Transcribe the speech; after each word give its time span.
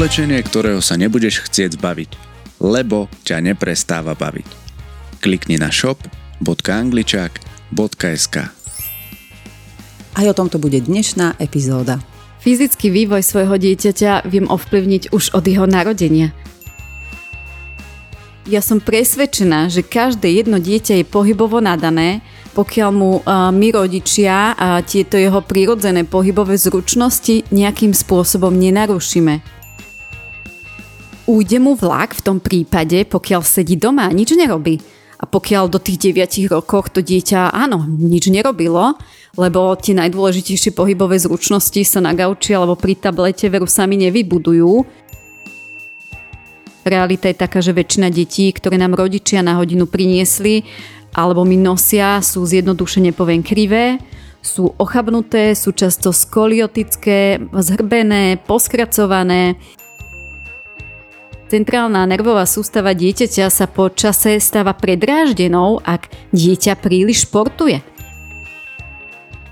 Oblečenie, 0.00 0.40
ktorého 0.40 0.80
sa 0.80 0.96
nebudeš 0.96 1.44
chcieť 1.44 1.76
zbaviť, 1.76 2.16
lebo 2.56 3.12
ťa 3.20 3.44
neprestáva 3.44 4.16
baviť. 4.16 4.48
Klikni 5.20 5.60
na 5.60 5.68
shop.angličák.sk 5.68 8.36
Aj 10.16 10.24
o 10.24 10.32
tomto 10.32 10.56
bude 10.56 10.80
dnešná 10.80 11.36
epizóda. 11.36 12.00
Fyzický 12.40 12.88
vývoj 12.88 13.20
svojho 13.20 13.60
dieťaťa 13.60 14.24
viem 14.24 14.48
ovplyvniť 14.48 15.12
už 15.12 15.36
od 15.36 15.44
jeho 15.44 15.68
narodenia. 15.68 16.32
Ja 18.48 18.64
som 18.64 18.80
presvedčená, 18.80 19.68
že 19.68 19.84
každé 19.84 20.32
jedno 20.32 20.64
dieťa 20.64 20.96
je 20.96 21.04
pohybovo 21.04 21.60
nadané, 21.60 22.24
pokiaľ 22.56 22.88
mu 22.88 23.20
uh, 23.20 23.52
my 23.52 23.68
rodičia 23.68 24.56
a 24.56 24.80
tieto 24.80 25.20
jeho 25.20 25.44
prírodzené 25.44 26.08
pohybové 26.08 26.56
zručnosti 26.56 27.52
nejakým 27.52 27.92
spôsobom 27.92 28.56
nenarušíme. 28.56 29.59
Újde 31.30 31.62
mu 31.62 31.78
vlak 31.78 32.18
v 32.18 32.24
tom 32.26 32.38
prípade, 32.42 33.06
pokiaľ 33.06 33.46
sedí 33.46 33.78
doma 33.78 34.10
a 34.10 34.10
nič 34.10 34.34
nerobí. 34.34 34.82
A 35.14 35.30
pokiaľ 35.30 35.70
do 35.70 35.78
tých 35.78 36.10
9 36.10 36.50
rokoch 36.50 36.90
to 36.90 37.06
dieťa, 37.06 37.54
áno, 37.54 37.86
nič 37.86 38.26
nerobilo, 38.34 38.98
lebo 39.38 39.78
tie 39.78 39.94
najdôležitejšie 39.94 40.74
pohybové 40.74 41.22
zručnosti 41.22 41.86
sa 41.86 42.02
na 42.02 42.18
gauči 42.18 42.50
alebo 42.50 42.74
pri 42.74 42.98
tablete 42.98 43.46
veru 43.46 43.70
sami 43.70 43.94
nevybudujú. 44.02 44.82
Realita 46.82 47.30
je 47.30 47.38
taká, 47.38 47.62
že 47.62 47.78
väčšina 47.78 48.10
detí, 48.10 48.50
ktoré 48.50 48.74
nám 48.74 48.98
rodičia 48.98 49.46
na 49.46 49.54
hodinu 49.54 49.86
priniesli, 49.86 50.66
alebo 51.14 51.46
mi 51.46 51.54
nosia, 51.54 52.18
sú 52.26 52.42
zjednodušene 52.42 53.14
poviem 53.14 53.46
krivé, 53.46 54.02
sú 54.42 54.74
ochabnuté, 54.82 55.54
sú 55.54 55.70
často 55.78 56.10
skoliotické, 56.10 57.38
zhrbené, 57.54 58.40
poskracované, 58.42 59.54
Centrálna 61.50 62.06
nervová 62.06 62.46
sústava 62.46 62.94
dieťaťa 62.94 63.50
sa 63.50 63.66
po 63.66 63.90
čase 63.90 64.38
stáva 64.38 64.70
predráždenou, 64.70 65.82
ak 65.82 66.06
dieťa 66.30 66.78
príliš 66.78 67.26
športuje. 67.26 67.82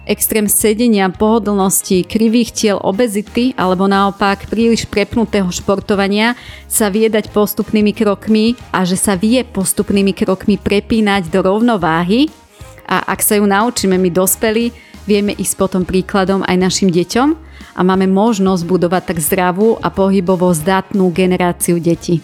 Extrém 0.06 0.46
sedenia, 0.46 1.10
pohodlnosti, 1.10 2.06
krivých 2.06 2.54
tiel, 2.54 2.78
obezity 2.78 3.50
alebo 3.58 3.90
naopak 3.90 4.46
príliš 4.46 4.86
prepnutého 4.86 5.50
športovania 5.50 6.38
sa 6.70 6.86
vie 6.86 7.10
dať 7.10 7.34
postupnými 7.34 7.90
krokmi 7.90 8.54
a 8.70 8.86
že 8.86 8.94
sa 8.94 9.18
vie 9.18 9.42
postupnými 9.42 10.14
krokmi 10.14 10.54
prepínať 10.54 11.34
do 11.34 11.42
rovnováhy 11.42 12.30
a 12.86 13.10
ak 13.10 13.26
sa 13.26 13.42
ju 13.42 13.44
naučíme 13.44 13.98
my 13.98 14.10
dospelí, 14.14 14.70
vieme 15.02 15.34
ísť 15.34 15.54
potom 15.58 15.82
príkladom 15.82 16.46
aj 16.46 16.56
našim 16.62 16.94
deťom 16.94 17.47
a 17.78 17.86
máme 17.86 18.10
možnosť 18.10 18.66
budovať 18.66 19.02
tak 19.14 19.18
zdravú 19.22 19.78
a 19.78 19.86
pohybovo 19.94 20.50
zdatnú 20.50 21.14
generáciu 21.14 21.78
detí. 21.78 22.18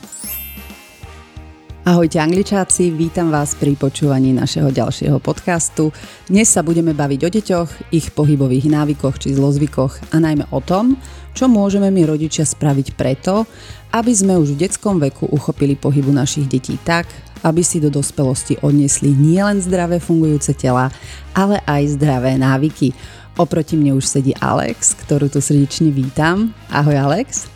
Ahojte 1.85 2.17
angličáci, 2.17 2.89
vítam 2.91 3.29
vás 3.29 3.53
pri 3.55 3.77
počúvaní 3.77 4.33
našeho 4.33 4.73
ďalšieho 4.73 5.21
podcastu. 5.21 5.93
Dnes 6.27 6.49
sa 6.49 6.65
budeme 6.65 6.97
baviť 6.97 7.21
o 7.23 7.31
deťoch, 7.31 7.71
ich 7.93 8.09
pohybových 8.11 8.73
návykoch 8.73 9.21
či 9.21 9.37
zlozvykoch 9.37 10.11
a 10.11 10.17
najmä 10.17 10.49
o 10.49 10.65
tom, 10.65 10.97
čo 11.37 11.45
môžeme 11.45 11.93
my 11.93 12.09
rodičia 12.09 12.49
spraviť 12.49 12.97
preto, 12.97 13.45
aby 13.93 14.11
sme 14.17 14.41
už 14.41 14.57
v 14.57 14.65
detskom 14.65 14.97
veku 14.97 15.29
uchopili 15.29 15.77
pohybu 15.77 16.09
našich 16.09 16.49
detí 16.49 16.81
tak, 16.83 17.05
aby 17.45 17.61
si 17.61 17.85
do 17.85 17.93
dospelosti 17.93 18.57
odnesli 18.65 19.13
nielen 19.13 19.61
zdravé 19.61 20.01
fungujúce 20.01 20.57
tela, 20.57 20.89
ale 21.37 21.61
aj 21.69 22.01
zdravé 22.01 22.41
návyky. 22.41 22.97
Oproti 23.35 23.75
mne 23.75 23.99
už 23.99 24.07
sedí 24.07 24.31
Alex, 24.39 24.95
ktorú 24.95 25.27
tu 25.27 25.43
srdečne 25.43 25.91
vítam. 25.91 26.55
Ahoj 26.71 26.95
Alex. 26.95 27.51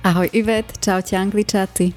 Ahoj 0.00 0.32
Ivet, 0.32 0.80
čaute 0.80 1.12
angličáci. 1.12 1.92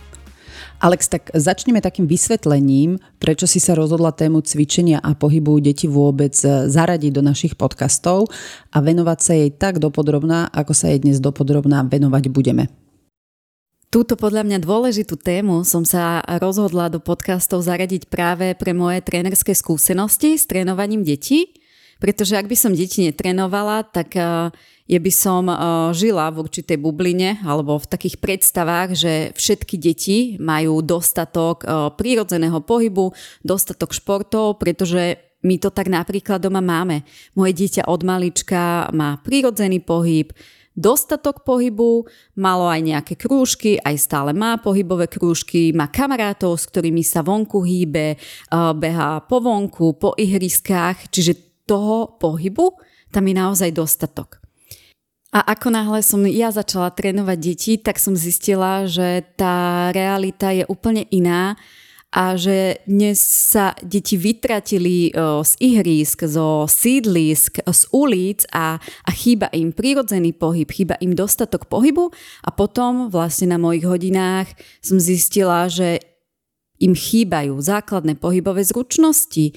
Alex, 0.84 1.08
tak 1.08 1.32
začneme 1.32 1.80
takým 1.80 2.04
vysvetlením, 2.04 3.00
prečo 3.16 3.48
si 3.48 3.64
sa 3.64 3.80
rozhodla 3.80 4.12
tému 4.12 4.44
cvičenia 4.44 5.00
a 5.00 5.16
pohybu 5.16 5.64
detí 5.64 5.88
vôbec 5.88 6.36
zaradiť 6.68 7.16
do 7.16 7.24
našich 7.24 7.56
podcastov 7.56 8.28
a 8.76 8.84
venovať 8.84 9.20
sa 9.24 9.40
jej 9.40 9.56
tak 9.56 9.80
dopodrobná, 9.80 10.52
ako 10.52 10.76
sa 10.76 10.92
jej 10.92 11.00
dnes 11.00 11.24
dopodrobná 11.24 11.88
venovať 11.88 12.28
budeme. 12.28 12.68
Túto 13.88 14.20
podľa 14.20 14.44
mňa 14.44 14.68
dôležitú 14.68 15.16
tému 15.16 15.64
som 15.64 15.88
sa 15.88 16.20
rozhodla 16.44 16.92
do 16.92 17.00
podcastov 17.00 17.64
zaradiť 17.64 18.12
práve 18.12 18.52
pre 18.60 18.76
moje 18.76 19.00
trénerské 19.00 19.56
skúsenosti 19.56 20.36
s 20.36 20.44
trénovaním 20.44 21.08
detí 21.08 21.56
pretože 22.02 22.34
ak 22.34 22.50
by 22.50 22.58
som 22.58 22.74
deti 22.74 23.06
netrenovala, 23.06 23.86
tak 23.86 24.18
ja 24.18 24.50
eh, 24.90 24.98
by 24.98 25.12
som 25.14 25.46
eh, 25.46 25.56
žila 25.94 26.34
v 26.34 26.42
určitej 26.42 26.82
bubline 26.82 27.38
alebo 27.46 27.78
v 27.78 27.86
takých 27.86 28.18
predstavách, 28.18 28.90
že 28.98 29.14
všetky 29.38 29.78
deti 29.78 30.18
majú 30.42 30.82
dostatok 30.82 31.62
eh, 31.62 31.70
prírodzeného 31.94 32.58
pohybu, 32.66 33.14
dostatok 33.46 33.94
športov, 33.94 34.58
pretože 34.58 35.22
my 35.46 35.62
to 35.62 35.70
tak 35.70 35.94
napríklad 35.94 36.42
doma 36.42 36.62
máme. 36.62 37.06
Moje 37.38 37.54
dieťa 37.54 37.86
od 37.86 38.02
malička 38.02 38.90
má 38.94 39.18
prírodzený 39.22 39.82
pohyb, 39.82 40.30
dostatok 40.78 41.42
pohybu, 41.42 42.06
malo 42.38 42.70
aj 42.70 42.82
nejaké 42.86 43.14
krúžky, 43.18 43.82
aj 43.82 44.06
stále 44.06 44.38
má 44.38 44.62
pohybové 44.62 45.10
krúžky, 45.10 45.74
má 45.74 45.90
kamarátov, 45.90 46.62
s 46.62 46.70
ktorými 46.70 47.02
sa 47.02 47.26
vonku 47.26 47.58
hýbe, 47.58 48.22
behá 48.54 49.26
po 49.26 49.42
vonku, 49.42 49.98
po 49.98 50.14
ihriskách, 50.14 51.10
čiže 51.10 51.51
toho 51.72 52.20
pohybu, 52.20 52.76
tam 53.16 53.24
je 53.32 53.36
naozaj 53.40 53.72
dostatok. 53.72 54.44
A 55.32 55.56
ako 55.56 55.72
náhle 55.72 56.04
som 56.04 56.20
ja 56.28 56.52
začala 56.52 56.92
trénovať 56.92 57.38
deti, 57.40 57.74
tak 57.80 57.96
som 57.96 58.20
zistila, 58.20 58.84
že 58.84 59.24
tá 59.40 59.88
realita 59.96 60.52
je 60.52 60.68
úplne 60.68 61.08
iná 61.08 61.56
a 62.12 62.36
že 62.36 62.84
dnes 62.84 63.24
sa 63.24 63.72
deti 63.80 64.20
vytratili 64.20 65.16
z 65.16 65.52
ihrísk, 65.64 66.28
zo 66.28 66.68
sídlisk, 66.68 67.64
z 67.64 67.82
ulic 67.96 68.44
a, 68.52 68.76
a 68.84 69.12
chýba 69.16 69.48
im 69.56 69.72
prírodzený 69.72 70.36
pohyb, 70.36 70.68
chýba 70.68 71.00
im 71.00 71.16
dostatok 71.16 71.72
pohybu 71.72 72.12
a 72.44 72.52
potom 72.52 73.08
vlastne 73.08 73.56
na 73.56 73.58
mojich 73.64 73.88
hodinách 73.88 74.52
som 74.84 75.00
zistila, 75.00 75.72
že 75.72 76.03
im 76.84 76.92
chýbajú 76.92 77.56
základné 77.56 78.20
pohybové 78.20 78.68
zručnosti, 78.68 79.56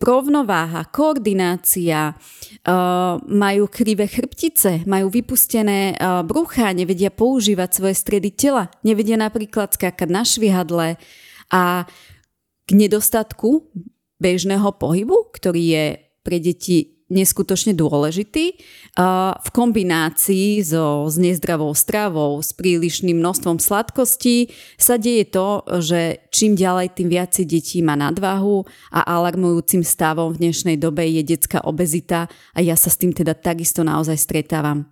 rovnováha, 0.00 0.88
koordinácia, 0.88 2.16
uh, 2.16 3.20
majú 3.28 3.68
krivé 3.68 4.08
chrbtice, 4.08 4.88
majú 4.88 5.12
vypustené 5.12 5.94
uh, 5.94 6.24
brucha, 6.24 6.72
nevedia 6.72 7.12
používať 7.12 7.70
svoje 7.70 7.94
stredy 7.94 8.32
tela, 8.32 8.72
nevedia 8.80 9.20
napríklad 9.20 9.76
skákať 9.76 10.08
na 10.08 10.24
švihadle 10.24 10.96
a 11.52 11.84
k 12.64 12.70
nedostatku 12.72 13.68
bežného 14.20 14.72
pohybu, 14.76 15.32
ktorý 15.32 15.62
je 15.62 15.86
pre 16.20 16.36
deti 16.40 16.99
neskutočne 17.10 17.74
dôležitý. 17.74 18.56
V 19.36 19.48
kombinácii 19.50 20.62
so, 20.62 21.10
s 21.10 21.18
nezdravou 21.18 21.74
stravou, 21.74 22.38
s 22.38 22.54
prílišným 22.54 23.18
množstvom 23.18 23.58
sladkostí 23.58 24.54
sa 24.78 24.96
deje 24.96 25.28
to, 25.28 25.66
že 25.82 26.24
čím 26.30 26.54
ďalej, 26.54 26.94
tým 26.94 27.08
viac 27.10 27.34
detí 27.36 27.82
má 27.82 27.98
nadvahu 27.98 28.64
a 28.94 29.02
alarmujúcim 29.04 29.82
stavom 29.82 30.32
v 30.32 30.48
dnešnej 30.48 30.78
dobe 30.78 31.04
je 31.10 31.26
detská 31.26 31.66
obezita 31.66 32.30
a 32.54 32.58
ja 32.62 32.78
sa 32.78 32.88
s 32.88 32.96
tým 32.96 33.10
teda 33.10 33.34
takisto 33.34 33.82
naozaj 33.82 34.16
stretávam. 34.16 34.86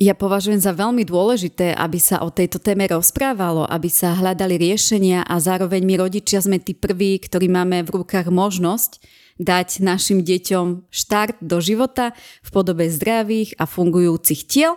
Ja 0.00 0.16
považujem 0.16 0.56
za 0.56 0.72
veľmi 0.72 1.04
dôležité, 1.04 1.76
aby 1.76 2.00
sa 2.00 2.24
o 2.24 2.32
tejto 2.32 2.56
téme 2.56 2.88
rozprávalo, 2.88 3.68
aby 3.68 3.92
sa 3.92 4.16
hľadali 4.16 4.56
riešenia 4.56 5.28
a 5.28 5.36
zároveň 5.36 5.84
my 5.84 5.94
rodičia 6.00 6.40
sme 6.40 6.56
tí 6.56 6.72
prví, 6.72 7.20
ktorí 7.20 7.52
máme 7.52 7.84
v 7.84 8.00
rukách 8.00 8.32
možnosť 8.32 8.96
dať 9.40 9.80
našim 9.80 10.20
deťom 10.20 10.92
štart 10.92 11.40
do 11.40 11.64
života 11.64 12.12
v 12.44 12.48
podobe 12.52 12.92
zdravých 12.92 13.56
a 13.56 13.64
fungujúcich 13.64 14.44
tiel 14.44 14.76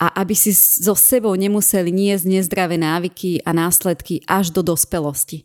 a 0.00 0.24
aby 0.24 0.32
si 0.32 0.56
so 0.56 0.96
sebou 0.96 1.36
nemuseli 1.36 1.92
niesť 1.92 2.24
nezdravé 2.24 2.80
návyky 2.80 3.44
a 3.44 3.52
následky 3.52 4.24
až 4.24 4.56
do 4.56 4.64
dospelosti. 4.64 5.44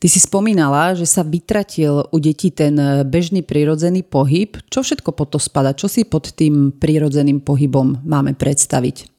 Ty 0.00 0.08
si 0.08 0.16
spomínala, 0.16 0.96
že 0.96 1.04
sa 1.04 1.20
vytratil 1.20 2.08
u 2.08 2.16
detí 2.18 2.48
ten 2.48 2.72
bežný 3.04 3.44
prírodzený 3.44 4.00
pohyb. 4.00 4.56
Čo 4.72 4.80
všetko 4.80 5.12
pod 5.12 5.36
to 5.36 5.38
spada? 5.38 5.76
Čo 5.76 5.92
si 5.92 6.08
pod 6.08 6.32
tým 6.32 6.72
prírodzeným 6.72 7.44
pohybom 7.44 8.00
máme 8.08 8.32
predstaviť? 8.32 9.12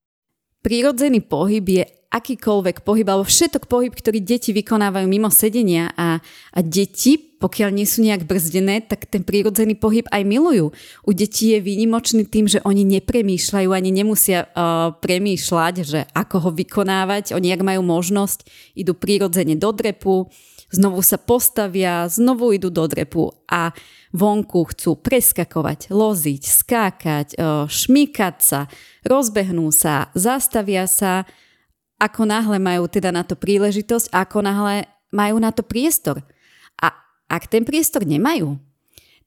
Prírodzený 0.66 1.22
pohyb 1.22 1.62
je 1.62 1.84
akýkoľvek 2.12 2.82
pohyb 2.82 3.08
alebo 3.08 3.24
všetok 3.24 3.70
pohyb, 3.70 3.94
ktorý 3.94 4.20
deti 4.26 4.52
vykonávajú 4.52 5.06
mimo 5.06 5.30
sedenia 5.30 5.94
a, 5.94 6.18
a 6.52 6.60
deti, 6.66 7.31
pokiaľ 7.42 7.74
nie 7.74 7.90
sú 7.90 8.06
nejak 8.06 8.30
brzdené, 8.30 8.86
tak 8.86 9.10
ten 9.10 9.26
prírodzený 9.26 9.74
pohyb 9.74 10.06
aj 10.14 10.22
milujú. 10.22 10.70
U 11.02 11.12
detí 11.12 11.58
je 11.58 11.60
výnimočný 11.60 12.30
tým, 12.30 12.46
že 12.46 12.62
oni 12.62 12.86
nepremýšľajú 13.02 13.70
ani 13.74 13.90
nemusia 13.90 14.46
uh, 14.46 14.94
premýšľať, 15.02 15.76
že 15.82 16.06
ako 16.14 16.38
ho 16.46 16.50
vykonávať. 16.54 17.34
Oni, 17.34 17.50
ak 17.50 17.66
majú 17.66 17.82
možnosť, 17.82 18.46
idú 18.78 18.94
prírodzene 18.94 19.58
do 19.58 19.74
drepu, 19.74 20.30
znovu 20.70 21.02
sa 21.02 21.18
postavia, 21.20 22.08
znovu 22.08 22.56
idú 22.56 22.70
do 22.70 22.86
drepu 22.86 23.34
a 23.50 23.74
vonku 24.16 24.72
chcú 24.72 24.96
preskakovať, 25.02 25.92
loziť, 25.92 26.42
skákať, 26.48 27.28
šmykať 27.68 28.36
sa, 28.40 28.72
rozbehnú 29.04 29.68
sa, 29.74 30.14
zastavia 30.16 30.88
sa, 30.88 31.28
ako 32.00 32.26
náhle 32.26 32.58
majú 32.58 32.88
teda 32.88 33.12
na 33.14 33.22
to 33.22 33.36
príležitosť, 33.38 34.10
ako 34.16 34.42
náhle 34.42 34.88
majú 35.12 35.38
na 35.44 35.52
to 35.52 35.62
priestor. 35.62 36.24
Ak 37.32 37.48
ten 37.48 37.64
priestor 37.64 38.04
nemajú, 38.04 38.60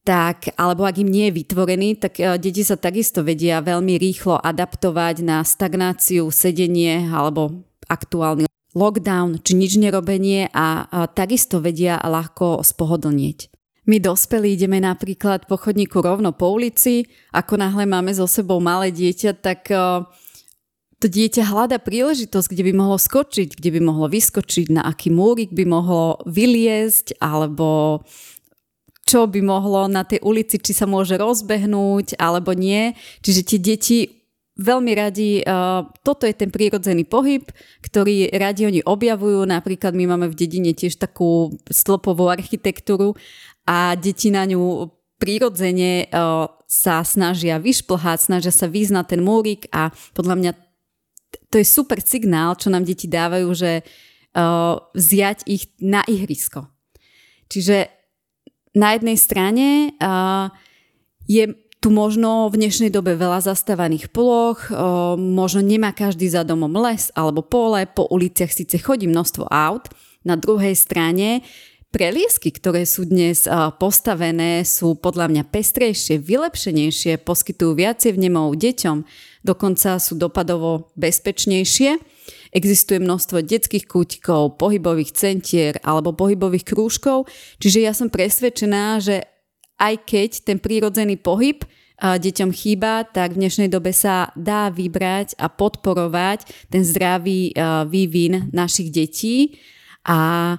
tak, 0.05 0.53
alebo 0.61 0.85
ak 0.85 1.01
im 1.01 1.09
nie 1.09 1.33
je 1.33 1.41
vytvorený, 1.41 1.97
tak 1.97 2.21
deti 2.37 2.61
sa 2.61 2.77
takisto 2.77 3.25
vedia 3.25 3.65
veľmi 3.65 3.97
rýchlo 3.97 4.37
adaptovať 4.37 5.25
na 5.25 5.41
stagnáciu, 5.41 6.29
sedenie 6.29 7.09
alebo 7.09 7.65
aktuálny 7.89 8.45
lockdown 8.77 9.41
či 9.41 9.56
nič 9.56 9.81
nerobenie 9.81 10.53
a, 10.53 10.85
a 10.85 11.09
takisto 11.09 11.65
vedia 11.65 11.97
ľahko 12.05 12.61
spohodlnieť. 12.61 13.49
My 13.85 14.01
dospelí 14.01 14.56
ideme 14.56 14.81
napríklad 14.81 15.45
po 15.49 15.61
chodníku 15.61 16.01
rovno 16.01 16.33
po 16.33 16.53
ulici, 16.53 17.09
ako 17.33 17.61
náhle 17.61 17.85
máme 17.85 18.12
so 18.17 18.25
sebou 18.25 18.61
malé 18.61 18.93
dieťa, 18.93 19.41
tak 19.41 19.69
to 21.05 21.12
dieťa 21.12 21.45
hľada 21.45 21.77
príležitosť, 21.85 22.49
kde 22.49 22.65
by 22.65 22.73
mohlo 22.81 22.97
skočiť, 22.97 23.61
kde 23.61 23.71
by 23.77 23.81
mohlo 23.85 24.09
vyskočiť, 24.09 24.73
na 24.73 24.89
aký 24.89 25.12
múrik 25.12 25.53
by 25.53 25.69
mohlo 25.69 26.17
vyliezť, 26.25 27.21
alebo 27.21 28.01
čo 29.05 29.29
by 29.29 29.45
mohlo 29.45 29.85
na 29.85 30.09
tej 30.09 30.25
ulici, 30.25 30.56
či 30.56 30.73
sa 30.73 30.89
môže 30.89 31.21
rozbehnúť, 31.21 32.17
alebo 32.17 32.56
nie. 32.56 32.97
Čiže 33.21 33.41
tie 33.45 33.59
deti 33.61 33.99
veľmi 34.56 34.97
radi, 34.97 35.45
uh, 35.45 35.85
toto 36.01 36.25
je 36.25 36.33
ten 36.33 36.49
prírodzený 36.49 37.05
pohyb, 37.05 37.45
ktorý 37.85 38.33
radi 38.33 38.65
oni 38.65 38.81
objavujú. 38.81 39.45
Napríklad 39.45 39.93
my 39.93 40.09
máme 40.09 40.33
v 40.33 40.39
dedine 40.41 40.73
tiež 40.73 40.97
takú 40.97 41.53
stĺpovú 41.69 42.33
architektúru 42.33 43.12
a 43.69 43.93
deti 43.93 44.33
na 44.33 44.49
ňu 44.49 44.89
prírodzene 45.21 46.09
uh, 46.09 46.49
sa 46.65 47.05
snažia 47.05 47.61
vyšplhať, 47.61 48.19
snažia 48.25 48.51
sa 48.56 48.73
význať 48.73 49.05
ten 49.15 49.21
múrik 49.21 49.69
a 49.69 49.93
podľa 50.17 50.37
mňa 50.41 50.53
to 51.49 51.61
je 51.61 51.67
super 51.67 52.01
signál, 52.01 52.59
čo 52.59 52.71
nám 52.71 52.87
deti 52.87 53.07
dávajú, 53.11 53.49
že 53.55 53.83
uh, 53.83 54.79
vziať 54.93 55.47
ich 55.49 55.71
na 55.83 56.03
ihrisko. 56.07 56.67
Čiže 57.51 57.91
na 58.75 58.97
jednej 58.99 59.19
strane 59.21 59.95
uh, 59.99 60.51
je 61.29 61.55
tu 61.85 61.93
možno 61.93 62.49
v 62.49 62.65
dnešnej 62.65 62.89
dobe 62.89 63.13
veľa 63.13 63.45
zastávaných 63.45 64.09
ploch, 64.09 64.73
možno 65.21 65.61
nemá 65.61 65.93
každý 65.93 66.33
za 66.33 66.41
domom 66.41 66.73
les 66.81 67.13
alebo 67.13 67.45
pole, 67.45 67.85
po 67.85 68.09
uliciach 68.09 68.49
síce 68.49 68.81
chodí 68.81 69.05
množstvo 69.05 69.45
aut, 69.53 69.93
na 70.25 70.41
druhej 70.41 70.73
strane 70.73 71.45
preliesky, 71.93 72.49
ktoré 72.57 72.89
sú 72.89 73.05
dnes 73.05 73.45
postavené, 73.77 74.65
sú 74.65 74.97
podľa 74.97 75.29
mňa 75.29 75.43
pestrejšie, 75.45 76.25
vylepšenejšie, 76.25 77.21
poskytujú 77.21 77.77
viacej 77.77 78.17
vnemov 78.17 78.57
deťom, 78.57 79.05
dokonca 79.44 80.00
sú 80.00 80.17
dopadovo 80.17 80.88
bezpečnejšie. 80.96 82.00
Existuje 82.50 82.99
množstvo 82.99 83.44
detských 83.44 83.85
kútikov, 83.85 84.56
pohybových 84.56 85.12
centier 85.12 85.76
alebo 85.85 86.17
pohybových 86.17 86.64
krúžkov, 86.64 87.29
čiže 87.61 87.85
ja 87.85 87.93
som 87.93 88.08
presvedčená, 88.08 89.05
že 89.05 89.20
aj 89.76 89.94
keď 90.08 90.31
ten 90.49 90.58
prírodzený 90.62 91.20
pohyb 91.20 91.61
deťom 91.99 92.50
chýba, 92.50 93.06
tak 93.11 93.35
v 93.35 93.46
dnešnej 93.46 93.70
dobe 93.70 93.94
sa 93.94 94.31
dá 94.35 94.70
vybrať 94.70 95.38
a 95.38 95.50
podporovať 95.50 96.70
ten 96.70 96.82
zdravý 96.82 97.55
vývin 97.91 98.50
našich 98.50 98.91
detí 98.91 99.58
a 100.06 100.55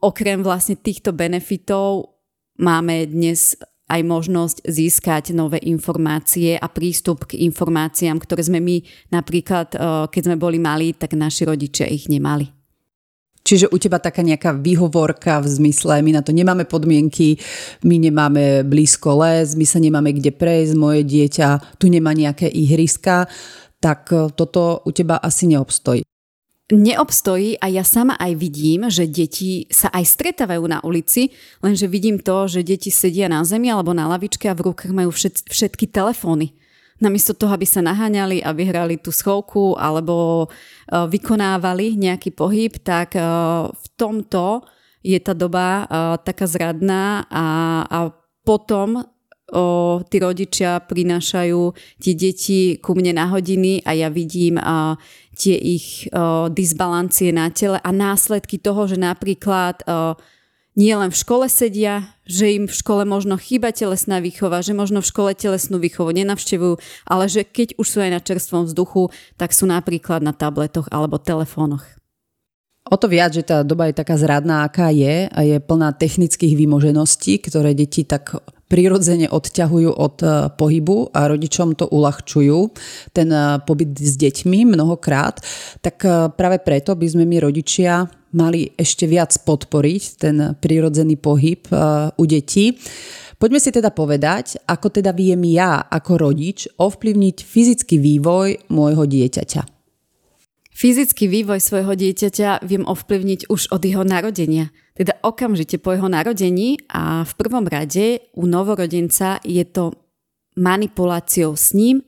okrem 0.00 0.40
vlastne 0.40 0.76
týchto 0.76 1.12
benefitov 1.16 2.16
máme 2.60 3.08
dnes 3.08 3.56
aj 3.86 4.00
možnosť 4.02 4.56
získať 4.66 5.24
nové 5.30 5.62
informácie 5.62 6.58
a 6.58 6.66
prístup 6.66 7.30
k 7.30 7.38
informáciám, 7.46 8.18
ktoré 8.18 8.42
sme 8.42 8.58
my 8.58 8.82
napríklad, 9.14 9.78
keď 10.10 10.22
sme 10.26 10.36
boli 10.36 10.58
malí, 10.58 10.90
tak 10.94 11.14
naši 11.14 11.46
rodičia 11.46 11.86
ich 11.86 12.10
nemali. 12.10 12.56
Čiže 13.46 13.70
u 13.70 13.78
teba 13.78 14.02
taká 14.02 14.26
nejaká 14.26 14.58
výhovorka 14.58 15.38
v 15.38 15.46
zmysle, 15.46 16.02
my 16.02 16.18
na 16.18 16.22
to 16.26 16.34
nemáme 16.34 16.66
podmienky, 16.66 17.38
my 17.86 17.94
nemáme 17.94 18.66
blízko 18.66 19.22
les, 19.22 19.54
my 19.54 19.62
sa 19.62 19.78
nemáme 19.78 20.10
kde 20.18 20.34
prejsť, 20.34 20.74
moje 20.74 21.06
dieťa 21.06 21.78
tu 21.78 21.86
nemá 21.86 22.10
nejaké 22.10 22.50
ihriska, 22.50 23.30
tak 23.78 24.10
e, 24.10 24.34
toto 24.34 24.82
u 24.82 24.90
teba 24.90 25.22
asi 25.22 25.46
neobstojí. 25.46 26.02
Neobstojí 26.66 27.62
a 27.62 27.70
ja 27.70 27.86
sama 27.86 28.18
aj 28.18 28.32
vidím, 28.42 28.90
že 28.90 29.06
deti 29.06 29.70
sa 29.70 29.86
aj 29.94 30.02
stretávajú 30.02 30.66
na 30.66 30.82
ulici, 30.82 31.30
lenže 31.62 31.86
vidím 31.86 32.18
to, 32.18 32.50
že 32.50 32.66
deti 32.66 32.90
sedia 32.90 33.30
na 33.30 33.46
zemi 33.46 33.70
alebo 33.70 33.94
na 33.94 34.10
lavičke 34.10 34.50
a 34.50 34.58
v 34.58 34.74
rukách 34.74 34.90
majú 34.90 35.14
všet, 35.14 35.46
všetky 35.46 35.86
telefóny. 35.86 36.58
Namiesto 36.98 37.38
toho, 37.38 37.54
aby 37.54 37.70
sa 37.70 37.86
naháňali, 37.86 38.42
aby 38.42 38.62
hrali 38.66 38.98
tú 38.98 39.14
schovku 39.14 39.78
alebo 39.78 40.48
e, 40.50 41.06
vykonávali 41.06 41.94
nejaký 42.02 42.34
pohyb, 42.34 42.74
tak 42.82 43.14
e, 43.14 43.22
v 43.70 43.86
tomto 43.94 44.66
je 45.06 45.22
tá 45.22 45.38
doba 45.38 45.86
e, 45.86 46.18
taká 46.26 46.50
zradná 46.50 47.30
a, 47.30 47.46
a 47.86 47.98
potom 48.42 49.06
o, 49.52 50.02
tí 50.02 50.16
rodičia 50.18 50.82
prinášajú 50.82 51.60
tie 52.02 52.14
deti 52.18 52.60
ku 52.82 52.98
mne 52.98 53.22
na 53.22 53.26
hodiny 53.30 53.84
a 53.86 53.94
ja 53.94 54.08
vidím 54.10 54.58
a, 54.58 54.98
tie 55.36 55.60
ich 55.60 56.08
o, 56.10 56.48
disbalancie 56.48 57.30
na 57.30 57.52
tele 57.52 57.76
a 57.84 57.90
následky 57.92 58.56
toho, 58.56 58.88
že 58.88 58.96
napríklad 58.96 59.84
o, 59.84 60.16
nie 60.76 60.92
len 60.92 61.08
v 61.08 61.20
škole 61.20 61.48
sedia, 61.48 62.16
že 62.28 62.52
im 62.52 62.64
v 62.68 62.74
škole 62.74 63.04
možno 63.08 63.40
chýba 63.40 63.72
telesná 63.72 64.20
výchova, 64.20 64.60
že 64.60 64.76
možno 64.76 65.00
v 65.00 65.08
škole 65.08 65.30
telesnú 65.32 65.80
výchovu 65.80 66.12
nenavštevujú, 66.12 66.80
ale 67.08 67.24
že 67.28 67.44
keď 67.44 67.76
už 67.80 67.86
sú 67.86 67.98
aj 68.00 68.10
na 68.12 68.20
čerstvom 68.20 68.68
vzduchu, 68.68 69.08
tak 69.40 69.56
sú 69.56 69.68
napríklad 69.68 70.20
na 70.24 70.36
tabletoch 70.36 70.88
alebo 70.92 71.16
telefónoch. 71.20 71.84
O 72.86 72.94
to 72.94 73.10
viac, 73.10 73.34
že 73.34 73.42
tá 73.42 73.66
doba 73.66 73.90
je 73.90 73.98
taká 73.98 74.14
zradná, 74.14 74.62
aká 74.62 74.94
je 74.94 75.26
a 75.26 75.40
je 75.42 75.58
plná 75.58 75.90
technických 75.98 76.54
vymožeností, 76.54 77.42
ktoré 77.42 77.74
deti 77.74 78.06
tak 78.06 78.38
prirodzene 78.66 79.30
odťahujú 79.30 79.90
od 79.94 80.16
e, 80.22 80.28
pohybu 80.54 81.14
a 81.14 81.30
rodičom 81.30 81.78
to 81.78 81.86
uľahčujú, 81.86 82.58
ten 83.14 83.30
e, 83.30 83.62
pobyt 83.62 83.94
s 83.94 84.18
deťmi 84.18 84.66
mnohokrát, 84.74 85.38
tak 85.82 86.02
e, 86.02 86.30
práve 86.34 86.58
preto 86.62 86.98
by 86.98 87.06
sme 87.06 87.24
my 87.24 87.46
rodičia 87.46 88.10
mali 88.34 88.74
ešte 88.74 89.06
viac 89.06 89.32
podporiť 89.46 90.02
ten 90.20 90.36
prirodzený 90.60 91.16
pohyb 91.16 91.64
u 92.20 92.24
detí. 92.28 92.76
Poďme 93.40 93.60
si 93.64 93.72
teda 93.72 93.88
povedať, 93.88 94.60
ako 94.68 94.92
teda 94.92 95.16
viem 95.16 95.40
ja 95.48 95.80
ako 95.88 96.20
rodič 96.20 96.68
ovplyvniť 96.76 97.36
fyzický 97.40 97.96
vývoj 97.96 98.68
môjho 98.68 99.08
dieťaťa. 99.08 99.62
Fyzický 100.76 101.24
vývoj 101.32 101.64
svojho 101.64 101.96
dieťaťa 101.96 102.60
viem 102.68 102.84
ovplyvniť 102.84 103.48
už 103.48 103.72
od 103.72 103.80
jeho 103.80 104.04
narodenia, 104.04 104.68
teda 104.96 105.20
okamžite 105.20 105.76
po 105.76 105.92
jeho 105.92 106.08
narodení 106.08 106.80
a 106.88 107.22
v 107.28 107.32
prvom 107.36 107.68
rade 107.68 108.24
u 108.32 108.48
novorodenca 108.48 109.38
je 109.44 109.60
to 109.68 109.92
manipuláciou 110.56 111.52
s 111.52 111.76
ním, 111.76 112.00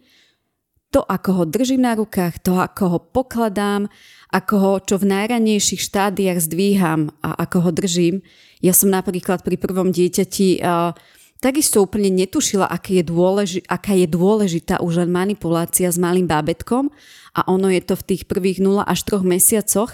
to, 0.89 1.05
ako 1.05 1.31
ho 1.33 1.45
držím 1.45 1.85
na 1.85 1.93
rukách, 1.93 2.41
to, 2.41 2.57
ako 2.57 2.85
ho 2.97 2.99
pokladám, 3.13 3.93
ako 4.33 4.55
ho 4.57 4.73
čo 4.81 4.97
v 4.97 5.13
najranejších 5.13 5.85
štádiách 5.85 6.41
zdvíham 6.41 7.13
a 7.21 7.37
ako 7.45 7.69
ho 7.69 7.71
držím. 7.77 8.25
Ja 8.65 8.73
som 8.73 8.89
napríklad 8.89 9.45
pri 9.45 9.61
prvom 9.61 9.93
dieťati 9.93 10.65
uh, 10.65 10.97
takisto 11.45 11.85
úplne 11.85 12.09
netušila, 12.09 12.65
aké 12.65 13.01
je 13.01 13.05
dôleži- 13.05 13.65
aká 13.69 13.93
je 13.93 14.09
dôležitá 14.09 14.81
už 14.81 15.05
len 15.05 15.13
manipulácia 15.13 15.93
s 15.93 16.01
malým 16.01 16.25
bábetkom 16.25 16.89
a 17.37 17.41
ono 17.45 17.69
je 17.69 17.85
to 17.85 17.95
v 17.95 18.07
tých 18.15 18.23
prvých 18.25 18.59
0 18.65 18.81
až 18.81 19.05
3 19.05 19.29
mesiacoch, 19.29 19.93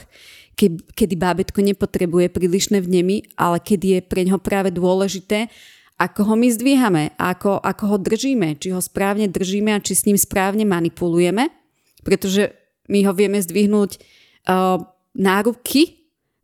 ke, 0.54 0.78
kedy 0.94 1.14
bábetko 1.18 1.60
nepotrebuje 1.60 2.30
prílišné 2.30 2.80
vnemy, 2.80 3.34
ale 3.34 3.58
kedy 3.60 3.98
je 3.98 4.00
pre 4.00 4.22
ňo 4.26 4.38
práve 4.38 4.70
dôležité, 4.70 5.50
ako 5.94 6.26
ho 6.26 6.34
my 6.34 6.48
zdvíhame, 6.50 7.04
ako, 7.18 7.62
ako 7.62 7.84
ho 7.94 7.96
držíme, 8.02 8.58
či 8.58 8.74
ho 8.74 8.82
správne 8.82 9.30
držíme 9.30 9.70
a 9.70 9.82
či 9.82 9.94
s 9.94 10.06
ním 10.10 10.18
správne 10.18 10.66
manipulujeme, 10.66 11.54
pretože 12.02 12.50
my 12.90 13.06
ho 13.06 13.12
vieme 13.14 13.38
zdvihnúť 13.38 13.90
uh, 13.94 14.82
náruky 15.14 15.82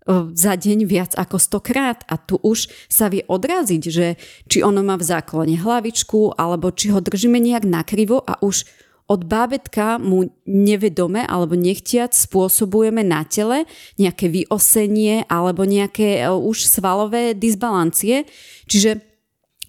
uh, 0.07 0.31
za 0.33 0.55
deň 0.55 0.87
viac 0.87 1.13
ako 1.19 1.37
stokrát 1.43 2.07
a 2.07 2.15
tu 2.15 2.39
už 2.39 2.71
sa 2.87 3.11
vie 3.11 3.27
odraziť, 3.27 3.83
že 3.91 4.07
či 4.47 4.63
ono 4.63 4.87
má 4.87 4.95
v 4.95 5.09
záklone 5.11 5.59
hlavičku 5.59 6.39
alebo 6.39 6.71
či 6.71 6.95
ho 6.95 7.03
držíme 7.03 7.43
nejak 7.43 7.67
nakrivo 7.67 8.23
a 8.23 8.39
už 8.39 8.65
od 9.11 9.27
bábetka 9.27 9.99
mu 9.99 10.31
nevedome 10.47 11.27
alebo 11.27 11.59
nechtiac 11.59 12.15
spôsobujeme 12.15 13.03
na 13.03 13.27
tele 13.27 13.67
nejaké 13.99 14.31
vyosenie 14.31 15.27
alebo 15.27 15.67
nejaké 15.67 16.31
uh, 16.31 16.39
už 16.39 16.71
svalové 16.71 17.35
disbalancie. 17.35 18.31
Čiže 18.71 19.11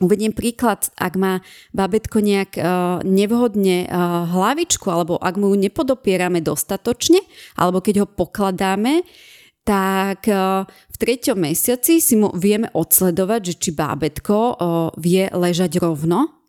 Uvediem 0.01 0.33
príklad, 0.33 0.89
ak 0.97 1.13
má 1.13 1.45
babetko 1.77 2.25
nejak 2.25 2.57
uh, 2.57 3.05
nevhodne 3.05 3.85
uh, 3.85 4.25
hlavičku, 4.33 4.89
alebo 4.89 5.21
ak 5.21 5.37
mu 5.37 5.53
ju 5.53 5.61
nepodopierame 5.61 6.41
dostatočne, 6.41 7.21
alebo 7.53 7.85
keď 7.85 8.01
ho 8.01 8.07
pokladáme, 8.09 9.05
tak 9.61 10.25
v 10.65 10.95
treťom 10.97 11.37
mesiaci 11.37 12.01
si 12.01 12.17
mu 12.17 12.33
vieme 12.33 12.73
odsledovať, 12.73 13.41
že 13.45 13.53
či 13.61 13.69
bábetko 13.77 14.57
vie 14.97 15.29
ležať 15.29 15.77
rovno, 15.77 16.40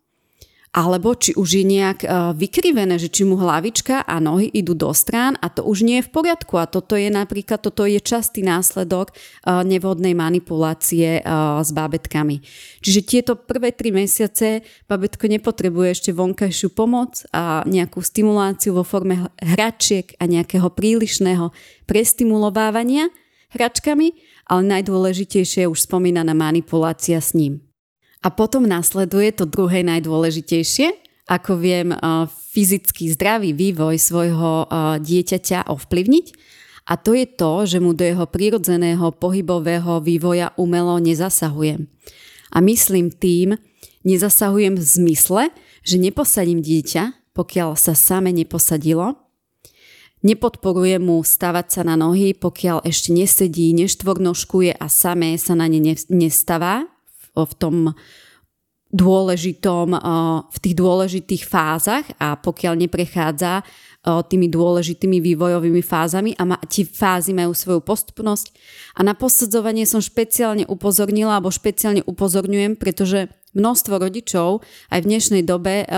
alebo 0.73 1.13
či 1.13 1.37
už 1.37 1.61
je 1.61 1.65
nejak 1.69 1.99
e, 2.01 2.07
vykrivené, 2.33 2.97
že 2.97 3.13
či 3.13 3.29
mu 3.29 3.37
hlavička 3.37 4.09
a 4.09 4.17
nohy 4.17 4.49
idú 4.49 4.73
do 4.73 4.89
strán 4.89 5.37
a 5.37 5.53
to 5.53 5.61
už 5.61 5.85
nie 5.85 6.01
je 6.01 6.09
v 6.09 6.13
poriadku 6.17 6.57
a 6.57 6.65
toto 6.65 6.97
je 6.97 7.13
napríklad, 7.13 7.61
toto 7.61 7.85
je 7.85 8.01
častý 8.01 8.41
následok 8.41 9.13
e, 9.13 9.21
nevhodnej 9.69 10.17
manipulácie 10.17 11.21
e, 11.21 11.31
s 11.61 11.69
bábetkami. 11.69 12.41
Čiže 12.81 13.01
tieto 13.05 13.37
prvé 13.37 13.69
tri 13.69 13.93
mesiace 13.93 14.65
babetko 14.89 15.29
nepotrebuje 15.29 15.89
ešte 15.93 16.11
vonkajšiu 16.11 16.73
pomoc 16.73 17.21
a 17.29 17.61
nejakú 17.69 18.01
stimuláciu 18.01 18.73
vo 18.73 18.81
forme 18.81 19.29
hračiek 19.45 20.17
a 20.17 20.25
nejakého 20.25 20.73
prílišného 20.73 21.53
prestimulovávania 21.85 23.13
hračkami, 23.53 24.17
ale 24.49 24.61
najdôležitejšie 24.65 25.69
je 25.69 25.71
už 25.71 25.85
spomínaná 25.85 26.33
manipulácia 26.33 27.21
s 27.21 27.37
ním. 27.37 27.72
A 28.23 28.31
potom 28.31 28.63
nasleduje 28.63 29.35
to 29.35 29.43
druhé 29.43 29.83
najdôležitejšie, 29.83 30.95
ako 31.27 31.59
viem 31.59 31.91
fyzicky 32.55 33.11
zdravý 33.11 33.51
vývoj 33.51 33.99
svojho 33.99 34.67
dieťaťa 34.99 35.67
ovplyvniť. 35.67 36.25
A 36.87 36.99
to 36.99 37.15
je 37.15 37.27
to, 37.27 37.63
že 37.63 37.79
mu 37.79 37.95
do 37.95 38.03
jeho 38.03 38.27
prírodzeného 38.27 39.11
pohybového 39.15 40.03
vývoja 40.03 40.51
umelo 40.59 40.99
nezasahujem. 40.99 41.87
A 42.51 42.57
myslím 42.59 43.07
tým, 43.11 43.55
nezasahujem 44.03 44.75
v 44.75 44.83
zmysle, 44.83 45.43
že 45.83 45.95
neposadím 45.99 46.59
dieťa, 46.59 47.35
pokiaľ 47.35 47.75
sa 47.75 47.95
same 47.95 48.31
neposadilo, 48.31 49.19
Nepodporujem 50.23 51.03
mu 51.03 51.19
stavať 51.19 51.67
sa 51.67 51.81
na 51.83 51.99
nohy, 51.99 52.31
pokiaľ 52.31 52.87
ešte 52.87 53.11
nesedí, 53.11 53.75
neštvornožkuje 53.75 54.71
a 54.71 54.87
samé 54.87 55.35
sa 55.35 55.51
na 55.51 55.67
ne 55.67 55.99
nestavá 56.07 56.87
v 57.35 57.53
tom 57.57 57.75
dôležitom, 58.93 59.97
v 60.53 60.57
tých 60.61 60.75
dôležitých 60.77 61.43
fázach 61.49 62.05
a 62.21 62.37
pokiaľ 62.37 62.77
neprechádza 62.77 63.65
tými 64.05 64.53
dôležitými 64.53 65.17
vývojovými 65.17 65.81
fázami 65.81 66.37
a 66.37 66.61
tie 66.69 66.85
fázy 66.85 67.33
majú 67.33 67.57
svoju 67.57 67.81
postupnosť. 67.81 68.53
A 68.93 69.01
na 69.01 69.17
posadzovanie 69.17 69.89
som 69.89 69.97
špeciálne 69.97 70.69
upozornila, 70.69 71.41
alebo 71.41 71.49
špeciálne 71.49 72.05
upozorňujem, 72.05 72.77
pretože 72.77 73.33
množstvo 73.57 73.97
rodičov 73.97 74.61
aj 74.93 74.99
v 75.01 75.09
dnešnej 75.09 75.41
dobe 75.41 75.89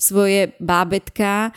svoje 0.00 0.56
bábetka 0.56 1.52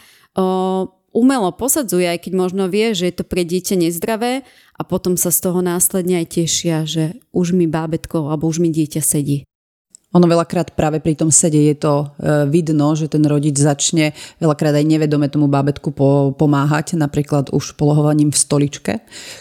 umelo 1.15 1.55
posadzuje, 1.55 2.11
aj 2.11 2.27
keď 2.27 2.33
možno 2.35 2.67
vie, 2.67 2.91
že 2.91 3.07
je 3.07 3.15
to 3.15 3.23
pre 3.23 3.47
dieťa 3.47 3.79
nezdravé 3.79 4.43
a 4.75 4.81
potom 4.83 5.15
sa 5.15 5.31
z 5.31 5.39
toho 5.39 5.63
následne 5.63 6.19
aj 6.19 6.27
tešia, 6.35 6.83
že 6.83 7.15
už 7.31 7.55
mi 7.55 7.65
bábetko 7.65 8.27
alebo 8.27 8.51
už 8.51 8.59
mi 8.59 8.69
dieťa 8.71 9.01
sedí. 9.01 9.47
Ono 10.15 10.31
veľakrát 10.31 10.79
práve 10.79 11.03
pri 11.03 11.19
tom 11.19 11.27
sede 11.27 11.59
je 11.59 11.75
to 11.75 11.93
e, 11.99 12.47
vidno, 12.47 12.95
že 12.95 13.11
ten 13.11 13.19
rodič 13.27 13.59
začne 13.59 14.15
veľakrát 14.39 14.71
aj 14.71 14.87
nevedome 14.87 15.27
tomu 15.27 15.51
bábetku 15.51 15.91
pomáhať, 16.39 16.95
napríklad 16.95 17.51
už 17.51 17.75
polohovaním 17.75 18.31
v 18.31 18.39
stoličke, 18.39 18.93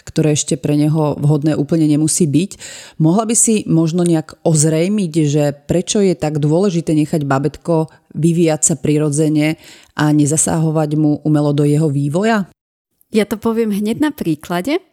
ktoré 0.03 0.35
ešte 0.35 0.59
pre 0.59 0.75
neho 0.75 1.15
vhodné 1.15 1.55
úplne 1.55 1.87
nemusí 1.87 2.27
byť. 2.27 2.51
Mohla 2.99 3.23
by 3.23 3.35
si 3.39 3.63
možno 3.71 4.03
nejak 4.03 4.35
ozrejmiť, 4.43 5.13
že 5.23 5.55
prečo 5.63 6.03
je 6.03 6.11
tak 6.11 6.43
dôležité 6.43 6.91
nechať 6.91 7.23
bábetko 7.23 7.87
vyvíjať 8.11 8.61
sa 8.67 8.75
prirodzene 8.75 9.55
a 9.95 10.11
nezasahovať 10.11 10.99
mu 10.99 11.23
umelo 11.23 11.55
do 11.55 11.63
jeho 11.63 11.87
vývoja? 11.87 12.51
Ja 13.15 13.23
to 13.23 13.39
poviem 13.39 13.71
hneď 13.71 14.03
na 14.03 14.11
príklade 14.11 14.83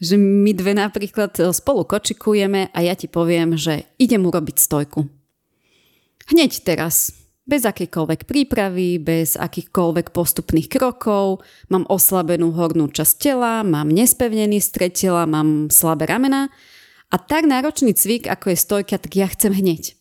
že 0.00 0.16
my 0.16 0.56
dve 0.56 0.72
napríklad 0.72 1.36
e, 1.36 1.52
spolu 1.52 1.84
kočikujeme 1.84 2.72
a 2.72 2.78
ja 2.80 2.96
ti 2.96 3.04
poviem, 3.06 3.54
že 3.54 3.84
idem 4.00 4.24
urobiť 4.24 4.56
stojku. 4.56 5.04
Hneď 6.32 6.64
teraz, 6.64 7.12
bez 7.44 7.68
akýkoľvek 7.68 8.24
prípravy, 8.24 8.96
bez 8.96 9.36
akýchkoľvek 9.36 10.16
postupných 10.16 10.72
krokov, 10.72 11.44
mám 11.68 11.84
oslabenú 11.92 12.56
hornú 12.56 12.88
časť 12.88 13.14
tela, 13.20 13.60
mám 13.60 13.92
nespevnený 13.92 14.64
stred 14.64 14.96
tela, 14.96 15.28
mám 15.28 15.68
slabé 15.68 16.08
ramena 16.08 16.48
a 17.12 17.16
tak 17.20 17.44
náročný 17.44 17.92
cvik, 17.92 18.24
ako 18.24 18.54
je 18.54 18.56
stojka, 18.56 18.96
tak 18.96 19.12
ja 19.12 19.28
chcem 19.28 19.52
hneď. 19.52 19.99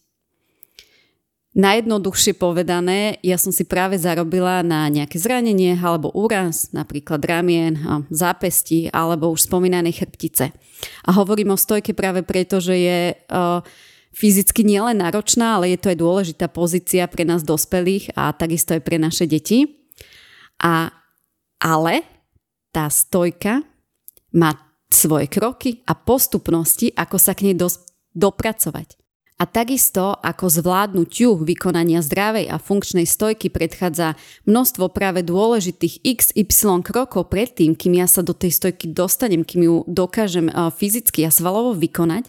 Najjednoduchšie 1.49 2.37
povedané, 2.37 3.17
ja 3.25 3.33
som 3.41 3.49
si 3.49 3.65
práve 3.65 3.97
zarobila 3.97 4.61
na 4.61 4.85
nejaké 4.85 5.17
zranenie 5.17 5.73
alebo 5.73 6.13
úraz, 6.13 6.69
napríklad 6.77 7.17
ramien, 7.25 7.73
zápesti 8.13 8.85
alebo 8.93 9.33
už 9.33 9.49
spomínanej 9.49 9.97
chrbtice. 9.97 10.53
A 11.03 11.09
hovorím 11.17 11.57
o 11.57 11.57
stojke 11.57 11.97
práve 11.97 12.21
preto, 12.21 12.61
že 12.61 12.75
je 12.77 12.99
uh, 13.33 13.65
fyzicky 14.13 14.61
nielen 14.61 15.01
náročná, 15.01 15.57
ale 15.57 15.73
je 15.73 15.81
to 15.81 15.89
aj 15.89 15.97
dôležitá 15.97 16.45
pozícia 16.53 17.09
pre 17.09 17.25
nás 17.25 17.41
dospelých 17.41 18.13
a 18.13 18.29
takisto 18.29 18.77
aj 18.77 18.85
pre 18.85 19.01
naše 19.01 19.25
deti. 19.25 19.89
A, 20.61 20.93
ale 21.57 22.05
tá 22.69 22.93
stojka 22.93 23.65
má 24.37 24.53
svoje 24.93 25.25
kroky 25.25 25.81
a 25.89 25.97
postupnosti, 25.97 26.93
ako 26.93 27.17
sa 27.17 27.33
k 27.33 27.49
nej 27.49 27.55
dos- 27.57 27.81
dopracovať. 28.13 28.98
A 29.39 29.47
takisto 29.47 30.19
ako 30.19 30.51
zvládnutiu 30.51 31.39
vykonania 31.39 32.03
zdravej 32.03 32.51
a 32.51 32.59
funkčnej 32.59 33.07
stojky 33.07 33.47
predchádza 33.47 34.19
množstvo 34.43 34.91
práve 34.91 35.23
dôležitých 35.23 36.03
XY 36.03 36.83
krokov 36.83 37.31
predtým, 37.31 37.71
kým 37.71 38.03
ja 38.03 38.07
sa 38.11 38.19
do 38.19 38.35
tej 38.35 38.51
stojky 38.51 38.91
dostanem, 38.91 39.47
kým 39.47 39.63
ju 39.63 39.75
dokážem 39.87 40.51
fyzicky 40.51 41.23
a 41.23 41.31
svalovo 41.31 41.71
vykonať, 41.71 42.27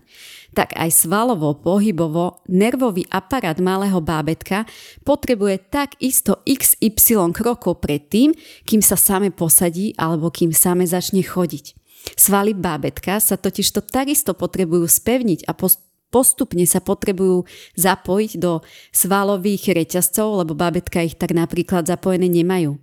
tak 0.55 0.71
aj 0.79 0.91
svalovo, 0.95 1.51
pohybovo, 1.59 2.47
nervový 2.47 3.03
aparát 3.11 3.59
malého 3.59 3.99
bábetka 3.99 4.71
potrebuje 5.03 5.67
takisto 5.67 6.39
XY 6.47 7.35
krokov 7.35 7.83
predtým, 7.83 8.39
kým 8.63 8.79
sa 8.79 8.95
same 8.95 9.35
posadí 9.35 9.99
alebo 9.99 10.31
kým 10.31 10.55
same 10.55 10.87
začne 10.87 11.27
chodiť. 11.27 11.75
Svaly 12.15 12.55
bábetka 12.55 13.19
sa 13.19 13.35
totižto 13.35 13.83
takisto 13.83 14.31
potrebujú 14.33 14.87
spevniť 14.87 15.51
a 15.51 15.59
post- 15.59 15.90
postupne 16.11 16.67
sa 16.67 16.83
potrebujú 16.83 17.47
zapojiť 17.79 18.33
do 18.37 18.61
svalových 18.91 19.73
reťazcov, 19.73 20.45
lebo 20.45 20.59
bábetka 20.59 21.07
ich 21.07 21.17
tak 21.17 21.33
napríklad 21.33 21.87
zapojené 21.87 22.27
nemajú. 22.27 22.77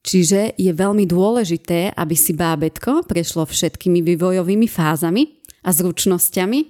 Čiže 0.00 0.56
je 0.56 0.72
veľmi 0.72 1.04
dôležité, 1.04 1.92
aby 1.92 2.16
si 2.16 2.32
bábetko 2.32 3.04
prešlo 3.04 3.44
všetkými 3.44 4.00
vývojovými 4.00 4.64
fázami 4.64 5.44
a 5.60 5.76
zručnosťami, 5.76 6.60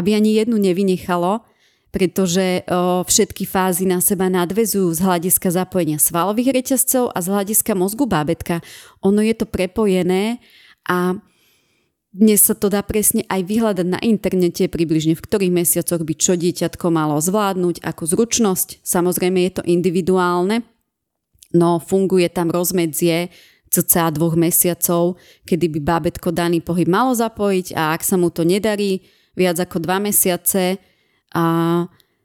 aby 0.00 0.16
ani 0.16 0.40
jednu 0.40 0.56
nevynechalo, 0.56 1.44
pretože 1.92 2.64
o, 2.64 3.02
všetky 3.04 3.44
fázy 3.44 3.84
na 3.84 4.00
seba 4.00 4.30
nadvezujú 4.32 4.96
z 4.96 5.00
hľadiska 5.02 5.50
zapojenia 5.50 5.98
svalových 6.00 6.54
reťazcov 6.56 7.12
a 7.12 7.18
z 7.20 7.26
hľadiska 7.28 7.74
mozgu 7.76 8.06
bábetka. 8.06 8.62
Ono 9.04 9.20
je 9.20 9.34
to 9.34 9.44
prepojené 9.44 10.38
a 10.86 11.18
dnes 12.10 12.42
sa 12.42 12.58
to 12.58 12.66
dá 12.66 12.82
presne 12.82 13.22
aj 13.30 13.46
vyhľadať 13.46 13.86
na 13.86 14.02
internete 14.02 14.66
približne 14.66 15.14
v 15.14 15.22
ktorých 15.22 15.54
mesiacoch 15.54 16.02
by 16.02 16.14
čo 16.18 16.34
dieťatko 16.34 16.86
malo 16.90 17.22
zvládnuť 17.22 17.86
ako 17.86 18.02
zručnosť. 18.02 18.82
Samozrejme 18.82 19.38
je 19.46 19.52
to 19.54 19.62
individuálne, 19.62 20.66
no 21.54 21.78
funguje 21.78 22.26
tam 22.26 22.50
rozmedzie 22.50 23.30
cca 23.70 24.10
dvoch 24.10 24.34
mesiacov, 24.34 25.22
kedy 25.46 25.70
by 25.78 25.80
bábetko 25.86 26.34
daný 26.34 26.58
pohyb 26.58 26.90
malo 26.90 27.14
zapojiť 27.14 27.78
a 27.78 27.94
ak 27.94 28.02
sa 28.02 28.18
mu 28.18 28.34
to 28.34 28.42
nedarí 28.42 29.06
viac 29.38 29.62
ako 29.62 29.78
dva 29.78 30.02
mesiace 30.02 30.82
a 31.30 31.46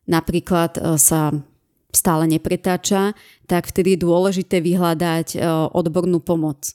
napríklad 0.10 0.82
e, 0.82 0.98
sa 0.98 1.30
stále 1.94 2.25
nepretáča, 2.25 3.13
tak 3.46 3.70
vtedy 3.70 3.94
je 3.94 4.04
dôležité 4.10 4.58
vyhľadať 4.65 5.38
e, 5.38 5.46
odbornú 5.70 6.18
pomoc. 6.18 6.74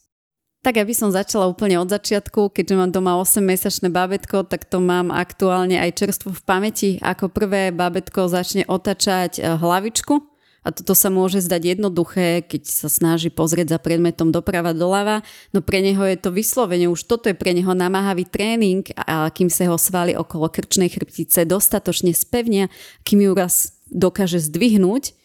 Tak 0.61 0.77
aby 0.77 0.93
som 0.93 1.09
začala 1.09 1.49
úplne 1.49 1.81
od 1.81 1.89
začiatku, 1.89 2.53
keďže 2.53 2.77
mám 2.77 2.93
doma 2.93 3.17
8-mesačné 3.17 3.89
bábetko, 3.89 4.45
tak 4.45 4.69
to 4.69 4.77
mám 4.77 5.09
aktuálne 5.09 5.81
aj 5.81 6.05
čerstvo 6.05 6.37
v 6.37 6.45
pamäti. 6.45 6.91
Ako 7.01 7.33
prvé 7.33 7.73
bábetko 7.73 8.29
začne 8.29 8.69
otačať 8.69 9.41
eh, 9.41 9.57
hlavičku 9.57 10.21
a 10.61 10.69
toto 10.69 10.93
sa 10.93 11.09
môže 11.09 11.41
zdať 11.41 11.77
jednoduché, 11.77 12.45
keď 12.45 12.69
sa 12.69 12.93
snaží 12.93 13.33
pozrieť 13.33 13.77
za 13.77 13.79
predmetom 13.81 14.29
doprava 14.29 14.77
doľava, 14.77 15.25
no 15.57 15.65
pre 15.65 15.81
neho 15.81 16.05
je 16.05 16.21
to 16.21 16.29
vyslovene, 16.29 16.93
už 16.93 17.09
toto 17.09 17.33
je 17.33 17.37
pre 17.37 17.57
neho 17.57 17.73
namáhavý 17.73 18.29
tréning 18.29 18.85
a 19.01 19.33
kým 19.33 19.49
sa 19.49 19.65
ho 19.73 19.81
svaly 19.81 20.13
okolo 20.13 20.53
krčnej 20.53 20.93
chrbtice 20.93 21.49
dostatočne 21.49 22.13
spevnia, 22.13 22.69
kým 23.09 23.25
ju 23.25 23.33
raz 23.33 23.73
dokáže 23.89 24.37
zdvihnúť, 24.37 25.17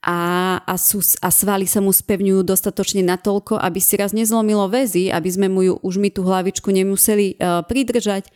a, 0.00 0.18
a, 0.64 0.74
sú, 0.80 1.04
a 1.20 1.28
svaly 1.28 1.68
sa 1.68 1.84
mu 1.84 1.92
spevňujú 1.92 2.40
dostatočne 2.40 3.04
natoľko, 3.04 3.60
aby 3.60 3.80
si 3.84 4.00
raz 4.00 4.16
nezlomilo 4.16 4.64
väzy, 4.72 5.12
aby 5.12 5.28
sme 5.28 5.52
mu 5.52 5.60
ju, 5.60 5.74
už 5.84 6.00
my 6.00 6.08
tú 6.08 6.24
hlavičku 6.24 6.72
nemuseli 6.72 7.36
uh, 7.36 7.60
pridržať. 7.68 8.32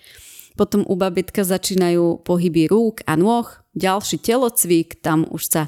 Potom 0.61 0.85
u 0.85 0.95
babetka 0.95 1.41
začínajú 1.41 2.21
pohyby 2.23 2.69
rúk 2.69 3.01
a 3.09 3.17
nôh, 3.17 3.49
ďalší 3.73 4.21
telocvik, 4.21 5.01
tam 5.01 5.25
už 5.33 5.43
sa 5.49 5.63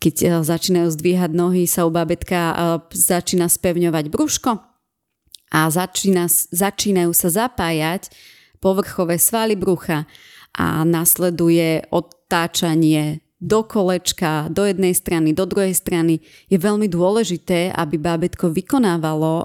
keď 0.00 0.14
uh, 0.20 0.30
začínajú 0.44 0.88
zdvíhať 0.96 1.30
nohy, 1.36 1.68
sa 1.68 1.84
u 1.84 1.92
babetka 1.92 2.40
uh, 2.40 2.56
začína 2.88 3.48
spevňovať 3.52 4.08
brúško 4.08 4.60
a 5.52 5.60
začína, 5.68 6.28
začínajú 6.32 7.12
sa 7.12 7.28
zapájať 7.28 8.08
povrchové 8.64 9.20
svaly 9.20 9.60
brucha 9.60 10.08
a 10.56 10.88
nasleduje 10.88 11.84
odtáčanie 11.92 13.23
do 13.44 13.60
kolečka, 13.60 14.48
do 14.48 14.64
jednej 14.64 14.96
strany, 14.96 15.36
do 15.36 15.44
druhej 15.44 15.76
strany, 15.76 16.24
je 16.48 16.56
veľmi 16.56 16.88
dôležité, 16.88 17.76
aby 17.76 18.00
bábetko 18.00 18.48
vykonávalo 18.48 19.32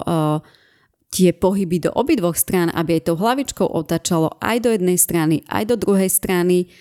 tie 1.12 1.36
pohyby 1.36 1.84
do 1.84 1.92
obidvoch 1.92 2.40
strán, 2.40 2.72
aby 2.72 2.96
aj 2.96 3.12
tou 3.12 3.16
hlavičkou 3.20 3.68
otáčalo 3.68 4.40
aj 4.40 4.56
do 4.64 4.72
jednej 4.72 4.96
strany, 4.96 5.44
aj 5.52 5.68
do 5.68 5.76
druhej 5.76 6.08
strany. 6.08 6.72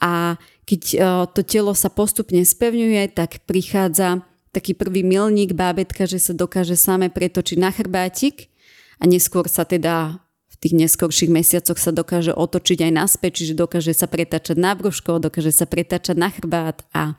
A 0.00 0.40
keď 0.64 0.82
uh, 0.96 0.98
to 1.28 1.44
telo 1.44 1.76
sa 1.76 1.92
postupne 1.92 2.40
spevňuje, 2.40 3.12
tak 3.12 3.44
prichádza 3.44 4.24
taký 4.56 4.72
prvý 4.72 5.04
milník 5.04 5.52
bábetka, 5.52 6.08
že 6.08 6.16
sa 6.16 6.32
dokáže 6.32 6.80
same 6.80 7.12
pretočiť 7.12 7.58
na 7.60 7.68
chrbátik 7.68 8.48
a 8.96 9.04
neskôr 9.04 9.44
sa 9.44 9.68
teda 9.68 10.24
tých 10.62 10.78
neskorších 10.78 11.26
mesiacoch 11.26 11.74
sa 11.74 11.90
dokáže 11.90 12.30
otočiť 12.30 12.86
aj 12.86 12.92
naspäť, 12.94 13.42
čiže 13.42 13.58
dokáže 13.58 13.90
sa 13.90 14.06
pretačať 14.06 14.54
na 14.54 14.78
brúško, 14.78 15.18
dokáže 15.18 15.50
sa 15.50 15.66
pretačať 15.66 16.14
na 16.14 16.30
chrbát 16.30 16.86
a 16.94 17.18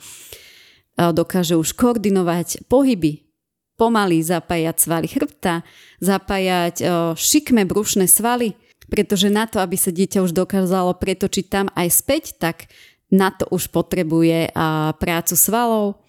dokáže 0.96 1.60
už 1.60 1.76
koordinovať 1.76 2.72
pohyby, 2.72 3.28
pomaly 3.76 4.24
zapájať 4.24 4.76
svaly 4.80 5.08
chrbta, 5.12 5.68
zapájať 6.00 6.88
šikme 7.20 7.68
brušné 7.68 8.08
svaly, 8.08 8.56
pretože 8.88 9.28
na 9.28 9.44
to, 9.44 9.60
aby 9.60 9.76
sa 9.76 9.92
dieťa 9.92 10.24
už 10.24 10.32
dokázalo 10.32 10.96
pretočiť 10.96 11.46
tam 11.52 11.68
aj 11.76 11.88
späť, 11.92 12.24
tak 12.40 12.72
na 13.12 13.34
to 13.36 13.44
už 13.52 13.76
potrebuje 13.76 14.56
prácu 14.98 15.36
svalov 15.36 16.00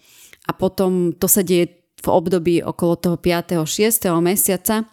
a 0.47 0.55
potom 0.55 1.11
to 1.11 1.27
sa 1.27 1.43
deje 1.43 1.83
v 1.99 2.07
období 2.07 2.61
okolo 2.61 2.95
toho 2.95 3.17
5. 3.17 3.65
6. 3.65 4.07
mesiaca, 4.21 4.85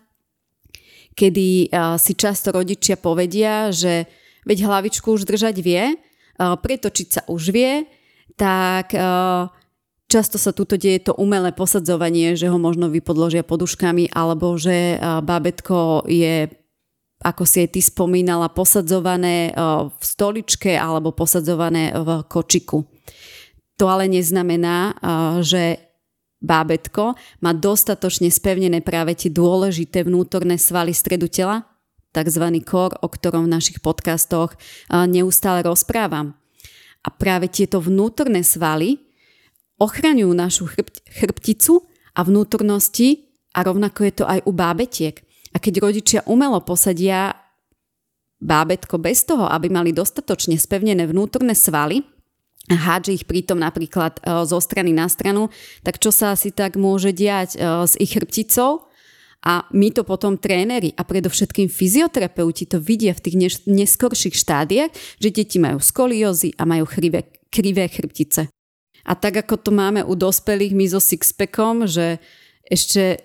kedy 1.13 1.73
si 2.01 2.13
často 2.17 2.53
rodičia 2.53 2.97
povedia, 2.97 3.69
že 3.73 4.09
veď 4.49 4.67
hlavičku 4.67 5.13
už 5.13 5.29
držať 5.29 5.57
vie, 5.63 5.95
pretočiť 6.41 7.09
sa 7.09 7.23
už 7.29 7.53
vie, 7.53 7.85
tak 8.35 8.91
často 10.09 10.37
sa 10.37 10.51
tuto 10.53 10.77
deje 10.81 11.09
to 11.09 11.13
umelé 11.17 11.53
posadzovanie, 11.53 12.37
že 12.37 12.49
ho 12.49 12.59
možno 12.61 12.89
vypodložia 12.93 13.45
poduškami 13.45 14.13
alebo 14.13 14.57
že 14.57 15.01
bábetko 15.01 16.09
je 16.09 16.49
ako 17.23 17.47
si 17.47 17.63
aj 17.63 17.79
ty 17.79 17.81
spomínala, 17.87 18.51
posadzované 18.51 19.55
v 19.87 20.03
stoličke 20.03 20.75
alebo 20.75 21.15
posadzované 21.15 21.95
v 21.95 22.27
kočiku. 22.27 22.83
To 23.79 23.87
ale 23.87 24.11
neznamená, 24.11 24.99
že 25.39 25.92
bábetko 26.43 27.15
má 27.41 27.55
dostatočne 27.55 28.29
spevnené 28.29 28.83
práve 28.83 29.15
tie 29.15 29.31
dôležité 29.31 30.03
vnútorné 30.03 30.59
svaly 30.59 30.91
stredu 30.91 31.31
tela, 31.31 31.65
tzv. 32.13 32.45
kor, 32.67 32.93
o 33.01 33.09
ktorom 33.09 33.49
v 33.49 33.55
našich 33.57 33.79
podcastoch 33.81 34.59
neustále 34.91 35.65
rozprávam. 35.65 36.37
A 37.03 37.09
práve 37.11 37.49
tieto 37.49 37.81
vnútorné 37.81 38.45
svaly 38.45 39.01
ochraňujú 39.81 40.31
našu 40.37 40.71
chrb- 40.71 41.03
chrbticu 41.09 41.83
a 42.15 42.21
vnútornosti 42.23 43.33
a 43.57 43.65
rovnako 43.65 44.01
je 44.07 44.13
to 44.13 44.25
aj 44.29 44.39
u 44.47 44.53
bábetiek. 44.53 45.17
A 45.53 45.59
keď 45.59 45.83
rodičia 45.83 46.21
umelo 46.29 46.63
posadia 46.63 47.35
bábetko 48.43 48.99
bez 49.01 49.27
toho, 49.27 49.49
aby 49.51 49.71
mali 49.71 49.91
dostatočne 49.91 50.59
spevnené 50.59 51.07
vnútorné 51.09 51.55
svaly, 51.57 52.07
hádže 52.71 53.13
ich 53.23 53.25
pritom 53.27 53.59
napríklad 53.59 54.23
e, 54.23 54.47
zo 54.47 54.59
strany 54.63 54.95
na 54.95 55.11
stranu, 55.11 55.51
tak 55.83 55.99
čo 55.99 56.15
sa 56.15 56.37
asi 56.37 56.55
tak 56.55 56.79
môže 56.79 57.11
diať 57.11 57.57
e, 57.57 57.59
s 57.87 57.99
ich 57.99 58.15
chrbticou? 58.15 58.87
A 59.43 59.67
my 59.75 59.91
to 59.91 60.07
potom 60.07 60.39
tréneri 60.39 60.95
a 60.95 61.03
predovšetkým 61.03 61.67
fyzioterapeuti 61.67 62.71
to 62.71 62.79
vidia 62.79 63.11
v 63.11 63.23
tých 63.27 63.37
neskorších 63.67 64.39
štádiách, 64.39 64.95
že 65.19 65.35
deti 65.35 65.59
majú 65.59 65.83
skoliózy 65.83 66.55
a 66.55 66.63
majú 66.63 66.87
krivé, 66.87 67.27
krivé 67.51 67.91
chrbtice. 67.91 68.47
A 69.03 69.13
tak 69.19 69.43
ako 69.43 69.59
to 69.59 69.71
máme 69.75 70.07
u 70.07 70.15
dospelých 70.15 70.79
my 70.79 70.87
so 70.87 71.03
sixpackom, 71.03 71.91
že 71.91 72.23
ešte 72.71 73.19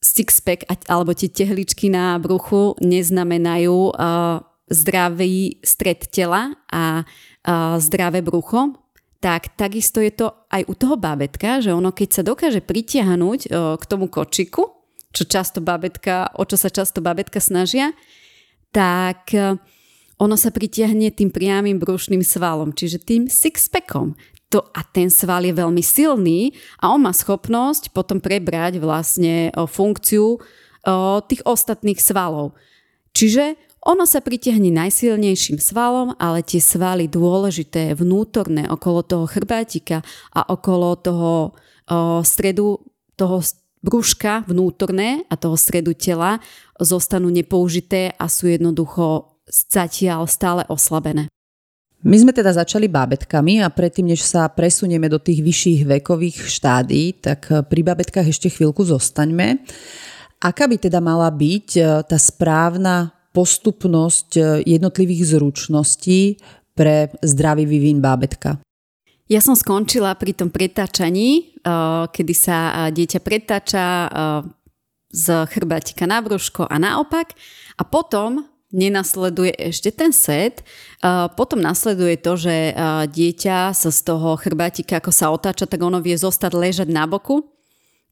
sixpack 0.00 0.64
alebo 0.88 1.12
tie 1.12 1.28
tehličky 1.28 1.92
na 1.92 2.16
bruchu 2.16 2.72
neznamenajú 2.80 3.92
uh, 3.92 4.40
zdravý 4.72 5.60
stred 5.60 6.08
tela 6.08 6.56
a 6.72 7.04
zdravé 7.80 8.20
brucho, 8.20 8.76
tak 9.18 9.58
takisto 9.58 9.98
je 9.98 10.14
to 10.14 10.26
aj 10.50 10.62
u 10.70 10.74
toho 10.78 10.94
bábetka, 10.94 11.58
že 11.58 11.74
ono 11.74 11.90
keď 11.90 12.08
sa 12.10 12.22
dokáže 12.22 12.62
pritiahnuť 12.62 13.40
k 13.78 13.84
tomu 13.84 14.06
kočiku, 14.06 14.78
čo 15.10 15.24
často 15.26 15.58
bábetka, 15.58 16.36
o 16.38 16.46
čo 16.46 16.54
sa 16.54 16.70
často 16.70 17.02
bábetka 17.02 17.40
snažia, 17.42 17.96
tak 18.70 19.32
e, 19.32 19.56
ono 20.20 20.36
sa 20.36 20.52
pritiahne 20.52 21.10
tým 21.10 21.32
priamým 21.32 21.80
brušným 21.80 22.22
svalom, 22.22 22.70
čiže 22.70 23.02
tým 23.02 23.22
sixpackom. 23.26 24.14
To, 24.48 24.64
a 24.72 24.80
ten 24.80 25.12
sval 25.12 25.44
je 25.44 25.52
veľmi 25.52 25.84
silný 25.84 26.56
a 26.80 26.88
on 26.88 27.04
má 27.04 27.12
schopnosť 27.12 27.92
potom 27.92 28.16
prebrať 28.16 28.80
vlastne 28.80 29.52
funkciu 29.52 30.40
tých 31.28 31.44
ostatných 31.44 32.00
svalov. 32.00 32.56
Čiže 33.12 33.60
ono 33.86 34.04
sa 34.04 34.18
pritiahne 34.18 34.74
najsilnejším 34.74 35.62
svalom, 35.62 36.14
ale 36.18 36.42
tie 36.42 36.58
svaly 36.58 37.06
dôležité, 37.06 37.94
vnútorné, 37.94 38.66
okolo 38.66 39.06
toho 39.06 39.24
chrbátika 39.30 40.02
a 40.34 40.50
okolo 40.50 40.98
toho 40.98 41.32
o, 41.46 42.20
stredu, 42.26 42.82
toho 43.14 43.38
brúška 43.78 44.42
vnútorné 44.50 45.22
a 45.30 45.38
toho 45.38 45.54
stredu 45.54 45.94
tela 45.94 46.42
zostanú 46.82 47.30
nepoužité 47.30 48.10
a 48.18 48.26
sú 48.26 48.50
jednoducho 48.50 49.38
zatiaľ 49.46 50.26
stále 50.26 50.66
oslabené. 50.66 51.30
My 51.98 52.14
sme 52.14 52.30
teda 52.30 52.54
začali 52.54 52.86
bábetkami 52.86 53.58
a 53.58 53.74
predtým, 53.74 54.06
než 54.14 54.22
sa 54.22 54.46
presunieme 54.46 55.10
do 55.10 55.18
tých 55.18 55.42
vyšších 55.42 55.80
vekových 55.98 56.46
štádí, 56.46 57.02
tak 57.18 57.50
pri 57.66 57.80
bábetkách 57.82 58.30
ešte 58.30 58.46
chvíľku 58.54 58.86
zostaňme. 58.86 59.66
Aká 60.38 60.70
by 60.70 60.78
teda 60.78 61.02
mala 61.02 61.26
byť 61.26 61.68
e, 61.74 61.82
tá 62.06 62.14
správna 62.14 63.17
postupnosť 63.32 64.30
e, 64.36 64.42
jednotlivých 64.66 65.36
zručností 65.36 66.40
pre 66.72 67.12
zdravý 67.20 67.66
vývin 67.66 67.98
bábetka? 67.98 68.60
Ja 69.28 69.44
som 69.44 69.52
skončila 69.52 70.16
pri 70.16 70.32
tom 70.32 70.48
pretáčaní, 70.48 71.60
e, 71.60 71.70
kedy 72.08 72.34
sa 72.34 72.88
dieťa 72.88 73.20
pretáča 73.20 73.84
z 75.08 75.26
chrbátika 75.48 76.04
na 76.04 76.20
brúško 76.20 76.68
a 76.68 76.76
naopak 76.76 77.32
a 77.80 77.82
potom 77.84 78.44
nenasleduje 78.68 79.56
ešte 79.72 79.88
ten 79.88 80.12
set. 80.12 80.60
Potom 81.40 81.56
nasleduje 81.64 82.20
to, 82.20 82.36
že 82.36 82.76
dieťa 83.08 83.72
sa 83.72 83.88
z 83.88 84.00
toho 84.04 84.36
chrbátika, 84.36 85.00
ako 85.00 85.08
sa 85.08 85.32
otáča, 85.32 85.64
tak 85.64 85.80
ono 85.80 86.04
vie 86.04 86.12
zostať 86.12 86.52
ležať 86.52 86.88
na 86.92 87.08
boku 87.08 87.57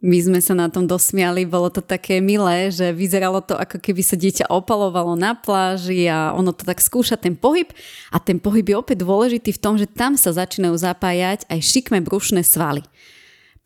my 0.05 0.19
sme 0.21 0.41
sa 0.45 0.53
na 0.53 0.69
tom 0.69 0.85
dosmiali, 0.85 1.49
bolo 1.49 1.73
to 1.73 1.81
také 1.81 2.21
milé, 2.21 2.69
že 2.69 2.93
vyzeralo 2.93 3.41
to 3.41 3.57
ako 3.57 3.81
keby 3.81 4.05
sa 4.05 4.13
dieťa 4.13 4.53
opalovalo 4.53 5.17
na 5.17 5.33
pláži 5.33 6.05
a 6.05 6.37
ono 6.37 6.53
to 6.53 6.69
tak 6.69 6.85
skúša 6.85 7.17
ten 7.17 7.33
pohyb 7.33 7.73
a 8.13 8.21
ten 8.21 8.37
pohyb 8.37 8.69
je 8.69 8.77
opäť 8.77 9.09
dôležitý 9.09 9.57
v 9.57 9.63
tom, 9.63 9.81
že 9.81 9.89
tam 9.89 10.21
sa 10.21 10.37
začínajú 10.37 10.77
zapájať 10.77 11.49
aj 11.49 11.61
šikme 11.65 12.05
brušné 12.05 12.45
svaly. 12.45 12.85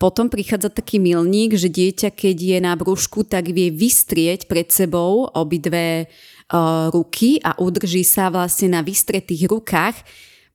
Potom 0.00 0.32
prichádza 0.32 0.72
taký 0.72 0.96
milník, 0.96 1.58
že 1.58 1.68
dieťa, 1.68 2.14
keď 2.14 2.36
je 2.38 2.58
na 2.62 2.72
brúšku, 2.72 3.26
tak 3.26 3.52
vie 3.52 3.68
vystrieť 3.68 4.48
pred 4.48 4.70
sebou 4.72 5.28
obidve 5.34 6.08
uh, 6.08 6.88
ruky 6.88 7.36
a 7.44 7.58
udrží 7.60 8.00
sa 8.00 8.32
vlastne 8.32 8.72
na 8.72 8.80
vystretých 8.80 9.44
rukách. 9.50 10.00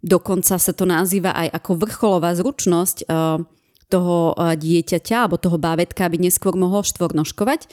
Dokonca 0.02 0.58
sa 0.58 0.74
to 0.74 0.90
nazýva 0.90 1.36
aj 1.36 1.62
ako 1.62 1.72
vrcholová 1.78 2.34
zručnosť. 2.34 3.06
Uh, 3.06 3.46
toho 3.90 4.34
eh, 4.34 4.58
dieťaťa 4.58 5.26
alebo 5.26 5.42
toho 5.42 5.58
bábetka, 5.62 6.06
aby 6.06 6.18
neskôr 6.22 6.58
mohol 6.58 6.86
štvornoškovať. 6.86 7.70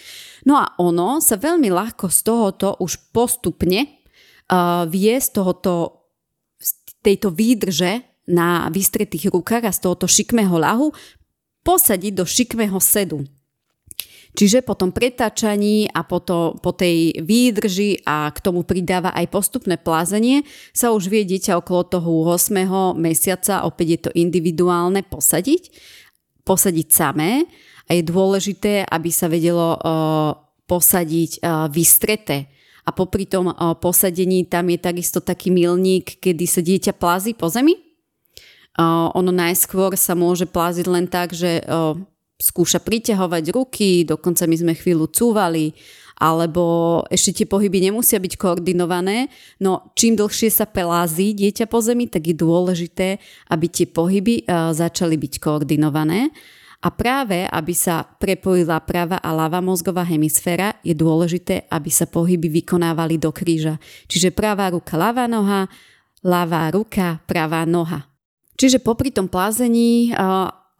No 0.49 0.61
a 0.61 0.73
ono 0.77 1.23
sa 1.25 1.41
veľmi 1.41 1.73
ľahko 1.73 2.11
z 2.13 2.21
tohoto 2.27 2.77
už 2.83 2.99
postupne 3.15 4.03
uh, 4.51 4.85
vie 4.91 5.15
z 5.17 5.29
tohoto, 5.33 6.05
z 6.59 6.71
tejto 7.01 7.31
výdrže 7.31 8.03
na 8.29 8.71
vystretých 8.71 9.31
rukách 9.31 9.65
a 9.67 9.75
z 9.75 9.79
tohoto 9.83 10.07
šikmého 10.07 10.55
ľahu 10.55 10.91
posadiť 11.63 12.13
do 12.15 12.25
šikmého 12.27 12.79
sedu. 12.83 13.23
Čiže 14.33 14.65
po 14.65 14.73
tom 14.73 14.97
pretáčaní 14.97 15.93
a 15.93 16.01
po, 16.09 16.17
to, 16.17 16.57
po 16.65 16.73
tej 16.73 17.21
výdrži 17.21 18.01
a 18.09 18.33
k 18.33 18.41
tomu 18.41 18.65
pridáva 18.65 19.13
aj 19.13 19.29
postupné 19.29 19.77
plázenie 19.77 20.49
sa 20.73 20.97
už 20.97 21.13
vie 21.13 21.29
dieťa 21.29 21.61
okolo 21.61 21.85
toho 21.85 22.11
8. 22.33 22.97
mesiaca, 22.97 23.69
opäť 23.69 23.87
je 23.93 24.01
to 24.09 24.11
individuálne, 24.17 25.05
posadiť 25.05 25.69
posadiť 26.43 26.89
samé 26.91 27.47
a 27.87 27.95
je 27.95 28.03
dôležité, 28.03 28.87
aby 28.87 29.11
sa 29.11 29.31
vedelo 29.31 29.79
posadiť 30.67 31.43
vystreté. 31.71 32.51
A 32.83 32.91
popri 32.91 33.31
tom 33.31 33.55
posadení 33.79 34.51
tam 34.51 34.67
je 34.67 34.79
takisto 34.83 35.23
taký 35.23 35.55
milník, 35.55 36.19
kedy 36.19 36.45
sa 36.51 36.59
dieťa 36.59 36.99
plazí 36.99 37.31
po 37.31 37.47
zemi. 37.47 37.79
Ono 39.15 39.31
najskôr 39.31 39.95
sa 39.95 40.19
môže 40.19 40.51
plaziť 40.51 40.87
len 40.91 41.07
tak, 41.07 41.31
že 41.31 41.63
skúša 42.43 42.83
priťahovať 42.83 43.45
ruky, 43.55 44.03
dokonca 44.03 44.51
my 44.51 44.57
sme 44.59 44.75
chvíľu 44.75 45.07
cúvali, 45.15 45.71
alebo 46.23 47.03
ešte 47.11 47.43
tie 47.43 47.47
pohyby 47.51 47.91
nemusia 47.91 48.23
byť 48.23 48.39
koordinované, 48.39 49.27
no 49.59 49.91
čím 49.99 50.15
dlhšie 50.15 50.55
sa 50.55 50.71
pelází 50.71 51.35
dieťa 51.35 51.67
po 51.67 51.83
zemi, 51.83 52.07
tak 52.07 52.31
je 52.31 52.37
dôležité, 52.39 53.19
aby 53.51 53.67
tie 53.67 53.91
pohyby 53.91 54.47
začali 54.71 55.19
byť 55.19 55.35
koordinované. 55.43 56.31
A 56.83 56.91
práve, 56.95 57.47
aby 57.47 57.75
sa 57.75 58.03
prepojila 58.07 58.79
práva 58.83 59.19
a 59.19 59.31
ľava 59.31 59.59
mozgová 59.63 60.03
hemisféra, 60.03 60.79
je 60.83 60.95
dôležité, 60.95 61.67
aby 61.71 61.91
sa 61.91 62.07
pohyby 62.11 62.51
vykonávali 62.63 63.19
do 63.19 63.31
kríža. 63.31 63.83
Čiže 64.11 64.35
pravá 64.35 64.71
ruka, 64.71 64.99
ľavá 64.99 65.27
noha, 65.31 65.71
ľavá 66.23 66.71
ruka, 66.75 67.23
pravá 67.27 67.67
noha. 67.67 68.07
Čiže 68.59 68.79
popri 68.79 69.11
tom 69.11 69.27
plázení 69.27 70.15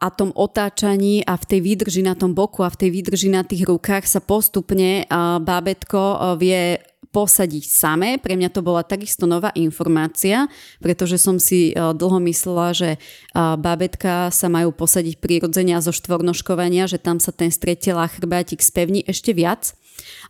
a 0.03 0.11
tom 0.11 0.35
otáčaní 0.35 1.23
a 1.23 1.39
v 1.39 1.47
tej 1.47 1.59
výdrži 1.63 2.03
na 2.03 2.11
tom 2.11 2.35
boku 2.35 2.59
a 2.59 2.67
v 2.67 2.75
tej 2.75 2.89
výdrži 2.91 3.31
na 3.31 3.47
tých 3.47 3.63
rukách 3.63 4.03
sa 4.03 4.19
postupne 4.19 5.07
bábetko 5.39 6.35
vie 6.35 6.75
posadiť 7.13 7.63
samé. 7.69 8.17
Pre 8.17 8.33
mňa 8.33 8.49
to 8.51 8.65
bola 8.65 8.81
takisto 8.81 9.29
nová 9.29 9.53
informácia, 9.53 10.49
pretože 10.81 11.21
som 11.21 11.37
si 11.37 11.71
dlho 11.71 12.17
myslela, 12.25 12.73
že 12.73 12.89
babetka 13.37 14.33
sa 14.33 14.49
majú 14.49 14.73
posadiť 14.73 15.21
prirodzene 15.21 15.77
a 15.77 15.85
zo 15.85 15.93
štvornoškovania, 15.93 16.89
že 16.89 16.97
tam 16.97 17.21
sa 17.21 17.29
ten 17.29 17.53
stretelá 17.53 18.09
chrbátik 18.09 18.65
spevní 18.65 19.05
ešte 19.05 19.31
viac. 19.31 19.77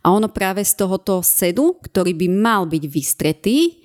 A 0.04 0.12
ono 0.12 0.28
práve 0.28 0.60
z 0.60 0.76
tohoto 0.76 1.24
sedu, 1.24 1.80
ktorý 1.80 2.12
by 2.14 2.28
mal 2.28 2.68
byť 2.68 2.84
vystretý, 2.84 3.80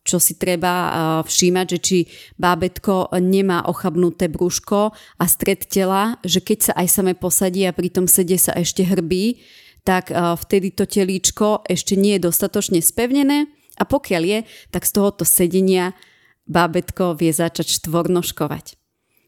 čo 0.00 0.16
si 0.16 0.40
treba 0.40 0.90
všímať, 1.22 1.66
že 1.76 1.78
či 1.78 1.98
bábetko 2.40 3.12
nemá 3.20 3.68
ochabnuté 3.68 4.32
brúško 4.32 4.96
a 4.96 5.24
stred 5.28 5.68
tela, 5.68 6.16
že 6.24 6.40
keď 6.40 6.58
sa 6.60 6.72
aj 6.80 6.86
same 6.88 7.12
posadí 7.12 7.68
a 7.68 7.76
pri 7.76 7.92
tom 7.92 8.08
sede 8.08 8.40
sa 8.40 8.56
ešte 8.56 8.80
hrbí, 8.84 9.44
tak 9.84 10.12
vtedy 10.12 10.72
to 10.72 10.84
telíčko 10.88 11.64
ešte 11.68 11.96
nie 11.96 12.16
je 12.16 12.28
dostatočne 12.28 12.80
spevnené 12.84 13.48
a 13.80 13.84
pokiaľ 13.88 14.22
je, 14.24 14.38
tak 14.72 14.84
z 14.84 14.92
tohoto 14.92 15.24
sedenia 15.24 15.96
bábetko 16.44 17.16
vie 17.16 17.32
začať 17.32 17.80
štvornoškovať. 17.80 18.76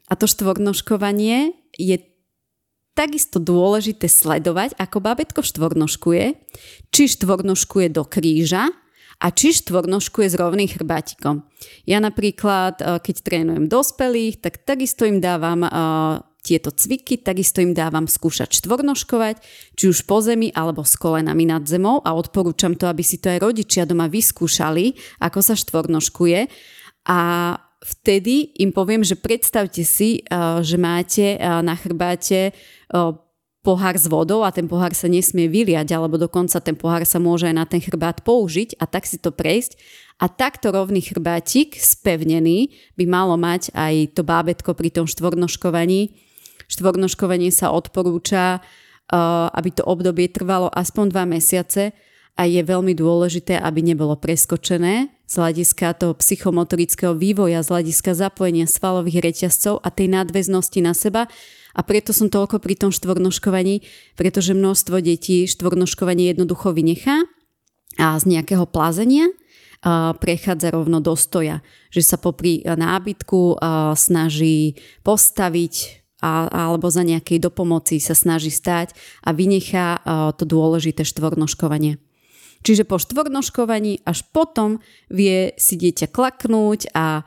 A 0.08 0.16
to 0.16 0.28
štvornoškovanie 0.28 1.56
je 1.80 1.96
takisto 2.92 3.40
dôležité 3.40 4.12
sledovať, 4.12 4.76
ako 4.76 5.00
bábetko 5.00 5.40
štvornoškuje, 5.40 6.26
či 6.92 7.02
štvornoškuje 7.08 7.88
do 7.88 8.04
kríža 8.04 8.68
a 9.22 9.30
či 9.30 9.54
štvornoškuje 9.54 10.26
s 10.26 10.34
rovným 10.34 10.66
chrbátikom. 10.66 11.46
Ja 11.86 12.02
napríklad, 12.02 12.82
keď 12.82 13.16
trénujem 13.22 13.70
dospelých, 13.70 14.42
tak 14.42 14.66
takisto 14.66 15.06
im 15.06 15.22
dávam 15.22 15.62
tieto 16.42 16.74
cviky, 16.74 17.22
takisto 17.22 17.62
im 17.62 17.70
dávam 17.70 18.10
skúšať 18.10 18.58
štvornoškovať, 18.58 19.38
či 19.78 19.84
už 19.86 20.02
po 20.10 20.18
zemi 20.18 20.50
alebo 20.50 20.82
s 20.82 20.98
kolenami 20.98 21.46
nad 21.46 21.62
zemou 21.70 22.02
a 22.02 22.18
odporúčam 22.18 22.74
to, 22.74 22.90
aby 22.90 23.06
si 23.06 23.22
to 23.22 23.30
aj 23.30 23.38
rodičia 23.38 23.86
doma 23.86 24.10
vyskúšali, 24.10 24.98
ako 25.22 25.38
sa 25.38 25.54
štvornoškuje. 25.54 26.40
A 27.06 27.20
vtedy 27.82 28.58
im 28.58 28.74
poviem, 28.74 29.06
že 29.06 29.14
predstavte 29.18 29.86
si, 29.86 30.22
eh, 30.22 30.62
že 30.62 30.76
máte 30.78 31.38
eh, 31.38 31.42
na 31.42 31.78
chrbáte 31.78 32.50
eh, 32.50 33.12
pohár 33.62 33.94
s 33.94 34.10
vodou 34.10 34.42
a 34.42 34.50
ten 34.50 34.66
pohár 34.66 34.90
sa 34.92 35.06
nesmie 35.06 35.46
vyliať, 35.46 35.94
alebo 35.94 36.18
dokonca 36.18 36.58
ten 36.58 36.74
pohár 36.74 37.06
sa 37.06 37.22
môže 37.22 37.46
aj 37.46 37.54
na 37.54 37.64
ten 37.64 37.78
chrbát 37.78 38.26
použiť 38.26 38.76
a 38.82 38.90
tak 38.90 39.06
si 39.06 39.22
to 39.22 39.30
prejsť. 39.30 39.78
A 40.18 40.26
takto 40.26 40.74
rovný 40.74 41.02
chrbátik, 41.02 41.78
spevnený, 41.78 42.74
by 42.98 43.04
malo 43.06 43.38
mať 43.38 43.70
aj 43.74 44.18
to 44.18 44.22
bábetko 44.26 44.74
pri 44.74 44.90
tom 44.90 45.06
štvornoškovaní, 45.06 46.14
Štvornožkovanie 46.72 47.52
sa 47.52 47.68
odporúča, 47.68 48.56
uh, 48.56 49.52
aby 49.52 49.68
to 49.76 49.84
obdobie 49.84 50.32
trvalo 50.32 50.72
aspoň 50.72 51.04
dva 51.12 51.24
mesiace 51.28 51.92
a 52.32 52.48
je 52.48 52.64
veľmi 52.64 52.96
dôležité, 52.96 53.60
aby 53.60 53.84
nebolo 53.84 54.16
preskočené 54.16 55.12
z 55.28 55.34
hľadiska 55.36 55.92
toho 56.00 56.16
psychomotorického 56.16 57.12
vývoja, 57.12 57.60
z 57.60 57.68
hľadiska 57.76 58.16
zapojenia 58.16 58.64
svalových 58.64 59.20
reťazcov 59.20 59.84
a 59.84 59.88
tej 59.92 60.08
nadväznosti 60.16 60.80
na 60.80 60.96
seba. 60.96 61.28
A 61.72 61.80
preto 61.80 62.12
som 62.12 62.28
toľko 62.28 62.60
pri 62.60 62.76
tom 62.76 62.90
štvornožkovaní, 62.92 63.80
pretože 64.14 64.52
množstvo 64.52 65.00
detí 65.00 65.48
štvornožkovanie 65.48 66.32
jednoducho 66.36 66.76
vynechá 66.76 67.24
a 67.96 68.16
z 68.20 68.24
nejakého 68.28 68.68
plázenia 68.68 69.28
prechádza 70.22 70.70
rovno 70.70 71.02
do 71.02 71.16
stoja. 71.18 71.64
Že 71.90 72.02
sa 72.06 72.16
popri 72.20 72.62
nábytku 72.62 73.58
snaží 73.98 74.78
postaviť, 75.02 76.04
alebo 76.22 76.86
za 76.86 77.02
nejakej 77.02 77.42
dopomoci 77.42 77.98
sa 77.98 78.14
snaží 78.14 78.54
stať 78.54 78.94
a 79.26 79.34
vynechá 79.34 80.06
to 80.38 80.46
dôležité 80.46 81.02
štvornoškovanie. 81.02 81.98
Čiže 82.62 82.86
po 82.86 83.02
štvornoškovaní 83.02 84.06
až 84.06 84.22
potom 84.30 84.78
vie 85.10 85.50
si 85.58 85.74
dieťa 85.74 86.14
klaknúť 86.14 86.94
a 86.94 87.26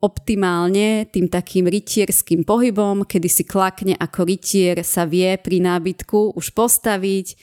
optimálne 0.00 1.04
tým 1.12 1.28
takým 1.28 1.68
rytierským 1.68 2.48
pohybom, 2.48 3.04
kedy 3.04 3.28
si 3.28 3.44
klakne 3.44 3.92
ako 4.00 4.24
rytier, 4.24 4.80
sa 4.80 5.04
vie 5.04 5.36
pri 5.36 5.60
nábytku 5.60 6.32
už 6.36 6.56
postaviť 6.56 7.36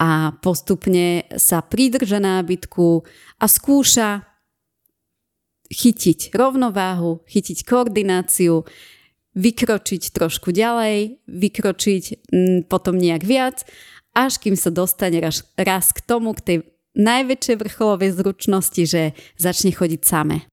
a 0.00 0.32
postupne 0.40 1.28
sa 1.36 1.60
pridrža 1.60 2.16
nábytku 2.16 3.04
a 3.38 3.44
skúša 3.44 4.24
chytiť 5.68 6.32
rovnováhu, 6.32 7.20
chytiť 7.28 7.68
koordináciu, 7.68 8.64
vykročiť 9.36 10.02
trošku 10.08 10.48
ďalej, 10.48 11.20
vykročiť 11.28 12.04
mm, 12.32 12.58
potom 12.72 12.96
nejak 12.96 13.22
viac, 13.22 13.68
až 14.16 14.40
kým 14.40 14.56
sa 14.56 14.72
dostane 14.72 15.20
raz, 15.20 15.44
raz 15.60 15.92
k 15.92 16.00
tomu, 16.00 16.32
k 16.32 16.40
tej 16.40 16.58
najväčšej 16.96 17.56
vrcholovej 17.60 18.10
zručnosti, 18.16 18.82
že 18.88 19.02
začne 19.36 19.70
chodiť 19.70 20.02
samé. 20.02 20.48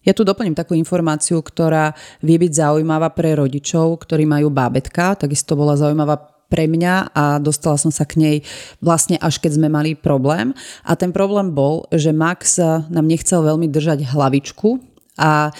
Ja 0.00 0.16
tu 0.16 0.24
doplním 0.24 0.56
takú 0.56 0.72
informáciu, 0.72 1.44
ktorá 1.44 1.92
vie 2.24 2.40
byť 2.40 2.52
zaujímavá 2.56 3.12
pre 3.12 3.36
rodičov, 3.36 4.00
ktorí 4.00 4.24
majú 4.24 4.48
bábetka. 4.48 5.12
Takisto 5.12 5.52
bola 5.60 5.76
zaujímavá 5.76 6.40
pre 6.50 6.66
mňa 6.66 7.14
a 7.14 7.24
dostala 7.38 7.78
som 7.78 7.94
sa 7.94 8.02
k 8.08 8.18
nej 8.18 8.36
vlastne 8.82 9.20
až 9.22 9.38
keď 9.38 9.60
sme 9.60 9.68
mali 9.70 9.94
problém. 9.94 10.56
A 10.82 10.98
ten 10.98 11.14
problém 11.14 11.54
bol, 11.54 11.86
že 11.94 12.10
Max 12.10 12.58
nám 12.90 13.06
nechcel 13.06 13.44
veľmi 13.44 13.70
držať 13.70 14.10
hlavičku 14.10 14.80
a 15.20 15.52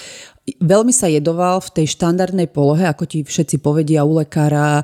Veľmi 0.58 0.90
sa 0.90 1.06
jedoval 1.06 1.62
v 1.62 1.70
tej 1.70 1.86
štandardnej 1.94 2.50
polohe, 2.50 2.88
ako 2.88 3.06
ti 3.06 3.22
všetci 3.22 3.62
povedia 3.62 4.02
u 4.02 4.18
lekára, 4.18 4.82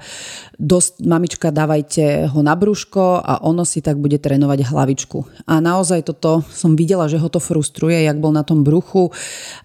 dosť, 0.57 1.05
mamička, 1.05 1.53
dávajte 1.53 2.31
ho 2.33 2.41
na 2.41 2.57
brúško 2.57 3.21
a 3.21 3.45
ono 3.45 3.67
si 3.67 3.83
tak 3.83 4.01
bude 4.01 4.17
trénovať 4.17 4.69
hlavičku. 4.69 5.47
A 5.51 5.61
naozaj 5.61 6.09
toto 6.09 6.41
som 6.49 6.77
videla, 6.77 7.09
že 7.09 7.21
ho 7.21 7.29
to 7.29 7.41
frustruje, 7.41 8.05
jak 8.05 8.17
bol 8.21 8.33
na 8.33 8.45
tom 8.45 8.65
bruchu 8.65 9.13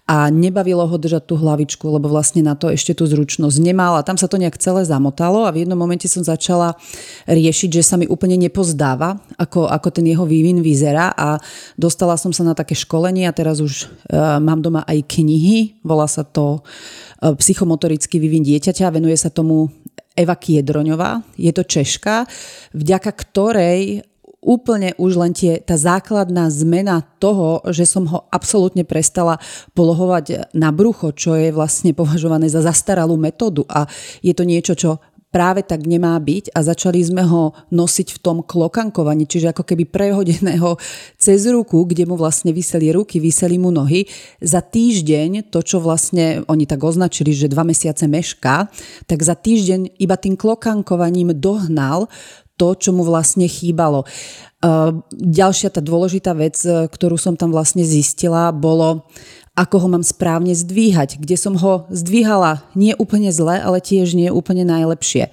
a 0.04 0.28
nebavilo 0.28 0.84
ho 0.84 0.96
držať 1.00 1.24
tú 1.28 1.34
hlavičku, 1.40 1.84
lebo 1.88 2.12
vlastne 2.12 2.44
na 2.44 2.52
to 2.52 2.68
ešte 2.68 2.92
tú 2.92 3.08
zručnosť 3.08 3.56
nemal 3.60 3.96
a 3.96 4.04
tam 4.04 4.20
sa 4.20 4.28
to 4.28 4.36
nejak 4.36 4.60
celé 4.60 4.84
zamotalo 4.84 5.48
a 5.48 5.52
v 5.52 5.64
jednom 5.64 5.76
momente 5.80 6.08
som 6.08 6.20
začala 6.20 6.76
riešiť, 7.24 7.80
že 7.80 7.82
sa 7.82 7.96
mi 7.96 8.04
úplne 8.04 8.36
nepozdáva, 8.36 9.16
ako, 9.40 9.68
ako 9.68 9.88
ten 9.88 10.06
jeho 10.08 10.28
vývin 10.28 10.60
vyzerá 10.60 11.12
a 11.16 11.40
dostala 11.80 12.20
som 12.20 12.30
sa 12.30 12.44
na 12.44 12.52
také 12.52 12.76
školenie 12.76 13.24
a 13.24 13.32
teraz 13.32 13.64
už 13.64 13.88
uh, 13.88 14.38
mám 14.40 14.60
doma 14.60 14.84
aj 14.84 15.08
knihy, 15.08 15.80
volá 15.92 16.08
sa 16.08 16.24
to 16.24 16.64
uh, 16.64 17.36
psychomotorický 17.36 18.16
vývin 18.16 18.40
dieťaťa, 18.40 18.96
venuje 18.96 19.20
sa 19.20 19.28
tomu 19.28 19.68
Eva 20.16 20.36
Kiedroňová, 20.36 21.20
je 21.36 21.52
to 21.52 21.64
Češka, 21.64 22.24
vďaka 22.72 23.12
ktorej 23.12 24.04
úplne 24.42 24.90
už 24.98 25.22
len 25.22 25.30
tie, 25.30 25.62
tá 25.62 25.78
základná 25.78 26.50
zmena 26.50 27.06
toho, 27.22 27.62
že 27.70 27.86
som 27.86 28.10
ho 28.10 28.26
absolútne 28.34 28.82
prestala 28.82 29.38
polohovať 29.78 30.50
na 30.50 30.74
brucho, 30.74 31.14
čo 31.14 31.38
je 31.38 31.54
vlastne 31.54 31.94
považované 31.94 32.50
za 32.50 32.58
zastaralú 32.58 33.14
metódu 33.14 33.62
a 33.70 33.86
je 34.18 34.34
to 34.34 34.42
niečo, 34.42 34.74
čo 34.74 34.98
práve 35.32 35.64
tak 35.64 35.88
nemá 35.88 36.12
byť 36.20 36.52
a 36.52 36.60
začali 36.60 37.00
sme 37.00 37.24
ho 37.24 37.56
nosiť 37.72 38.08
v 38.14 38.18
tom 38.20 38.38
klokankovaní, 38.44 39.24
čiže 39.24 39.56
ako 39.56 39.64
keby 39.64 39.88
prehodeného 39.88 40.76
cez 41.16 41.48
ruku, 41.48 41.88
kde 41.88 42.04
mu 42.04 42.20
vlastne 42.20 42.52
vyseli 42.52 42.92
ruky, 42.92 43.16
vyseli 43.16 43.56
mu 43.56 43.72
nohy. 43.72 44.04
Za 44.44 44.60
týždeň, 44.60 45.48
to 45.48 45.64
čo 45.64 45.80
vlastne 45.80 46.44
oni 46.46 46.68
tak 46.68 46.84
označili, 46.84 47.32
že 47.32 47.48
dva 47.48 47.64
mesiace 47.64 48.04
meška, 48.04 48.68
tak 49.08 49.24
za 49.24 49.32
týždeň 49.32 49.96
iba 49.96 50.20
tým 50.20 50.36
klokankovaním 50.36 51.32
dohnal 51.32 52.12
to, 52.60 52.76
čo 52.76 52.92
mu 52.92 53.00
vlastne 53.02 53.48
chýbalo. 53.48 54.04
Ďalšia 55.10 55.72
tá 55.74 55.80
dôležitá 55.82 56.36
vec, 56.36 56.60
ktorú 56.62 57.16
som 57.18 57.34
tam 57.34 57.50
vlastne 57.50 57.82
zistila, 57.82 58.52
bolo 58.54 59.08
ako 59.52 59.76
ho 59.84 59.88
mám 59.92 60.04
správne 60.04 60.56
zdvíhať, 60.56 61.20
kde 61.20 61.36
som 61.36 61.60
ho 61.60 61.84
zdvíhala 61.92 62.64
nie 62.72 62.96
úplne 62.96 63.28
zle, 63.28 63.60
ale 63.60 63.84
tiež 63.84 64.16
nie 64.16 64.32
úplne 64.32 64.64
najlepšie. 64.64 65.28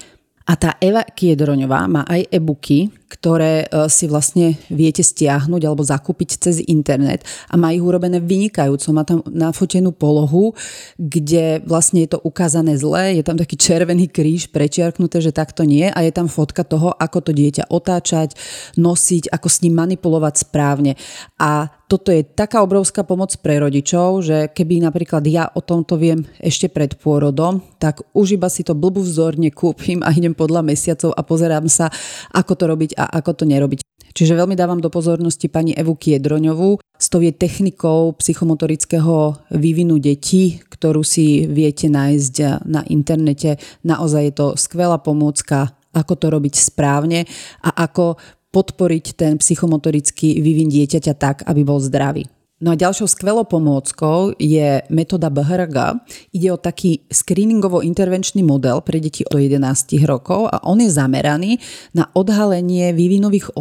A 0.50 0.58
tá 0.58 0.82
Eva 0.82 1.06
Kiedroňová 1.06 1.86
má 1.86 2.02
aj 2.10 2.26
e-booky, 2.34 2.90
ktoré 3.06 3.70
e, 3.70 3.86
si 3.86 4.10
vlastne 4.10 4.58
viete 4.74 5.06
stiahnuť 5.06 5.62
alebo 5.62 5.86
zakúpiť 5.86 6.42
cez 6.42 6.66
internet 6.66 7.22
a 7.46 7.54
má 7.54 7.70
ich 7.70 7.86
urobené 7.86 8.18
vynikajúco. 8.18 8.90
Má 8.90 9.06
tam 9.06 9.22
nafotenú 9.30 9.94
polohu, 9.94 10.58
kde 10.98 11.62
vlastne 11.70 12.02
je 12.02 12.18
to 12.18 12.20
ukázané 12.26 12.82
zle, 12.82 13.14
je 13.14 13.22
tam 13.22 13.38
taký 13.38 13.62
červený 13.62 14.10
kríž 14.10 14.50
prečiarknuté, 14.50 15.22
že 15.22 15.30
takto 15.30 15.70
nie 15.70 15.86
a 15.86 16.02
je 16.02 16.10
tam 16.10 16.26
fotka 16.26 16.66
toho, 16.66 16.98
ako 16.98 17.30
to 17.30 17.32
dieťa 17.38 17.70
otáčať, 17.70 18.34
nosiť, 18.74 19.30
ako 19.30 19.48
s 19.54 19.62
ním 19.62 19.78
manipulovať 19.78 20.50
správne. 20.50 20.98
A 21.38 21.70
toto 21.90 22.14
je 22.14 22.22
taká 22.22 22.62
obrovská 22.62 23.02
pomoc 23.02 23.34
pre 23.42 23.58
rodičov, 23.58 24.22
že 24.22 24.38
keby 24.54 24.86
napríklad 24.86 25.26
ja 25.26 25.50
o 25.50 25.66
tomto 25.66 25.98
viem 25.98 26.22
ešte 26.38 26.70
pred 26.70 26.94
pôrodom, 26.94 27.66
tak 27.82 28.06
už 28.14 28.38
iba 28.38 28.46
si 28.46 28.62
to 28.62 28.78
blbú 28.78 29.02
vzorne 29.02 29.50
kúpim 29.50 30.06
a 30.06 30.14
idem 30.14 30.38
podľa 30.38 30.62
mesiacov 30.62 31.18
a 31.18 31.26
pozerám 31.26 31.66
sa, 31.66 31.90
ako 32.30 32.54
to 32.54 32.64
robiť 32.70 32.92
a 32.94 33.10
ako 33.18 33.42
to 33.42 33.44
nerobiť. 33.50 33.82
Čiže 34.14 34.38
veľmi 34.38 34.54
dávam 34.54 34.78
do 34.78 34.94
pozornosti 34.94 35.50
pani 35.50 35.74
Evu 35.74 35.98
Kiedroňovú 35.98 36.78
s 37.00 37.08
tou 37.10 37.26
je 37.26 37.34
technikou 37.34 38.14
psychomotorického 38.18 39.50
vývinu 39.56 39.98
detí, 39.98 40.62
ktorú 40.70 41.02
si 41.02 41.50
viete 41.50 41.88
nájsť 41.90 42.66
na 42.70 42.86
internete. 42.90 43.58
Naozaj 43.86 44.22
je 44.30 44.34
to 44.36 44.48
skvelá 44.60 45.00
pomôcka, 45.02 45.74
ako 45.96 46.14
to 46.20 46.28
robiť 46.30 46.54
správne 46.54 47.26
a 47.66 47.70
ako 47.88 48.20
podporiť 48.50 49.06
ten 49.14 49.38
psychomotorický 49.38 50.42
vývin 50.42 50.70
dieťaťa 50.70 51.14
tak, 51.18 51.38
aby 51.46 51.62
bol 51.62 51.78
zdravý. 51.78 52.26
No 52.60 52.76
a 52.76 52.80
ďalšou 52.80 53.08
skvelou 53.08 53.48
pomôckou 53.48 54.36
je 54.36 54.84
metóda 54.92 55.32
BHRG. 55.32 56.04
Ide 56.36 56.50
o 56.52 56.60
taký 56.60 57.08
screeningovo-intervenčný 57.08 58.44
model 58.44 58.84
pre 58.84 59.00
deti 59.00 59.24
do 59.24 59.40
11 59.40 59.64
rokov 60.04 60.52
a 60.52 60.60
on 60.68 60.84
je 60.84 60.92
zameraný 60.92 61.64
na 61.96 62.12
odhalenie 62.12 62.92
vývinových 62.92 63.56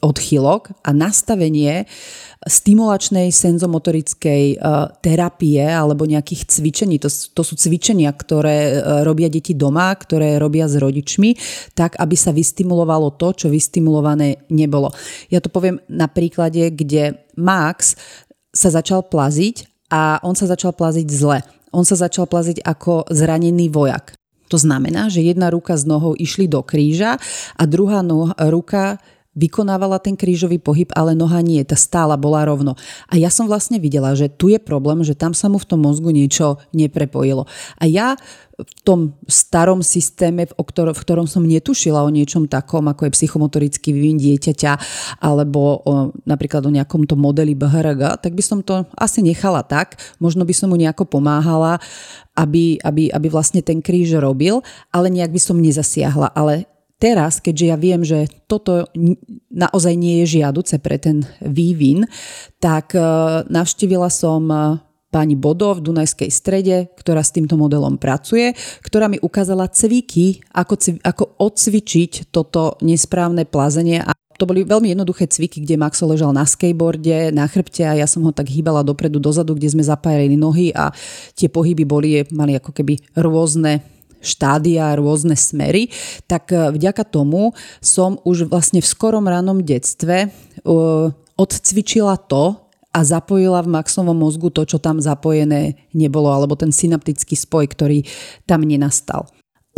odchylok 0.00 0.80
a 0.80 0.90
nastavenie 0.96 1.84
stimulačnej 2.46 3.34
senzomotorickej 3.34 4.44
e, 4.54 4.56
terapie 5.02 5.62
alebo 5.62 6.06
nejakých 6.06 6.46
cvičení. 6.46 7.02
To, 7.02 7.10
to 7.10 7.42
sú 7.42 7.58
cvičenia, 7.58 8.14
ktoré 8.14 8.58
e, 8.70 8.72
robia 9.02 9.26
deti 9.26 9.58
doma, 9.58 9.90
ktoré 9.90 10.38
robia 10.38 10.70
s 10.70 10.78
rodičmi, 10.78 11.34
tak 11.74 11.98
aby 11.98 12.14
sa 12.14 12.30
vystimulovalo 12.30 13.18
to, 13.18 13.34
čo 13.34 13.46
vystimulované 13.50 14.46
nebolo. 14.54 14.94
Ja 15.34 15.42
to 15.42 15.50
poviem 15.50 15.82
na 15.90 16.06
príklade, 16.06 16.70
kde 16.70 17.26
Max 17.34 17.98
sa 18.54 18.70
začal 18.70 19.10
plaziť 19.10 19.88
a 19.90 20.22
on 20.22 20.38
sa 20.38 20.46
začal 20.46 20.78
plaziť 20.78 21.08
zle. 21.10 21.42
On 21.74 21.82
sa 21.82 21.98
začal 21.98 22.30
plaziť 22.30 22.62
ako 22.62 23.10
zranený 23.10 23.68
vojak. 23.68 24.14
To 24.48 24.56
znamená, 24.56 25.12
že 25.12 25.20
jedna 25.20 25.52
ruka 25.52 25.76
s 25.76 25.84
nohou 25.84 26.16
išli 26.16 26.48
do 26.48 26.64
kríža 26.64 27.20
a 27.54 27.62
druhá 27.68 28.00
no- 28.00 28.32
ruka 28.48 28.96
vykonávala 29.38 30.02
ten 30.02 30.18
krížový 30.18 30.58
pohyb, 30.58 30.90
ale 30.98 31.14
noha 31.14 31.38
nie, 31.38 31.62
tá 31.62 31.78
stála 31.78 32.18
bola 32.18 32.42
rovno. 32.42 32.74
A 33.06 33.14
ja 33.14 33.30
som 33.30 33.46
vlastne 33.46 33.78
videla, 33.78 34.18
že 34.18 34.26
tu 34.26 34.50
je 34.50 34.58
problém, 34.58 35.06
že 35.06 35.14
tam 35.14 35.30
sa 35.30 35.46
mu 35.46 35.62
v 35.62 35.68
tom 35.70 35.86
mozgu 35.86 36.10
niečo 36.10 36.58
neprepojilo. 36.74 37.46
A 37.78 37.86
ja 37.86 38.18
v 38.58 38.72
tom 38.82 39.00
starom 39.30 39.86
systéme, 39.86 40.50
v, 40.50 40.52
ktorom, 40.58 40.90
v 40.90 41.02
ktorom 41.06 41.26
som 41.30 41.46
netušila 41.46 42.02
o 42.02 42.10
niečom 42.10 42.50
takom, 42.50 42.90
ako 42.90 43.06
je 43.06 43.14
psychomotorický 43.14 43.94
vývin 43.94 44.18
dieťaťa, 44.18 44.72
alebo 45.22 45.78
o, 45.86 46.10
napríklad 46.26 46.66
o 46.66 46.74
nejakom 46.74 47.06
to 47.06 47.14
modeli 47.14 47.54
BHRG, 47.54 48.18
tak 48.18 48.34
by 48.34 48.42
som 48.42 48.58
to 48.66 48.82
asi 48.98 49.22
nechala 49.22 49.62
tak. 49.62 50.02
Možno 50.18 50.42
by 50.42 50.50
som 50.50 50.74
mu 50.74 50.76
nejako 50.76 51.06
pomáhala, 51.06 51.78
aby, 52.34 52.82
aby, 52.82 53.14
aby 53.14 53.28
vlastne 53.30 53.62
ten 53.62 53.78
kríž 53.78 54.18
robil, 54.18 54.66
ale 54.90 55.06
nejak 55.06 55.30
by 55.30 55.38
som 55.38 55.62
nezasiahla. 55.62 56.34
Ale 56.34 56.66
teraz, 56.98 57.38
keďže 57.38 57.64
ja 57.64 57.76
viem, 57.78 58.02
že 58.02 58.26
toto 58.50 58.90
naozaj 59.48 59.94
nie 59.94 60.22
je 60.22 60.42
žiaduce 60.42 60.82
pre 60.82 60.98
ten 60.98 61.24
vývin, 61.40 62.04
tak 62.58 62.92
e, 62.92 63.00
navštívila 63.46 64.10
som 64.10 64.42
e, 64.50 64.58
pani 65.08 65.38
Bodo 65.38 65.72
v 65.78 65.84
Dunajskej 65.88 66.28
strede, 66.28 66.76
ktorá 67.00 67.24
s 67.24 67.32
týmto 67.32 67.56
modelom 67.56 67.96
pracuje, 67.96 68.52
ktorá 68.84 69.08
mi 69.08 69.16
ukázala 69.16 69.70
cviky, 69.70 70.44
ako, 70.52 71.00
ako 71.00 71.24
odcvičiť 71.40 72.28
toto 72.28 72.76
nesprávne 72.84 73.48
plazenie. 73.48 74.04
A 74.04 74.12
to 74.38 74.46
boli 74.46 74.62
veľmi 74.62 74.94
jednoduché 74.94 75.26
cviky, 75.26 75.64
kde 75.66 75.80
Maxo 75.80 76.06
ležal 76.06 76.30
na 76.30 76.46
skateboarde, 76.46 77.34
na 77.34 77.48
chrbte 77.50 77.82
a 77.82 77.98
ja 77.98 78.06
som 78.06 78.22
ho 78.22 78.30
tak 78.30 78.46
hýbala 78.46 78.86
dopredu, 78.86 79.18
dozadu, 79.18 79.58
kde 79.58 79.74
sme 79.74 79.82
zapájali 79.82 80.38
nohy 80.38 80.70
a 80.76 80.94
tie 81.34 81.50
pohyby 81.50 81.82
boli, 81.82 82.22
mali 82.30 82.54
ako 82.54 82.70
keby 82.70 83.18
rôzne 83.18 83.82
štádia, 84.20 84.96
rôzne 84.98 85.38
smery, 85.38 85.90
tak 86.26 86.50
e, 86.50 86.74
vďaka 86.74 87.06
tomu 87.06 87.54
som 87.82 88.18
už 88.22 88.50
vlastne 88.50 88.82
v 88.82 88.90
skorom 88.90 89.26
ranom 89.26 89.62
detstve 89.62 90.26
e, 90.26 90.28
odcvičila 91.38 92.18
to, 92.26 92.68
a 92.88 93.04
zapojila 93.04 93.60
v 93.62 93.78
maxovom 93.78 94.16
mozgu 94.16 94.48
to, 94.48 94.64
čo 94.64 94.80
tam 94.80 94.98
zapojené 94.98 95.76
nebolo, 95.92 96.32
alebo 96.32 96.56
ten 96.56 96.72
synaptický 96.72 97.36
spoj, 97.36 97.68
ktorý 97.70 98.02
tam 98.48 98.64
nenastal. 98.64 99.28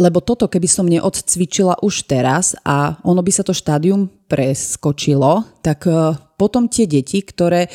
Lebo 0.00 0.24
toto, 0.24 0.48
keby 0.48 0.64
som 0.64 0.88
neodcvičila 0.88 1.84
už 1.84 2.08
teraz 2.08 2.56
a 2.64 2.96
ono 3.04 3.20
by 3.20 3.28
sa 3.34 3.44
to 3.44 3.52
štádium 3.52 4.08
preskočilo, 4.30 5.44
tak 5.60 5.84
e, 5.84 6.16
potom 6.40 6.70
tie 6.72 6.88
deti, 6.88 7.20
ktoré 7.20 7.68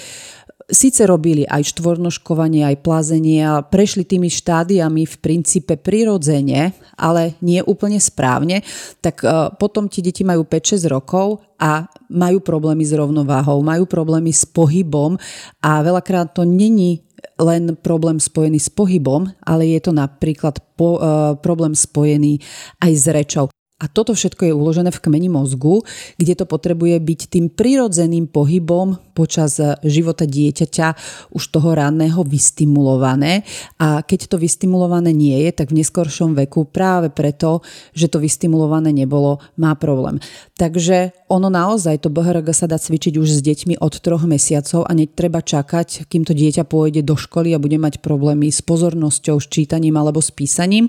síce 0.69 1.05
robili 1.05 1.45
aj 1.45 1.75
štvornoškovanie, 1.75 2.65
aj 2.65 2.81
plazenie 2.81 3.45
a 3.45 3.61
prešli 3.61 4.05
tými 4.05 4.29
štádiami 4.29 5.05
v 5.05 5.15
princípe 5.21 5.77
prirodzene, 5.77 6.73
ale 6.97 7.37
nie 7.45 7.61
úplne 7.61 8.01
správne, 8.01 8.65
tak 9.01 9.21
e, 9.21 9.53
potom 9.61 9.85
tie 9.85 10.01
deti 10.01 10.25
majú 10.25 10.45
5-6 10.45 10.89
rokov 10.89 11.45
a 11.61 11.85
majú 12.09 12.41
problémy 12.41 12.81
s 12.81 12.93
rovnováhou, 12.97 13.61
majú 13.61 13.85
problémy 13.85 14.33
s 14.33 14.43
pohybom 14.43 15.15
a 15.61 15.71
veľakrát 15.85 16.33
to 16.33 16.43
není 16.43 17.05
len 17.35 17.75
problém 17.79 18.21
spojený 18.21 18.59
s 18.61 18.69
pohybom, 18.71 19.27
ale 19.43 19.75
je 19.75 19.79
to 19.83 19.91
napríklad 19.91 20.55
po, 20.79 20.99
uh, 20.99 21.35
problém 21.35 21.75
spojený 21.75 22.39
aj 22.79 22.91
s 22.95 23.05
rečou. 23.11 23.45
A 23.75 23.91
toto 23.91 24.15
všetko 24.15 24.47
je 24.47 24.53
uložené 24.55 24.87
v 24.87 25.03
kmeni 25.03 25.27
mozgu, 25.27 25.83
kde 26.15 26.39
to 26.39 26.47
potrebuje 26.47 26.95
byť 26.95 27.19
tým 27.27 27.51
prirodzeným 27.51 28.31
pohybom 28.31 29.03
počas 29.11 29.59
života 29.83 30.23
dieťaťa 30.23 30.87
už 31.35 31.43
toho 31.51 31.75
ranného 31.75 32.23
vystimulované. 32.23 33.43
A 33.75 33.99
keď 33.99 34.31
to 34.31 34.39
vystimulované 34.39 35.11
nie 35.11 35.35
je, 35.43 35.51
tak 35.51 35.75
v 35.75 35.83
neskoršom 35.83 36.39
veku 36.39 36.71
práve 36.71 37.11
preto, 37.11 37.59
že 37.91 38.07
to 38.07 38.23
vystimulované 38.23 38.95
nebolo, 38.95 39.43
má 39.59 39.75
problém. 39.75 40.23
Takže 40.55 41.11
ono 41.27 41.51
naozaj, 41.51 41.99
to 41.99 42.07
BHRG 42.07 42.55
sa 42.55 42.71
dá 42.71 42.79
cvičiť 42.79 43.19
už 43.19 43.27
s 43.27 43.43
deťmi 43.43 43.83
od 43.83 43.91
troch 43.99 44.23
mesiacov 44.23 44.87
a 44.87 44.95
netreba 44.95 45.43
čakať, 45.43 46.07
kým 46.07 46.23
to 46.23 46.31
dieťa 46.31 46.63
pôjde 46.63 47.03
do 47.03 47.19
školy 47.19 47.51
a 47.51 47.59
bude 47.59 47.75
mať 47.75 47.99
problémy 47.99 48.47
s 48.47 48.63
pozornosťou, 48.63 49.35
s 49.35 49.51
čítaním 49.51 49.99
alebo 49.99 50.23
s 50.23 50.31
písaním. 50.31 50.87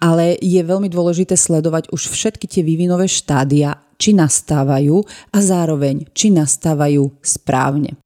Ale 0.00 0.40
je 0.40 0.60
veľmi 0.64 0.88
dôležité 0.88 1.36
sledovať 1.36 1.92
už 1.92 2.13
všetky 2.14 2.46
tie 2.46 2.62
vývinové 2.62 3.10
štádia, 3.10 3.74
či 3.98 4.14
nastávajú 4.14 5.02
a 5.34 5.38
zároveň, 5.42 6.06
či 6.14 6.30
nastávajú 6.30 7.18
správne. 7.20 7.98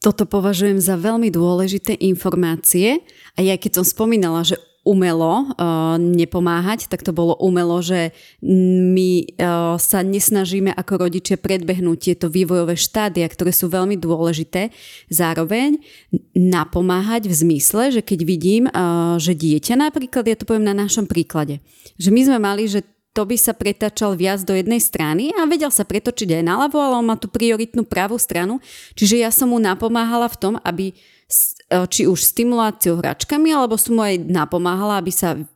Toto 0.00 0.24
považujem 0.24 0.80
za 0.80 0.96
veľmi 0.96 1.28
dôležité 1.28 1.92
informácie 2.00 3.04
a 3.36 3.44
ja 3.44 3.60
keď 3.60 3.80
som 3.80 3.84
spomínala, 3.84 4.40
že 4.44 4.56
umelo 4.80 5.44
uh, 5.44 6.00
nepomáhať, 6.00 6.88
tak 6.88 7.04
to 7.04 7.12
bolo 7.12 7.36
umelo, 7.36 7.84
že 7.84 8.16
my 8.40 9.28
uh, 9.36 9.76
sa 9.76 10.00
nesnažíme 10.00 10.72
ako 10.72 11.04
rodičia 11.04 11.36
predbehnúť 11.36 11.98
tieto 12.00 12.26
vývojové 12.32 12.80
štádia, 12.80 13.28
ktoré 13.28 13.52
sú 13.52 13.68
veľmi 13.68 14.00
dôležité. 14.00 14.72
Zároveň 15.12 15.84
napomáhať 16.32 17.28
v 17.28 17.34
zmysle, 17.36 17.92
že 17.92 18.00
keď 18.00 18.20
vidím, 18.24 18.64
uh, 18.72 19.20
že 19.20 19.36
dieťa 19.36 19.76
napríklad, 19.76 20.24
ja 20.24 20.36
to 20.40 20.48
poviem 20.48 20.64
na 20.64 20.76
našom 20.76 21.04
príklade, 21.04 21.60
že 22.00 22.08
my 22.08 22.20
sme 22.24 22.38
mali, 22.40 22.64
že 22.64 22.80
to 23.10 23.26
by 23.26 23.34
sa 23.34 23.52
pretačal 23.52 24.14
viac 24.14 24.46
do 24.46 24.54
jednej 24.54 24.78
strany 24.78 25.34
a 25.34 25.42
vedel 25.46 25.74
sa 25.74 25.82
pretočiť 25.82 26.40
aj 26.40 26.44
naľavo, 26.46 26.78
ale 26.78 26.94
on 27.02 27.06
má 27.10 27.18
tú 27.18 27.26
prioritnú 27.26 27.82
pravú 27.82 28.14
stranu. 28.16 28.62
Čiže 28.94 29.16
ja 29.18 29.30
som 29.34 29.50
mu 29.50 29.58
napomáhala 29.58 30.30
v 30.30 30.38
tom, 30.38 30.54
aby 30.62 30.94
E, 31.30 31.86
či 31.86 32.10
už 32.10 32.18
stimuláciou 32.34 32.98
hračkami, 32.98 33.54
alebo 33.54 33.78
som 33.78 33.94
mu 33.98 34.02
aj 34.02 34.18
napomáhala, 34.26 34.98
aby 34.98 35.14
sa 35.14 35.38
v 35.38 35.46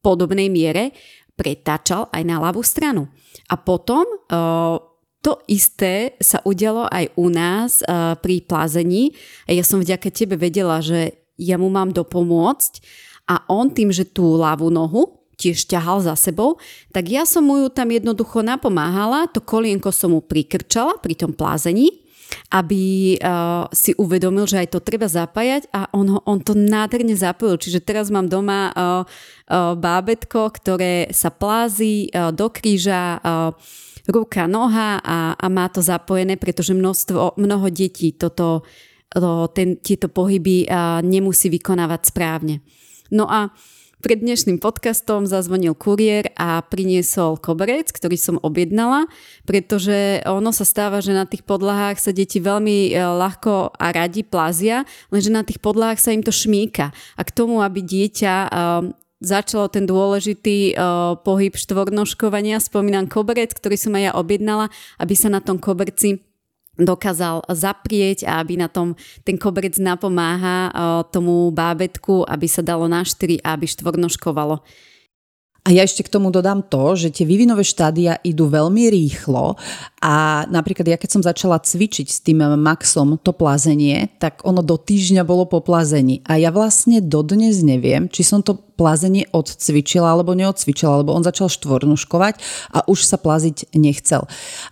podobnej 0.00 0.48
miere 0.48 0.96
pretáčal 1.36 2.08
aj 2.08 2.22
na 2.24 2.40
ľavú 2.40 2.64
stranu. 2.64 3.12
A 3.52 3.60
potom 3.60 4.08
e, 4.08 4.16
to 5.20 5.44
isté 5.52 6.16
sa 6.16 6.40
udialo 6.48 6.88
aj 6.88 7.12
u 7.20 7.28
nás 7.28 7.84
e, 7.84 8.16
pri 8.16 8.40
plázení 8.40 9.12
a 9.44 9.52
ja 9.52 9.64
som 9.64 9.84
vďaka 9.84 10.08
tebe 10.08 10.40
vedela, 10.40 10.80
že 10.80 11.28
ja 11.36 11.60
mu 11.60 11.68
mám 11.68 11.92
dopomôcť 11.92 12.72
a 13.28 13.44
on 13.52 13.68
tým, 13.68 13.92
že 13.92 14.08
tú 14.08 14.40
ľavú 14.40 14.72
nohu 14.72 15.19
tiež 15.40 15.64
ťahal 15.64 16.04
za 16.04 16.12
sebou, 16.12 16.60
tak 16.92 17.08
ja 17.08 17.24
som 17.24 17.48
mu 17.48 17.64
ju 17.64 17.72
tam 17.72 17.88
jednoducho 17.88 18.44
napomáhala, 18.44 19.24
to 19.32 19.40
kolienko 19.40 19.88
som 19.88 20.12
mu 20.12 20.20
prikrčala 20.20 21.00
pri 21.00 21.16
tom 21.16 21.32
plázení 21.32 22.10
aby 22.50 23.14
uh, 23.18 23.66
si 23.74 23.94
uvedomil, 23.98 24.46
že 24.46 24.62
aj 24.62 24.68
to 24.74 24.80
treba 24.82 25.06
zapájať 25.10 25.70
a 25.74 25.90
on, 25.94 26.06
ho, 26.14 26.20
on 26.26 26.38
to 26.42 26.54
nádherne 26.54 27.14
zapojil. 27.14 27.58
Čiže 27.58 27.82
teraz 27.82 28.06
mám 28.10 28.30
doma 28.30 28.70
uh, 28.70 29.02
uh, 29.02 29.74
bábetko, 29.74 30.50
ktoré 30.54 31.10
sa 31.10 31.30
plází 31.30 32.10
uh, 32.10 32.30
do 32.30 32.50
kríža, 32.50 33.18
uh, 33.22 33.50
ruka, 34.10 34.50
noha 34.50 34.98
a, 35.02 35.34
a 35.38 35.46
má 35.46 35.70
to 35.70 35.82
zapojené, 35.82 36.34
pretože 36.34 36.74
množstvo, 36.74 37.38
mnoho 37.38 37.66
detí 37.70 38.14
toto, 38.14 38.66
to, 39.10 39.30
ten, 39.54 39.78
tieto 39.78 40.10
pohyby 40.10 40.66
uh, 40.66 40.98
nemusí 41.02 41.50
vykonávať 41.50 42.10
správne. 42.10 42.62
No 43.10 43.26
a 43.26 43.50
pred 44.00 44.18
dnešným 44.20 44.56
podcastom 44.58 45.28
zazvonil 45.28 45.76
kuriér 45.76 46.32
a 46.34 46.64
priniesol 46.64 47.36
koberec, 47.36 47.92
ktorý 47.92 48.16
som 48.16 48.36
objednala, 48.40 49.06
pretože 49.44 50.24
ono 50.24 50.50
sa 50.50 50.64
stáva, 50.64 51.04
že 51.04 51.12
na 51.12 51.28
tých 51.28 51.44
podlahách 51.44 52.00
sa 52.00 52.10
deti 52.10 52.40
veľmi 52.40 52.90
e, 52.90 52.92
ľahko 52.96 53.76
a 53.76 53.86
radi 53.92 54.24
plazia, 54.24 54.88
lenže 55.12 55.28
na 55.28 55.44
tých 55.44 55.60
podlahách 55.60 56.00
sa 56.00 56.16
im 56.16 56.24
to 56.24 56.32
šmíka. 56.32 56.96
A 57.16 57.22
k 57.22 57.30
tomu, 57.30 57.60
aby 57.60 57.84
dieťa 57.84 58.34
e, 58.34 58.48
začalo 59.20 59.68
ten 59.68 59.84
dôležitý 59.84 60.74
uh, 60.74 61.12
pohyb 61.20 61.52
štvornožkovania. 61.52 62.56
Spomínam 62.56 63.04
koberec, 63.04 63.52
ktorý 63.52 63.76
som 63.76 63.92
aj 63.92 64.02
ja 64.08 64.12
objednala, 64.16 64.72
aby 64.96 65.12
sa 65.12 65.28
na 65.28 65.44
tom 65.44 65.60
koberci 65.60 66.24
dokázal 66.80 67.44
zaprieť 67.52 68.24
a 68.24 68.40
aby 68.40 68.56
na 68.56 68.72
tom 68.72 68.96
ten 69.22 69.36
koberec 69.36 69.76
napomáha 69.76 70.72
tomu 71.12 71.52
bábetku, 71.52 72.24
aby 72.24 72.48
sa 72.48 72.64
dalo 72.64 72.88
na 72.88 73.04
štyri 73.04 73.38
a 73.44 73.54
aby 73.54 73.68
štvornožkovalo. 73.68 74.64
A 75.60 75.76
ja 75.76 75.84
ešte 75.84 76.00
k 76.00 76.08
tomu 76.08 76.32
dodám 76.32 76.64
to, 76.64 76.96
že 76.96 77.12
tie 77.12 77.28
vývinové 77.28 77.68
štádia 77.68 78.16
idú 78.24 78.48
veľmi 78.48 78.88
rýchlo 78.96 79.60
a 80.00 80.48
napríklad 80.48 80.88
ja 80.88 80.96
keď 80.96 81.10
som 81.12 81.22
začala 81.22 81.60
cvičiť 81.60 82.08
s 82.08 82.24
tým 82.24 82.40
Maxom 82.56 83.20
to 83.20 83.36
plazenie, 83.36 84.08
tak 84.16 84.40
ono 84.40 84.64
do 84.64 84.80
týždňa 84.80 85.20
bolo 85.20 85.44
po 85.44 85.60
plazení. 85.60 86.24
A 86.24 86.40
ja 86.40 86.48
vlastne 86.48 87.04
dodnes 87.04 87.60
neviem, 87.60 88.08
či 88.08 88.24
som 88.24 88.40
to 88.40 88.56
plazenie 88.80 89.28
odcvičila 89.36 90.08
alebo 90.08 90.32
neodcvičila, 90.32 91.04
lebo 91.04 91.12
on 91.12 91.20
začal 91.20 91.52
štvornoškovať 91.52 92.40
a 92.72 92.88
už 92.88 93.04
sa 93.04 93.20
plaziť 93.20 93.76
nechcel. 93.76 94.24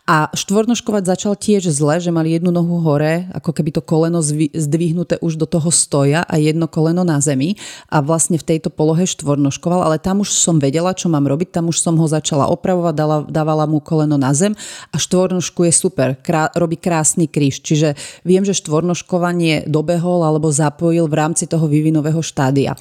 A 0.08 0.32
štvornoškovať 0.32 1.04
začal 1.04 1.36
tiež 1.36 1.68
zle, 1.68 2.00
že 2.00 2.08
mali 2.08 2.32
jednu 2.32 2.48
nohu 2.48 2.80
hore, 2.80 3.28
ako 3.36 3.52
keby 3.52 3.76
to 3.76 3.84
koleno 3.84 4.24
zdvihnuté 4.24 5.20
už 5.20 5.36
do 5.36 5.44
toho 5.44 5.68
stoja 5.68 6.24
a 6.24 6.40
jedno 6.40 6.64
koleno 6.72 7.04
na 7.04 7.20
zemi 7.20 7.60
a 7.92 8.00
vlastne 8.00 8.40
v 8.40 8.48
tejto 8.48 8.72
polohe 8.72 9.04
štvornoškoval, 9.04 9.84
ale 9.84 10.00
tam 10.00 10.24
už 10.24 10.32
som 10.32 10.56
vedela, 10.56 10.96
čo 10.96 11.12
mám 11.12 11.28
robiť, 11.28 11.52
tam 11.52 11.68
už 11.68 11.76
som 11.76 12.00
ho 12.00 12.08
začala 12.08 12.48
opravovať, 12.48 12.94
dala, 12.96 13.18
dávala 13.28 13.68
mu 13.68 13.84
koleno 13.84 14.16
na 14.16 14.32
zem 14.32 14.56
a 14.88 14.96
štvornožku 14.96 15.68
je 15.68 15.72
super, 15.76 16.16
krá, 16.16 16.48
robí 16.56 16.80
krásny 16.80 17.28
kríž, 17.28 17.60
čiže 17.60 17.92
viem, 18.24 18.40
že 18.40 18.56
štvornoškovanie 18.56 19.68
dobehol 19.68 20.24
alebo 20.24 20.48
zapojil 20.48 21.04
v 21.04 21.18
rámci 21.18 21.44
toho 21.44 21.68
vývinového 21.68 22.24
štádia. 22.24 22.72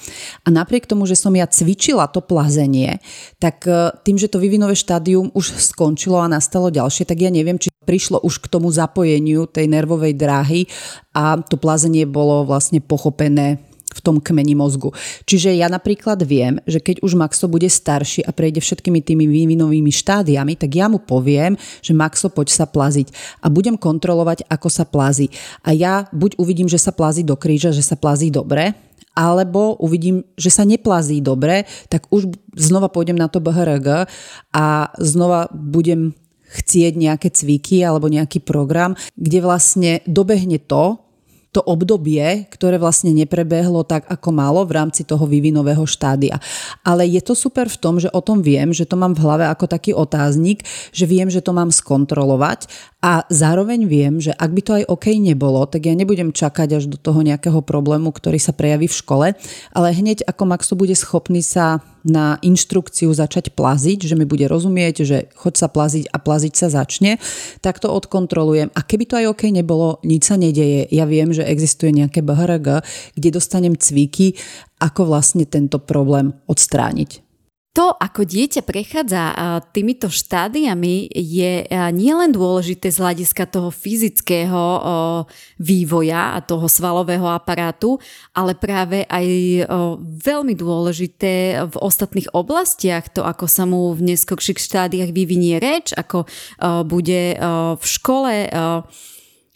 A 0.46 0.48
napriek 0.48 0.88
tomu, 0.88 1.04
že 1.04 1.17
som 1.18 1.34
ja 1.34 1.50
cvičila 1.50 2.06
to 2.14 2.22
plazenie, 2.22 3.02
tak 3.42 3.66
e, 3.66 3.92
tým, 4.06 4.22
že 4.22 4.30
to 4.30 4.38
vývinové 4.38 4.78
štádium 4.78 5.34
už 5.34 5.58
skončilo 5.58 6.22
a 6.22 6.30
nastalo 6.30 6.70
ďalšie, 6.70 7.10
tak 7.10 7.18
ja 7.18 7.34
neviem, 7.34 7.58
či 7.58 7.74
prišlo 7.90 8.22
už 8.22 8.46
k 8.46 8.52
tomu 8.52 8.70
zapojeniu 8.70 9.50
tej 9.50 9.66
nervovej 9.66 10.14
dráhy 10.14 10.70
a 11.18 11.42
to 11.42 11.58
plazenie 11.58 12.06
bolo 12.06 12.46
vlastne 12.46 12.78
pochopené 12.78 13.58
v 13.98 14.02
tom 14.06 14.22
kmeni 14.22 14.54
mozgu. 14.54 14.94
Čiže 15.26 15.58
ja 15.58 15.66
napríklad 15.72 16.22
viem, 16.22 16.62
že 16.70 16.78
keď 16.78 17.02
už 17.02 17.18
Maxo 17.18 17.50
bude 17.50 17.66
starší 17.66 18.22
a 18.22 18.30
prejde 18.30 18.62
všetkými 18.62 19.02
tými 19.02 19.26
vývinovými 19.26 19.90
štádiami, 19.90 20.54
tak 20.54 20.78
ja 20.78 20.86
mu 20.86 21.02
poviem, 21.02 21.58
že 21.82 21.98
Maxo 21.98 22.30
poď 22.30 22.54
sa 22.54 22.66
plaziť 22.70 23.10
a 23.42 23.50
budem 23.50 23.74
kontrolovať, 23.74 24.46
ako 24.46 24.70
sa 24.70 24.86
plazí. 24.86 25.34
A 25.66 25.74
ja 25.74 26.06
buď 26.14 26.38
uvidím, 26.38 26.70
že 26.70 26.78
sa 26.78 26.94
plazí 26.94 27.26
do 27.26 27.34
kríža, 27.34 27.74
že 27.74 27.82
sa 27.82 27.98
plazí 27.98 28.30
dobre, 28.30 28.87
alebo 29.18 29.74
uvidím, 29.82 30.22
že 30.38 30.54
sa 30.54 30.62
neplazí 30.62 31.26
dobre, 31.26 31.66
tak 31.90 32.06
už 32.14 32.30
znova 32.54 32.94
pôjdem 32.94 33.18
na 33.18 33.26
to 33.26 33.42
BHRG 33.42 34.06
a 34.54 34.66
znova 35.02 35.50
budem 35.50 36.14
chcieť 36.48 36.94
nejaké 36.96 37.34
cviky 37.34 37.82
alebo 37.82 38.08
nejaký 38.08 38.46
program, 38.46 38.94
kde 39.18 39.42
vlastne 39.42 39.92
dobehne 40.06 40.62
to, 40.62 41.02
to 41.56 41.64
obdobie, 41.64 42.46
ktoré 42.52 42.78
vlastne 42.78 43.16
neprebehlo 43.16 43.82
tak, 43.88 44.06
ako 44.12 44.30
malo 44.36 44.62
v 44.68 44.76
rámci 44.78 45.08
toho 45.08 45.24
vývinového 45.26 45.84
štádia. 45.88 46.38
Ale 46.84 47.08
je 47.08 47.22
to 47.24 47.34
super 47.34 47.72
v 47.72 47.78
tom, 47.80 47.98
že 47.98 48.12
o 48.12 48.22
tom 48.22 48.44
viem, 48.44 48.76
že 48.76 48.86
to 48.86 49.00
mám 49.00 49.16
v 49.16 49.24
hlave 49.24 49.46
ako 49.48 49.66
taký 49.66 49.96
otáznik, 49.96 50.68
že 50.92 51.08
viem, 51.08 51.32
že 51.32 51.40
to 51.40 51.56
mám 51.56 51.72
skontrolovať 51.74 52.68
a 53.02 53.24
zároveň 53.30 53.86
viem, 53.86 54.18
že 54.18 54.34
ak 54.34 54.52
by 54.52 54.62
to 54.66 54.72
aj 54.82 54.84
OK 54.90 55.06
nebolo, 55.22 55.64
tak 55.70 55.86
ja 55.86 55.94
nebudem 55.94 56.34
čakať 56.34 56.82
až 56.82 56.84
do 56.90 56.98
toho 56.98 57.22
nejakého 57.22 57.62
problému, 57.62 58.10
ktorý 58.10 58.42
sa 58.42 58.52
prejaví 58.52 58.90
v 58.90 59.00
škole, 59.00 59.28
ale 59.72 59.88
hneď 59.94 60.26
ako 60.26 60.44
Maxo 60.50 60.74
bude 60.74 60.98
schopný 60.98 61.46
sa 61.46 61.80
na 62.08 62.40
inštrukciu 62.40 63.12
začať 63.12 63.52
plaziť, 63.52 64.08
že 64.08 64.16
mi 64.16 64.24
bude 64.24 64.48
rozumieť, 64.48 64.96
že 65.04 65.18
choď 65.36 65.54
sa 65.60 65.68
plaziť 65.68 66.08
a 66.10 66.18
plaziť 66.18 66.54
sa 66.56 66.68
začne, 66.72 67.20
tak 67.60 67.84
to 67.84 67.92
odkontrolujem. 67.92 68.72
A 68.72 68.80
keby 68.82 69.04
to 69.06 69.20
aj 69.20 69.36
OK 69.36 69.52
nebolo, 69.52 70.00
nič 70.08 70.32
sa 70.32 70.40
nedeje. 70.40 70.88
Ja 70.90 71.04
viem, 71.04 71.36
že 71.36 71.44
existuje 71.44 71.92
nejaké 71.92 72.24
BHRG, 72.24 72.82
kde 73.20 73.30
dostanem 73.36 73.76
cviky, 73.76 74.40
ako 74.80 75.12
vlastne 75.12 75.44
tento 75.44 75.84
problém 75.84 76.32
odstrániť 76.48 77.27
to, 77.78 77.94
ako 77.94 78.26
dieťa 78.26 78.66
prechádza 78.66 79.24
týmito 79.70 80.10
štádiami, 80.10 81.14
je 81.14 81.70
nielen 81.94 82.34
dôležité 82.34 82.90
z 82.90 82.98
hľadiska 82.98 83.46
toho 83.46 83.70
fyzického 83.70 84.64
vývoja 85.62 86.34
a 86.34 86.42
toho 86.42 86.66
svalového 86.66 87.30
aparátu, 87.30 88.02
ale 88.34 88.58
práve 88.58 89.06
aj 89.06 89.26
veľmi 90.02 90.58
dôležité 90.58 91.70
v 91.70 91.76
ostatných 91.78 92.34
oblastiach, 92.34 93.14
to 93.14 93.22
ako 93.22 93.46
sa 93.46 93.70
mu 93.70 93.94
v 93.94 94.10
neskôrších 94.10 94.58
štádiách 94.58 95.14
vyvinie 95.14 95.62
reč, 95.62 95.94
ako 95.94 96.26
bude 96.90 97.38
v 97.78 97.86
škole 97.86 98.50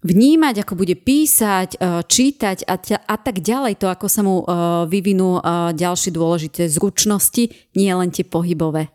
vnímať, 0.01 0.65
ako 0.65 0.73
bude 0.73 0.97
písať, 0.97 1.77
e, 1.77 2.01
čítať 2.01 2.65
a, 2.65 2.75
a 3.05 3.15
tak 3.17 3.41
ďalej, 3.41 3.77
to 3.77 3.87
ako 3.87 4.07
sa 4.09 4.21
mu 4.25 4.41
e, 4.41 4.45
vyvinú 4.89 5.37
e, 5.37 5.41
ďalšie 5.77 6.11
dôležité 6.13 6.65
zručnosti, 6.67 7.49
nie 7.77 7.91
len 7.93 8.09
tie 8.09 8.25
pohybové. 8.25 8.89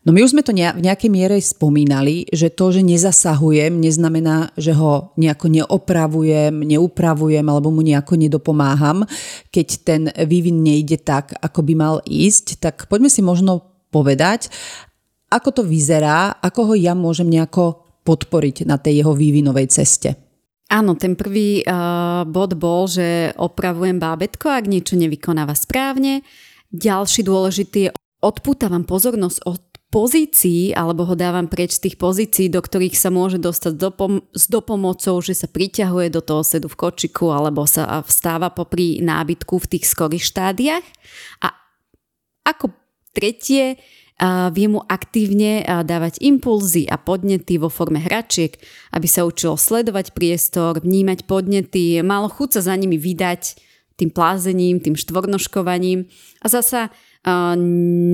No 0.00 0.16
my 0.16 0.24
už 0.24 0.32
sme 0.32 0.40
to 0.40 0.56
v 0.56 0.80
nejakej 0.80 1.12
miere 1.12 1.36
spomínali, 1.44 2.24
že 2.32 2.48
to, 2.48 2.72
že 2.72 2.80
nezasahujem, 2.80 3.76
neznamená, 3.76 4.48
že 4.56 4.72
ho 4.72 5.12
nejako 5.20 5.52
neopravujem, 5.52 6.56
neupravujem 6.56 7.44
alebo 7.44 7.68
mu 7.68 7.84
nejako 7.84 8.16
nedopomáham. 8.16 9.04
Keď 9.52 9.68
ten 9.84 10.02
vývin 10.24 10.64
nejde 10.64 11.04
tak, 11.04 11.36
ako 11.36 11.60
by 11.60 11.74
mal 11.76 11.96
ísť, 12.08 12.64
tak 12.64 12.88
poďme 12.88 13.12
si 13.12 13.20
možno 13.20 13.60
povedať, 13.92 14.48
ako 15.28 15.60
to 15.60 15.62
vyzerá, 15.68 16.32
ako 16.40 16.72
ho 16.72 16.74
ja 16.80 16.96
môžem 16.96 17.28
nejako 17.28 17.84
podporiť 18.08 18.64
na 18.64 18.80
tej 18.80 19.04
jeho 19.04 19.12
vývinovej 19.12 19.68
ceste. 19.68 20.29
Áno, 20.70 20.94
ten 20.94 21.18
prvý 21.18 21.66
uh, 21.66 22.22
bod 22.30 22.54
bol, 22.54 22.86
že 22.86 23.34
opravujem 23.34 23.98
bábetko, 23.98 24.54
ak 24.54 24.70
niečo 24.70 24.94
nevykonáva 24.94 25.58
správne. 25.58 26.22
Ďalší 26.70 27.26
dôležitý 27.26 27.90
je 27.90 27.94
odpútavam 28.22 28.86
pozornosť 28.86 29.38
od 29.50 29.62
pozícií, 29.90 30.70
alebo 30.70 31.02
ho 31.02 31.18
dávam 31.18 31.50
preč 31.50 31.74
z 31.74 31.90
tých 31.90 31.96
pozícií, 31.98 32.46
do 32.46 32.62
ktorých 32.62 32.94
sa 32.94 33.10
môže 33.10 33.42
dostať 33.42 33.74
dopom- 33.74 34.22
s 34.30 34.46
dopomocou, 34.46 35.18
že 35.18 35.34
sa 35.34 35.50
priťahuje 35.50 36.14
do 36.14 36.22
toho 36.22 36.46
sedu 36.46 36.70
v 36.70 36.78
kočiku, 36.78 37.34
alebo 37.34 37.66
sa 37.66 38.06
vstáva 38.06 38.54
popri 38.54 39.02
nábytku 39.02 39.58
v 39.58 39.66
tých 39.74 39.90
skorých 39.90 40.22
štádiách. 40.22 40.86
A 41.42 41.50
ako 42.46 42.70
tretie, 43.10 43.82
vie 44.52 44.68
mu 44.68 44.84
aktívne 44.84 45.64
dávať 45.64 46.20
impulzy 46.20 46.84
a 46.84 47.00
podnety 47.00 47.56
vo 47.56 47.72
forme 47.72 48.04
hračiek, 48.04 48.52
aby 48.92 49.08
sa 49.08 49.24
učilo 49.24 49.56
sledovať 49.56 50.12
priestor, 50.12 50.84
vnímať 50.84 51.24
podnety, 51.24 52.04
malo 52.04 52.28
chuť 52.28 52.60
sa 52.60 52.72
za 52.72 52.74
nimi 52.76 53.00
vydať 53.00 53.56
tým 53.96 54.12
plázením, 54.12 54.80
tým 54.80 54.96
štvornoškovaním 54.96 56.08
a 56.40 56.46
zasa 56.48 56.88
uh, 56.88 57.52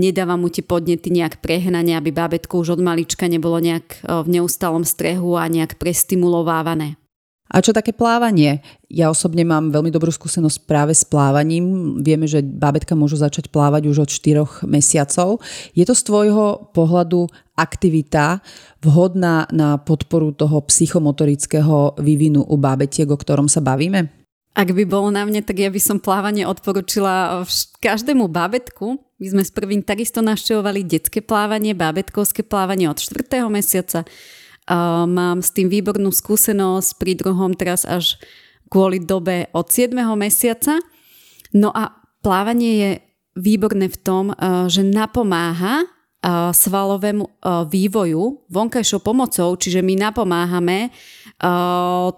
nedáva 0.02 0.34
mu 0.34 0.50
tie 0.50 0.66
podnety 0.66 1.14
nejak 1.14 1.38
prehnanie, 1.38 1.94
aby 1.94 2.10
bábetko 2.10 2.58
už 2.58 2.78
od 2.78 2.82
malička 2.82 3.30
nebolo 3.30 3.62
nejak 3.62 4.02
v 4.02 4.26
neustalom 4.26 4.82
strehu 4.82 5.38
a 5.38 5.46
nejak 5.46 5.78
prestimulovávané. 5.78 6.98
A 7.46 7.62
čo 7.62 7.70
také 7.70 7.94
plávanie? 7.94 8.58
Ja 8.90 9.06
osobne 9.06 9.46
mám 9.46 9.70
veľmi 9.70 9.94
dobrú 9.94 10.10
skúsenosť 10.10 10.66
práve 10.66 10.92
s 10.98 11.06
plávaním. 11.06 11.98
Vieme, 12.02 12.26
že 12.26 12.42
bábetka 12.42 12.98
môžu 12.98 13.22
začať 13.22 13.54
plávať 13.54 13.86
už 13.86 13.96
od 14.02 14.10
4 14.10 14.66
mesiacov. 14.66 15.38
Je 15.70 15.86
to 15.86 15.94
z 15.94 16.02
tvojho 16.02 16.74
pohľadu 16.74 17.30
aktivita 17.54 18.42
vhodná 18.82 19.46
na 19.54 19.78
podporu 19.78 20.34
toho 20.34 20.58
psychomotorického 20.66 22.02
vývinu 22.02 22.42
u 22.42 22.56
bábetiek, 22.58 23.06
o 23.06 23.16
ktorom 23.16 23.46
sa 23.46 23.62
bavíme? 23.62 24.10
Ak 24.56 24.72
by 24.72 24.88
bolo 24.88 25.12
na 25.12 25.22
mne, 25.28 25.44
tak 25.44 25.60
ja 25.60 25.68
by 25.68 25.76
som 25.76 26.00
plávanie 26.00 26.48
odporučila 26.48 27.44
každému 27.78 28.26
bábetku. 28.26 28.96
My 29.20 29.26
sme 29.28 29.42
s 29.44 29.52
prvým 29.52 29.84
takisto 29.84 30.24
naštevovali 30.24 30.80
detské 30.80 31.20
plávanie, 31.20 31.76
bábetkovské 31.76 32.40
plávanie 32.40 32.88
od 32.88 32.96
4. 32.96 33.22
mesiaca 33.52 34.08
mám 35.06 35.38
s 35.42 35.54
tým 35.54 35.70
výbornú 35.70 36.10
skúsenosť, 36.10 36.98
pri 36.98 37.12
druhom 37.18 37.54
teraz 37.54 37.86
až 37.86 38.18
kvôli 38.66 38.98
dobe 38.98 39.46
od 39.54 39.70
7. 39.70 39.94
mesiaca. 40.18 40.82
No 41.54 41.70
a 41.70 41.94
plávanie 42.20 42.72
je 42.74 42.90
výborné 43.38 43.86
v 43.86 43.98
tom, 44.02 44.24
že 44.66 44.82
napomáha 44.82 45.86
svalovému 46.50 47.38
vývoju 47.70 48.50
vonkajšou 48.50 48.98
pomocou, 48.98 49.54
čiže 49.54 49.78
my 49.86 49.94
napomáhame 50.10 50.90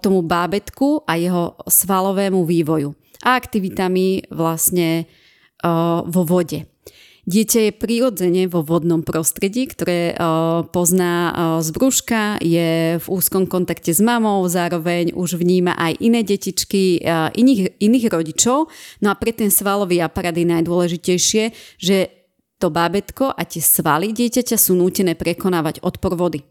tomu 0.01 0.25
bábetku 0.25 1.05
a 1.05 1.13
jeho 1.19 1.53
svalovému 1.69 2.41
vývoju 2.41 2.95
a 3.21 3.37
aktivitami 3.37 4.31
vlastne 4.33 5.05
vo 6.07 6.23
vode. 6.25 6.65
Dieťa 7.29 7.69
je 7.69 7.77
prirodzene 7.77 8.49
vo 8.49 8.65
vodnom 8.65 9.05
prostredí, 9.05 9.69
ktoré 9.69 10.17
pozná 10.73 11.29
z 11.61 11.69
brúška, 11.69 12.41
je 12.41 12.97
v 12.97 13.05
úzkom 13.05 13.45
kontakte 13.45 13.93
s 13.93 14.01
mamou, 14.01 14.41
zároveň 14.49 15.13
už 15.13 15.37
vníma 15.37 15.77
aj 15.77 15.93
iné 16.01 16.25
detičky, 16.25 16.97
iných, 17.37 17.77
iných 17.77 18.05
rodičov. 18.09 18.73
No 19.05 19.13
a 19.13 19.15
pre 19.15 19.29
ten 19.29 19.53
svalový 19.53 20.01
aparát 20.01 20.33
je 20.33 20.49
najdôležitejšie, 20.49 21.43
že 21.77 21.97
to 22.57 22.73
bábetko 22.73 23.29
a 23.29 23.45
tie 23.45 23.61
svaly 23.61 24.09
dieťaťa 24.09 24.57
sú 24.57 24.73
nútené 24.73 25.13
prekonávať 25.13 25.85
odpor 25.85 26.17
vody. 26.17 26.41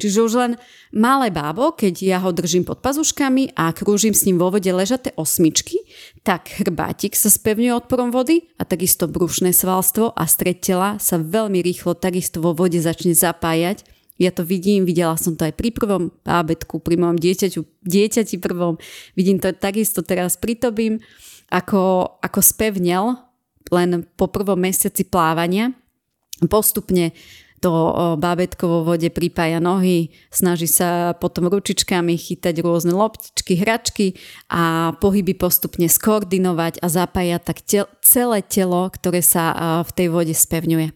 Čiže 0.00 0.18
už 0.24 0.32
len 0.38 0.52
malé 0.94 1.28
bábo, 1.28 1.74
keď 1.74 1.94
ja 2.00 2.18
ho 2.22 2.30
držím 2.32 2.64
pod 2.64 2.80
pazuškami 2.80 3.56
a 3.56 3.72
krúžim 3.76 4.16
s 4.16 4.24
ním 4.24 4.40
vo 4.40 4.48
vode 4.48 4.68
ležaté 4.68 5.12
osmičky, 5.18 5.80
tak 6.22 6.48
chrbátik 6.52 7.18
sa 7.18 7.28
spevňuje 7.28 7.72
odporom 7.76 8.14
vody 8.14 8.48
a 8.56 8.64
takisto 8.64 9.10
brušné 9.10 9.52
svalstvo 9.52 10.14
a 10.16 10.24
stred 10.24 10.62
tela 10.62 10.96
sa 11.02 11.20
veľmi 11.20 11.60
rýchlo 11.60 11.98
takisto 11.98 12.40
vo 12.40 12.56
vode 12.56 12.78
začne 12.80 13.12
zapájať. 13.12 13.84
Ja 14.20 14.30
to 14.30 14.46
vidím, 14.46 14.86
videla 14.86 15.18
som 15.18 15.34
to 15.34 15.48
aj 15.48 15.56
pri 15.56 15.74
prvom 15.74 16.14
bábetku, 16.22 16.78
pri 16.78 16.94
mojom 17.00 17.18
dieťaťu, 17.18 17.60
dieťati 17.82 18.38
prvom. 18.38 18.78
Vidím 19.18 19.42
to 19.42 19.50
takisto 19.50 20.04
teraz 20.04 20.38
pri 20.38 20.54
tobím, 20.54 21.02
ako, 21.50 22.16
ako 22.22 22.38
spevnel 22.38 23.18
len 23.72 24.04
po 24.14 24.28
prvom 24.28 24.60
mesiaci 24.60 25.08
plávania. 25.08 25.72
Postupne 26.46 27.14
to 27.62 27.72
bábetko 28.18 28.66
vo 28.66 28.80
vode 28.82 29.06
pripája 29.14 29.62
nohy, 29.62 30.10
snaží 30.34 30.66
sa 30.66 31.14
potom 31.14 31.46
ručičkami 31.46 32.18
chytať 32.18 32.58
rôzne 32.58 32.90
loptičky, 32.90 33.54
hračky 33.62 34.18
a 34.50 34.92
pohyby 34.98 35.38
postupne 35.38 35.86
skoordinovať 35.86 36.82
a 36.82 36.86
zapája 36.90 37.38
tak 37.38 37.62
tel- 37.62 37.86
celé 38.02 38.42
telo, 38.42 38.90
ktoré 38.90 39.22
sa 39.22 39.54
v 39.86 39.90
tej 39.94 40.10
vode 40.10 40.34
spevňuje. 40.34 40.90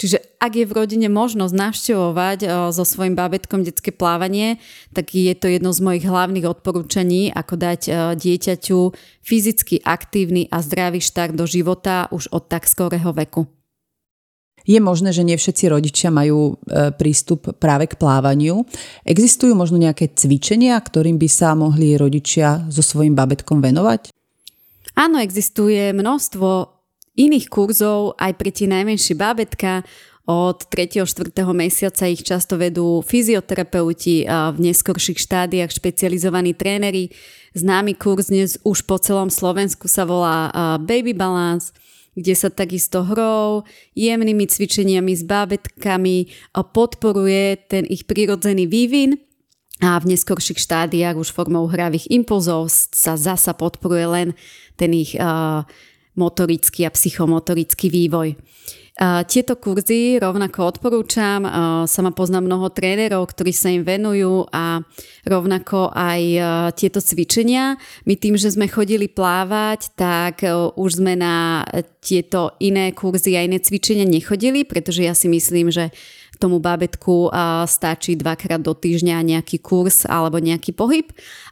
Čiže 0.00 0.40
ak 0.40 0.56
je 0.56 0.64
v 0.64 0.72
rodine 0.72 1.12
možnosť 1.12 1.52
navštevovať 1.52 2.72
so 2.72 2.84
svojím 2.88 3.12
bábetkom 3.12 3.60
detské 3.60 3.92
plávanie, 3.92 4.56
tak 4.96 5.12
je 5.12 5.36
to 5.36 5.52
jedno 5.52 5.76
z 5.76 5.84
mojich 5.84 6.08
hlavných 6.08 6.48
odporúčaní, 6.48 7.28
ako 7.28 7.60
dať 7.60 7.80
dieťaťu 8.16 8.96
fyzicky 9.20 9.84
aktívny 9.84 10.48
a 10.48 10.64
zdravý 10.64 11.04
štart 11.04 11.36
do 11.36 11.44
života 11.44 12.08
už 12.08 12.32
od 12.32 12.48
tak 12.48 12.64
skorého 12.64 13.12
veku. 13.12 13.59
Je 14.68 14.78
možné, 14.80 15.12
že 15.12 15.24
nie 15.24 15.36
všetci 15.36 15.64
rodičia 15.72 16.08
majú 16.12 16.60
e, 16.66 16.92
prístup 16.92 17.56
práve 17.56 17.88
k 17.88 17.96
plávaniu. 17.96 18.64
Existujú 19.04 19.56
možno 19.56 19.80
nejaké 19.80 20.12
cvičenia, 20.12 20.76
ktorým 20.76 21.16
by 21.16 21.28
sa 21.28 21.56
mohli 21.56 21.96
rodičia 21.96 22.68
so 22.68 22.84
svojím 22.84 23.16
babetkom 23.16 23.64
venovať? 23.64 24.12
Áno, 25.00 25.16
existuje 25.22 25.96
množstvo 25.96 26.80
iných 27.16 27.46
kurzov 27.48 28.20
aj 28.20 28.32
pre 28.36 28.50
tie 28.52 28.68
najmenšie 28.68 29.16
bábetka. 29.16 29.84
Od 30.30 30.62
3. 30.70 31.02
4. 31.08 31.34
mesiaca 31.50 32.06
ich 32.06 32.22
často 32.22 32.54
vedú 32.54 33.02
fyzioterapeuti 33.02 34.28
a 34.30 34.54
v 34.54 34.70
neskorších 34.70 35.18
štádiách 35.18 35.74
špecializovaní 35.74 36.54
tréneri. 36.54 37.10
Známy 37.58 37.98
kurz 37.98 38.30
dnes 38.30 38.54
už 38.62 38.86
po 38.86 39.00
celom 39.02 39.26
Slovensku 39.26 39.90
sa 39.90 40.06
volá 40.06 40.52
Baby 40.78 41.18
Balance, 41.18 41.74
kde 42.20 42.34
sa 42.36 42.52
takisto 42.52 43.02
hrou, 43.02 43.64
jemnými 43.96 44.44
cvičeniami 44.44 45.16
s 45.16 45.24
bábetkami 45.24 46.28
podporuje 46.52 47.56
ten 47.66 47.88
ich 47.88 48.04
prirodzený 48.04 48.68
vývin 48.68 49.16
a 49.80 49.96
v 49.96 50.12
neskorších 50.12 50.60
štádiách 50.60 51.16
už 51.16 51.32
formou 51.32 51.64
hravých 51.64 52.12
impulzov 52.12 52.68
sa 52.70 53.16
zasa 53.16 53.56
podporuje 53.56 54.06
len 54.06 54.28
ten 54.76 54.92
ich 54.92 55.16
uh, 55.16 55.64
motorický 56.20 56.84
a 56.84 56.92
psychomotorický 56.92 57.88
vývoj. 57.88 58.36
Tieto 59.00 59.56
kurzy 59.56 60.20
rovnako 60.20 60.76
odporúčam, 60.76 61.40
sama 61.88 62.12
poznám 62.12 62.44
mnoho 62.44 62.68
trénerov, 62.68 63.32
ktorí 63.32 63.48
sa 63.48 63.72
im 63.72 63.80
venujú 63.80 64.44
a 64.52 64.84
rovnako 65.24 65.88
aj 65.88 66.22
tieto 66.76 67.00
cvičenia. 67.00 67.80
My 68.04 68.20
tým, 68.20 68.36
že 68.36 68.52
sme 68.52 68.68
chodili 68.68 69.08
plávať, 69.08 69.96
tak 69.96 70.44
už 70.76 71.00
sme 71.00 71.16
na 71.16 71.64
tieto 72.04 72.52
iné 72.60 72.92
kurzy 72.92 73.40
a 73.40 73.44
iné 73.48 73.56
cvičenia 73.64 74.04
nechodili, 74.04 74.68
pretože 74.68 75.00
ja 75.00 75.16
si 75.16 75.32
myslím, 75.32 75.72
že 75.72 75.88
tomu 76.36 76.56
bábetku 76.56 77.28
stačí 77.68 78.16
dvakrát 78.16 78.64
do 78.64 78.72
týždňa 78.72 79.20
nejaký 79.20 79.60
kurz 79.60 80.08
alebo 80.08 80.40
nejaký 80.40 80.72
pohyb. 80.72 81.08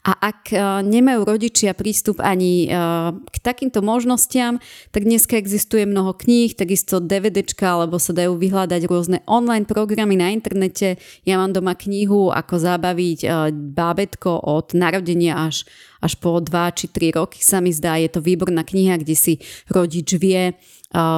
A 0.07 0.31
ak 0.31 0.55
nemajú 0.87 1.27
rodičia 1.27 1.75
prístup 1.75 2.23
ani 2.23 2.71
k 3.19 3.37
takýmto 3.43 3.83
možnostiam, 3.83 4.63
tak 4.95 5.05
dneska 5.05 5.35
existuje 5.35 5.85
mnoho 5.85 6.15
kníh, 6.15 6.55
takisto 6.55 7.03
DVDčka, 7.03 7.67
alebo 7.67 7.99
sa 7.99 8.15
dajú 8.15 8.39
vyhľadať 8.39 8.83
rôzne 8.87 9.19
online 9.27 9.67
programy 9.67 10.15
na 10.15 10.31
internete. 10.31 10.97
Ja 11.27 11.43
mám 11.43 11.51
doma 11.53 11.75
knihu, 11.75 12.31
ako 12.31 12.55
zabaviť 12.57 13.27
bábetko 13.75 14.47
od 14.47 14.73
narodenia 14.79 15.51
až 15.51 15.67
až 15.99 16.15
po 16.19 16.39
2 16.39 16.79
či 16.79 16.87
3 16.91 17.19
roky 17.19 17.43
sa 17.43 17.59
mi 17.59 17.75
zdá. 17.75 17.99
Je 17.99 18.11
to 18.11 18.23
výborná 18.23 18.63
kniha, 18.63 19.03
kde 19.03 19.19
si 19.19 19.43
rodič 19.67 20.15
vie 20.15 20.55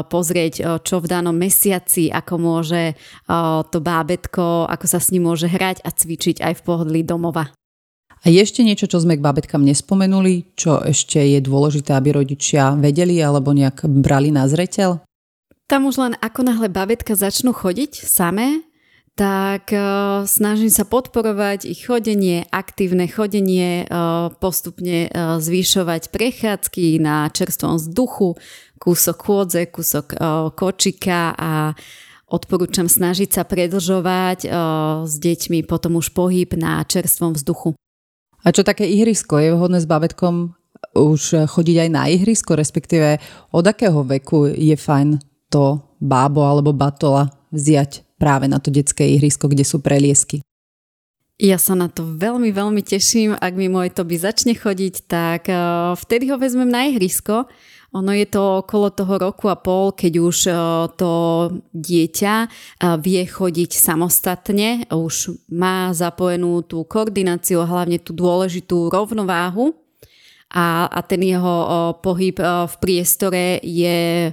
pozrieť, 0.08 0.82
čo 0.82 0.98
v 0.98 1.06
danom 1.06 1.36
mesiaci, 1.36 2.10
ako 2.10 2.34
môže 2.40 2.96
to 3.70 3.78
bábetko, 3.78 4.66
ako 4.66 4.86
sa 4.88 4.98
s 4.98 5.12
ním 5.14 5.28
môže 5.30 5.46
hrať 5.46 5.84
a 5.84 5.92
cvičiť 5.92 6.42
aj 6.42 6.54
v 6.58 6.64
pohodlí 6.64 7.00
domova. 7.04 7.52
A 8.20 8.28
ešte 8.28 8.60
niečo, 8.60 8.84
čo 8.84 9.00
sme 9.00 9.16
k 9.16 9.24
babetkám 9.24 9.64
nespomenuli, 9.64 10.52
čo 10.52 10.84
ešte 10.84 11.16
je 11.16 11.40
dôležité, 11.40 11.96
aby 11.96 12.12
rodičia 12.12 12.76
vedeli 12.76 13.16
alebo 13.16 13.56
nejak 13.56 13.88
brali 13.88 14.28
na 14.28 14.44
zreteľ? 14.44 15.00
Tam 15.64 15.88
už 15.88 15.96
len 15.96 16.14
ako 16.20 16.44
náhle 16.44 16.68
babetka 16.68 17.16
začnú 17.16 17.56
chodiť 17.56 18.04
samé, 18.04 18.60
tak 19.16 19.72
uh, 19.72 20.24
snažím 20.28 20.68
sa 20.68 20.84
podporovať 20.84 21.64
ich 21.64 21.88
chodenie, 21.88 22.44
aktívne 22.52 23.08
chodenie, 23.08 23.88
uh, 23.88 24.28
postupne 24.36 25.08
uh, 25.08 25.40
zvyšovať 25.40 26.12
prechádzky 26.12 27.00
na 27.00 27.24
čerstvom 27.32 27.80
vzduchu, 27.80 28.36
kúsok 28.80 29.16
chôdze, 29.16 29.68
kúsok 29.68 30.16
kočika 30.56 31.36
a 31.36 31.76
odporúčam 32.32 32.88
snažiť 32.88 33.28
sa 33.28 33.44
predlžovať 33.44 34.48
s 35.04 35.14
deťmi 35.20 35.68
potom 35.68 36.00
už 36.00 36.16
pohyb 36.16 36.48
na 36.56 36.80
čerstvom 36.88 37.36
vzduchu. 37.36 37.76
A 38.44 38.52
čo 38.52 38.64
také 38.64 38.88
ihrisko? 38.88 39.36
Je 39.36 39.52
vhodné 39.52 39.80
s 39.80 39.88
babetkom 39.88 40.56
už 40.96 41.44
chodiť 41.44 41.76
aj 41.86 41.90
na 41.92 42.08
ihrisko, 42.08 42.56
respektíve 42.56 43.20
od 43.52 43.64
akého 43.68 44.00
veku 44.00 44.48
je 44.48 44.72
fajn 44.74 45.20
to 45.52 45.82
bábo 46.00 46.40
alebo 46.46 46.72
batola 46.72 47.28
vziať 47.52 48.06
práve 48.16 48.48
na 48.48 48.56
to 48.56 48.72
detské 48.72 49.04
ihrisko, 49.16 49.50
kde 49.50 49.64
sú 49.66 49.84
preliesky? 49.84 50.40
Ja 51.40 51.56
sa 51.56 51.72
na 51.72 51.88
to 51.88 52.04
veľmi, 52.04 52.52
veľmi 52.52 52.84
teším. 52.84 53.32
Ak 53.32 53.56
mi 53.56 53.72
môj 53.72 53.96
to 53.96 54.04
by 54.04 54.16
začne 54.20 54.52
chodiť, 54.52 55.08
tak 55.08 55.48
vtedy 55.96 56.28
ho 56.28 56.36
vezmem 56.36 56.68
na 56.68 56.84
ihrisko 56.84 57.48
ono 57.90 58.14
je 58.14 58.26
to 58.30 58.62
okolo 58.62 58.94
toho 58.94 59.18
roku 59.18 59.50
a 59.50 59.58
pol, 59.58 59.90
keď 59.90 60.12
už 60.22 60.38
e, 60.46 60.52
to 60.94 61.12
dieťa 61.74 62.34
e, 62.46 62.48
vie 63.02 63.22
chodiť 63.26 63.70
samostatne, 63.74 64.86
už 64.94 65.34
má 65.50 65.90
zapojenú 65.90 66.62
tú 66.62 66.86
koordináciu, 66.86 67.66
hlavne 67.66 67.98
tú 67.98 68.14
dôležitú 68.14 68.94
rovnováhu. 68.94 69.74
A, 70.50 70.86
a 70.86 71.00
ten 71.02 71.22
jeho 71.22 71.56
e, 71.62 71.68
pohyb 71.98 72.38
v 72.42 72.74
priestore 72.78 73.58
je 73.66 74.30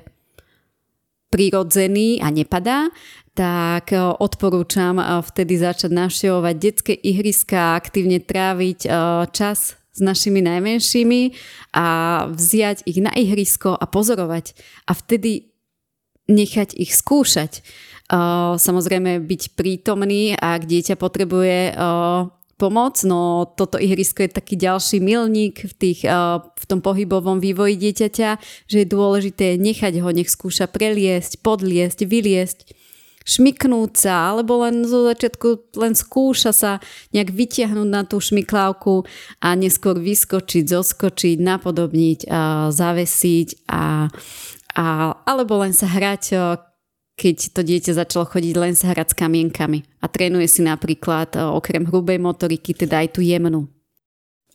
prirodzený 1.34 2.22
a 2.22 2.30
nepadá, 2.30 2.94
tak 3.38 3.94
odporúčam 3.94 4.98
vtedy 4.98 5.62
začať 5.62 5.94
navštevovať 5.94 6.56
detské 6.58 6.94
ihriska, 6.98 7.78
aktívne 7.78 8.18
tráviť 8.18 8.90
čas 9.30 9.78
s 9.98 10.02
našimi 10.06 10.46
najmenšími 10.46 11.22
a 11.74 11.88
vziať 12.30 12.86
ich 12.86 13.02
na 13.02 13.10
ihrisko 13.18 13.74
a 13.74 13.86
pozorovať 13.90 14.54
a 14.86 14.94
vtedy 14.94 15.50
nechať 16.30 16.78
ich 16.78 16.94
skúšať. 16.94 17.66
Samozrejme 18.62 19.20
byť 19.26 19.58
prítomný, 19.58 20.38
ak 20.38 20.70
dieťa 20.70 20.96
potrebuje 21.02 21.74
pomoc, 22.58 22.96
no 23.06 23.50
toto 23.58 23.82
ihrisko 23.82 24.26
je 24.26 24.38
taký 24.38 24.54
ďalší 24.58 25.02
milník 25.02 25.66
v, 25.66 25.74
tých, 25.74 26.02
v 26.46 26.64
tom 26.70 26.80
pohybovom 26.86 27.42
vývoji 27.42 27.78
dieťaťa, 27.78 28.30
že 28.70 28.78
je 28.82 28.88
dôležité 28.88 29.58
nechať 29.58 29.98
ho, 30.02 30.10
nech 30.14 30.30
skúša 30.30 30.70
preliesť, 30.70 31.42
podliesť, 31.42 32.06
vyliesť 32.06 32.60
šmiknúť 33.28 34.08
sa, 34.08 34.32
alebo 34.32 34.64
len 34.64 34.88
zo 34.88 35.04
začiatku 35.04 35.76
len 35.76 35.92
skúša 35.92 36.56
sa 36.56 36.72
nejak 37.12 37.36
vytiahnuť 37.36 37.90
na 37.92 38.08
tú 38.08 38.24
šmiklávku 38.24 39.04
a 39.44 39.52
neskôr 39.60 40.00
vyskočiť, 40.00 40.64
zoskočiť, 40.72 41.36
napodobniť, 41.44 42.32
zavesiť 42.72 43.68
a, 43.68 44.08
a, 44.80 44.86
alebo 45.28 45.60
len 45.60 45.76
sa 45.76 45.92
hrať 45.92 46.24
keď 47.18 47.38
to 47.50 47.62
dieťa 47.66 47.98
začalo 47.98 48.30
chodiť 48.30 48.56
len 48.62 48.78
sa 48.78 48.94
hrať 48.94 49.12
s 49.12 49.18
kamienkami 49.18 49.82
a 50.00 50.06
trénuje 50.06 50.46
si 50.46 50.62
napríklad 50.62 51.34
okrem 51.34 51.90
hrubej 51.90 52.22
motoriky, 52.22 52.78
teda 52.78 53.02
aj 53.02 53.18
tú 53.18 53.26
jemnú. 53.26 53.66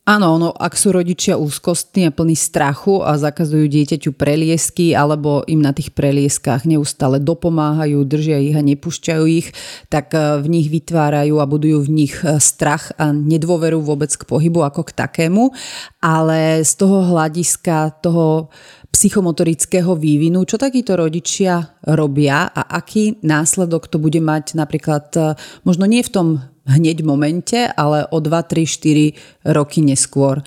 Áno, 0.02 0.34
no, 0.34 0.50
ak 0.50 0.74
sú 0.74 0.90
rodičia 0.90 1.38
úzkostní 1.38 2.10
a 2.10 2.14
plní 2.14 2.34
strachu 2.34 3.06
a 3.06 3.14
zakazujú 3.14 3.70
dieťaťu 3.70 4.10
preliesky 4.18 4.98
alebo 4.98 5.46
im 5.46 5.62
na 5.62 5.70
tých 5.70 5.94
prelieskách 5.94 6.66
neustále 6.66 7.22
dopomáhajú, 7.22 8.02
držia 8.02 8.42
ich 8.42 8.58
a 8.58 8.66
nepúšťajú 8.66 9.24
ich, 9.30 9.54
tak 9.86 10.10
e, 10.10 10.42
v 10.42 10.46
nich 10.58 10.74
vytvárajú 10.74 11.38
a 11.38 11.46
budujú 11.46 11.86
v 11.86 11.90
nich 12.02 12.18
e, 12.18 12.42
strach 12.42 12.90
a 12.98 13.14
nedôveru 13.14 13.78
vôbec 13.78 14.10
k 14.10 14.26
pohybu 14.26 14.66
ako 14.66 14.90
k 14.90 15.06
takému. 15.06 15.54
Ale 16.02 16.66
z 16.66 16.72
toho 16.82 17.06
hľadiska 17.06 18.02
toho 18.02 18.50
psychomotorického 18.90 19.94
vývinu, 19.94 20.42
čo 20.42 20.58
takíto 20.58 20.98
rodičia 20.98 21.78
robia 21.86 22.50
a 22.50 22.74
aký 22.74 23.22
následok 23.22 23.86
to 23.86 24.02
bude 24.02 24.18
mať 24.18 24.58
napríklad 24.58 25.14
e, 25.14 25.38
možno 25.62 25.86
nie 25.86 26.02
v 26.02 26.10
tom 26.10 26.28
hneď 26.66 27.02
v 27.02 27.08
momente, 27.08 27.58
ale 27.76 28.06
o 28.10 28.18
2, 28.18 28.30
3, 28.42 28.66
4 28.66 29.54
roky 29.54 29.80
neskôr 29.82 30.42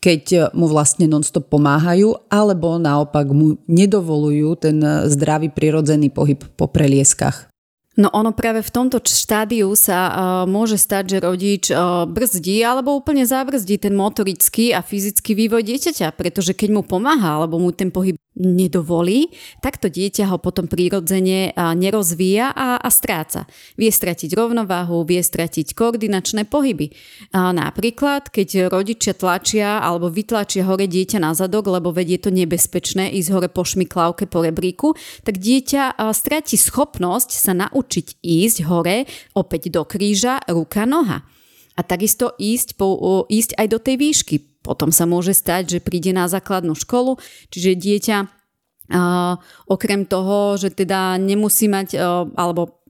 keď 0.00 0.56
mu 0.56 0.64
vlastne 0.64 1.04
nonstop 1.04 1.52
pomáhajú, 1.52 2.32
alebo 2.32 2.80
naopak 2.80 3.28
mu 3.36 3.60
nedovolujú 3.68 4.56
ten 4.56 4.80
zdravý 5.04 5.52
prirodzený 5.52 6.08
pohyb 6.08 6.40
po 6.56 6.72
prelieskach. 6.72 7.52
No 8.00 8.08
ono 8.16 8.32
práve 8.32 8.64
v 8.64 8.70
tomto 8.72 8.96
štádiu 9.02 9.76
sa 9.76 9.98
uh, 10.08 10.14
môže 10.48 10.80
stať, 10.80 11.04
že 11.10 11.18
rodič 11.20 11.64
uh, 11.68 12.08
brzdí 12.08 12.64
alebo 12.64 12.96
úplne 12.96 13.26
zabrzdí 13.28 13.76
ten 13.76 13.92
motorický 13.92 14.72
a 14.72 14.80
fyzický 14.80 15.36
vývoj 15.36 15.66
dieťaťa, 15.66 16.16
pretože 16.16 16.56
keď 16.56 16.80
mu 16.80 16.82
pomáha 16.86 17.42
alebo 17.42 17.60
mu 17.60 17.68
ten 17.74 17.92
pohyb 17.92 18.16
nedovolí, 18.38 19.34
tak 19.58 19.82
to 19.82 19.90
dieťa 19.90 20.30
ho 20.30 20.38
potom 20.38 20.70
prirodzene 20.70 21.52
nerozvíja 21.56 22.54
a, 22.54 22.78
a 22.78 22.88
stráca. 22.88 23.50
Vie 23.74 23.90
stratiť 23.90 24.32
rovnováhu, 24.38 25.02
vie 25.02 25.18
stratiť 25.18 25.74
koordinačné 25.74 26.46
pohyby. 26.46 26.94
A 27.34 27.50
napríklad, 27.50 28.30
keď 28.30 28.70
rodičia 28.70 29.18
tlačia 29.18 29.82
alebo 29.82 30.08
vytlačia 30.08 30.62
hore 30.62 30.86
dieťa 30.86 31.18
na 31.18 31.34
zadok, 31.34 31.68
lebo 31.68 31.90
vedie 31.90 32.22
to 32.22 32.30
nebezpečné 32.30 33.10
ísť 33.18 33.28
hore 33.34 33.48
po 33.50 33.66
šmiklavke 33.66 34.30
po 34.30 34.46
rebríku, 34.46 34.94
tak 35.26 35.42
dieťa 35.42 35.98
stratí 36.14 36.54
schopnosť 36.54 37.30
sa 37.34 37.52
naučiť 37.54 38.22
ísť 38.22 38.58
hore 38.66 39.10
opäť 39.34 39.74
do 39.74 39.82
kríža 39.82 40.38
ruka, 40.46 40.86
noha. 40.86 41.26
A 41.78 41.86
takisto 41.86 42.36
ísť, 42.36 42.76
po, 42.76 43.24
ísť 43.30 43.56
aj 43.56 43.66
do 43.72 43.78
tej 43.80 43.96
výšky, 43.96 44.49
potom 44.60 44.92
sa 44.92 45.08
môže 45.08 45.32
stať, 45.32 45.78
že 45.78 45.84
príde 45.84 46.12
na 46.12 46.28
základnú 46.28 46.76
školu, 46.76 47.16
čiže 47.48 47.80
dieťa 47.80 48.18
uh, 48.24 49.34
okrem 49.66 50.04
toho, 50.04 50.60
že 50.60 50.72
teda 50.72 51.16
nemusí 51.16 51.66
mať, 51.66 51.88
uh, 51.96 52.28
alebo 52.36 52.80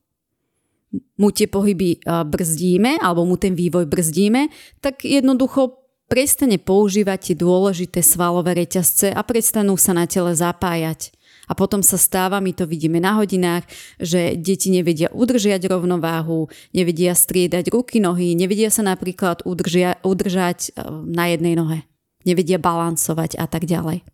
mu 1.18 1.30
tie 1.30 1.46
pohyby 1.46 2.02
uh, 2.02 2.26
brzdíme, 2.26 2.98
alebo 2.98 3.22
mu 3.22 3.38
ten 3.38 3.54
vývoj 3.54 3.86
brzdíme, 3.86 4.50
tak 4.82 5.06
jednoducho 5.06 5.78
prestane 6.10 6.58
používať 6.58 7.30
tie 7.30 7.36
dôležité 7.38 8.02
svalové 8.02 8.66
reťazce 8.66 9.14
a 9.14 9.22
prestanú 9.22 9.78
sa 9.78 9.94
na 9.94 10.10
tele 10.10 10.34
zapájať. 10.34 11.14
A 11.50 11.52
potom 11.58 11.82
sa 11.82 11.98
stáva, 11.98 12.38
my 12.38 12.54
to 12.54 12.62
vidíme 12.62 13.02
na 13.02 13.18
hodinách, 13.18 13.66
že 13.98 14.38
deti 14.38 14.70
nevedia 14.70 15.10
udržiať 15.10 15.66
rovnováhu, 15.66 16.46
nevedia 16.70 17.10
striedať 17.10 17.74
ruky, 17.74 17.98
nohy, 17.98 18.38
nevedia 18.38 18.70
sa 18.70 18.86
napríklad 18.86 19.42
udržia, 19.42 19.98
udržať 20.06 20.70
e, 20.70 20.86
na 21.10 21.34
jednej 21.34 21.58
nohe, 21.58 21.82
nevedia 22.22 22.62
balancovať 22.62 23.34
a 23.34 23.50
tak 23.50 23.66
ďalej. 23.66 24.06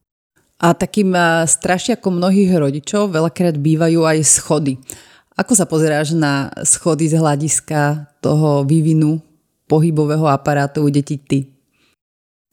A 0.65 0.73
takým 0.73 1.13
e, 1.13 1.45
strašiakom 1.45 2.17
mnohých 2.17 2.57
rodičov 2.57 3.13
veľakrát 3.13 3.61
bývajú 3.61 4.01
aj 4.09 4.19
schody. 4.25 4.81
Ako 5.37 5.53
sa 5.53 5.69
pozeráš 5.69 6.17
na 6.17 6.49
schody 6.65 7.13
z 7.13 7.21
hľadiska 7.21 8.09
toho 8.25 8.65
vývinu 8.65 9.21
pohybového 9.69 10.25
aparátu 10.25 10.81
u 10.81 10.89
detí 10.89 11.21
ty? 11.21 11.53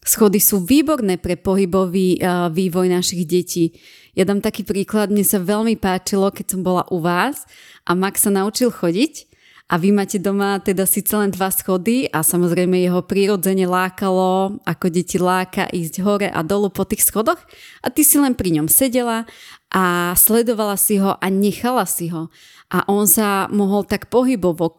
Schody 0.04 0.44
sú 0.44 0.68
výborné 0.68 1.16
pre 1.16 1.40
pohybový 1.40 2.20
uh, 2.20 2.52
vývoj 2.52 2.92
našich 2.92 3.24
detí. 3.24 3.72
Ja 4.14 4.30
dám 4.30 4.46
taký 4.46 4.62
príklad, 4.62 5.10
mne 5.10 5.26
sa 5.26 5.42
veľmi 5.42 5.74
páčilo, 5.82 6.30
keď 6.30 6.46
som 6.54 6.62
bola 6.62 6.86
u 6.94 7.02
vás 7.02 7.50
a 7.82 7.98
Max 7.98 8.22
sa 8.22 8.30
naučil 8.30 8.70
chodiť 8.70 9.26
a 9.74 9.82
vy 9.82 9.90
máte 9.90 10.22
doma 10.22 10.62
teda 10.62 10.86
síce 10.86 11.18
len 11.18 11.34
dva 11.34 11.50
schody 11.50 12.06
a 12.14 12.22
samozrejme 12.22 12.78
jeho 12.78 13.02
prírodzene 13.02 13.66
lákalo, 13.66 14.62
ako 14.70 14.86
deti 14.94 15.18
láka 15.18 15.66
ísť 15.66 15.96
hore 16.06 16.30
a 16.30 16.46
dolu 16.46 16.70
po 16.70 16.86
tých 16.86 17.10
schodoch 17.10 17.42
a 17.82 17.90
ty 17.90 18.06
si 18.06 18.22
len 18.22 18.38
pri 18.38 18.54
ňom 18.62 18.70
sedela 18.70 19.26
a 19.74 20.14
sledovala 20.14 20.78
si 20.78 21.02
ho 21.02 21.18
a 21.18 21.26
nechala 21.34 21.90
si 21.90 22.14
ho. 22.14 22.30
A 22.70 22.86
on 22.86 23.10
sa 23.10 23.50
mohol 23.50 23.82
tak 23.82 24.14
pohybovo, 24.14 24.70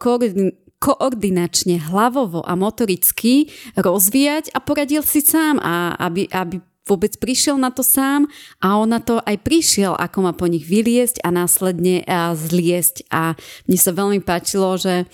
koordinačne, 0.79 1.75
hlavovo 1.91 2.39
a 2.47 2.55
motoricky 2.55 3.51
rozvíjať 3.75 4.55
a 4.55 4.63
poradil 4.63 5.03
si 5.03 5.19
sám, 5.19 5.59
a 5.59 5.91
aby, 5.99 6.31
aby 6.31 6.63
vôbec 6.85 7.17
prišiel 7.17 7.57
na 7.57 7.73
to 7.73 7.81
sám 7.81 8.29
a 8.61 8.77
on 8.77 8.93
na 8.93 9.01
to 9.01 9.17
aj 9.25 9.41
prišiel, 9.41 9.97
ako 9.97 10.17
má 10.29 10.31
po 10.37 10.45
nich 10.45 10.63
vyliesť 10.63 11.25
a 11.25 11.33
následne 11.33 12.05
zliesť. 12.37 13.09
A 13.09 13.33
mne 13.65 13.79
sa 13.81 13.91
veľmi 13.91 14.21
páčilo, 14.21 14.77
že 14.77 15.09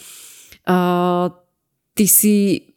uh, 0.67 1.31
ty 1.95 2.05
si 2.05 2.67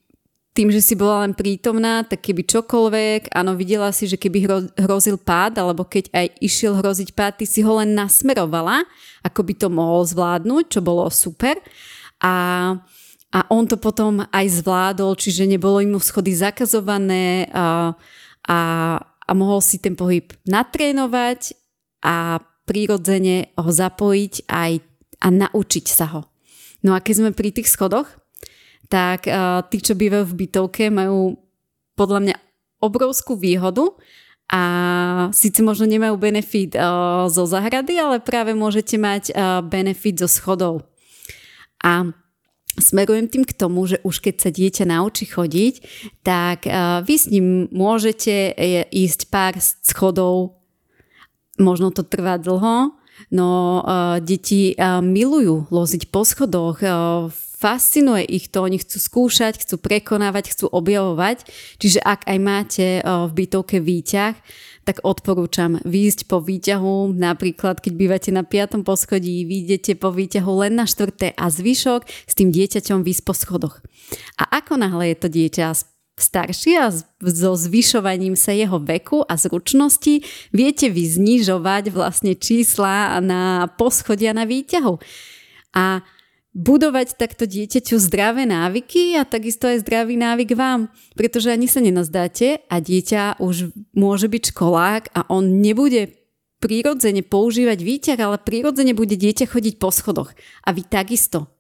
tým, 0.55 0.71
že 0.71 0.79
si 0.79 0.95
bola 0.95 1.27
len 1.27 1.35
prítomná, 1.35 2.07
tak 2.07 2.31
keby 2.31 2.47
čokoľvek, 2.47 3.35
áno, 3.35 3.59
videla 3.59 3.91
si, 3.91 4.07
že 4.07 4.15
keby 4.15 4.71
hrozil 4.79 5.19
pád, 5.19 5.59
alebo 5.59 5.83
keď 5.83 6.15
aj 6.15 6.27
išiel 6.39 6.79
hroziť 6.79 7.11
pád, 7.11 7.43
ty 7.43 7.47
si 7.51 7.59
ho 7.67 7.83
len 7.83 7.91
nasmerovala, 7.91 8.87
ako 9.27 9.41
by 9.43 9.55
to 9.59 9.67
mohol 9.67 10.07
zvládnuť, 10.07 10.79
čo 10.79 10.81
bolo 10.81 11.11
super. 11.11 11.59
A, 12.23 12.71
a 13.35 13.39
on 13.51 13.67
to 13.67 13.75
potom 13.75 14.23
aj 14.31 14.47
zvládol, 14.63 15.19
čiže 15.19 15.43
nebolo 15.43 15.83
im 15.83 15.99
schody 15.99 16.31
zakazované, 16.39 17.51
a, 17.51 17.99
a, 18.49 18.61
a 19.01 19.33
mohol 19.33 19.65
si 19.65 19.81
ten 19.81 19.97
pohyb 19.97 20.33
natrénovať 20.45 21.57
a 22.05 22.41
prirodzene 22.65 23.53
ho 23.57 23.71
zapojiť 23.71 24.49
aj 24.49 24.73
a 25.25 25.29
naučiť 25.33 25.87
sa 25.89 26.07
ho. 26.13 26.21
No 26.85 26.93
a 26.93 27.01
keď 27.01 27.15
sme 27.25 27.31
pri 27.33 27.53
tých 27.53 27.73
schodoch, 27.73 28.09
tak 28.93 29.25
uh, 29.25 29.65
tí, 29.73 29.81
čo 29.81 29.97
bývajú 29.97 30.29
v 30.29 30.39
bytovke, 30.45 30.93
majú 30.93 31.41
podľa 31.97 32.21
mňa 32.21 32.37
obrovskú 32.85 33.41
výhodu 33.41 33.89
a 34.53 34.63
síce 35.33 35.65
možno 35.65 35.89
nemajú 35.89 36.21
benefit 36.21 36.77
uh, 36.77 37.25
zo 37.33 37.49
zahrady, 37.49 37.97
ale 37.97 38.21
práve 38.21 38.53
môžete 38.53 39.01
mať 39.01 39.33
uh, 39.33 39.65
benefit 39.65 40.21
zo 40.21 40.29
schodov. 40.29 40.85
A 41.81 42.13
smerujem 42.79 43.31
tým 43.31 43.45
k 43.47 43.55
tomu, 43.55 43.87
že 43.87 44.01
už 44.03 44.21
keď 44.21 44.35
sa 44.41 44.51
dieťa 44.51 44.85
naučí 44.89 45.29
chodiť, 45.29 45.75
tak 46.27 46.67
vy 47.05 47.15
s 47.15 47.27
ním 47.31 47.71
môžete 47.71 48.55
e, 48.55 48.85
ísť 48.91 49.31
pár 49.31 49.59
schodov, 49.61 50.59
možno 51.59 51.95
to 51.95 52.03
trvá 52.03 52.35
dlho, 52.39 52.99
no 53.31 53.51
deti 54.19 54.75
milujú 55.01 55.71
loziť 55.71 56.11
po 56.11 56.27
schodoch, 56.27 56.83
fascinuje 57.65 58.27
ich 58.27 58.51
to, 58.51 58.67
oni 58.67 58.83
chcú 58.83 58.99
skúšať, 58.99 59.63
chcú 59.63 59.79
prekonávať, 59.79 60.51
chcú 60.51 60.67
objavovať, 60.67 61.47
čiže 61.79 62.03
ak 62.03 62.27
aj 62.27 62.39
máte 62.43 62.87
v 63.01 63.33
bytovke 63.33 63.79
výťah, 63.79 64.35
tak 64.85 65.01
odporúčam 65.01 65.81
výjsť 65.83 66.29
po 66.29 66.45
výťahu, 66.45 67.17
napríklad 67.17 67.81
keď 67.81 67.93
bývate 67.97 68.31
na 68.31 68.45
5. 68.45 68.85
poschodí, 68.85 69.49
vyjdete 69.49 69.97
po 69.97 70.13
výťahu 70.13 70.53
len 70.61 70.77
na 70.77 70.85
4. 70.85 71.33
a 71.35 71.47
zvyšok 71.49 72.05
s 72.05 72.33
tým 72.37 72.53
dieťaťom 72.53 73.01
výsť 73.01 73.23
po 73.25 73.33
schodoch. 73.33 73.81
A 74.37 74.61
ako 74.61 74.77
náhle 74.77 75.13
je 75.13 75.17
to 75.17 75.29
dieťa 75.33 75.67
staršie 76.15 76.79
a 76.79 76.95
so 77.19 77.51
zvyšovaním 77.59 78.39
sa 78.39 78.55
jeho 78.55 78.79
veku 78.79 79.27
a 79.27 79.35
zručnosti 79.35 80.23
viete 80.55 80.87
vy 80.87 81.11
znižovať 81.11 81.91
vlastne 81.91 82.39
čísla 82.39 83.19
na 83.19 83.67
poschodia 83.75 84.31
na 84.31 84.47
výťahu. 84.47 84.95
A 85.75 86.07
budovať 86.55 87.19
takto 87.19 87.51
dieťaťu 87.51 87.99
zdravé 87.99 88.47
návyky 88.47 89.19
a 89.19 89.27
takisto 89.27 89.67
aj 89.67 89.83
zdravý 89.83 90.15
návyk 90.15 90.55
vám, 90.55 90.87
pretože 91.19 91.51
ani 91.51 91.67
sa 91.67 91.83
nenazdáte 91.83 92.63
a 92.71 92.79
dieťa 92.79 93.43
už 93.43 93.75
môže 93.93 94.31
byť 94.31 94.43
školák 94.55 95.03
a 95.19 95.27
on 95.35 95.59
nebude 95.59 96.15
prirodzene 96.63 97.21
používať 97.21 97.79
výťah, 97.83 98.19
ale 98.23 98.41
prirodzene 98.41 98.97
bude 98.97 99.19
dieťa 99.19 99.51
chodiť 99.51 99.75
po 99.77 99.93
schodoch. 99.93 100.33
A 100.65 100.73
vy 100.73 100.87
takisto. 100.87 101.54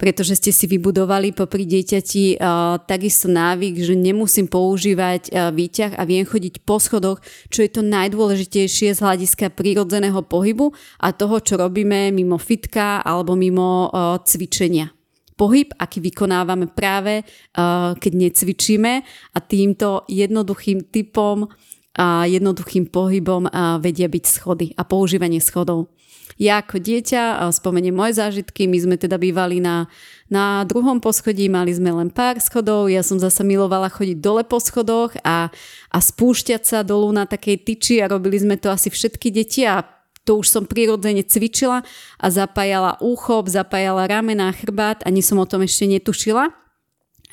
Pretože 0.00 0.34
ste 0.34 0.50
si 0.50 0.66
vybudovali 0.66 1.30
popri 1.30 1.62
dieťati 1.62 2.36
uh, 2.36 2.82
takisto 2.82 3.30
návyk, 3.30 3.86
že 3.86 3.94
nemusím 3.94 4.50
používať 4.50 5.30
uh, 5.30 5.54
výťah 5.54 5.94
a 5.94 6.02
viem 6.02 6.26
chodiť 6.26 6.66
po 6.66 6.82
schodoch, 6.82 7.22
čo 7.48 7.62
je 7.62 7.70
to 7.70 7.86
najdôležitejšie 7.86 8.92
z 8.92 8.98
hľadiska 8.98 9.54
prírodzeného 9.54 10.18
pohybu 10.26 10.74
a 10.98 11.14
toho, 11.14 11.38
čo 11.38 11.54
robíme 11.54 12.10
mimo 12.10 12.34
fitka 12.34 12.98
alebo 13.06 13.38
mimo 13.38 13.88
uh, 13.88 14.18
cvičenia 14.26 14.90
pohyb, 15.32 15.74
aký 15.74 15.98
vykonávame 15.98 16.70
práve, 16.70 17.24
uh, 17.24 17.98
keď 17.98 18.12
necvičíme 18.14 18.92
a 19.34 19.38
týmto 19.42 20.06
jednoduchým 20.06 20.92
typom 20.92 21.50
a 21.92 22.24
jednoduchým 22.24 22.88
pohybom 22.88 23.52
vedia 23.84 24.08
byť 24.08 24.24
schody 24.24 24.72
a 24.80 24.82
používanie 24.88 25.44
schodov. 25.44 25.92
Ja 26.40 26.64
ako 26.64 26.80
dieťa, 26.80 27.44
spomeniem 27.52 27.92
moje 27.92 28.16
zážitky, 28.16 28.64
my 28.64 28.78
sme 28.80 28.96
teda 28.96 29.20
bývali 29.20 29.60
na, 29.60 29.88
na 30.32 30.64
druhom 30.64 31.00
poschodí, 31.00 31.48
mali 31.52 31.72
sme 31.72 31.92
len 31.92 32.08
pár 32.08 32.40
schodov, 32.40 32.88
ja 32.88 33.04
som 33.04 33.20
zasa 33.20 33.44
milovala 33.44 33.92
chodiť 33.92 34.18
dole 34.20 34.42
po 34.44 34.56
schodoch 34.56 35.12
a, 35.24 35.52
a 35.92 35.98
spúšťať 35.98 36.62
sa 36.64 36.78
dolu 36.80 37.12
na 37.12 37.28
takej 37.28 37.56
tyči 37.64 37.94
a 38.00 38.10
robili 38.10 38.40
sme 38.40 38.56
to 38.56 38.72
asi 38.72 38.88
všetky 38.88 39.28
deti 39.28 39.68
a 39.68 39.84
to 40.22 40.38
už 40.38 40.46
som 40.46 40.64
prirodzene 40.64 41.26
cvičila 41.26 41.82
a 42.18 42.26
zapájala 42.30 42.94
úchop, 43.02 43.50
zapájala 43.50 44.06
ramena, 44.06 44.54
chrbát, 44.54 45.02
ani 45.02 45.18
som 45.18 45.42
o 45.42 45.46
tom 45.46 45.66
ešte 45.66 45.90
netušila. 45.90 46.54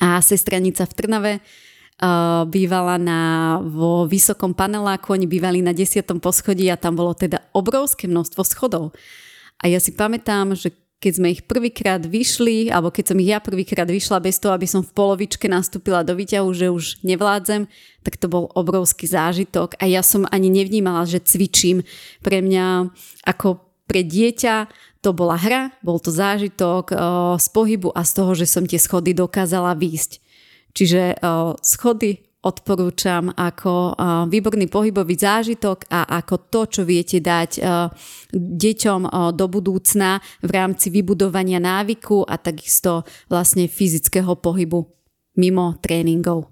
A 0.00 0.18
sestranica 0.24 0.88
v 0.88 0.96
Trnave 0.96 1.32
uh, 2.00 2.48
bývala 2.48 2.96
na, 2.96 3.20
vo 3.60 4.08
vysokom 4.08 4.56
paneláku, 4.56 5.12
oni 5.12 5.28
bývali 5.28 5.60
na 5.60 5.76
desiatom 5.76 6.18
poschodí 6.18 6.66
a 6.72 6.80
tam 6.80 6.96
bolo 6.96 7.12
teda 7.12 7.44
obrovské 7.52 8.08
množstvo 8.08 8.42
schodov. 8.42 8.96
A 9.60 9.68
ja 9.68 9.76
si 9.76 9.92
pamätám, 9.92 10.56
že 10.56 10.72
keď 11.00 11.12
sme 11.16 11.32
ich 11.32 11.48
prvýkrát 11.48 12.04
vyšli, 12.04 12.68
alebo 12.68 12.92
keď 12.92 13.12
som 13.12 13.20
ich 13.24 13.32
ja 13.32 13.40
prvýkrát 13.40 13.88
vyšla 13.88 14.20
bez 14.20 14.36
toho, 14.36 14.52
aby 14.52 14.68
som 14.68 14.84
v 14.84 14.92
polovičke 14.92 15.48
nastúpila 15.48 16.04
do 16.04 16.12
výťahu, 16.12 16.48
že 16.52 16.68
už 16.68 17.00
nevládzem, 17.00 17.64
tak 18.04 18.20
to 18.20 18.28
bol 18.28 18.52
obrovský 18.52 19.08
zážitok 19.08 19.80
a 19.80 19.88
ja 19.88 20.04
som 20.04 20.28
ani 20.28 20.52
nevnímala, 20.52 21.08
že 21.08 21.24
cvičím. 21.24 21.88
Pre 22.20 22.44
mňa 22.44 22.92
ako 23.24 23.64
pre 23.88 24.04
dieťa 24.04 24.68
to 25.00 25.16
bola 25.16 25.40
hra, 25.40 25.72
bol 25.80 25.96
to 25.96 26.12
zážitok 26.12 26.92
o, 26.92 26.96
z 27.40 27.46
pohybu 27.48 27.88
a 27.96 28.04
z 28.04 28.12
toho, 28.20 28.32
že 28.36 28.44
som 28.44 28.68
tie 28.68 28.76
schody 28.76 29.16
dokázala 29.16 29.72
výjsť. 29.72 30.20
Čiže 30.70 31.18
schody 31.60 32.20
odporúčam 32.40 33.28
ako 33.36 34.00
výborný 34.32 34.72
pohybový 34.72 35.12
zážitok 35.12 35.84
a 35.92 36.08
ako 36.24 36.48
to, 36.48 36.60
čo 36.72 36.82
viete 36.88 37.20
dať 37.20 37.60
deťom 38.32 39.00
do 39.36 39.46
budúcna 39.50 40.24
v 40.40 40.50
rámci 40.50 40.88
vybudovania 40.88 41.60
návyku 41.60 42.24
a 42.24 42.40
takisto 42.40 43.04
vlastne 43.28 43.68
fyzického 43.68 44.40
pohybu 44.40 44.88
mimo 45.36 45.76
tréningov. 45.84 46.48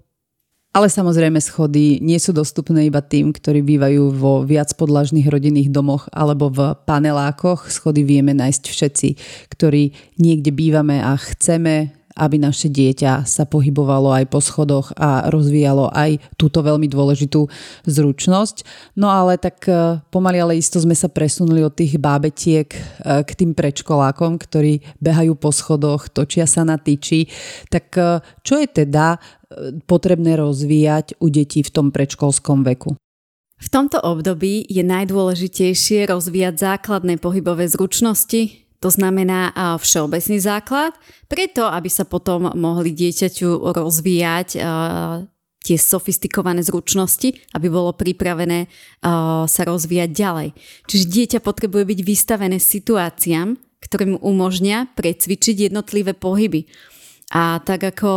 Ale 0.69 0.85
samozrejme 0.85 1.41
schody 1.41 1.97
nie 1.97 2.21
sú 2.21 2.29
dostupné 2.29 2.85
iba 2.85 3.01
tým, 3.01 3.33
ktorí 3.33 3.65
bývajú 3.65 4.13
vo 4.13 4.45
viac 4.45 4.69
podlažných 4.77 5.25
rodinných 5.25 5.73
domoch 5.73 6.05
alebo 6.13 6.53
v 6.53 6.77
panelákoch. 6.85 7.73
Schody 7.73 8.05
vieme 8.05 8.37
nájsť 8.37 8.63
všetci, 8.69 9.09
ktorí 9.49 9.97
niekde 10.21 10.53
bývame 10.53 11.01
a 11.01 11.17
chceme 11.17 11.97
aby 12.19 12.35
naše 12.35 12.67
dieťa 12.67 13.23
sa 13.23 13.47
pohybovalo 13.47 14.11
aj 14.11 14.25
po 14.27 14.43
schodoch 14.43 14.91
a 14.99 15.31
rozvíjalo 15.31 15.87
aj 15.95 16.19
túto 16.35 16.59
veľmi 16.59 16.91
dôležitú 16.91 17.47
zručnosť. 17.87 18.67
No 18.99 19.07
ale 19.07 19.39
tak 19.39 19.63
e, 19.71 20.03
pomaly 20.11 20.37
ale 20.43 20.53
isto 20.59 20.77
sme 20.83 20.93
sa 20.93 21.07
presunuli 21.07 21.63
od 21.63 21.71
tých 21.71 21.95
bábetiek 21.95 22.67
e, 22.75 22.79
k 23.23 23.29
tým 23.31 23.55
predškolákom, 23.55 24.35
ktorí 24.35 24.83
behajú 24.99 25.39
po 25.39 25.55
schodoch, 25.55 26.11
točia 26.11 26.43
sa 26.43 26.67
na 26.67 26.75
tyči. 26.75 27.31
Tak 27.71 27.85
e, 27.95 28.19
čo 28.43 28.59
je 28.59 28.67
teda 28.67 29.17
potrebné 29.89 30.37
rozvíjať 30.37 31.17
u 31.17 31.27
detí 31.33 31.65
v 31.65 31.73
tom 31.73 31.89
predškolskom 31.89 32.61
veku? 32.61 32.93
V 33.59 33.67
tomto 33.67 33.99
období 33.99 34.63
je 34.71 34.85
najdôležitejšie 34.87 36.07
rozvíjať 36.07 36.55
základné 36.55 37.19
pohybové 37.19 37.67
zručnosti, 37.67 38.68
to 38.79 38.87
znamená 38.87 39.51
všeobecný 39.79 40.39
základ, 40.39 40.95
preto 41.27 41.67
aby 41.67 41.91
sa 41.91 42.07
potom 42.07 42.47
mohli 42.55 42.95
dieťaťu 42.95 43.75
rozvíjať 43.75 44.49
tie 45.59 45.77
sofistikované 45.77 46.63
zručnosti, 46.63 47.35
aby 47.51 47.67
bolo 47.67 47.91
pripravené 47.91 48.71
sa 49.43 49.61
rozvíjať 49.67 50.09
ďalej. 50.15 50.49
Čiže 50.87 51.05
dieťa 51.11 51.39
potrebuje 51.43 51.83
byť 51.83 51.99
vystavené 52.07 52.57
situáciám, 52.63 53.59
ktoré 53.83 54.15
mu 54.15 54.17
umožnia 54.23 54.87
precvičiť 54.95 55.67
jednotlivé 55.67 56.15
pohyby. 56.15 56.71
A 57.35 57.59
tak 57.61 57.83
ako 57.83 58.11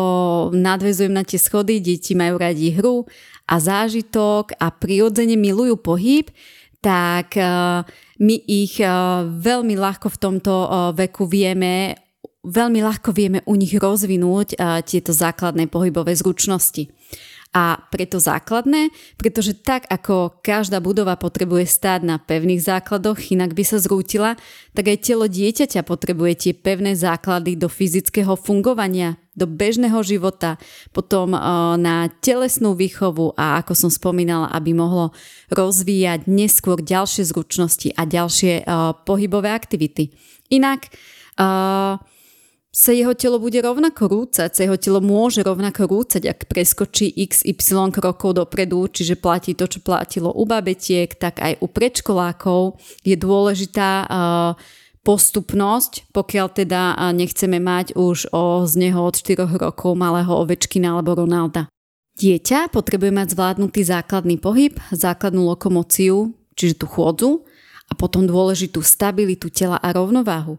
nadvezujem 0.55 1.13
na 1.13 1.27
tie 1.27 1.37
schody, 1.37 1.83
deti 1.83 2.15
majú 2.15 2.39
radi 2.39 2.73
hru 2.73 3.05
a 3.51 3.59
zážitok 3.61 4.57
a 4.57 4.71
prirodzene 4.73 5.35
milujú 5.35 5.77
pohyb, 5.83 6.31
tak 6.83 7.35
my 8.23 8.37
ich 8.47 8.79
eh, 8.79 8.89
veľmi 9.27 9.75
ľahko 9.75 10.07
v 10.15 10.21
tomto 10.23 10.55
eh, 10.55 10.69
veku 10.95 11.27
vieme 11.27 11.99
veľmi 12.43 12.83
ľahko 12.83 13.11
vieme 13.15 13.39
u 13.47 13.55
nich 13.59 13.75
rozvinúť 13.75 14.55
eh, 14.55 14.81
tieto 14.87 15.11
základné 15.11 15.67
pohybové 15.67 16.15
zručnosti. 16.15 16.87
A 17.53 17.85
preto 17.93 18.17
základné, 18.17 18.89
pretože 19.21 19.53
tak 19.53 19.85
ako 19.93 20.41
každá 20.41 20.81
budova 20.81 21.21
potrebuje 21.21 21.69
stáť 21.69 22.01
na 22.01 22.17
pevných 22.17 22.65
základoch, 22.65 23.21
inak 23.29 23.53
by 23.53 23.61
sa 23.61 23.77
zrútila, 23.77 24.41
tak 24.73 24.89
aj 24.89 25.05
telo 25.05 25.29
dieťaťa 25.29 25.85
potrebuje 25.85 26.33
tie 26.49 26.53
pevné 26.57 26.97
základy 26.97 27.61
do 27.61 27.69
fyzického 27.69 28.41
fungovania, 28.41 29.21
do 29.37 29.45
bežného 29.45 30.01
života, 30.01 30.57
potom 30.97 31.37
na 31.77 32.09
telesnú 32.25 32.73
výchovu 32.73 33.37
a 33.37 33.61
ako 33.61 33.77
som 33.77 33.91
spomínala, 33.93 34.49
aby 34.49 34.73
mohlo 34.73 35.13
rozvíjať 35.53 36.25
neskôr 36.33 36.81
ďalšie 36.81 37.29
zručnosti 37.29 37.93
a 37.93 38.09
ďalšie 38.09 38.65
pohybové 39.05 39.53
aktivity. 39.53 40.09
Inak 40.49 40.89
sa 42.73 42.97
jeho 42.97 43.13
telo 43.13 43.37
bude 43.37 43.61
rovnako 43.61 44.09
rúcať, 44.09 44.49
sa 44.49 44.61
jeho 44.65 44.81
telo 44.81 45.05
môže 45.05 45.45
rovnako 45.45 45.93
rúcať, 45.93 46.25
ak 46.25 46.49
preskočí 46.49 47.13
XY 47.13 47.93
krokov 47.93 48.41
dopredu, 48.41 48.89
čiže 48.89 49.21
platí 49.21 49.53
to, 49.53 49.69
čo 49.69 49.85
platilo 49.85 50.33
u 50.33 50.49
babetiek, 50.49 51.13
tak 51.13 51.37
aj 51.45 51.61
u 51.61 51.69
predškolákov 51.69 52.81
je 53.05 53.13
dôležitá 53.13 54.09
uh, 54.09 54.57
postupnosť, 55.05 56.09
pokiaľ 56.17 56.47
teda 56.49 56.97
nechceme 57.13 57.59
mať 57.61 57.93
už 57.99 58.33
o, 58.33 58.65
z 58.65 58.73
neho 58.89 59.03
od 59.03 59.19
4 59.19 59.51
rokov 59.59 59.93
malého 59.99 60.31
Ovečkina 60.31 60.95
alebo 60.95 61.19
Ronalda. 61.19 61.69
Dieťa 62.17 62.71
potrebuje 62.71 63.11
mať 63.11 63.35
zvládnutý 63.35 63.83
základný 63.83 64.39
pohyb, 64.39 64.79
základnú 64.95 65.43
lokomociu, 65.45 66.33
čiže 66.55 66.81
tú 66.81 66.87
chôdzu, 66.87 67.43
a 67.91 67.99
potom 67.99 68.25
dôležitú 68.25 68.81
stabilitu 68.81 69.53
tela 69.53 69.77
a 69.77 69.93
rovnováhu 69.93 70.57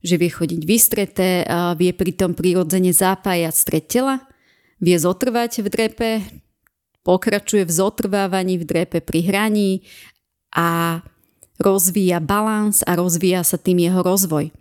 že 0.00 0.16
vie 0.16 0.30
chodiť 0.30 0.60
vystreté, 0.64 1.44
vie 1.76 1.92
pritom 1.92 2.36
prirodzene 2.36 2.92
zapájať 2.92 3.54
stred 3.54 3.84
tela, 3.88 4.16
vie 4.80 4.96
zotrvať 4.96 5.64
v 5.64 5.68
drepe, 5.68 6.10
pokračuje 7.06 7.64
v 7.64 7.72
zotrvávaní 7.72 8.60
v 8.60 8.64
drepe 8.66 8.98
pri 9.00 9.20
hraní 9.24 9.86
a 10.52 11.00
rozvíja 11.56 12.20
balans 12.20 12.84
a 12.84 12.98
rozvíja 12.98 13.40
sa 13.46 13.56
tým 13.56 13.88
jeho 13.88 14.00
rozvoj 14.04 14.52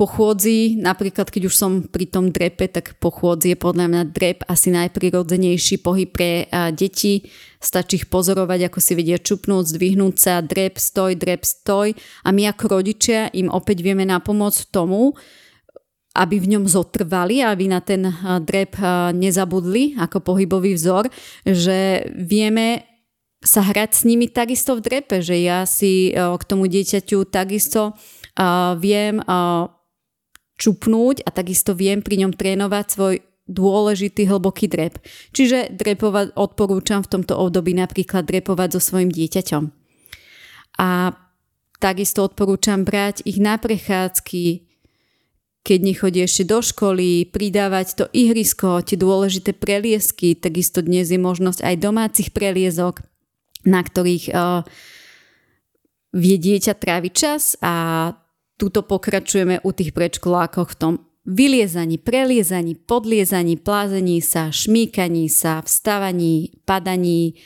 po 0.00 0.08
chôdzi, 0.08 0.80
napríklad 0.80 1.28
keď 1.28 1.52
už 1.52 1.54
som 1.60 1.84
pri 1.84 2.08
tom 2.08 2.32
drepe, 2.32 2.72
tak 2.72 2.96
po 2.96 3.12
chôdzi 3.12 3.52
je 3.52 3.58
podľa 3.60 3.84
mňa 3.92 4.02
drep 4.08 4.48
asi 4.48 4.72
najprirodzenejší 4.72 5.84
pohyb 5.84 6.08
pre 6.08 6.48
deti. 6.72 7.28
Stačí 7.60 8.00
ich 8.00 8.08
pozorovať, 8.08 8.72
ako 8.72 8.80
si 8.80 8.96
vedia 8.96 9.20
čupnúť, 9.20 9.76
zdvihnúť 9.76 10.16
sa, 10.16 10.40
drep, 10.40 10.80
stoj, 10.80 11.20
drep, 11.20 11.44
stoj. 11.44 11.92
A 12.24 12.32
my 12.32 12.48
ako 12.48 12.80
rodičia 12.80 13.28
im 13.36 13.52
opäť 13.52 13.84
vieme 13.84 14.08
napomôcť 14.08 14.72
tomu, 14.72 15.12
aby 16.16 16.40
v 16.40 16.56
ňom 16.56 16.64
zotrvali, 16.64 17.44
aby 17.44 17.68
na 17.68 17.84
ten 17.84 18.08
drep 18.40 18.80
nezabudli 19.12 20.00
ako 20.00 20.24
pohybový 20.24 20.80
vzor, 20.80 21.12
že 21.44 22.08
vieme 22.16 22.88
sa 23.44 23.60
hrať 23.60 23.90
s 23.92 24.02
nimi 24.08 24.32
takisto 24.32 24.80
v 24.80 24.84
drepe, 24.84 25.20
že 25.20 25.36
ja 25.44 25.68
si 25.68 26.08
k 26.16 26.42
tomu 26.48 26.72
dieťaťu 26.72 27.28
takisto 27.28 27.92
viem 28.80 29.20
čupnúť 30.60 31.24
a 31.24 31.32
takisto 31.32 31.72
viem 31.72 32.04
pri 32.04 32.20
ňom 32.26 32.36
trénovať 32.36 32.86
svoj 32.92 33.14
dôležitý 33.50 34.28
hlboký 34.30 34.70
drep. 34.70 35.00
Čiže 35.34 35.74
drepovať 35.74 36.36
odporúčam 36.38 37.02
v 37.02 37.10
tomto 37.18 37.34
období 37.34 37.74
napríklad 37.74 38.28
drepovať 38.28 38.78
so 38.78 38.80
svojim 38.80 39.10
dieťaťom. 39.10 39.64
A 40.78 41.16
takisto 41.82 42.22
odporúčam 42.22 42.86
brať 42.86 43.26
ich 43.26 43.42
na 43.42 43.58
prechádzky, 43.58 44.70
keď 45.60 45.78
nechodí 45.82 46.24
ešte 46.24 46.48
do 46.48 46.64
školy, 46.64 47.28
pridávať 47.28 47.86
to 47.98 48.04
ihrisko, 48.16 48.80
tie 48.80 48.96
dôležité 48.96 49.52
preliesky, 49.52 50.32
takisto 50.32 50.80
dnes 50.80 51.12
je 51.12 51.20
možnosť 51.20 51.60
aj 51.60 51.76
domácich 51.84 52.28
preliezok, 52.32 53.04
na 53.68 53.84
ktorých 53.84 54.32
uh, 54.32 54.64
vie 56.16 56.36
dieťa 56.40 56.74
tráviť 56.80 57.12
čas 57.12 57.60
a 57.60 58.08
tuto 58.60 58.84
pokračujeme 58.84 59.64
u 59.64 59.70
tých 59.72 59.96
predškolákov 59.96 60.76
v 60.76 60.76
tom 60.76 60.94
vyliezaní, 61.24 61.96
preliezaní, 61.96 62.76
podliezaní, 62.76 63.56
plázení 63.56 64.20
sa, 64.20 64.52
šmíkaní 64.52 65.32
sa, 65.32 65.64
vstávaní, 65.64 66.52
padaní, 66.68 67.40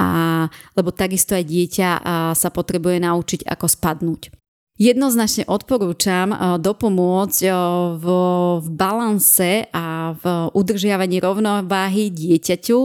a, 0.00 0.48
lebo 0.72 0.90
takisto 0.90 1.36
aj 1.36 1.44
dieťa 1.44 1.88
sa 2.32 2.48
potrebuje 2.48 3.04
naučiť, 3.04 3.40
ako 3.44 3.66
spadnúť. 3.68 4.43
Jednoznačne 4.74 5.46
odporúčam 5.46 6.34
eh, 6.34 6.58
dopomôcť 6.58 7.40
eh, 7.46 7.54
v, 7.94 8.06
v 8.58 8.66
balanse 8.74 9.70
a 9.70 10.18
v 10.18 10.50
udržiavaní 10.50 11.22
rovnováhy 11.22 12.10
dieťaťu 12.10 12.78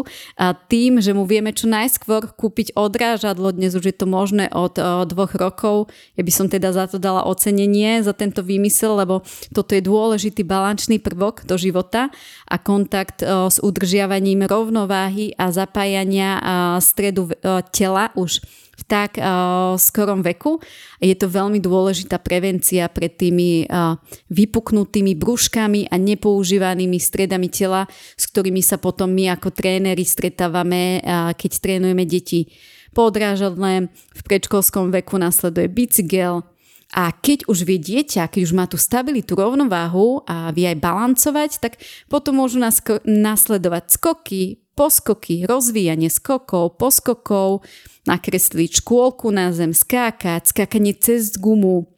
tým, 0.70 1.02
že 1.02 1.18
mu 1.18 1.26
vieme 1.26 1.50
čo 1.50 1.66
najskôr 1.66 2.30
kúpiť 2.38 2.78
odrážadlo. 2.78 3.50
Dnes 3.58 3.74
už 3.74 3.90
je 3.90 3.96
to 3.98 4.06
možné 4.06 4.54
od 4.54 4.78
eh, 4.78 4.86
dvoch 5.10 5.34
rokov. 5.34 5.90
Ja 6.14 6.22
by 6.22 6.30
som 6.30 6.46
teda 6.46 6.78
za 6.78 6.86
to 6.86 7.02
dala 7.02 7.26
ocenenie 7.26 8.06
za 8.06 8.14
tento 8.14 8.46
výmysel, 8.46 8.94
lebo 8.94 9.26
toto 9.50 9.74
je 9.74 9.82
dôležitý 9.82 10.46
balančný 10.46 11.02
prvok 11.02 11.42
do 11.50 11.58
života 11.58 12.14
a 12.46 12.62
kontakt 12.62 13.26
s 13.26 13.58
udržiavaním 13.58 14.46
rovnováhy 14.46 15.34
a 15.42 15.50
zapájania 15.50 16.38
stredu 16.86 17.34
tela 17.74 18.14
už 18.14 18.46
tak 18.90 19.22
uh, 19.22 19.78
skorom 19.78 20.26
veku. 20.26 20.58
Je 20.98 21.14
to 21.14 21.30
veľmi 21.30 21.62
dôležitá 21.62 22.18
prevencia 22.18 22.90
pred 22.90 23.14
tými 23.14 23.70
uh, 23.70 24.02
vypuknutými 24.34 25.14
brúškami 25.14 25.94
a 25.94 25.96
nepoužívanými 26.02 26.98
stredami 26.98 27.54
tela, 27.54 27.86
s 28.18 28.26
ktorými 28.26 28.66
sa 28.66 28.82
potom 28.82 29.14
my 29.14 29.38
ako 29.38 29.54
tréneri 29.54 30.02
stretávame, 30.02 31.06
uh, 31.06 31.32
keď 31.38 31.52
trénujeme 31.62 32.10
deti. 32.10 32.50
Podrážadle 32.98 33.94
v 33.94 34.22
predškolskom 34.26 34.90
veku 34.90 35.22
nasleduje 35.22 35.70
bicykel, 35.70 36.42
a 36.90 37.14
keď 37.14 37.46
už 37.46 37.70
vie 37.70 37.78
dieťa, 37.78 38.34
keď 38.34 38.42
už 38.50 38.54
má 38.58 38.66
tú 38.66 38.74
stabilitu, 38.74 39.38
rovnováhu 39.38 40.26
a 40.26 40.50
vie 40.50 40.66
aj 40.66 40.82
balancovať, 40.82 41.62
tak 41.62 41.78
potom 42.10 42.42
môžu 42.42 42.58
nasledovať 43.06 43.94
skoky, 43.94 44.58
poskoky, 44.80 45.44
rozvíjanie 45.44 46.08
skokov, 46.08 46.80
poskokov, 46.80 47.68
nakresliť 48.08 48.80
škôlku 48.80 49.28
na 49.28 49.52
zem, 49.52 49.76
skákať, 49.76 50.56
skákanie 50.56 50.96
cez 50.96 51.36
gumu 51.36 51.92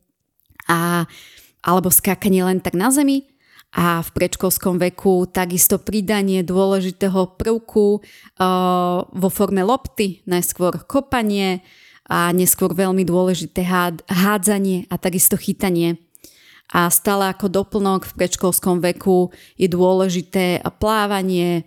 a, 0.66 1.06
alebo 1.62 1.94
skákanie 1.94 2.42
len 2.42 2.58
tak 2.58 2.74
na 2.74 2.90
zemi. 2.90 3.30
A 3.72 4.04
v 4.04 4.10
predškolskom 4.12 4.82
veku 4.82 5.30
takisto 5.30 5.80
pridanie 5.80 6.44
dôležitého 6.44 7.40
prvku 7.40 8.02
uh, 8.02 9.08
vo 9.08 9.30
forme 9.32 9.64
lopty, 9.64 10.20
najskôr 10.28 10.84
kopanie 10.84 11.64
a 12.12 12.36
neskôr 12.36 12.76
veľmi 12.76 13.08
dôležité 13.08 13.64
hád, 13.64 14.04
hádzanie 14.12 14.92
a 14.92 15.00
takisto 15.00 15.40
chytanie. 15.40 16.04
A 16.76 16.92
stále 16.92 17.32
ako 17.32 17.48
doplnok 17.48 18.12
v 18.12 18.16
predškolskom 18.20 18.84
veku 18.84 19.32
je 19.56 19.72
dôležité 19.72 20.60
plávanie, 20.76 21.64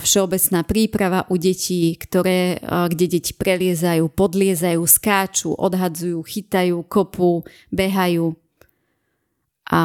všeobecná 0.00 0.60
príprava 0.66 1.20
u 1.30 1.38
detí, 1.38 1.94
ktoré, 1.94 2.58
kde 2.64 3.06
deti 3.06 3.30
preliezajú, 3.36 4.10
podliezajú, 4.10 4.82
skáču, 4.82 5.54
odhadzujú, 5.54 6.18
chytajú, 6.24 6.82
kopú, 6.90 7.46
behajú. 7.70 8.34
A 9.70 9.80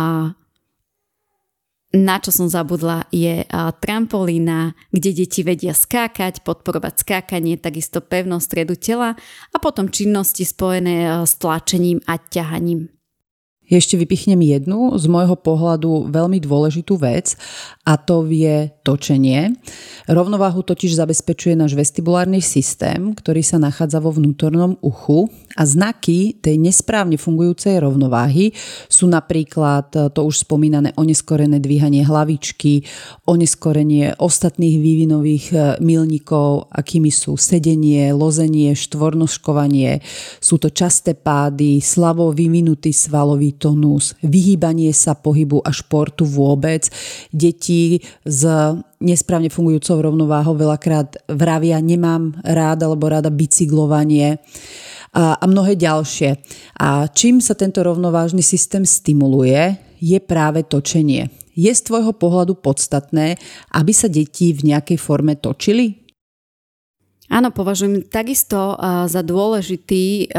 na 1.96 2.16
čo 2.20 2.32
som 2.34 2.52
zabudla, 2.52 3.08
je 3.14 3.46
trampolína, 3.80 4.76
kde 4.90 5.24
deti 5.24 5.46
vedia 5.46 5.72
skákať, 5.72 6.44
podporovať 6.44 7.06
skákanie, 7.06 7.56
takisto 7.56 8.04
pevnosť 8.04 8.46
stredu 8.48 8.76
tela 8.76 9.16
a 9.52 9.58
potom 9.62 9.88
činnosti 9.92 10.44
spojené 10.44 11.24
s 11.24 11.38
tlačením 11.40 12.04
a 12.10 12.20
ťahaním. 12.20 12.95
Ešte 13.66 13.98
vypichnem 13.98 14.38
jednu 14.46 14.94
z 14.94 15.06
môjho 15.10 15.34
pohľadu 15.34 16.14
veľmi 16.14 16.38
dôležitú 16.38 17.02
vec 17.02 17.34
a 17.82 17.98
to 17.98 18.22
je 18.30 18.70
točenie. 18.86 19.58
Rovnováhu 20.06 20.62
totiž 20.62 20.94
zabezpečuje 20.94 21.58
náš 21.58 21.74
vestibulárny 21.74 22.46
systém, 22.46 23.18
ktorý 23.18 23.42
sa 23.42 23.58
nachádza 23.58 23.98
vo 23.98 24.14
vnútornom 24.14 24.78
uchu 24.86 25.26
a 25.58 25.66
znaky 25.66 26.38
tej 26.38 26.62
nesprávne 26.62 27.18
fungujúcej 27.18 27.82
rovnováhy 27.82 28.54
sú 28.86 29.10
napríklad 29.10 30.14
to 30.14 30.22
už 30.22 30.46
spomínané 30.46 30.94
oneskorené 30.94 31.58
dvíhanie 31.58 32.06
hlavičky, 32.06 32.86
oneskorenie 33.26 34.14
ostatných 34.22 34.78
vývinových 34.78 35.46
e, 35.50 35.58
milníkov, 35.82 36.70
akými 36.70 37.10
sú 37.10 37.40
sedenie, 37.40 38.14
lozenie, 38.14 38.78
štvornoškovanie, 38.78 40.06
sú 40.38 40.62
to 40.62 40.70
časté 40.70 41.18
pády, 41.18 41.82
slabo 41.82 42.30
vyvinutý 42.30 42.94
svalový 42.94 43.55
tonus, 43.56 44.14
vyhýbanie 44.22 44.92
sa 44.92 45.16
pohybu 45.16 45.64
a 45.64 45.72
športu 45.72 46.28
vôbec. 46.28 46.88
Deti 47.32 48.04
s 48.28 48.42
nesprávne 49.02 49.50
fungujúcou 49.50 50.04
rovnováhou 50.04 50.56
veľakrát 50.60 51.26
vravia 51.32 51.80
nemám 51.80 52.36
rád 52.44 52.86
alebo 52.86 53.10
rada 53.10 53.32
bicyklovanie 53.34 54.38
a, 55.16 55.40
a 55.40 55.46
mnohé 55.48 55.80
ďalšie. 55.80 56.38
A 56.80 57.08
čím 57.10 57.40
sa 57.40 57.56
tento 57.56 57.82
rovnovážny 57.82 58.44
systém 58.44 58.84
stimuluje, 58.84 59.80
je 60.04 60.20
práve 60.20 60.68
točenie. 60.68 61.32
Je 61.56 61.72
z 61.72 61.82
tvojho 61.88 62.12
pohľadu 62.12 62.60
podstatné, 62.60 63.40
aby 63.72 63.92
sa 63.96 64.12
deti 64.12 64.52
v 64.52 64.76
nejakej 64.76 65.00
forme 65.00 65.40
točili? 65.40 66.05
Áno, 67.26 67.50
považujem 67.50 68.06
takisto 68.06 68.78
za 69.10 69.22
dôležitý 69.26 70.30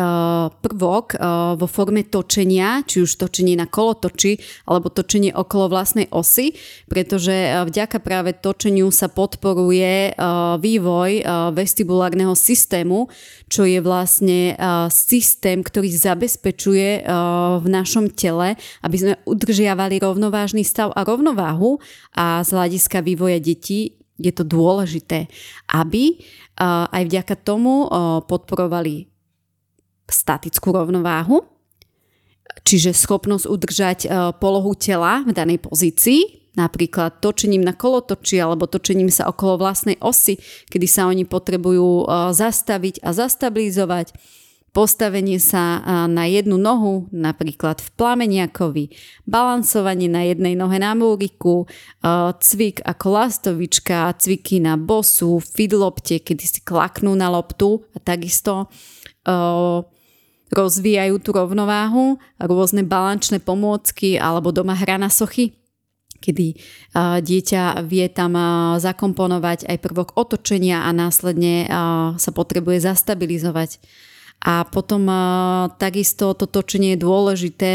prvok 0.63 1.19
vo 1.59 1.67
forme 1.67 2.07
točenia, 2.07 2.87
či 2.87 3.03
už 3.03 3.19
točenie 3.19 3.59
na 3.59 3.67
kolotoči 3.67 4.39
alebo 4.71 4.95
točenie 4.95 5.35
okolo 5.35 5.67
vlastnej 5.67 6.07
osy, 6.15 6.55
pretože 6.87 7.67
vďaka 7.67 7.99
práve 7.99 8.39
točeniu 8.39 8.95
sa 8.95 9.11
podporuje 9.11 10.15
vývoj 10.63 11.11
vestibulárneho 11.59 12.39
systému, 12.39 13.11
čo 13.51 13.67
je 13.67 13.83
vlastne 13.83 14.55
systém, 14.89 15.67
ktorý 15.67 15.91
zabezpečuje 15.91 17.03
v 17.61 17.67
našom 17.67 18.15
tele, 18.15 18.55
aby 18.87 18.97
sme 18.97 19.13
udržiavali 19.27 19.99
rovnovážny 19.99 20.63
stav 20.63 20.95
a 20.95 21.03
rovnováhu 21.03 21.83
a 22.15 22.47
z 22.47 22.51
hľadiska 22.55 23.03
vývoja 23.03 23.43
detí 23.43 23.99
je 24.17 24.33
to 24.33 24.45
dôležité, 24.45 25.29
aby 25.73 26.21
aj 26.93 27.03
vďaka 27.05 27.37
tomu 27.45 27.85
podporovali 28.25 29.13
statickú 30.09 30.73
rovnováhu, 30.73 31.45
čiže 32.65 32.97
schopnosť 32.97 33.45
udržať 33.45 33.99
polohu 34.41 34.73
tela 34.79 35.21
v 35.27 35.37
danej 35.37 35.61
pozícii, 35.61 36.53
napríklad 36.57 37.21
točením 37.21 37.61
na 37.61 37.77
kolotoči 37.77 38.41
alebo 38.41 38.65
točením 38.65 39.13
sa 39.13 39.29
okolo 39.29 39.61
vlastnej 39.61 40.01
osy, 40.01 40.41
kedy 40.73 40.87
sa 40.89 41.05
oni 41.05 41.29
potrebujú 41.29 42.09
zastaviť 42.33 43.05
a 43.05 43.13
zastabilizovať 43.13 44.17
postavenie 44.77 45.41
sa 45.41 45.81
na 46.05 46.29
jednu 46.29 46.61
nohu, 46.61 47.09
napríklad 47.09 47.81
v 47.81 47.89
plameniakovi, 47.97 48.93
balansovanie 49.25 50.05
na 50.05 50.29
jednej 50.29 50.53
nohe 50.53 50.77
na 50.77 50.93
múriku, 50.93 51.65
cvik 52.37 52.85
ako 52.85 53.07
lastovička, 53.09 54.13
cviky 54.21 54.61
na 54.61 54.77
bosu, 54.77 55.41
fidlopte, 55.41 56.21
kedy 56.21 56.45
si 56.45 56.61
klaknú 56.61 57.17
na 57.17 57.33
loptu 57.33 57.89
a 57.97 58.05
takisto 58.05 58.69
rozvíjajú 60.53 61.25
tú 61.25 61.31
rovnováhu, 61.33 62.21
rôzne 62.37 62.85
balančné 62.85 63.41
pomôcky 63.41 64.21
alebo 64.21 64.53
doma 64.53 64.77
hra 64.77 65.01
na 65.01 65.09
sochy, 65.09 65.57
kedy 66.21 66.53
dieťa 67.25 67.81
vie 67.89 68.13
tam 68.13 68.37
zakomponovať 68.77 69.73
aj 69.73 69.77
prvok 69.81 70.21
otočenia 70.21 70.85
a 70.85 70.93
následne 70.93 71.65
sa 72.21 72.31
potrebuje 72.37 72.85
zastabilizovať. 72.85 73.81
A 74.43 74.65
potom 74.69 75.09
takisto 75.81 76.37
to 76.37 76.45
točenie 76.47 76.95
je 76.95 77.03
dôležité, 77.03 77.75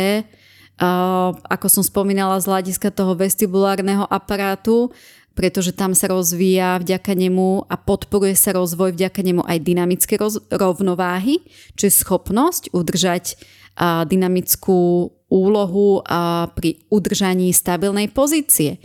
ako 1.46 1.68
som 1.70 1.84
spomínala 1.86 2.42
z 2.42 2.50
hľadiska 2.50 2.90
toho 2.90 3.14
vestibulárneho 3.14 4.08
aparátu, 4.10 4.90
pretože 5.32 5.72
tam 5.72 5.96
sa 5.96 6.12
rozvíja 6.12 6.82
vďaka 6.84 7.16
nemu 7.16 7.64
a 7.72 7.76
podporuje 7.80 8.36
sa 8.36 8.52
rozvoj 8.52 8.92
vďaka 8.92 9.22
nemu 9.24 9.42
aj 9.48 9.58
dynamické 9.64 10.20
roz- 10.20 10.44
rovnováhy, 10.52 11.40
čo 11.80 11.88
je 11.88 11.94
schopnosť 12.04 12.76
udržať 12.76 13.40
a, 13.80 14.04
dynamickú 14.04 15.08
úlohu 15.32 16.04
a, 16.04 16.52
pri 16.52 16.84
udržaní 16.92 17.56
stabilnej 17.56 18.12
pozície. 18.12 18.84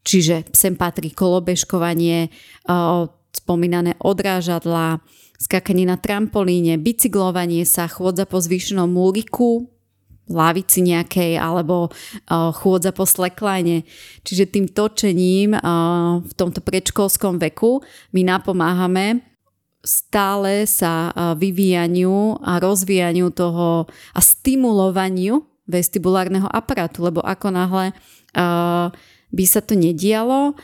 Čiže 0.00 0.48
sem 0.56 0.80
patrí 0.80 1.12
kolobežkovanie, 1.12 2.32
a, 2.64 3.04
spomínané 3.36 4.00
odrážadla, 4.00 5.04
skakanie 5.36 5.88
na 5.88 6.00
trampolíne, 6.00 6.80
bicyklovanie 6.80 7.64
sa, 7.68 7.88
chôdza 7.88 8.24
po 8.24 8.40
zvýšenom 8.40 8.88
múriku, 8.88 9.68
lávici 10.26 10.82
nejakej 10.82 11.38
alebo 11.38 11.90
uh, 11.90 12.50
chôdza 12.50 12.90
po 12.90 13.06
slekline. 13.06 13.86
Čiže 14.26 14.50
tým 14.50 14.66
točením 14.66 15.54
uh, 15.54 16.18
v 16.18 16.32
tomto 16.34 16.58
predškolskom 16.62 17.38
veku 17.38 17.82
my 18.10 18.26
napomáhame 18.26 19.22
stále 19.86 20.66
sa 20.66 21.14
uh, 21.14 21.38
vyvíjaniu 21.38 22.42
a 22.42 22.58
rozvíjaniu 22.58 23.30
toho 23.30 23.86
a 23.86 24.20
stimulovaniu 24.20 25.46
vestibulárneho 25.66 26.46
aparátu, 26.50 27.02
lebo 27.06 27.22
ako 27.22 27.50
náhle 27.50 27.90
by 29.32 29.44
sa 29.48 29.58
to 29.58 29.74
nedialo, 29.74 30.54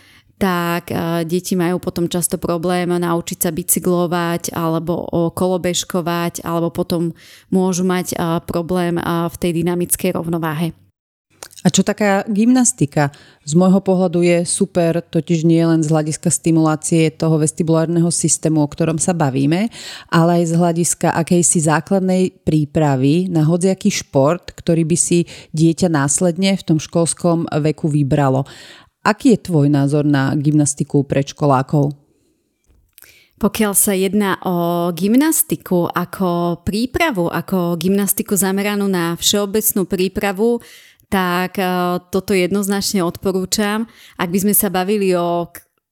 tak 0.42 0.90
deti 1.30 1.54
majú 1.54 1.78
potom 1.78 2.10
často 2.10 2.34
problém 2.34 2.90
naučiť 2.90 3.38
sa 3.46 3.54
bicyklovať 3.54 4.50
alebo 4.50 5.06
kolobežkovať 5.30 6.42
alebo 6.42 6.74
potom 6.74 7.14
môžu 7.54 7.86
mať 7.86 8.18
problém 8.50 8.98
v 9.06 9.36
tej 9.38 9.62
dynamickej 9.62 10.18
rovnováhe. 10.18 10.74
A 11.62 11.70
čo 11.70 11.86
taká 11.86 12.26
gymnastika? 12.26 13.14
Z 13.46 13.54
môjho 13.54 13.78
pohľadu 13.78 14.18
je 14.26 14.42
super, 14.42 14.98
totiž 14.98 15.46
nie 15.46 15.62
len 15.62 15.78
z 15.78 15.94
hľadiska 15.94 16.26
stimulácie 16.26 17.14
toho 17.14 17.38
vestibulárneho 17.38 18.10
systému, 18.10 18.66
o 18.66 18.70
ktorom 18.70 18.98
sa 18.98 19.14
bavíme, 19.14 19.70
ale 20.10 20.42
aj 20.42 20.44
z 20.50 20.54
hľadiska 20.58 21.14
akejsi 21.14 21.62
základnej 21.62 22.34
prípravy 22.42 23.30
na 23.30 23.46
hodziaký 23.46 23.94
šport, 23.94 24.50
ktorý 24.58 24.82
by 24.82 24.98
si 24.98 25.30
dieťa 25.54 25.86
následne 25.86 26.58
v 26.58 26.66
tom 26.66 26.78
školskom 26.82 27.46
veku 27.46 27.86
vybralo. 27.86 28.42
Aký 29.02 29.34
je 29.34 29.44
tvoj 29.50 29.66
názor 29.66 30.06
na 30.06 30.30
gymnastiku 30.38 31.02
predškolákov? 31.02 31.90
Pokiaľ 33.42 33.72
sa 33.74 33.98
jedná 33.98 34.38
o 34.46 34.88
gymnastiku 34.94 35.90
ako 35.90 36.62
prípravu, 36.62 37.26
ako 37.26 37.74
gymnastiku 37.74 38.38
zameranú 38.38 38.86
na 38.86 39.18
všeobecnú 39.18 39.82
prípravu, 39.90 40.62
tak 41.10 41.58
e, 41.58 41.66
toto 42.14 42.38
jednoznačne 42.38 43.02
odporúčam. 43.02 43.90
Ak 44.14 44.30
by 44.30 44.38
sme 44.46 44.54
sa 44.54 44.70
bavili 44.70 45.10
o 45.18 45.50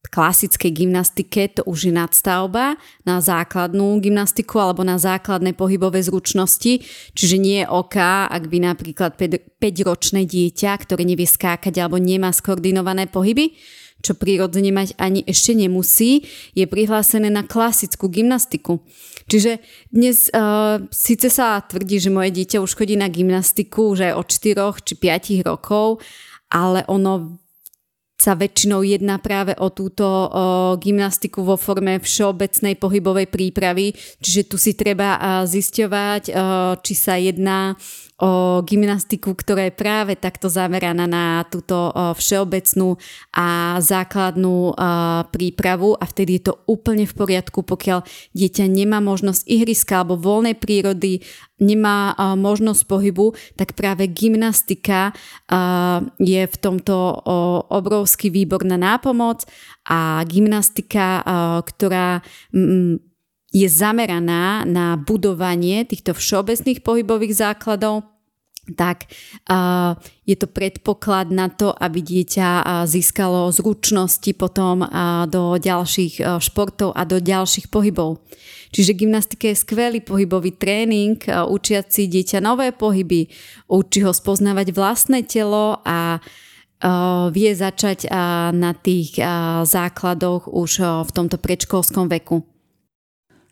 klasickej 0.08 0.72
gymnastike 0.72 1.60
to 1.60 1.62
už 1.68 1.90
je 1.90 1.92
nadstavba 1.92 2.80
na 3.04 3.20
základnú 3.20 4.00
gymnastiku 4.00 4.56
alebo 4.56 4.80
na 4.80 4.96
základné 4.96 5.52
pohybové 5.52 6.00
zručnosti, 6.00 6.80
čiže 7.12 7.36
nie 7.36 7.60
oka, 7.68 8.24
ak 8.32 8.48
by 8.48 8.58
napríklad 8.64 9.20
5-ročné 9.60 10.24
dieťa, 10.24 10.72
ktoré 10.80 11.04
nevie 11.04 11.28
skákať 11.28 11.76
alebo 11.76 12.00
nemá 12.00 12.32
skoordinované 12.32 13.12
pohyby, 13.12 13.52
čo 14.00 14.16
prirodzene 14.16 14.72
mať 14.72 14.96
ani 14.96 15.20
ešte 15.28 15.52
nemusí, 15.52 16.24
je 16.56 16.64
prihlásené 16.64 17.28
na 17.28 17.44
klasickú 17.44 18.08
gymnastiku. 18.08 18.80
Čiže 19.28 19.60
dnes 19.92 20.32
uh, 20.32 20.80
síce 20.88 21.28
sa 21.28 21.60
tvrdí, 21.60 22.00
že 22.00 22.08
moje 22.08 22.32
dieťa 22.34 22.64
už 22.64 22.72
chodí 22.74 22.96
na 22.96 23.12
gymnastiku 23.12 23.92
už 23.92 24.10
aj 24.10 24.12
od 24.16 24.26
4 24.26 24.88
či 24.88 24.94
5 24.96 25.46
rokov, 25.46 26.00
ale 26.50 26.82
ono 26.88 27.39
sa 28.20 28.36
väčšinou 28.36 28.84
jedná 28.84 29.16
práve 29.16 29.56
o 29.56 29.72
túto 29.72 30.04
o, 30.04 30.28
gymnastiku 30.76 31.40
vo 31.40 31.56
forme 31.56 31.96
všeobecnej 31.96 32.76
pohybovej 32.76 33.32
prípravy, 33.32 33.96
čiže 34.20 34.44
tu 34.44 34.60
si 34.60 34.76
treba 34.76 35.16
zisťovať, 35.48 36.22
či 36.84 36.94
sa 36.94 37.16
jedná 37.16 37.80
o 38.20 38.60
gymnastiku, 38.60 39.32
ktorá 39.32 39.72
je 39.72 39.74
práve 39.80 40.12
takto 40.12 40.52
zameraná 40.52 41.08
na 41.08 41.40
túto 41.48 41.88
všeobecnú 41.96 43.00
a 43.32 43.80
základnú 43.80 44.76
prípravu 45.32 45.96
a 45.96 46.04
vtedy 46.04 46.36
je 46.36 46.52
to 46.52 46.54
úplne 46.68 47.08
v 47.08 47.16
poriadku, 47.16 47.64
pokiaľ 47.64 48.04
dieťa 48.36 48.68
nemá 48.68 49.00
možnosť 49.00 49.48
ihriska 49.48 50.04
alebo 50.04 50.20
voľnej 50.20 50.52
prírody, 50.60 51.24
nemá 51.64 52.12
možnosť 52.36 52.84
pohybu, 52.84 53.32
tak 53.56 53.72
práve 53.72 54.04
gymnastika 54.12 55.16
je 56.20 56.42
v 56.44 56.56
tomto 56.60 56.96
obrovský 57.72 58.28
výbor 58.28 58.68
na 58.68 58.76
nápomoc 58.76 59.48
a 59.88 60.20
gymnastika, 60.28 61.24
ktorá 61.64 62.20
je 63.50 63.66
zameraná 63.66 64.62
na 64.62 64.94
budovanie 64.94 65.82
týchto 65.82 66.14
všeobecných 66.14 66.86
pohybových 66.86 67.34
základov, 67.34 68.06
tak 68.74 69.10
je 70.26 70.36
to 70.38 70.46
predpoklad 70.46 71.34
na 71.34 71.50
to, 71.50 71.74
aby 71.74 71.98
dieťa 72.04 72.84
získalo 72.86 73.50
zručnosti 73.50 74.30
potom 74.38 74.86
do 75.26 75.58
ďalších 75.58 76.14
uh, 76.22 76.38
športov 76.38 76.94
a 76.94 77.02
do 77.02 77.18
ďalších 77.18 77.66
pohybov. 77.66 78.22
Čiže 78.70 78.94
gymnastika 78.94 79.50
je 79.50 79.58
skvelý 79.58 80.00
pohybový 80.00 80.54
tréning, 80.54 81.18
uh, 81.26 81.42
učiaci 81.50 82.06
dieťa 82.06 82.38
nové 82.38 82.70
pohyby, 82.70 83.26
učí 83.66 84.06
ho 84.06 84.14
spoznávať 84.14 84.70
vlastné 84.70 85.26
telo 85.26 85.82
a 85.82 86.22
uh, 86.22 87.28
vie 87.34 87.50
začať 87.52 88.08
na 88.54 88.72
tých 88.72 89.20
základoch 89.66 90.48
už 90.48 91.04
v 91.04 91.10
tomto 91.12 91.36
predškolskom 91.36 92.08
veku. 92.08 92.46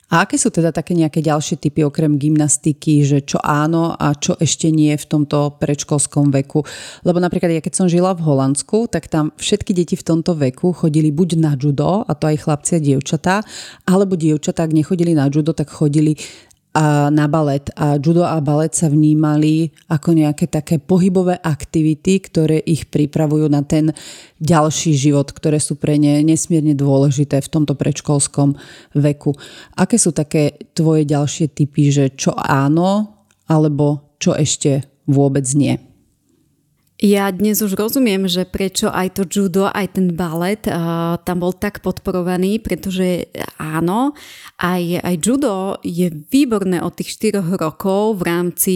A 0.08 0.24
aké 0.24 0.40
sú 0.40 0.48
teda 0.48 0.72
také 0.72 0.96
nejaké 0.96 1.20
ďalšie 1.20 1.60
typy 1.60 1.84
okrem 1.84 2.16
gymnastiky, 2.16 3.04
že 3.04 3.20
čo 3.20 3.36
áno 3.44 3.92
a 3.92 4.16
čo 4.16 4.40
ešte 4.40 4.72
nie 4.72 4.96
v 4.96 5.04
tomto 5.04 5.60
predškolskom 5.60 6.32
veku? 6.32 6.64
Lebo 7.04 7.20
napríklad 7.20 7.52
ja 7.52 7.60
keď 7.60 7.74
som 7.76 7.92
žila 7.92 8.16
v 8.16 8.24
Holandsku, 8.24 8.88
tak 8.88 9.12
tam 9.12 9.36
všetky 9.36 9.76
deti 9.76 10.00
v 10.00 10.06
tomto 10.08 10.32
veku 10.32 10.72
chodili 10.72 11.12
buď 11.12 11.28
na 11.36 11.52
judo, 11.60 12.08
a 12.08 12.12
to 12.16 12.24
aj 12.24 12.40
chlapci 12.40 12.80
a 12.80 12.80
dievčatá, 12.80 13.44
alebo 13.84 14.16
dievčatá, 14.16 14.64
ak 14.64 14.72
nechodili 14.72 15.12
na 15.12 15.28
judo, 15.28 15.52
tak 15.52 15.68
chodili 15.68 16.16
a 16.78 17.10
na 17.10 17.26
balet 17.26 17.66
a 17.74 17.98
judo 17.98 18.22
a 18.22 18.38
balet 18.38 18.70
sa 18.70 18.86
vnímali 18.86 19.74
ako 19.90 20.14
nejaké 20.14 20.46
také 20.46 20.78
pohybové 20.78 21.34
aktivity, 21.42 22.22
ktoré 22.22 22.62
ich 22.62 22.86
pripravujú 22.86 23.50
na 23.50 23.66
ten 23.66 23.90
ďalší 24.38 24.94
život, 24.94 25.34
ktoré 25.34 25.58
sú 25.58 25.74
pre 25.74 25.98
ne 25.98 26.22
nesmierne 26.22 26.78
dôležité 26.78 27.42
v 27.42 27.50
tomto 27.50 27.74
predškolskom 27.74 28.54
veku. 28.94 29.34
Aké 29.74 29.98
sú 29.98 30.14
také 30.14 30.70
tvoje 30.70 31.02
ďalšie 31.02 31.50
typy, 31.50 31.90
že 31.90 32.14
čo 32.14 32.30
áno, 32.38 33.26
alebo 33.50 34.14
čo 34.22 34.38
ešte 34.38 34.86
vôbec 35.10 35.50
nie? 35.58 35.87
Ja 36.98 37.30
dnes 37.30 37.62
už 37.62 37.78
rozumiem, 37.78 38.26
že 38.26 38.42
prečo 38.42 38.90
aj 38.90 39.14
to 39.14 39.22
judo, 39.22 39.70
aj 39.70 39.94
ten 39.94 40.18
balet 40.18 40.66
uh, 40.66 41.14
tam 41.22 41.38
bol 41.38 41.54
tak 41.54 41.78
podporovaný, 41.78 42.58
pretože 42.58 43.30
áno, 43.54 44.18
aj, 44.58 45.06
aj 45.06 45.14
judo 45.22 45.78
je 45.86 46.10
výborné 46.10 46.82
od 46.82 46.90
tých 46.98 47.38
4 47.38 47.54
rokov 47.54 48.18
v 48.18 48.22
rámci 48.26 48.74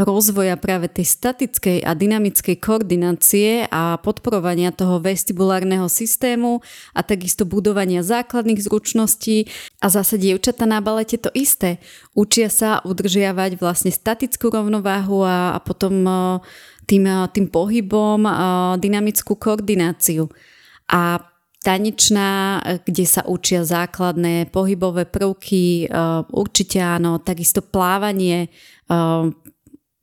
rozvoja 0.00 0.56
práve 0.56 0.88
tej 0.88 1.12
statickej 1.12 1.84
a 1.84 1.92
dynamickej 1.92 2.56
koordinácie 2.56 3.68
a 3.68 4.00
podporovania 4.00 4.72
toho 4.72 5.04
vestibulárneho 5.04 5.92
systému 5.92 6.64
a 6.96 7.04
takisto 7.04 7.44
budovania 7.44 8.00
základných 8.00 8.64
zručností. 8.64 9.44
A 9.84 9.92
zase 9.92 10.16
dievčata 10.16 10.64
na 10.64 10.80
balete 10.80 11.20
to 11.20 11.28
isté. 11.36 11.84
Učia 12.16 12.48
sa 12.48 12.80
udržiavať 12.80 13.60
vlastne 13.60 13.92
statickú 13.92 14.48
rovnováhu 14.48 15.20
a, 15.20 15.52
a 15.52 15.60
potom 15.60 15.94
uh, 16.08 16.40
tým, 16.88 17.04
eh, 17.04 17.28
tým 17.28 17.46
pohybom, 17.52 18.24
eh, 18.24 18.32
dynamickú 18.80 19.36
koordináciu. 19.36 20.32
A 20.88 21.20
tanečná, 21.60 22.64
eh, 22.64 22.80
kde 22.80 23.04
sa 23.04 23.28
učia 23.28 23.60
základné 23.68 24.48
pohybové 24.48 25.04
prvky, 25.04 25.92
určite 26.32 26.80
áno, 26.80 27.20
takisto 27.20 27.60
plávanie, 27.60 28.48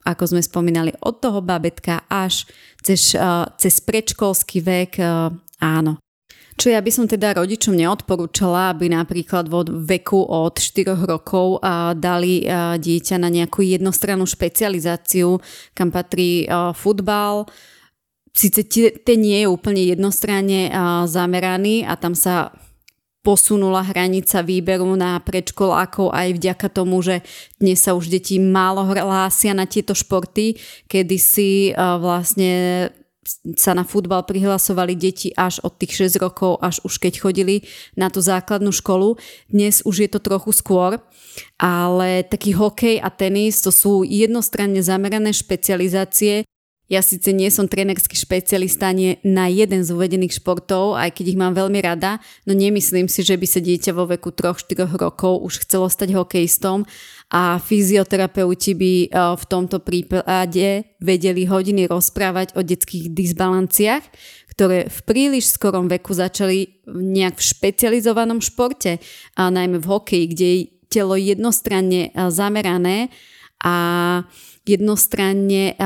ako 0.06 0.22
sme 0.22 0.38
spomínali, 0.38 0.94
od 1.02 1.18
toho 1.18 1.42
babetka 1.42 2.06
až 2.06 2.46
cez, 2.78 3.18
cez 3.58 3.74
predškolský 3.82 4.62
vek, 4.62 5.02
áno. 5.58 5.98
Čo 6.56 6.72
ja 6.72 6.80
by 6.80 6.88
som 6.88 7.04
teda 7.04 7.36
rodičom 7.36 7.76
neodporúčala, 7.76 8.72
aby 8.72 8.88
napríklad 8.88 9.46
vo 9.46 9.60
veku 9.64 10.24
od 10.24 10.56
4 10.56 10.96
rokov 11.04 11.60
dali 12.00 12.48
dieťa 12.80 13.20
na 13.20 13.28
nejakú 13.28 13.60
jednostrannú 13.60 14.24
špecializáciu, 14.24 15.36
kam 15.76 15.92
patrí 15.92 16.48
futbal, 16.72 17.44
Sice 18.36 18.68
ten 19.00 19.24
nie 19.24 19.40
je 19.40 19.48
úplne 19.48 19.80
jednostranne 19.96 20.68
zameraný 21.08 21.88
a 21.88 21.96
tam 21.96 22.12
sa 22.12 22.52
posunula 23.24 23.80
hranica 23.80 24.44
výberu 24.44 24.92
na 24.92 25.16
predškolákov 25.24 26.12
aj 26.12 26.36
vďaka 26.36 26.68
tomu, 26.68 27.00
že 27.00 27.24
dnes 27.56 27.80
sa 27.80 27.96
už 27.96 28.12
deti 28.12 28.36
málo 28.36 28.84
hlásia 28.84 29.56
na 29.56 29.64
tieto 29.64 29.96
športy, 29.96 30.52
kedy 30.84 31.16
si 31.16 31.72
vlastne 31.72 32.92
sa 33.58 33.74
na 33.74 33.82
futbal 33.82 34.22
prihlasovali 34.24 34.94
deti 34.94 35.34
až 35.34 35.60
od 35.66 35.74
tých 35.76 36.08
6 36.10 36.22
rokov, 36.22 36.62
až 36.62 36.80
už 36.86 37.02
keď 37.02 37.20
chodili 37.20 37.66
na 37.98 38.08
tú 38.08 38.22
základnú 38.22 38.70
školu. 38.70 39.18
Dnes 39.50 39.82
už 39.82 40.06
je 40.06 40.08
to 40.10 40.22
trochu 40.22 40.54
skôr, 40.54 41.02
ale 41.60 42.22
taký 42.24 42.54
hokej 42.54 43.02
a 43.02 43.10
tenis 43.10 43.60
to 43.60 43.74
sú 43.74 44.06
jednostranne 44.06 44.80
zamerané 44.80 45.34
špecializácie, 45.34 46.46
ja 46.86 47.02
síce 47.02 47.34
nie 47.34 47.50
som 47.50 47.66
trénerský 47.66 48.14
špecialista 48.14 48.94
nie 48.94 49.18
na 49.26 49.50
jeden 49.50 49.82
z 49.82 49.90
uvedených 49.90 50.38
športov, 50.38 50.94
aj 50.94 51.18
keď 51.18 51.34
ich 51.34 51.38
mám 51.38 51.50
veľmi 51.50 51.82
rada, 51.82 52.22
no 52.46 52.54
nemyslím 52.54 53.10
si, 53.10 53.26
že 53.26 53.34
by 53.34 53.42
sa 53.42 53.58
dieťa 53.58 53.90
vo 53.90 54.06
veku 54.06 54.30
3-4 54.30 54.94
rokov 54.94 55.42
už 55.42 55.66
chcelo 55.66 55.90
stať 55.90 56.14
hokejistom 56.14 56.86
a 57.26 57.58
fyzioterapeuti 57.58 58.72
by 58.78 58.92
e, 59.02 59.08
v 59.10 59.44
tomto 59.50 59.82
prípade 59.82 60.94
vedeli 61.02 61.42
hodiny 61.42 61.90
rozprávať 61.90 62.54
o 62.54 62.62
detských 62.62 63.10
disbalanciách, 63.10 64.04
ktoré 64.54 64.86
v 64.86 64.98
príliš 65.02 65.58
skorom 65.58 65.90
veku 65.90 66.14
začali 66.14 66.86
nejak 66.86 67.34
v 67.34 67.42
špecializovanom 67.42 68.38
športe, 68.38 69.02
a 69.34 69.50
najmä 69.50 69.82
v 69.82 69.90
hokeji, 69.90 70.24
kde 70.30 70.46
je 70.46 70.60
telo 70.86 71.18
jednostranne 71.18 72.14
e, 72.14 72.30
zamerané 72.30 73.10
a 73.58 73.74
jednostranne 74.66 75.78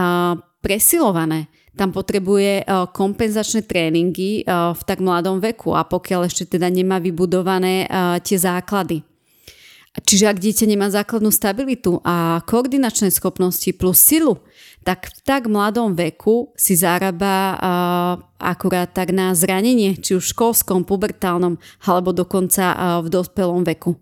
presilované. 0.65 1.53
Tam 1.77 1.93
potrebuje 1.93 2.65
kompenzačné 2.97 3.69
tréningy 3.69 4.43
v 4.49 4.83
tak 4.89 5.05
mladom 5.05 5.37
veku 5.39 5.77
a 5.77 5.85
pokiaľ 5.85 6.27
ešte 6.27 6.57
teda 6.57 6.67
nemá 6.73 6.97
vybudované 6.97 7.85
tie 8.25 8.41
základy. 8.41 9.05
Čiže 9.91 10.31
ak 10.31 10.39
dieťa 10.39 10.71
nemá 10.71 10.87
základnú 10.87 11.35
stabilitu 11.35 11.99
a 12.07 12.39
koordinačné 12.47 13.11
schopnosti 13.11 13.67
plus 13.75 13.99
silu, 13.99 14.39
tak 14.87 15.11
v 15.11 15.19
tak 15.27 15.51
mladom 15.51 15.99
veku 15.99 16.55
si 16.55 16.79
zarába 16.79 17.59
uh, 17.59 18.15
akurát 18.39 18.95
tak 18.95 19.11
na 19.11 19.35
zranenie, 19.35 19.99
či 19.99 20.15
už 20.15 20.31
školskom, 20.31 20.87
pubertálnom 20.87 21.59
alebo 21.83 22.15
dokonca 22.15 22.71
uh, 22.71 22.79
v 23.03 23.11
dospelom 23.11 23.67
veku. 23.67 23.99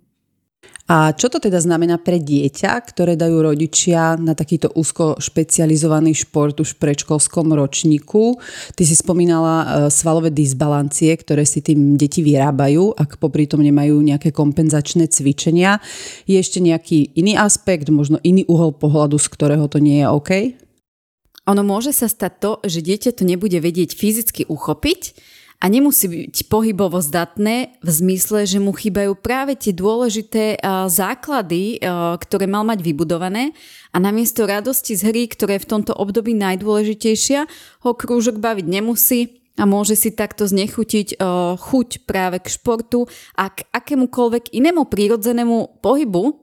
A 0.89 1.13
čo 1.13 1.29
to 1.29 1.37
teda 1.37 1.61
znamená 1.61 2.01
pre 2.01 2.17
dieťa, 2.17 2.81
ktoré 2.81 3.13
dajú 3.13 3.45
rodičia 3.45 4.17
na 4.17 4.33
takýto 4.33 4.73
úzko 4.73 5.21
špecializovaný 5.21 6.17
šport 6.17 6.57
už 6.57 6.75
v 6.75 6.81
predškolskom 6.81 7.53
ročníku? 7.53 8.41
Ty 8.73 8.83
si 8.89 8.97
spomínala 8.97 9.55
e, 9.55 9.67
svalové 9.93 10.33
disbalancie, 10.33 11.13
ktoré 11.13 11.45
si 11.45 11.61
tým 11.61 12.01
deti 12.01 12.25
vyrábajú, 12.25 12.97
ak 12.97 13.21
popri 13.21 13.45
tom 13.45 13.61
nemajú 13.61 14.01
nejaké 14.01 14.33
kompenzačné 14.33 15.13
cvičenia. 15.13 15.85
Je 16.25 16.41
ešte 16.41 16.65
nejaký 16.65 17.13
iný 17.21 17.37
aspekt, 17.37 17.93
možno 17.93 18.17
iný 18.25 18.49
uhol 18.49 18.73
pohľadu, 18.73 19.21
z 19.21 19.29
ktorého 19.29 19.69
to 19.69 19.85
nie 19.85 20.01
je 20.01 20.09
OK? 20.09 20.31
Ono 21.53 21.63
môže 21.69 21.93
sa 21.93 22.09
stať 22.09 22.33
to, 22.41 22.51
že 22.65 22.81
dieťa 22.81 23.13
to 23.13 23.29
nebude 23.29 23.61
vedieť 23.61 23.93
fyzicky 23.93 24.49
uchopiť, 24.49 25.17
a 25.59 25.67
nemusí 25.67 26.07
byť 26.07 26.47
pohybovo 26.47 27.03
zdatné 27.03 27.83
v 27.83 27.91
zmysle, 27.91 28.47
že 28.47 28.63
mu 28.63 28.71
chýbajú 28.71 29.19
práve 29.19 29.59
tie 29.59 29.75
dôležité 29.75 30.55
základy, 30.87 31.83
ktoré 32.23 32.47
mal 32.47 32.63
mať 32.63 32.79
vybudované. 32.79 33.51
A 33.91 33.99
namiesto 33.99 34.47
radosti 34.47 34.95
z 34.95 35.11
hry, 35.11 35.27
ktoré 35.27 35.59
je 35.59 35.67
v 35.67 35.71
tomto 35.75 35.99
období 35.99 36.31
najdôležitejšia, 36.39 37.51
ho 37.83 37.91
krúžok 37.91 38.39
baviť 38.39 38.67
nemusí 38.71 39.43
a 39.59 39.67
môže 39.67 39.99
si 39.99 40.15
takto 40.15 40.47
znechutiť 40.47 41.19
chuť 41.59 41.89
práve 42.07 42.39
k 42.39 42.47
športu 42.55 43.11
a 43.35 43.51
k 43.51 43.67
akémukoľvek 43.75 44.55
inému 44.55 44.87
prírodzenému 44.87 45.83
pohybu, 45.83 46.39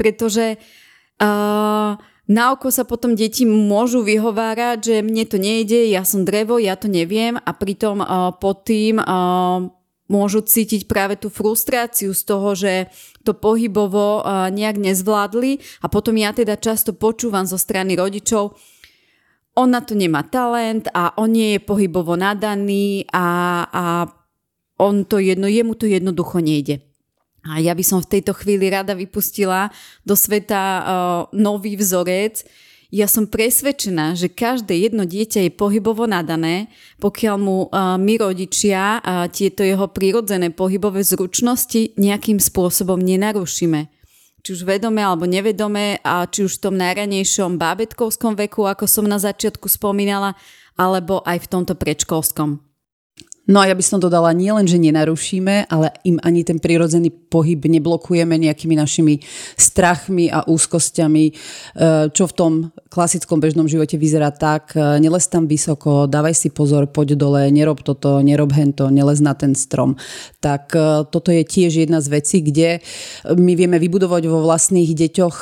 pretože 0.00 0.56
uh, 0.56 2.00
na 2.30 2.54
oko 2.54 2.70
sa 2.70 2.86
potom 2.86 3.18
deti 3.18 3.42
môžu 3.42 4.06
vyhovárať, 4.06 4.78
že 4.78 4.96
mne 5.02 5.26
to 5.26 5.42
nejde, 5.42 5.90
ja 5.90 6.06
som 6.06 6.22
drevo, 6.22 6.62
ja 6.62 6.78
to 6.78 6.86
neviem 6.86 7.34
a 7.34 7.50
pritom 7.50 7.98
uh, 7.98 8.30
pod 8.38 8.62
tým 8.70 9.02
uh, 9.02 9.66
môžu 10.06 10.38
cítiť 10.38 10.86
práve 10.86 11.18
tú 11.18 11.26
frustráciu 11.26 12.14
z 12.14 12.22
toho, 12.22 12.54
že 12.54 12.86
to 13.26 13.34
pohybovo 13.34 14.22
uh, 14.22 14.46
nejak 14.46 14.78
nezvládli 14.78 15.82
a 15.82 15.90
potom 15.90 16.14
ja 16.14 16.30
teda 16.30 16.54
často 16.54 16.94
počúvam 16.94 17.50
zo 17.50 17.58
strany 17.58 17.98
rodičov, 17.98 18.54
on 19.58 19.74
na 19.74 19.82
to 19.82 19.98
nemá 19.98 20.22
talent 20.22 20.86
a 20.94 21.10
on 21.18 21.34
nie 21.34 21.58
je 21.58 21.66
pohybovo 21.66 22.14
nadaný 22.14 23.10
a, 23.10 23.26
a 23.66 23.84
on 24.78 25.02
to 25.02 25.18
jedno, 25.18 25.50
jemu 25.50 25.74
to 25.74 25.90
jednoducho 25.90 26.38
nejde. 26.38 26.89
A 27.40 27.56
ja 27.56 27.72
by 27.72 27.80
som 27.80 28.04
v 28.04 28.20
tejto 28.20 28.36
chvíli 28.36 28.68
rada 28.68 28.92
vypustila 28.92 29.72
do 30.04 30.12
sveta 30.12 30.60
uh, 30.60 30.84
nový 31.32 31.72
vzorec. 31.76 32.44
Ja 32.90 33.06
som 33.06 33.30
presvedčená, 33.30 34.18
že 34.18 34.28
každé 34.28 34.74
jedno 34.76 35.06
dieťa 35.06 35.46
je 35.46 35.52
pohybovo 35.54 36.04
nadané, 36.10 36.68
pokiaľ 37.00 37.36
mu 37.40 37.70
uh, 37.70 37.96
my 37.96 38.14
rodičia 38.20 38.98
uh, 39.00 39.30
tieto 39.30 39.64
jeho 39.64 39.88
prírodzené 39.88 40.52
pohybové 40.52 41.00
zručnosti 41.00 41.96
nejakým 41.96 42.42
spôsobom 42.42 43.00
nenarušíme. 43.00 43.88
Či 44.40 44.48
už 44.56 44.64
vedome 44.64 45.00
alebo 45.00 45.28
nevedome, 45.28 46.00
a 46.00 46.24
či 46.28 46.44
už 46.44 46.60
v 46.60 46.62
tom 46.68 46.74
najranejšom 46.76 47.60
bábetkovskom 47.60 48.36
veku, 48.36 48.68
ako 48.68 48.88
som 48.88 49.04
na 49.04 49.20
začiatku 49.20 49.68
spomínala, 49.68 50.36
alebo 50.76 51.20
aj 51.28 51.44
v 51.44 51.50
tomto 51.52 51.76
predškolskom. 51.76 52.69
No 53.50 53.58
a 53.58 53.66
ja 53.66 53.74
by 53.74 53.82
som 53.82 53.98
dodala, 53.98 54.30
nie 54.30 54.54
len, 54.54 54.62
že 54.70 54.78
nenarušíme, 54.78 55.66
ale 55.66 55.90
im 56.06 56.22
ani 56.22 56.46
ten 56.46 56.62
prirodzený 56.62 57.10
pohyb 57.10 57.58
neblokujeme 57.58 58.38
nejakými 58.38 58.78
našimi 58.78 59.18
strachmi 59.58 60.30
a 60.30 60.46
úzkosťami, 60.46 61.24
e, 61.26 61.32
čo 62.14 62.24
v 62.30 62.36
tom 62.38 62.52
klasickom 62.86 63.42
bežnom 63.42 63.66
živote 63.66 63.98
vyzerá 63.98 64.30
tak, 64.30 64.78
e, 64.78 65.02
nelez 65.02 65.26
tam 65.26 65.50
vysoko, 65.50 66.06
dávaj 66.06 66.38
si 66.38 66.54
pozor, 66.54 66.86
poď 66.94 67.18
dole, 67.18 67.50
nerob 67.50 67.82
toto, 67.82 68.22
nerob 68.22 68.54
hento, 68.54 68.86
nelez 68.86 69.18
na 69.18 69.34
ten 69.34 69.58
strom. 69.58 69.98
Tak 70.38 70.70
e, 70.78 71.10
toto 71.10 71.34
je 71.34 71.42
tiež 71.42 71.82
jedna 71.82 71.98
z 71.98 72.22
vecí, 72.22 72.46
kde 72.46 72.78
my 73.34 73.58
vieme 73.58 73.82
vybudovať 73.82 74.30
vo 74.30 74.46
vlastných 74.46 74.94
deťoch 74.94 75.36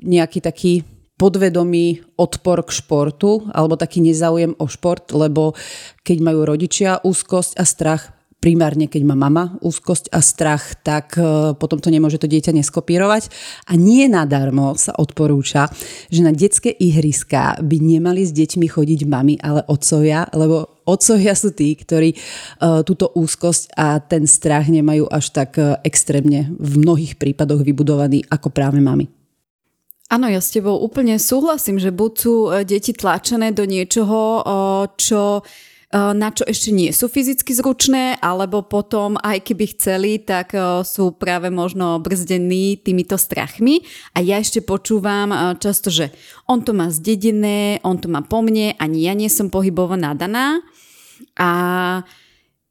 nejaký 0.00 0.40
taký 0.40 0.95
podvedomý 1.16 2.04
odpor 2.20 2.60
k 2.64 2.70
športu 2.76 3.48
alebo 3.52 3.80
taký 3.80 4.04
nezáujem 4.04 4.52
o 4.60 4.66
šport, 4.68 5.08
lebo 5.16 5.56
keď 6.04 6.18
majú 6.20 6.44
rodičia 6.44 7.00
úzkosť 7.00 7.56
a 7.56 7.64
strach, 7.64 8.16
primárne 8.36 8.86
keď 8.86 9.02
má 9.02 9.16
mama 9.16 9.56
úzkosť 9.64 10.12
a 10.12 10.20
strach, 10.20 10.76
tak 10.84 11.16
e, 11.18 11.56
potom 11.56 11.80
to 11.80 11.88
nemôže 11.88 12.20
to 12.20 12.30
dieťa 12.30 12.52
neskopírovať. 12.54 13.32
A 13.66 13.74
nie 13.74 14.06
nadarmo 14.06 14.76
sa 14.76 14.94
odporúča, 14.94 15.72
že 16.12 16.20
na 16.20 16.30
detské 16.30 16.70
ihriská 16.70 17.58
by 17.64 17.76
nemali 17.80 18.22
s 18.22 18.36
deťmi 18.36 18.68
chodiť 18.68 19.00
mami, 19.08 19.40
ale 19.40 19.64
otcovia, 19.66 20.28
lebo 20.36 20.84
otcovia 20.84 21.32
sú 21.34 21.56
tí, 21.56 21.74
ktorí 21.74 22.14
uh, 22.14 22.84
túto 22.86 23.10
úzkosť 23.16 23.74
a 23.74 23.98
ten 23.98 24.28
strach 24.30 24.70
nemajú 24.70 25.10
až 25.10 25.34
tak 25.34 25.58
uh, 25.58 25.80
extrémne 25.82 26.54
v 26.54 26.72
mnohých 26.78 27.18
prípadoch 27.18 27.66
vybudovaný 27.66 28.22
ako 28.30 28.54
práve 28.54 28.78
mami. 28.78 29.15
Áno, 30.06 30.30
ja 30.30 30.38
s 30.38 30.54
tebou 30.54 30.78
úplne 30.78 31.18
súhlasím, 31.18 31.82
že 31.82 31.90
buď 31.90 32.12
sú 32.14 32.34
e, 32.46 32.62
deti 32.62 32.94
tlačené 32.94 33.50
do 33.50 33.66
niečoho, 33.66 34.46
čo 34.94 35.42
e, 35.42 35.98
na 35.98 36.30
čo 36.30 36.46
ešte 36.46 36.70
nie 36.70 36.94
sú 36.94 37.10
fyzicky 37.10 37.50
zručné, 37.50 38.22
alebo 38.22 38.62
potom, 38.62 39.18
aj 39.18 39.42
keby 39.42 39.74
chceli, 39.74 40.22
tak 40.22 40.54
e, 40.54 40.86
sú 40.86 41.10
práve 41.18 41.50
možno 41.50 41.98
brzdení 41.98 42.78
týmito 42.86 43.18
strachmi. 43.18 43.82
A 44.14 44.22
ja 44.22 44.38
ešte 44.38 44.62
počúvam 44.62 45.58
často, 45.58 45.90
že 45.90 46.14
on 46.46 46.62
to 46.62 46.70
má 46.70 46.86
zdedené, 46.94 47.82
on 47.82 47.98
to 47.98 48.06
má 48.06 48.22
po 48.22 48.46
mne, 48.46 48.78
ani 48.78 49.10
ja 49.10 49.12
nie 49.18 49.26
som 49.26 49.50
pohybovo 49.50 49.98
nadaná. 49.98 50.62
A 51.34 51.50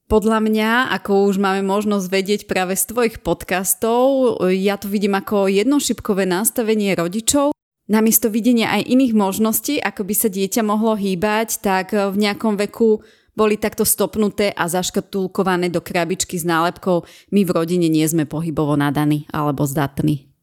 podľa 0.06 0.38
mňa, 0.38 0.72
ako 1.02 1.30
už 1.30 1.42
máme 1.42 1.66
možnosť 1.66 2.06
vedieť 2.10 2.42
práve 2.46 2.78
z 2.78 2.94
tvojich 2.94 3.18
podcastov, 3.26 4.38
ja 4.54 4.78
to 4.78 4.86
vidím 4.86 5.18
ako 5.18 5.50
jednošipkové 5.50 6.30
nastavenie 6.30 6.94
rodičov. 6.94 7.54
Namiesto 7.86 8.34
videnia 8.34 8.74
aj 8.74 8.90
iných 8.90 9.14
možností, 9.14 9.78
ako 9.78 10.10
by 10.10 10.14
sa 10.18 10.30
dieťa 10.30 10.62
mohlo 10.66 10.98
hýbať, 10.98 11.62
tak 11.62 11.94
v 11.94 12.18
nejakom 12.18 12.58
veku 12.58 13.06
boli 13.36 13.60
takto 13.62 13.86
stopnuté 13.86 14.50
a 14.54 14.66
zaškatulkované 14.66 15.70
do 15.70 15.84
krabičky 15.84 16.40
s 16.40 16.48
nálepkou 16.48 17.04
my 17.36 17.42
v 17.44 17.54
rodine 17.54 17.92
nie 17.92 18.08
sme 18.08 18.26
pohybovo 18.26 18.74
nadaní 18.80 19.28
alebo 19.30 19.68
zdatní. 19.68 20.35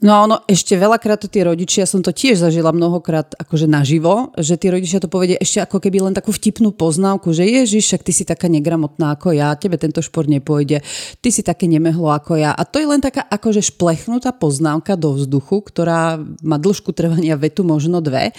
No 0.00 0.16
a 0.16 0.24
ono 0.24 0.40
ešte 0.48 0.80
veľakrát 0.80 1.20
to 1.20 1.28
tí 1.28 1.44
rodičia, 1.44 1.84
som 1.84 2.00
to 2.00 2.08
tiež 2.08 2.40
zažila 2.40 2.72
mnohokrát 2.72 3.36
akože 3.36 3.68
naživo, 3.68 4.32
že 4.40 4.56
tí 4.56 4.72
rodičia 4.72 4.96
to 4.96 5.12
povedia 5.12 5.36
ešte 5.36 5.60
ako 5.60 5.76
keby 5.76 6.00
len 6.00 6.16
takú 6.16 6.32
vtipnú 6.32 6.72
poznávku, 6.72 7.36
že 7.36 7.44
ježiš, 7.44 7.84
však 7.84 8.02
ty 8.08 8.12
si 8.16 8.24
taká 8.24 8.48
negramotná 8.48 9.12
ako 9.12 9.36
ja, 9.36 9.52
tebe 9.60 9.76
tento 9.76 10.00
šport 10.00 10.24
nepôjde, 10.24 10.80
ty 11.20 11.28
si 11.28 11.44
také 11.44 11.68
nemehlo 11.68 12.08
ako 12.08 12.40
ja. 12.40 12.56
A 12.56 12.64
to 12.64 12.80
je 12.80 12.88
len 12.88 13.04
taká 13.04 13.28
akože 13.28 13.60
šplechnutá 13.60 14.32
poznávka 14.32 14.96
do 14.96 15.20
vzduchu, 15.20 15.60
ktorá 15.68 16.16
má 16.40 16.56
dĺžku 16.56 16.96
trvania 16.96 17.36
vetu 17.36 17.60
možno 17.60 18.00
dve, 18.00 18.32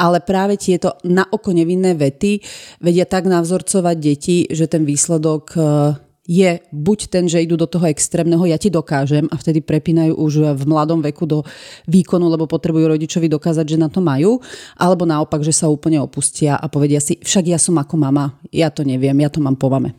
ale 0.00 0.24
práve 0.24 0.56
tieto 0.56 0.96
na 1.04 1.28
oko 1.28 1.52
nevinné 1.52 1.92
vety 1.92 2.40
vedia 2.80 3.04
tak 3.04 3.28
navzorcovať 3.28 3.96
deti, 4.00 4.48
že 4.48 4.64
ten 4.64 4.88
výsledok 4.88 5.44
eh, 5.60 6.11
je 6.22 6.62
buď 6.70 6.98
ten, 7.10 7.26
že 7.26 7.42
idú 7.42 7.58
do 7.58 7.66
toho 7.66 7.90
extrémneho, 7.90 8.46
ja 8.46 8.54
ti 8.54 8.70
dokážem 8.70 9.26
a 9.26 9.34
vtedy 9.34 9.58
prepínajú 9.58 10.14
už 10.14 10.54
v 10.54 10.62
mladom 10.70 11.02
veku 11.02 11.26
do 11.26 11.42
výkonu, 11.90 12.30
lebo 12.30 12.46
potrebujú 12.46 12.94
rodičovi 12.94 13.26
dokázať, 13.26 13.66
že 13.66 13.78
na 13.78 13.90
to 13.90 13.98
majú, 13.98 14.38
alebo 14.78 15.02
naopak, 15.02 15.42
že 15.42 15.50
sa 15.50 15.66
úplne 15.66 15.98
opustia 15.98 16.54
a 16.54 16.70
povedia 16.70 17.02
si, 17.02 17.18
však 17.18 17.44
ja 17.50 17.58
som 17.58 17.74
ako 17.74 17.98
mama, 17.98 18.38
ja 18.54 18.70
to 18.70 18.86
neviem, 18.86 19.18
ja 19.18 19.30
to 19.34 19.42
mám 19.42 19.58
po 19.58 19.66
mame. 19.66 19.98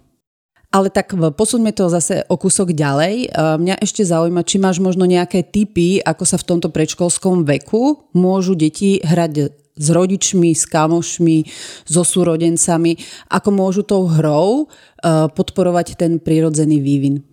Ale 0.74 0.90
tak 0.90 1.14
posuňme 1.14 1.70
to 1.70 1.86
zase 1.86 2.26
o 2.26 2.34
kúsok 2.34 2.74
ďalej. 2.74 3.30
Mňa 3.38 3.78
ešte 3.78 4.02
zaujíma, 4.02 4.42
či 4.42 4.58
máš 4.58 4.82
možno 4.82 5.06
nejaké 5.06 5.46
typy, 5.46 6.02
ako 6.02 6.26
sa 6.26 6.42
v 6.42 6.50
tomto 6.50 6.74
predškolskom 6.74 7.46
veku 7.46 8.10
môžu 8.18 8.58
deti 8.58 8.98
hrať 9.06 9.54
s 9.74 9.88
rodičmi, 9.90 10.54
s 10.54 10.70
kamošmi, 10.70 11.38
so 11.84 12.06
súrodencami, 12.06 12.98
ako 13.30 13.50
môžu 13.50 13.82
tou 13.82 14.06
hrou 14.06 14.66
uh, 14.66 15.28
podporovať 15.34 15.98
ten 15.98 16.22
prírodzený 16.22 16.80
vývin. 16.80 17.26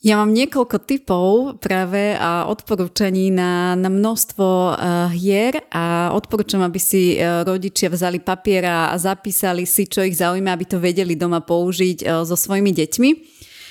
Ja 0.00 0.16
mám 0.16 0.32
niekoľko 0.32 0.76
typov 0.88 1.60
práve 1.60 2.16
a 2.16 2.48
odporúčaní 2.48 3.28
na, 3.28 3.76
na 3.76 3.92
množstvo 3.92 4.46
uh, 4.48 4.74
hier 5.12 5.60
a 5.68 6.16
odporúčam, 6.16 6.64
aby 6.64 6.80
si 6.80 7.20
uh, 7.20 7.44
rodičia 7.44 7.92
vzali 7.92 8.16
papier 8.16 8.64
a 8.64 8.96
zapísali 8.96 9.68
si, 9.68 9.84
čo 9.84 10.00
ich 10.00 10.16
zaujíma, 10.16 10.56
aby 10.56 10.64
to 10.64 10.80
vedeli 10.80 11.20
doma 11.20 11.44
použiť 11.44 11.98
uh, 12.00 12.24
so 12.24 12.32
svojimi 12.32 12.72
deťmi. 12.72 13.10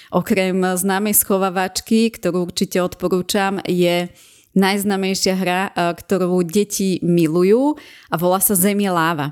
Okrem 0.10 0.62
známej 0.78 1.18
schovávačky, 1.18 2.14
ktorú 2.14 2.46
určite 2.50 2.78
odporúčam, 2.82 3.62
je 3.66 4.10
najznamejšia 4.58 5.34
hra, 5.38 5.62
ktorú 5.76 6.42
deti 6.46 6.98
milujú 7.06 7.78
a 8.10 8.16
volá 8.18 8.42
sa 8.42 8.58
Zem 8.58 8.82
je 8.82 8.92
láva. 8.92 9.28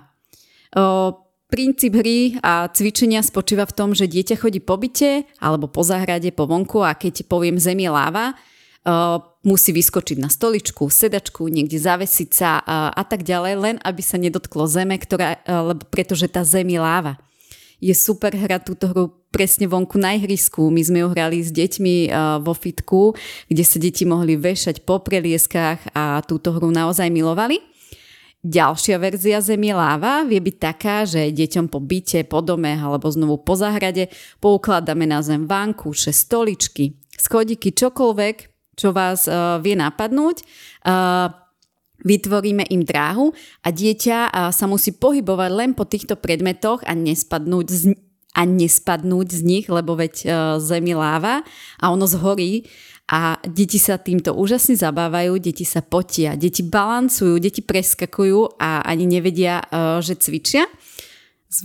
Princíp 1.47 1.95
hry 1.95 2.35
a 2.43 2.67
cvičenia 2.67 3.23
spočíva 3.23 3.63
v 3.63 3.75
tom, 3.75 3.89
že 3.95 4.11
dieťa 4.11 4.35
chodí 4.35 4.59
po 4.59 4.75
byte 4.75 5.23
alebo 5.39 5.71
po 5.71 5.79
záhrade, 5.79 6.29
po 6.35 6.43
vonku 6.43 6.83
a 6.83 6.91
keď 6.91 7.23
poviem 7.25 7.55
Zem 7.55 7.79
je 7.81 7.91
láva, 7.91 8.35
musí 9.43 9.71
vyskočiť 9.75 10.17
na 10.19 10.31
stoličku, 10.31 10.87
sedačku, 10.87 11.47
niekde 11.47 11.79
zavesiť 11.79 12.29
sa 12.31 12.59
a 12.91 13.03
tak 13.03 13.23
ďalej, 13.23 13.53
len 13.59 13.75
aby 13.83 14.01
sa 14.03 14.15
nedotklo 14.19 14.67
zeme, 14.67 14.95
ktorá, 14.99 15.39
lebo, 15.43 15.83
pretože 15.87 16.27
tá 16.31 16.43
zem 16.47 16.67
je 16.71 16.79
láva 16.79 17.19
je 17.77 17.93
super 17.93 18.33
hrať 18.33 18.61
túto 18.65 18.89
hru 18.89 19.13
presne 19.29 19.69
vonku 19.69 20.01
na 20.01 20.17
ihrisku. 20.17 20.73
My 20.73 20.81
sme 20.81 21.05
ju 21.05 21.07
hrali 21.13 21.43
s 21.43 21.53
deťmi 21.53 22.09
vo 22.41 22.53
fitku, 22.57 23.13
kde 23.51 23.63
sa 23.63 23.77
deti 23.77 24.07
mohli 24.07 24.33
vešať 24.33 24.81
po 24.81 25.03
prelieskách 25.03 25.93
a 25.93 26.25
túto 26.25 26.57
hru 26.57 26.73
naozaj 26.73 27.11
milovali. 27.13 27.61
Ďalšia 28.47 28.95
verzia 29.01 29.41
Zemie 29.41 29.73
láva 29.73 30.23
vie 30.23 30.39
byť 30.39 30.55
taká, 30.61 31.03
že 31.03 31.33
deťom 31.33 31.67
po 31.67 31.81
byte, 31.81 32.21
po 32.29 32.39
dome 32.39 32.69
alebo 32.69 33.09
znovu 33.09 33.41
po 33.41 33.57
záhrade 33.57 34.13
poukladáme 34.39 35.09
na 35.09 35.19
zem 35.25 35.49
vankúše, 35.49 36.13
stoličky, 36.13 36.95
schodiky, 37.17 37.73
čokoľvek, 37.73 38.35
čo 38.77 38.93
vás 38.93 39.25
uh, 39.25 39.57
vie 39.57 39.73
napadnúť. 39.73 40.45
Uh, 40.85 41.33
vytvoríme 42.05 42.67
im 42.69 42.85
dráhu 42.85 43.33
a 43.65 43.73
dieťa 43.73 44.51
sa 44.53 44.65
musí 44.69 44.93
pohybovať 44.93 45.49
len 45.53 45.71
po 45.73 45.85
týchto 45.87 46.17
predmetoch 46.19 46.85
a 46.85 46.93
nespadnúť 46.93 47.67
z, 47.69 47.83
a 48.37 48.45
nespadnúť 48.45 49.27
z 49.33 49.41
nich, 49.41 49.65
lebo 49.65 49.97
veď 49.97 50.13
uh, 50.13 50.29
zemi 50.61 50.93
láva 50.93 51.41
a 51.81 51.89
ono 51.89 52.05
zhorí 52.05 52.69
a 53.09 53.41
deti 53.41 53.81
sa 53.81 53.97
týmto 53.97 54.37
úžasne 54.37 54.77
zabávajú, 54.77 55.41
deti 55.41 55.65
sa 55.65 55.81
potia, 55.81 56.37
deti 56.37 56.61
balancujú, 56.61 57.41
deti 57.41 57.65
preskakujú 57.65 58.61
a 58.61 58.85
ani 58.85 59.09
nevedia, 59.09 59.65
uh, 59.65 59.97
že 60.05 60.13
cvičia. 60.21 60.69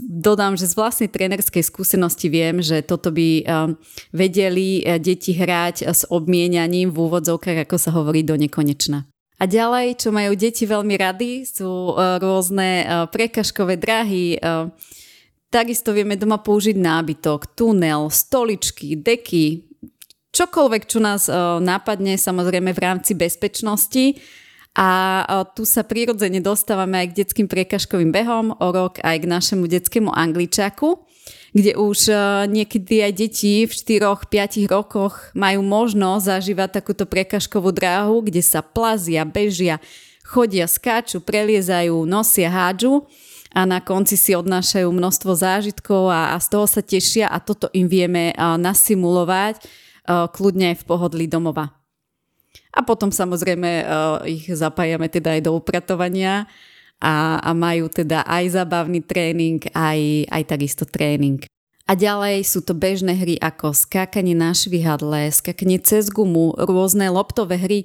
Dodám, 0.00 0.54
že 0.54 0.70
z 0.70 0.78
vlastnej 0.78 1.10
trénerskej 1.10 1.66
skúsenosti 1.66 2.30
viem, 2.30 2.62
že 2.62 2.86
toto 2.86 3.10
by 3.10 3.42
vedeli 4.14 4.78
deti 5.02 5.34
hrať 5.34 5.90
s 5.90 6.06
obmienianím 6.06 6.94
v 6.94 7.02
úvodzovkách, 7.02 7.66
ako 7.66 7.76
sa 7.82 7.90
hovorí, 7.90 8.22
do 8.22 8.38
nekonečna. 8.38 9.11
A 9.42 9.50
ďalej, 9.50 9.98
čo 9.98 10.14
majú 10.14 10.38
deti 10.38 10.62
veľmi 10.70 10.94
rady, 10.94 11.42
sú 11.42 11.66
uh, 11.66 12.22
rôzne 12.22 12.86
uh, 12.86 13.10
prekažkové 13.10 13.74
drahy. 13.74 14.38
Uh, 14.38 14.70
takisto 15.50 15.90
vieme 15.90 16.14
doma 16.14 16.38
použiť 16.38 16.78
nábytok, 16.78 17.58
tunel, 17.58 18.06
stoličky, 18.06 18.94
deky, 18.94 19.66
čokoľvek, 20.30 20.82
čo 20.86 21.02
nás 21.02 21.28
nápadne, 21.60 22.16
samozrejme 22.16 22.72
v 22.72 22.80
rámci 22.80 23.12
bezpečnosti. 23.12 24.16
A 24.72 25.20
tu 25.52 25.68
sa 25.68 25.84
prirodzene 25.84 26.40
dostávame 26.40 27.04
aj 27.04 27.12
k 27.12 27.16
detským 27.20 27.44
prekažkovým 27.44 28.08
behom, 28.08 28.56
o 28.56 28.68
rok 28.72 28.96
aj 29.04 29.20
k 29.20 29.28
našemu 29.28 29.68
detskému 29.68 30.08
angličaku 30.08 31.04
kde 31.52 31.76
už 31.76 32.08
e, 32.08 32.14
niekedy 32.48 33.04
aj 33.04 33.12
deti 33.12 33.68
v 33.68 33.72
4-5 33.72 34.72
rokoch 34.72 35.28
majú 35.36 35.60
možnosť 35.60 36.24
zažívať 36.24 36.80
takúto 36.80 37.04
prekažkovú 37.04 37.68
dráhu, 37.70 38.24
kde 38.24 38.40
sa 38.40 38.64
plazia, 38.64 39.28
bežia, 39.28 39.76
chodia, 40.24 40.64
skáču, 40.64 41.20
preliezajú, 41.20 42.08
nosia, 42.08 42.48
hádžu 42.48 43.04
a 43.52 43.68
na 43.68 43.84
konci 43.84 44.16
si 44.16 44.32
odnášajú 44.32 44.88
množstvo 44.88 45.32
zážitkov 45.36 46.08
a, 46.08 46.32
a 46.32 46.36
z 46.40 46.46
toho 46.48 46.64
sa 46.64 46.80
tešia 46.80 47.28
a 47.28 47.36
toto 47.36 47.68
im 47.76 47.84
vieme 47.84 48.32
uh, 48.32 48.56
nasimulovať 48.56 49.60
uh, 49.60 50.24
kľudne 50.32 50.72
aj 50.72 50.76
v 50.80 50.88
pohodlí 50.88 51.28
domova. 51.28 51.76
A 52.72 52.80
potom 52.80 53.12
samozrejme 53.12 53.84
ich 54.24 54.48
zapájame 54.48 55.04
teda 55.12 55.36
aj 55.36 55.44
do 55.44 55.52
upratovania 55.52 56.48
a, 57.02 57.42
a 57.42 57.50
majú 57.50 57.90
teda 57.90 58.22
aj 58.22 58.62
zabavný 58.62 59.02
tréning, 59.02 59.58
aj, 59.74 60.30
aj 60.30 60.42
takisto 60.46 60.86
tréning. 60.86 61.42
A 61.90 61.98
ďalej 61.98 62.46
sú 62.46 62.62
to 62.62 62.78
bežné 62.78 63.18
hry 63.18 63.34
ako 63.42 63.74
skákanie 63.74 64.38
na 64.38 64.54
švihadle, 64.54 65.34
skákanie 65.34 65.82
cez 65.82 66.14
gumu, 66.14 66.54
rôzne 66.54 67.10
loptové 67.10 67.58
hry. 67.58 67.80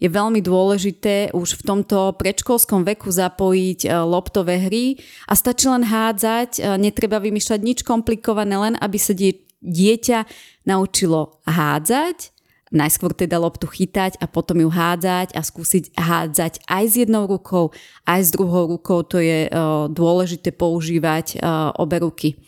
Je 0.00 0.08
veľmi 0.10 0.42
dôležité 0.42 1.30
už 1.30 1.62
v 1.62 1.62
tomto 1.62 2.16
predškolskom 2.18 2.82
veku 2.82 3.12
zapojiť 3.12 3.86
e, 3.86 3.88
loptové 4.02 4.58
hry 4.66 4.98
a 5.30 5.38
stačí 5.38 5.70
len 5.70 5.86
hádzať, 5.86 6.58
e, 6.58 6.60
netreba 6.80 7.22
vymýšľať 7.22 7.60
nič 7.62 7.78
komplikované, 7.86 8.56
len 8.56 8.74
aby 8.82 8.98
sa 8.98 9.14
dieťa 9.14 10.18
naučilo 10.66 11.38
hádzať 11.46 12.31
najskôr 12.72 13.12
teda 13.12 13.36
loptu 13.36 13.68
chytať 13.68 14.18
a 14.18 14.26
potom 14.26 14.58
ju 14.64 14.72
hádzať 14.72 15.36
a 15.36 15.40
skúsiť 15.44 15.92
hádzať 15.94 16.64
aj 16.66 16.84
s 16.88 16.94
jednou 17.04 17.28
rukou, 17.28 17.70
aj 18.08 18.20
s 18.26 18.30
druhou 18.32 18.66
rukou. 18.66 19.04
To 19.04 19.20
je 19.20 19.46
uh, 19.46 19.86
dôležité 19.92 20.50
používať 20.56 21.38
uh, 21.38 21.70
obe 21.76 22.00
ruky. 22.00 22.40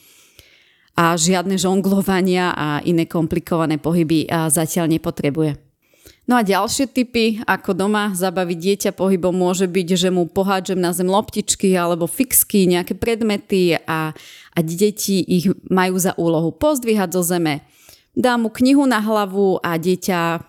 A 0.96 1.14
žiadne 1.14 1.60
žonglovania 1.60 2.56
a 2.56 2.68
iné 2.82 3.04
komplikované 3.04 3.76
pohyby 3.76 4.26
uh, 4.26 4.48
zatiaľ 4.48 4.88
nepotrebuje. 4.96 5.60
No 6.24 6.40
a 6.40 6.42
ďalšie 6.42 6.88
typy, 6.88 7.44
ako 7.44 7.76
doma 7.76 8.16
zabaviť 8.16 8.56
dieťa 8.56 8.90
pohybom 8.96 9.36
môže 9.36 9.68
byť, 9.68 9.88
že 9.92 10.08
mu 10.08 10.24
pohádžem 10.24 10.80
na 10.80 10.96
zem 10.96 11.04
loptičky 11.04 11.76
alebo 11.76 12.08
fixky, 12.08 12.64
nejaké 12.64 12.96
predmety 12.96 13.76
a, 13.76 14.16
a 14.56 14.58
deti 14.64 15.20
ich 15.20 15.52
majú 15.68 16.00
za 16.00 16.16
úlohu 16.16 16.48
pozdvíhať 16.56 17.12
zo 17.12 17.20
zeme, 17.20 17.60
dá 18.14 18.38
mu 18.38 18.48
knihu 18.50 18.86
na 18.86 19.02
hlavu 19.02 19.58
a 19.60 19.74
dieťa 19.78 20.42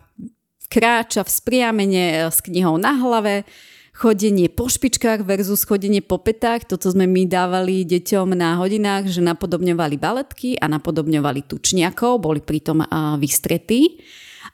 kráča 0.69 1.21
v 1.25 1.29
spriamene 1.29 2.03
eh, 2.21 2.29
s 2.29 2.41
knihou 2.41 2.77
na 2.77 2.97
hlave, 2.97 3.45
chodenie 3.95 4.51
po 4.51 4.67
špičkách 4.67 5.23
versus 5.23 5.63
chodenie 5.63 6.03
po 6.03 6.19
petách. 6.19 6.67
Toto 6.67 6.91
sme 6.91 7.07
my 7.07 7.25
dávali 7.25 7.87
deťom 7.87 8.35
na 8.35 8.59
hodinách, 8.59 9.07
že 9.07 9.23
napodobňovali 9.23 9.95
baletky 9.95 10.59
a 10.59 10.67
napodobňovali 10.67 11.47
tučniakov, 11.47 12.21
boli 12.21 12.43
pritom 12.43 12.83
eh, 12.83 12.87
vystretí. 13.17 14.03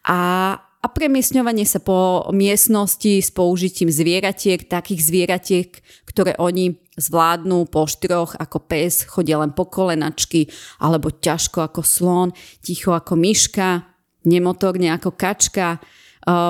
A, 0.07 0.55
a 0.81 0.89
premiesňovanie 0.89 1.61
sa 1.69 1.77
po 1.77 2.25
miestnosti 2.33 3.21
s 3.21 3.29
použitím 3.29 3.93
zvieratiek, 3.93 4.65
takých 4.65 5.01
zvieratiek, 5.05 5.69
ktoré 6.09 6.33
oni 6.41 6.81
zvládnu 6.97 7.69
po 7.69 7.85
štyroch 7.85 8.33
ako 8.33 8.57
pes, 8.65 9.05
chodia 9.05 9.37
len 9.37 9.53
po 9.53 9.69
kolenačky, 9.69 10.49
alebo 10.81 11.13
ťažko 11.13 11.69
ako 11.69 11.81
slon, 11.85 12.29
ticho 12.65 12.97
ako 12.97 13.13
myška, 13.13 13.85
nemotorne 14.25 14.89
ako 14.89 15.13
kačka, 15.13 15.77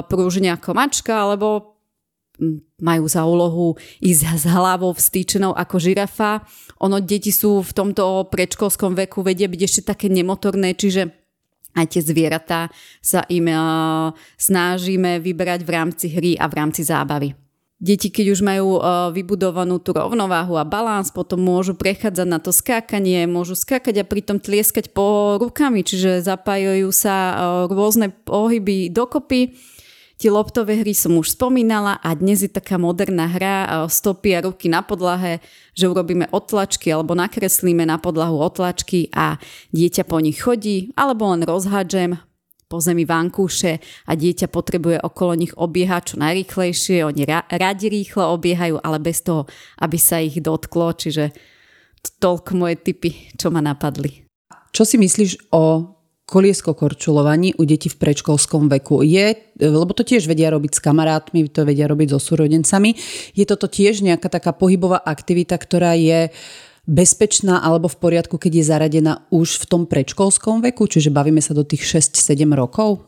prúžne 0.08 0.56
ako 0.56 0.80
mačka, 0.80 1.28
alebo 1.28 1.76
majú 2.82 3.06
za 3.06 3.28
úlohu 3.28 3.78
ísť 4.02 4.22
s 4.34 4.44
hlavou 4.50 4.96
vstýčenou 4.98 5.54
ako 5.54 5.78
žirafa. 5.78 6.42
Ono, 6.82 6.98
deti 6.98 7.30
sú 7.30 7.62
v 7.62 7.72
tomto 7.76 8.32
predškolskom 8.34 8.98
veku, 8.98 9.22
vedia 9.22 9.46
byť 9.46 9.62
ešte 9.62 9.82
také 9.94 10.10
nemotorné, 10.10 10.74
čiže 10.74 11.21
aj 11.76 11.86
tie 11.98 12.02
zvieratá 12.04 12.68
sa 13.00 13.24
im 13.32 13.48
uh, 13.48 14.12
snažíme 14.36 15.24
vybrať 15.24 15.64
v 15.64 15.70
rámci 15.72 16.06
hry 16.12 16.32
a 16.36 16.46
v 16.48 16.54
rámci 16.58 16.82
zábavy. 16.84 17.36
Deti, 17.82 18.14
keď 18.14 18.26
už 18.38 18.46
majú 18.46 18.78
uh, 18.78 19.10
vybudovanú 19.10 19.82
tú 19.82 19.90
rovnováhu 19.98 20.54
a 20.54 20.62
balans, 20.62 21.10
potom 21.10 21.42
môžu 21.42 21.74
prechádzať 21.74 22.28
na 22.30 22.38
to 22.38 22.54
skákanie, 22.54 23.26
môžu 23.26 23.58
skákať 23.58 24.06
a 24.06 24.06
pritom 24.06 24.38
tlieskať 24.38 24.94
po 24.94 25.42
rukami, 25.42 25.82
čiže 25.82 26.22
zapájajú 26.22 26.94
sa 26.94 27.16
uh, 27.18 27.36
rôzne 27.66 28.14
pohyby 28.14 28.94
dokopy. 28.94 29.58
Tie 30.22 30.30
loptové 30.30 30.78
hry 30.78 30.94
som 30.94 31.18
už 31.18 31.34
spomínala 31.34 31.98
a 31.98 32.14
dnes 32.14 32.46
je 32.46 32.52
taká 32.54 32.78
moderná 32.78 33.26
hra 33.26 33.66
uh, 33.66 33.90
stopy 33.90 34.38
a 34.38 34.46
ruky 34.46 34.70
na 34.70 34.86
podlahe, 34.86 35.42
že 35.74 35.90
urobíme 35.90 36.30
otlačky 36.30 36.94
alebo 36.94 37.18
nakreslíme 37.18 37.82
na 37.90 37.98
podlahu 37.98 38.38
otlačky 38.38 39.10
a 39.18 39.42
dieťa 39.74 40.06
po 40.06 40.22
nich 40.22 40.38
chodí 40.38 40.94
alebo 40.94 41.26
len 41.34 41.42
rozhádžem, 41.42 42.22
po 42.70 42.78
zemi 42.78 43.02
vankúše 43.02 43.82
a 44.06 44.14
dieťa 44.14 44.46
potrebuje 44.54 45.02
okolo 45.02 45.42
nich 45.42 45.58
obiehať 45.58 46.14
čo 46.14 46.16
najrýchlejšie. 46.22 47.02
Oni 47.02 47.26
ra- 47.26 47.50
radi 47.50 47.89
rýchlo 47.89 48.38
obiehajú, 48.38 48.78
ale 48.78 49.02
bez 49.02 49.26
toho, 49.26 49.50
aby 49.82 49.98
sa 49.98 50.22
ich 50.22 50.38
dotklo. 50.38 50.93
Čiže 50.93 51.34
toľko 52.22 52.62
moje 52.62 52.78
typy, 52.78 53.34
čo 53.42 53.50
ma 53.50 53.66
napadli. 53.66 54.30
Čo 54.70 54.86
si 54.86 55.02
myslíš 55.02 55.50
o 55.50 55.98
koliesko-korčulovaní 56.32 57.59
u 57.59 57.67
detí 57.67 57.91
v 57.91 57.99
predškolskom 57.99 58.71
veku. 58.71 59.03
Je, 59.03 59.36
lebo 59.59 59.91
to 59.91 60.08
tiež 60.08 60.32
vedia 60.32 60.47
robiť 60.47 60.79
s 60.79 60.83
kamarátmi, 60.83 61.51
to 61.51 61.67
vedia 61.67 61.91
robiť 61.91 62.16
so 62.16 62.20
súrodencami. 62.24 62.95
Je 63.36 63.43
toto 63.43 63.67
tiež 63.67 63.99
nejaká 63.99 64.32
taká 64.32 64.55
pohybová 64.55 65.03
aktivita, 65.03 65.59
ktorá 65.59 65.99
je 65.99 66.32
bezpečná 66.87 67.59
alebo 67.59 67.91
v 67.91 67.99
poriadku, 67.99 68.39
keď 68.39 68.51
je 68.58 68.66
zaradená 68.66 69.13
už 69.29 69.62
v 69.62 69.66
tom 69.67 69.83
predškolskom 69.86 70.63
veku, 70.71 70.87
čiže 70.87 71.13
bavíme 71.13 71.43
sa 71.43 71.51
do 71.51 71.67
tých 71.67 71.99
6-7 71.99 72.47
rokov? 72.55 73.05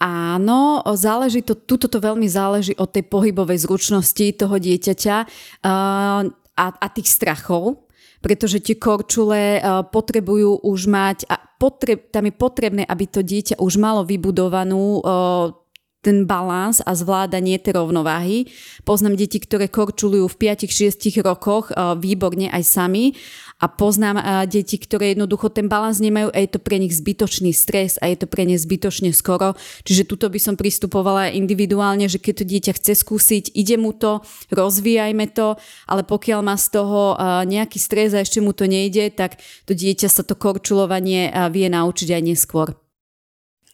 Áno, 0.00 0.80
záleží 0.96 1.44
to, 1.44 1.52
tuto 1.52 1.84
to 1.84 2.00
veľmi 2.00 2.24
záleží 2.24 2.72
od 2.80 2.88
tej 2.88 3.04
pohybovej 3.04 3.68
zručnosti 3.68 4.32
toho 4.32 4.56
dieťaťa 4.56 5.16
uh, 5.20 6.24
a, 6.56 6.66
a 6.72 6.86
tých 6.88 7.08
strachov, 7.08 7.84
pretože 8.20 8.60
tie 8.60 8.76
korčule 8.76 9.60
uh, 9.60 9.84
potrebujú 9.84 10.64
už 10.64 10.80
mať, 10.88 11.18
a 11.28 11.40
potreb, 11.40 12.08
tam 12.12 12.28
je 12.28 12.34
potrebné, 12.36 12.82
aby 12.84 13.04
to 13.08 13.20
dieťa 13.20 13.60
už 13.60 13.76
malo 13.80 14.04
vybudovanú 14.04 15.00
uh, 15.00 15.59
ten 16.00 16.24
balans 16.24 16.80
a 16.80 16.96
zvládanie 16.96 17.60
tej 17.60 17.76
rovnováhy. 17.76 18.48
Poznám 18.88 19.20
deti, 19.20 19.36
ktoré 19.36 19.68
korčulujú 19.68 20.32
v 20.32 20.38
5-6 20.48 21.20
rokoch 21.20 21.68
výborne 22.00 22.48
aj 22.48 22.64
sami 22.64 23.12
a 23.60 23.68
poznám 23.68 24.48
deti, 24.48 24.80
ktoré 24.80 25.12
jednoducho 25.12 25.52
ten 25.52 25.68
balans 25.68 26.00
nemajú 26.00 26.32
a 26.32 26.38
je 26.40 26.48
to 26.48 26.60
pre 26.64 26.80
nich 26.80 26.96
zbytočný 26.96 27.52
stres 27.52 28.00
a 28.00 28.08
je 28.08 28.16
to 28.16 28.24
pre 28.24 28.48
ne 28.48 28.56
zbytočne 28.56 29.12
skoro. 29.12 29.52
Čiže 29.84 30.08
tuto 30.08 30.32
by 30.32 30.40
som 30.40 30.56
pristupovala 30.56 31.36
individuálne, 31.36 32.08
že 32.08 32.16
keď 32.16 32.34
to 32.40 32.44
dieťa 32.48 32.72
chce 32.80 32.92
skúsiť, 33.04 33.52
ide 33.52 33.76
mu 33.76 33.92
to, 33.92 34.24
rozvíjajme 34.48 35.28
to, 35.36 35.60
ale 35.84 36.02
pokiaľ 36.08 36.40
má 36.40 36.56
z 36.56 36.80
toho 36.80 37.20
nejaký 37.44 37.76
stres 37.76 38.16
a 38.16 38.24
ešte 38.24 38.40
mu 38.40 38.56
to 38.56 38.64
nejde, 38.64 39.12
tak 39.12 39.36
to 39.68 39.76
dieťa 39.76 40.08
sa 40.08 40.24
to 40.24 40.32
korčulovanie 40.32 41.28
vie 41.52 41.68
naučiť 41.68 42.16
aj 42.16 42.22
neskôr. 42.24 42.72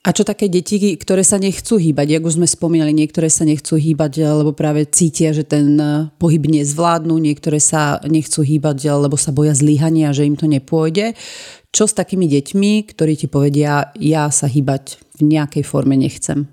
A 0.06 0.14
čo 0.14 0.22
také 0.22 0.46
deti, 0.46 0.78
ktoré 0.78 1.26
sa 1.26 1.34
nechcú 1.34 1.82
hýbať? 1.82 2.14
Jak 2.14 2.22
už 2.22 2.38
sme 2.38 2.46
spomínali, 2.46 2.94
niektoré 2.94 3.26
sa 3.26 3.42
nechcú 3.42 3.74
hýbať, 3.74 4.22
lebo 4.22 4.54
práve 4.54 4.86
cítia, 4.86 5.34
že 5.34 5.42
ten 5.42 5.74
e, 5.74 6.06
pohyb 6.22 6.46
nezvládnu, 6.46 7.18
niektoré 7.18 7.58
sa 7.58 7.98
nechcú 8.06 8.46
hýbať, 8.46 8.86
lebo 8.86 9.18
sa 9.18 9.34
boja 9.34 9.50
zlyhania, 9.50 10.14
že 10.14 10.22
im 10.22 10.38
to 10.38 10.46
nepôjde. 10.46 11.18
Čo 11.74 11.90
s 11.90 11.98
takými 11.98 12.30
deťmi, 12.30 12.86
ktorí 12.94 13.18
ti 13.18 13.26
povedia, 13.26 13.90
ja 13.98 14.30
sa 14.30 14.46
hýbať 14.46 15.02
v 15.18 15.26
nejakej 15.26 15.66
forme 15.66 15.98
nechcem? 15.98 16.46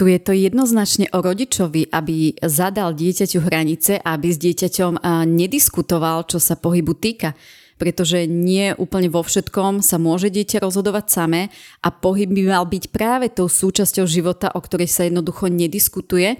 Tu 0.00 0.08
je 0.08 0.16
to 0.16 0.32
jednoznačne 0.32 1.12
o 1.12 1.20
rodičovi, 1.20 1.92
aby 1.92 2.40
zadal 2.40 2.96
dieťaťu 2.96 3.52
hranice, 3.52 4.00
aby 4.00 4.32
s 4.32 4.40
dieťaťom 4.40 5.04
nediskutoval, 5.28 6.24
čo 6.24 6.40
sa 6.40 6.56
pohybu 6.56 6.96
týka 6.96 7.36
pretože 7.82 8.30
nie 8.30 8.70
úplne 8.78 9.10
vo 9.10 9.26
všetkom 9.26 9.82
sa 9.82 9.98
môže 9.98 10.30
dieťa 10.30 10.62
rozhodovať 10.62 11.10
samé 11.10 11.50
a 11.82 11.90
pohyb 11.90 12.30
by 12.30 12.54
mal 12.54 12.62
byť 12.62 12.94
práve 12.94 13.26
tou 13.26 13.50
súčasťou 13.50 14.06
života, 14.06 14.54
o 14.54 14.62
ktorej 14.62 14.86
sa 14.86 15.02
jednoducho 15.02 15.50
nediskutuje, 15.50 16.38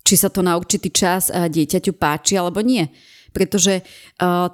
či 0.00 0.14
sa 0.16 0.32
to 0.32 0.40
na 0.40 0.56
určitý 0.56 0.88
čas 0.88 1.28
eh, 1.28 1.52
dieťaťu 1.52 1.92
páči 1.92 2.40
alebo 2.40 2.64
nie. 2.64 2.88
Pretože 3.36 3.84
uh, 4.24 4.48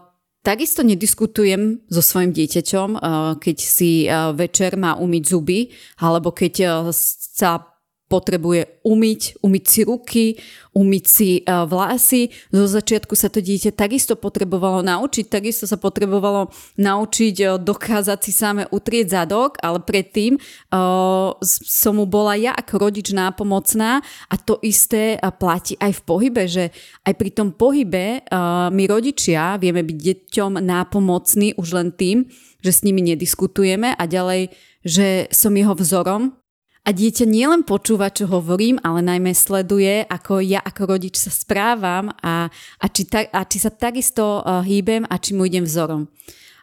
Takisto 0.44 0.84
nediskutujem 0.84 1.88
so 1.88 2.04
svojim 2.04 2.28
dieťaťom, 2.28 2.88
eh, 2.92 3.00
keď 3.40 3.56
si 3.56 4.04
večer 4.36 4.76
má 4.76 4.92
umyť 5.00 5.22
zuby, 5.24 5.72
alebo 5.96 6.36
keď 6.36 6.84
sa 6.92 7.73
potrebuje 8.14 8.86
umyť, 8.86 9.42
umyť 9.42 9.64
si 9.66 9.80
ruky, 9.82 10.26
umyť 10.70 11.04
si 11.06 11.30
uh, 11.42 11.66
vlasy. 11.66 12.30
Zo 12.54 12.70
začiatku 12.70 13.18
sa 13.18 13.26
to 13.26 13.42
dieťa 13.42 13.74
takisto 13.74 14.14
potrebovalo 14.14 14.86
naučiť, 14.86 15.26
takisto 15.26 15.66
sa 15.66 15.74
potrebovalo 15.74 16.54
naučiť 16.78 17.34
uh, 17.42 17.48
dokázať 17.58 18.18
si 18.22 18.30
same 18.30 18.70
utrieť 18.70 19.18
zadok, 19.18 19.58
ale 19.58 19.82
predtým 19.82 20.38
uh, 20.38 21.34
som 21.42 21.98
mu 21.98 22.06
bola 22.06 22.38
ja 22.38 22.54
ako 22.54 22.86
rodič 22.86 23.10
nápomocná 23.10 23.98
a 24.30 24.34
to 24.38 24.62
isté 24.62 25.18
platí 25.40 25.74
aj 25.82 25.98
v 25.98 26.04
pohybe, 26.06 26.42
že 26.46 26.70
aj 27.02 27.14
pri 27.16 27.30
tom 27.32 27.48
pohybe 27.54 28.26
my 28.70 28.84
rodičia 28.84 29.56
vieme 29.56 29.80
byť 29.80 29.98
deťom 29.98 30.52
nápomocní 30.60 31.56
už 31.56 31.68
len 31.74 31.88
tým, 31.94 32.28
že 32.60 32.70
s 32.70 32.84
nimi 32.84 33.00
nediskutujeme 33.00 33.96
a 33.96 34.02
ďalej, 34.04 34.52
že 34.84 35.32
som 35.32 35.56
jeho 35.56 35.72
vzorom, 35.72 36.36
a 36.84 36.92
dieťa 36.92 37.24
nielen 37.24 37.64
počúva, 37.64 38.12
čo 38.12 38.28
hovorím, 38.28 38.76
ale 38.84 39.00
najmä 39.00 39.32
sleduje, 39.32 40.04
ako 40.04 40.44
ja 40.44 40.60
ako 40.60 40.82
rodič 40.84 41.16
sa 41.16 41.32
správam 41.32 42.12
a, 42.20 42.52
a, 42.52 42.86
či, 42.92 43.08
ta, 43.08 43.24
a 43.24 43.48
či 43.48 43.56
sa 43.56 43.72
takisto 43.72 44.44
uh, 44.44 44.60
hýbem 44.60 45.08
a 45.08 45.16
či 45.16 45.32
mu 45.32 45.48
idem 45.48 45.64
vzorom. 45.64 46.12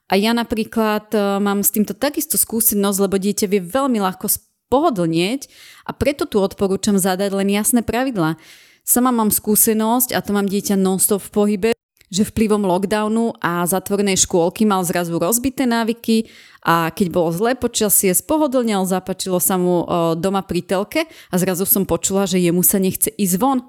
A 0.05 0.13
ja 0.21 0.37
napríklad 0.37 1.09
uh, 1.17 1.41
mám 1.41 1.65
s 1.65 1.73
týmto 1.73 1.97
takisto 1.97 2.37
skúsenosť, 2.37 3.01
lebo 3.01 3.17
dieťa 3.17 3.49
vie 3.49 3.65
veľmi 3.65 3.97
ľahko 3.97 4.29
spohodlnieť 4.29 5.49
a 5.89 5.91
preto 5.97 6.29
tu 6.29 6.37
odporúčam 6.37 7.01
zadať 7.01 7.33
len 7.33 7.49
jasné 7.49 7.81
pravidlá. 7.81 8.37
Sama 8.85 9.09
mám 9.09 9.33
skúsenosť 9.33 10.13
a 10.13 10.21
to 10.21 10.37
mám 10.37 10.45
dieťa 10.45 10.77
non-stop 10.77 11.21
v 11.21 11.33
pohybe, 11.33 11.69
že 12.11 12.27
vplyvom 12.27 12.67
lockdownu 12.67 13.39
a 13.39 13.63
zatvorenej 13.63 14.19
škôlky 14.27 14.67
mal 14.67 14.83
zrazu 14.83 15.15
rozbité 15.15 15.63
návyky 15.63 16.27
a 16.59 16.91
keď 16.91 17.07
bolo 17.07 17.31
zlé 17.31 17.55
počasie, 17.55 18.11
spohodlnil, 18.11 18.83
zapačilo 18.83 19.39
sa 19.39 19.55
mu 19.55 19.87
doma 20.19 20.43
pri 20.43 20.59
telke 20.59 21.07
a 21.31 21.35
zrazu 21.39 21.63
som 21.63 21.87
počula, 21.87 22.27
že 22.27 22.43
jemu 22.43 22.59
sa 22.67 22.83
nechce 22.83 23.07
ísť 23.15 23.35
von. 23.39 23.63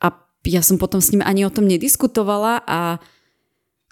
A 0.00 0.16
ja 0.48 0.64
som 0.64 0.80
potom 0.80 1.04
s 1.04 1.12
ním 1.12 1.20
ani 1.20 1.44
o 1.44 1.52
tom 1.52 1.68
nediskutovala 1.68 2.64
a 2.64 2.96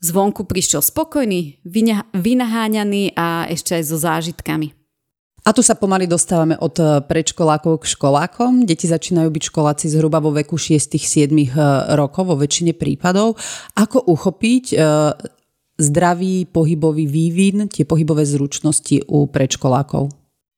zvonku 0.00 0.48
prišiel 0.48 0.80
spokojný, 0.80 1.60
vynaháňaný 2.16 3.12
a 3.12 3.44
ešte 3.52 3.76
aj 3.76 3.84
so 3.84 4.00
zážitkami. 4.00 4.85
A 5.46 5.54
tu 5.54 5.62
sa 5.62 5.78
pomaly 5.78 6.10
dostávame 6.10 6.58
od 6.58 6.74
eh, 6.82 6.98
predškolákov 7.06 7.86
k 7.86 7.94
školákom. 7.94 8.66
Deti 8.66 8.90
začínajú 8.90 9.30
byť 9.30 9.42
školáci 9.46 9.86
zhruba 9.86 10.18
vo 10.18 10.34
veku 10.34 10.58
6-7 10.58 10.98
eh, 10.98 11.46
rokov 11.94 12.26
vo 12.26 12.34
väčšine 12.34 12.74
prípadov. 12.74 13.38
Ako 13.78 14.10
uchopiť 14.10 14.64
eh, 14.74 14.78
zdravý 15.78 16.50
pohybový 16.50 17.06
vývin, 17.06 17.70
tie 17.70 17.86
pohybové 17.86 18.26
zručnosti 18.26 19.06
u 19.06 19.30
predškolákov? 19.30 20.10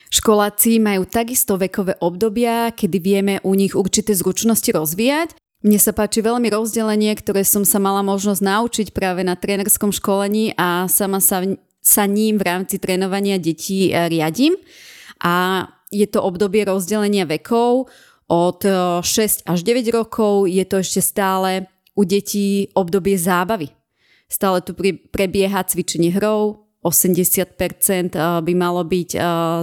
Školáci 0.09 0.81
majú 0.81 1.05
takisto 1.05 1.61
vekové 1.61 2.01
obdobia, 2.01 2.73
kedy 2.73 2.97
vieme 2.97 3.35
u 3.45 3.53
nich 3.53 3.77
určité 3.77 4.17
zručnosti 4.17 4.73
rozvíjať. 4.73 5.37
Mne 5.61 5.77
sa 5.77 5.93
páči 5.93 6.25
veľmi 6.25 6.49
rozdelenie, 6.49 7.13
ktoré 7.13 7.45
som 7.45 7.67
sa 7.67 7.77
mala 7.77 8.01
možnosť 8.01 8.41
naučiť 8.41 8.89
práve 8.97 9.21
na 9.21 9.37
trénerskom 9.37 9.93
školení 9.93 10.57
a 10.57 10.89
sama 10.89 11.21
sa 11.21 11.45
sa 11.89 12.05
ním 12.05 12.37
v 12.37 12.45
rámci 12.45 12.77
trénovania 12.77 13.41
detí 13.41 13.89
eh, 13.89 14.13
riadím. 14.13 14.53
A 15.25 15.65
je 15.89 16.05
to 16.05 16.21
obdobie 16.21 16.69
rozdelenia 16.69 17.25
vekov 17.25 17.89
od 18.29 18.61
6 18.61 19.09
eh, 19.09 19.49
až 19.49 19.59
9 19.65 19.89
rokov. 19.97 20.45
Je 20.45 20.61
to 20.69 20.85
ešte 20.85 21.01
stále 21.01 21.65
u 21.97 22.05
detí 22.05 22.69
obdobie 22.77 23.17
zábavy. 23.17 23.73
Stále 24.29 24.61
tu 24.61 24.77
prebieha 25.09 25.65
cvičenie 25.65 26.13
hrou, 26.13 26.69
80% 26.85 27.57
eh, 27.57 28.21
by 28.45 28.53
malo 28.53 28.85
byť 28.85 29.11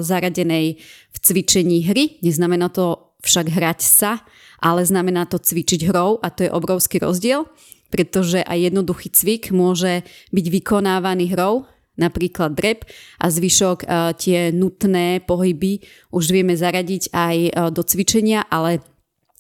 zaradenej 0.02 0.82
v 1.14 1.18
cvičení 1.22 1.86
hry. 1.86 2.18
Neznamená 2.26 2.74
to 2.74 3.14
však 3.22 3.54
hrať 3.54 3.80
sa, 3.86 4.26
ale 4.62 4.82
znamená 4.82 5.30
to 5.30 5.38
cvičiť 5.38 5.90
hrou 5.90 6.18
a 6.22 6.30
to 6.30 6.46
je 6.46 6.54
obrovský 6.54 7.02
rozdiel, 7.02 7.50
pretože 7.90 8.42
aj 8.42 8.70
jednoduchý 8.70 9.10
cvik 9.14 9.44
môže 9.50 10.06
byť 10.30 10.46
vykonávaný 10.50 11.34
hrou 11.34 11.66
napríklad 11.96 12.56
drep 12.56 12.88
a 13.20 13.32
zvyšok 13.32 13.84
e, 13.84 13.88
tie 14.20 14.40
nutné 14.52 15.24
pohyby 15.24 15.84
už 16.12 16.32
vieme 16.32 16.56
zaradiť 16.56 17.12
aj 17.12 17.36
e, 17.36 17.52
do 17.72 17.82
cvičenia, 17.84 18.48
ale 18.48 18.84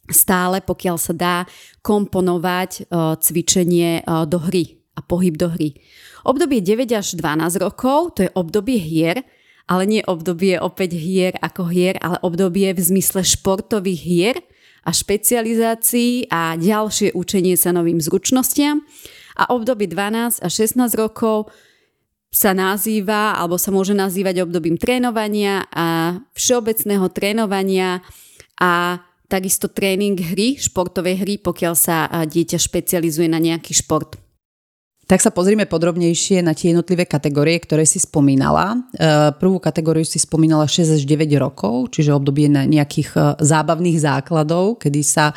stále 0.09 0.63
pokiaľ 0.63 0.97
sa 0.99 1.13
dá 1.13 1.37
komponovať 1.83 2.71
e, 2.71 2.81
cvičenie 3.19 4.03
do 4.27 4.39
hry 4.39 4.79
a 4.95 5.03
pohyb 5.03 5.35
do 5.35 5.51
hry. 5.51 5.75
Obdobie 6.25 6.63
9 6.63 6.89
až 6.95 7.19
12 7.19 7.61
rokov, 7.61 8.17
to 8.17 8.25
je 8.25 8.31
obdobie 8.33 8.79
hier, 8.81 9.21
ale 9.65 9.83
nie 9.85 10.01
obdobie 10.05 10.57
opäť 10.57 10.97
hier 10.97 11.33
ako 11.41 11.69
hier, 11.69 11.97
ale 12.01 12.21
obdobie 12.21 12.73
v 12.73 12.81
zmysle 12.81 13.25
športových 13.25 14.01
hier 14.01 14.35
a 14.85 14.93
špecializácií 14.93 16.29
a 16.29 16.53
ďalšie 16.53 17.17
učenie 17.17 17.57
sa 17.57 17.73
novým 17.73 17.97
zručnostiam. 17.97 18.85
A 19.35 19.51
obdobie 19.51 19.89
12 19.89 20.39
až 20.39 20.51
16 20.53 20.95
rokov 20.95 21.51
sa 22.35 22.51
nazýva 22.51 23.39
alebo 23.39 23.55
sa 23.55 23.71
môže 23.71 23.95
nazývať 23.95 24.43
obdobím 24.43 24.75
trénovania 24.75 25.63
a 25.71 26.19
všeobecného 26.35 27.07
trénovania 27.15 28.03
a 28.59 28.99
takisto 29.31 29.71
tréning 29.71 30.19
hry, 30.19 30.59
športovej 30.59 31.23
hry, 31.23 31.33
pokiaľ 31.39 31.73
sa 31.79 32.11
dieťa 32.27 32.59
špecializuje 32.59 33.31
na 33.31 33.39
nejaký 33.39 33.71
šport. 33.71 34.19
Tak 35.05 35.21
sa 35.21 35.29
pozrime 35.29 35.69
podrobnejšie 35.69 36.41
na 36.41 36.57
tie 36.57 36.73
jednotlivé 36.73 37.05
kategórie, 37.05 37.61
ktoré 37.61 37.85
si 37.85 38.01
spomínala. 38.01 38.73
E, 38.73 39.29
prvú 39.37 39.61
kategóriu 39.61 40.01
si 40.01 40.17
spomínala 40.17 40.65
6 40.65 40.97
až 40.97 41.05
9 41.05 41.29
rokov, 41.37 41.93
čiže 41.93 42.09
obdobie 42.09 42.49
na 42.49 42.65
nejakých 42.65 43.09
e, 43.13 43.19
zábavných 43.37 44.01
základov, 44.01 44.81
kedy 44.81 45.05
sa 45.05 45.29
e, 45.29 45.35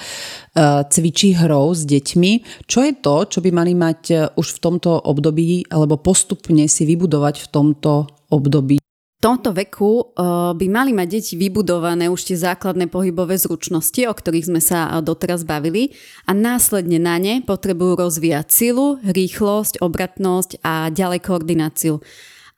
cvičí 0.89 1.36
hrou 1.36 1.77
s 1.77 1.85
deťmi. 1.85 2.65
Čo 2.65 2.81
je 2.81 2.93
to, 2.97 3.28
čo 3.28 3.45
by 3.45 3.51
mali 3.53 3.77
mať 3.77 4.32
už 4.40 4.57
v 4.57 4.62
tomto 4.65 5.05
období 5.05 5.69
alebo 5.69 6.01
postupne 6.01 6.65
si 6.65 6.89
vybudovať 6.89 7.45
v 7.45 7.49
tomto 7.53 8.09
období? 8.32 8.77
Tomto 9.19 9.51
veku 9.51 10.15
uh, 10.15 10.55
by 10.55 10.66
mali 10.70 10.95
mať 10.95 11.09
deti 11.11 11.35
vybudované 11.35 12.07
už 12.07 12.23
tie 12.23 12.39
základné 12.39 12.86
pohybové 12.86 13.35
zručnosti, 13.35 13.99
o 14.07 14.15
ktorých 14.15 14.47
sme 14.47 14.62
sa 14.62 14.86
uh, 14.86 15.03
doteraz 15.03 15.43
bavili 15.43 15.90
a 16.23 16.31
následne 16.31 17.03
na 17.03 17.19
ne 17.19 17.43
potrebujú 17.43 17.99
rozvíjať 17.99 18.47
silu, 18.47 19.03
rýchlosť, 19.03 19.82
obratnosť 19.82 20.62
a 20.62 20.86
ďalej 20.95 21.27
koordináciu. 21.27 21.99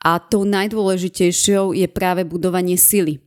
A 0.05 0.21
tou 0.21 0.45
najdôležitejšou 0.45 1.73
je 1.73 1.89
práve 1.89 2.29
budovanie 2.29 2.77
sily. 2.77 3.25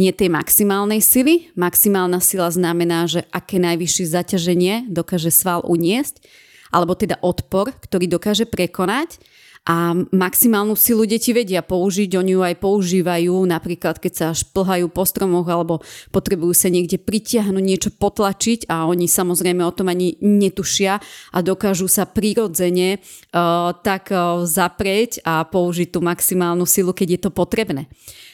Nie 0.00 0.16
tej 0.16 0.32
maximálnej 0.32 1.04
sily. 1.04 1.52
Maximálna 1.60 2.24
sila 2.24 2.48
znamená, 2.48 3.04
že 3.04 3.28
aké 3.28 3.60
najvyššie 3.60 4.04
zaťaženie 4.08 4.74
dokáže 4.88 5.28
sval 5.28 5.60
uniesť, 5.68 6.24
alebo 6.72 6.96
teda 6.96 7.20
odpor, 7.20 7.76
ktorý 7.76 8.08
dokáže 8.08 8.48
prekonať 8.48 9.20
a 9.68 9.92
maximálnu 9.92 10.72
silu 10.72 11.04
deti 11.04 11.36
vedia 11.36 11.60
použiť, 11.60 12.16
oni 12.16 12.32
ju 12.32 12.40
aj 12.40 12.56
používajú, 12.64 13.44
napríklad 13.44 14.00
keď 14.00 14.12
sa 14.16 14.28
šplhajú 14.32 14.88
po 14.88 15.04
stromoch 15.04 15.44
alebo 15.52 15.84
potrebujú 16.08 16.56
sa 16.56 16.72
niekde 16.72 16.96
pritiahnuť, 16.96 17.60
niečo 17.60 17.90
potlačiť 17.92 18.72
a 18.72 18.88
oni 18.88 19.04
samozrejme 19.04 19.60
o 19.60 19.76
tom 19.76 19.92
ani 19.92 20.16
netušia 20.24 20.96
a 21.36 21.38
dokážu 21.44 21.92
sa 21.92 22.08
prirodzene 22.08 23.04
uh, 23.04 23.76
tak 23.84 24.08
uh, 24.08 24.48
zaprieť 24.48 25.20
a 25.28 25.44
použiť 25.44 25.92
tú 25.92 26.00
maximálnu 26.00 26.64
silu, 26.64 26.96
keď 26.96 27.08
je 27.12 27.20
to 27.28 27.30
potrebné. 27.30 27.84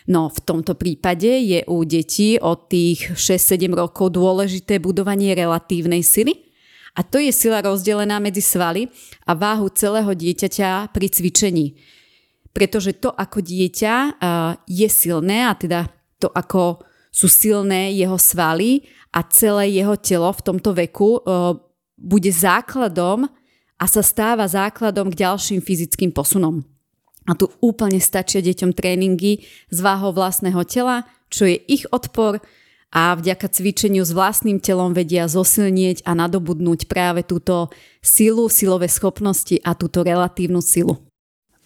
No 0.06 0.30
v 0.30 0.38
tomto 0.38 0.78
prípade 0.78 1.26
je 1.26 1.66
u 1.66 1.82
detí 1.82 2.38
od 2.38 2.70
tých 2.70 3.18
6-7 3.18 3.74
rokov 3.74 4.14
dôležité 4.14 4.78
budovanie 4.78 5.34
relatívnej 5.34 6.06
sily, 6.06 6.45
a 6.96 7.04
to 7.04 7.20
je 7.20 7.28
sila 7.28 7.60
rozdelená 7.60 8.16
medzi 8.16 8.40
svaly 8.40 8.88
a 9.28 9.36
váhu 9.36 9.68
celého 9.68 10.16
dieťaťa 10.16 10.88
pri 10.96 11.06
cvičení. 11.12 11.76
Pretože 12.56 12.96
to, 12.96 13.12
ako 13.12 13.44
dieťa 13.44 14.16
je 14.64 14.88
silné, 14.88 15.44
a 15.44 15.52
teda 15.52 15.92
to, 16.16 16.32
ako 16.32 16.80
sú 17.12 17.28
silné 17.28 17.92
jeho 17.92 18.16
svaly 18.16 18.88
a 19.12 19.20
celé 19.28 19.76
jeho 19.76 19.92
telo 20.00 20.32
v 20.32 20.40
tomto 20.40 20.72
veku, 20.72 21.20
bude 22.00 22.32
základom 22.32 23.28
a 23.76 23.84
sa 23.84 24.00
stáva 24.00 24.48
základom 24.48 25.12
k 25.12 25.20
ďalším 25.20 25.60
fyzickým 25.60 26.16
posunom. 26.16 26.64
A 27.28 27.36
tu 27.36 27.52
úplne 27.60 28.00
stačia 28.00 28.40
deťom 28.40 28.72
tréningy 28.72 29.44
s 29.68 29.78
váhou 29.84 30.16
vlastného 30.16 30.64
tela, 30.64 31.04
čo 31.28 31.44
je 31.44 31.60
ich 31.68 31.84
odpor, 31.92 32.40
a 32.96 33.12
vďaka 33.12 33.52
cvičeniu 33.52 34.08
s 34.08 34.16
vlastným 34.16 34.56
telom 34.56 34.96
vedia 34.96 35.28
zosilnieť 35.28 36.08
a 36.08 36.16
nadobudnúť 36.16 36.88
práve 36.88 37.20
túto 37.28 37.68
silu, 38.00 38.48
silové 38.48 38.88
schopnosti 38.88 39.60
a 39.60 39.76
túto 39.76 40.00
relatívnu 40.00 40.64
silu. 40.64 40.96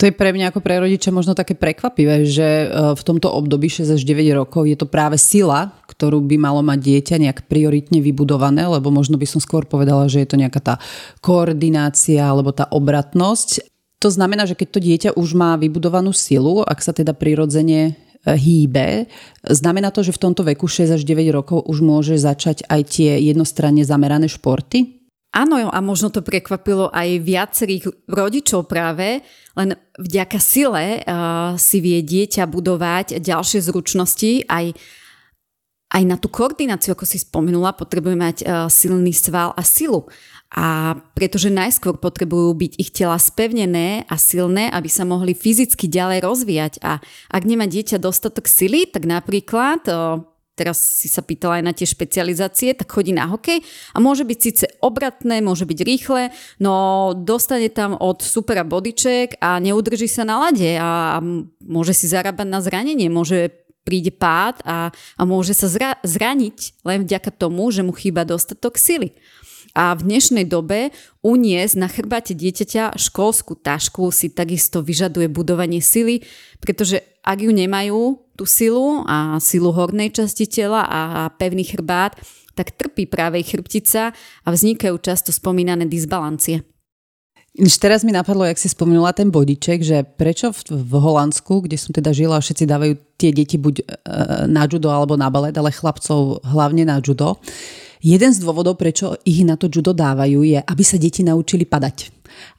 To 0.01 0.09
je 0.09 0.17
pre 0.17 0.33
mňa 0.33 0.49
ako 0.49 0.65
pre 0.65 0.81
rodiča 0.81 1.13
možno 1.13 1.37
také 1.37 1.53
prekvapivé, 1.53 2.25
že 2.25 2.65
e, 2.65 2.67
v 2.97 3.03
tomto 3.05 3.29
období 3.31 3.69
6 3.69 4.01
až 4.01 4.03
9 4.03 4.33
rokov 4.33 4.65
je 4.65 4.73
to 4.73 4.89
práve 4.89 5.21
sila, 5.21 5.77
ktorú 5.93 6.25
by 6.25 6.41
malo 6.41 6.65
mať 6.65 6.81
dieťa 6.81 7.17
nejak 7.21 7.39
prioritne 7.45 8.01
vybudované, 8.01 8.65
lebo 8.65 8.89
možno 8.89 9.21
by 9.21 9.29
som 9.29 9.45
skôr 9.45 9.69
povedala, 9.69 10.09
že 10.09 10.25
je 10.25 10.29
to 10.33 10.41
nejaká 10.41 10.59
tá 10.65 10.75
koordinácia 11.21 12.25
alebo 12.25 12.49
tá 12.49 12.65
obratnosť. 12.73 13.69
To 14.01 14.09
znamená, 14.09 14.49
že 14.49 14.57
keď 14.57 14.69
to 14.73 14.81
dieťa 14.81 15.11
už 15.21 15.37
má 15.37 15.61
vybudovanú 15.61 16.17
silu, 16.17 16.65
ak 16.65 16.81
sa 16.81 16.97
teda 16.97 17.13
prirodzene 17.13 18.01
hýbe. 18.27 19.09
Znamená 19.45 19.89
to, 19.89 20.05
že 20.05 20.13
v 20.13 20.23
tomto 20.29 20.45
veku 20.45 20.69
6 20.69 21.01
až 21.01 21.03
9 21.05 21.31
rokov 21.33 21.65
už 21.65 21.81
môže 21.81 22.21
začať 22.21 22.69
aj 22.69 22.81
tie 22.93 23.17
jednostranne 23.21 23.81
zamerané 23.87 24.29
športy? 24.29 25.01
Áno, 25.31 25.71
a 25.71 25.79
možno 25.79 26.11
to 26.11 26.27
prekvapilo 26.27 26.91
aj 26.91 27.23
viacerých 27.23 28.11
rodičov 28.11 28.67
práve, 28.67 29.23
len 29.55 29.79
vďaka 29.95 30.43
sile 30.43 31.07
uh, 31.07 31.55
si 31.55 31.79
vie 31.79 32.03
dieťa 32.03 32.51
budovať 32.51 33.23
ďalšie 33.23 33.63
zručnosti, 33.63 34.51
aj, 34.51 34.75
aj 35.95 36.03
na 36.03 36.19
tú 36.19 36.27
koordináciu, 36.35 36.99
ako 36.99 37.07
si 37.07 37.23
spomenula, 37.23 37.79
potrebuje 37.79 38.17
mať 38.19 38.37
uh, 38.43 38.67
silný 38.67 39.15
sval 39.15 39.55
a 39.55 39.63
silu. 39.63 40.11
A 40.51 40.99
pretože 41.15 41.47
najskôr 41.47 41.95
potrebujú 41.95 42.51
byť 42.59 42.73
ich 42.75 42.91
tela 42.91 43.15
spevnené 43.23 44.03
a 44.11 44.19
silné, 44.19 44.67
aby 44.75 44.91
sa 44.91 45.07
mohli 45.07 45.31
fyzicky 45.31 45.87
ďalej 45.87 46.27
rozvíjať. 46.27 46.73
A 46.83 46.99
ak 47.31 47.43
nemá 47.47 47.71
dieťa 47.71 48.03
dostatok 48.03 48.51
sily, 48.51 48.91
tak 48.91 49.07
napríklad, 49.07 49.87
teraz 50.61 50.83
si 50.83 51.09
sa 51.09 51.25
pýtala 51.25 51.63
aj 51.63 51.65
na 51.65 51.73
tie 51.73 51.89
špecializácie, 51.89 52.77
tak 52.77 52.93
chodí 52.93 53.17
na 53.17 53.31
hokej 53.31 53.65
a 53.95 53.99
môže 54.03 54.29
byť 54.29 54.39
síce 54.43 54.67
obratné, 54.85 55.41
môže 55.41 55.65
byť 55.65 55.79
rýchle, 55.81 56.29
no 56.61 56.75
dostane 57.17 57.73
tam 57.73 57.97
od 57.97 58.21
supera 58.21 58.61
bodyček 58.61 59.41
a 59.41 59.57
neudrží 59.57 60.05
sa 60.05 60.29
na 60.29 60.37
lade 60.37 60.77
a 60.77 61.23
môže 61.65 61.97
si 61.97 62.13
zarábať 62.13 62.45
na 62.45 62.61
zranenie, 62.61 63.09
môže 63.09 63.55
príde 63.81 64.13
pád 64.13 64.61
a, 64.69 64.93
a 64.93 65.23
môže 65.25 65.57
sa 65.57 65.65
zra, 65.65 65.97
zraniť 66.05 66.85
len 66.85 67.09
vďaka 67.09 67.33
tomu, 67.33 67.73
že 67.73 67.81
mu 67.81 67.97
chýba 67.97 68.29
dostatok 68.29 68.77
sily. 68.77 69.17
A 69.75 69.95
v 69.95 70.03
dnešnej 70.03 70.51
dobe 70.51 70.91
uniesť 71.23 71.75
na 71.79 71.87
chrbáte 71.87 72.35
dieťaťa 72.35 72.99
školskú 72.99 73.55
tašku 73.55 74.11
si 74.11 74.35
takisto 74.35 74.83
vyžaduje 74.83 75.31
budovanie 75.31 75.79
sily, 75.79 76.27
pretože 76.59 77.01
ak 77.23 77.39
ju 77.45 77.53
nemajú, 77.55 78.19
tú 78.35 78.49
silu 78.49 79.05
a 79.05 79.37
silu 79.37 79.69
hornej 79.71 80.11
časti 80.17 80.49
tela 80.49 80.83
a 80.89 81.29
pevný 81.37 81.63
chrbát, 81.69 82.17
tak 82.57 82.73
trpí 82.73 83.05
práve 83.07 83.45
chrbtica 83.45 84.17
a 84.17 84.49
vznikajú 84.49 84.97
často 84.99 85.31
spomínané 85.31 85.87
disbalancie. 85.87 86.65
Teraz 87.83 88.07
mi 88.07 88.15
napadlo, 88.15 88.47
jak 88.47 88.63
si 88.63 88.71
spomenula 88.71 89.11
ten 89.11 89.29
bodiček, 89.29 89.83
že 89.83 90.07
prečo 90.07 90.55
v, 90.55 90.87
v 90.87 90.93
Holandsku, 91.03 91.67
kde 91.67 91.77
som 91.77 91.91
teda 91.91 92.15
žila, 92.15 92.39
všetci 92.39 92.65
dávajú 92.65 92.95
tie 93.19 93.35
deti 93.35 93.59
buď 93.59 93.75
e, 93.75 93.85
na 94.47 94.71
judo 94.71 94.87
alebo 94.89 95.19
na 95.19 95.27
balet, 95.35 95.53
ale 95.59 95.75
chlapcov 95.75 96.47
hlavne 96.47 96.87
na 96.87 97.03
judo. 97.03 97.43
Jeden 98.01 98.33
z 98.33 98.41
dôvodov, 98.41 98.81
prečo 98.81 99.13
ich 99.29 99.45
na 99.45 99.61
to 99.61 99.69
judo 99.69 99.93
dávajú, 99.93 100.41
je, 100.41 100.57
aby 100.57 100.83
sa 100.85 100.97
deti 100.97 101.21
naučili 101.21 101.69
padať. 101.69 102.09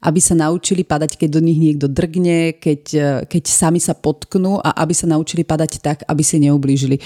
Aby 0.06 0.22
sa 0.22 0.38
naučili 0.38 0.86
padať, 0.86 1.18
keď 1.18 1.28
do 1.34 1.40
nich 1.42 1.58
niekto 1.58 1.90
drgne, 1.90 2.54
keď, 2.62 2.82
e, 2.94 3.08
keď 3.26 3.42
sami 3.50 3.82
sa 3.82 3.98
potknú 3.98 4.62
a 4.62 4.70
aby 4.78 4.94
sa 4.94 5.10
naučili 5.10 5.42
padať 5.42 5.82
tak, 5.82 5.98
aby 6.06 6.22
si 6.22 6.38
neublížili. 6.46 7.02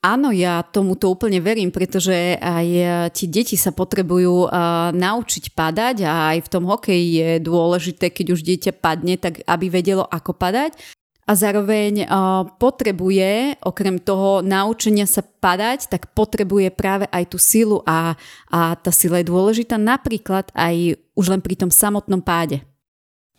Áno, 0.00 0.32
ja 0.32 0.64
tomuto 0.64 1.12
úplne 1.12 1.36
verím, 1.44 1.68
pretože 1.68 2.40
aj 2.40 2.66
e, 2.66 2.84
ti 3.12 3.28
deti 3.28 3.60
sa 3.60 3.76
potrebujú 3.76 4.48
uh, 4.48 4.88
naučiť 4.96 5.52
padať 5.52 5.96
a 6.08 6.32
aj 6.32 6.38
v 6.46 6.52
tom 6.52 6.64
hokeji 6.64 7.06
je 7.12 7.30
dôležité, 7.44 8.08
keď 8.08 8.26
už 8.32 8.40
dieťa 8.40 8.72
padne, 8.72 9.20
tak 9.20 9.44
aby 9.44 9.68
vedelo, 9.68 10.08
ako 10.08 10.32
padať 10.32 10.95
a 11.26 11.32
zároveň 11.34 12.06
uh, 12.06 12.46
potrebuje, 12.54 13.58
okrem 13.66 13.98
toho 13.98 14.46
naučenia 14.46 15.10
sa 15.10 15.26
padať, 15.26 15.90
tak 15.90 16.14
potrebuje 16.14 16.70
práve 16.70 17.10
aj 17.10 17.34
tú 17.34 17.38
silu 17.42 17.82
a, 17.82 18.14
a 18.46 18.78
tá 18.78 18.94
sila 18.94 19.18
je 19.18 19.26
dôležitá 19.26 19.74
napríklad 19.74 20.54
aj 20.54 20.94
už 21.18 21.26
len 21.34 21.42
pri 21.42 21.58
tom 21.58 21.70
samotnom 21.74 22.22
páde. 22.22 22.62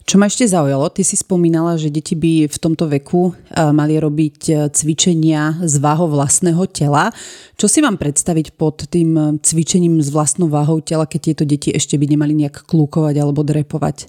Čo 0.07 0.15
ma 0.15 0.31
ešte 0.31 0.47
zaujalo, 0.47 0.87
ty 0.87 1.03
si 1.03 1.19
spomínala, 1.19 1.75
že 1.75 1.91
deti 1.91 2.15
by 2.15 2.47
v 2.47 2.57
tomto 2.63 2.87
veku 2.87 3.35
mali 3.51 3.99
robiť 3.99 4.71
cvičenia 4.71 5.59
z 5.59 5.83
váhou 5.83 6.07
vlastného 6.07 6.63
tela. 6.71 7.11
Čo 7.59 7.67
si 7.67 7.83
mám 7.83 7.99
predstaviť 7.99 8.55
pod 8.55 8.87
tým 8.87 9.43
cvičením 9.43 9.99
s 9.99 10.07
vlastnou 10.07 10.47
váhou 10.47 10.79
tela, 10.79 11.03
keď 11.03 11.19
tieto 11.19 11.43
deti 11.43 11.75
ešte 11.75 11.99
by 11.99 12.07
nemali 12.07 12.39
nejak 12.39 12.63
klúkovať 12.63 13.19
alebo 13.19 13.43
drepovať? 13.43 14.07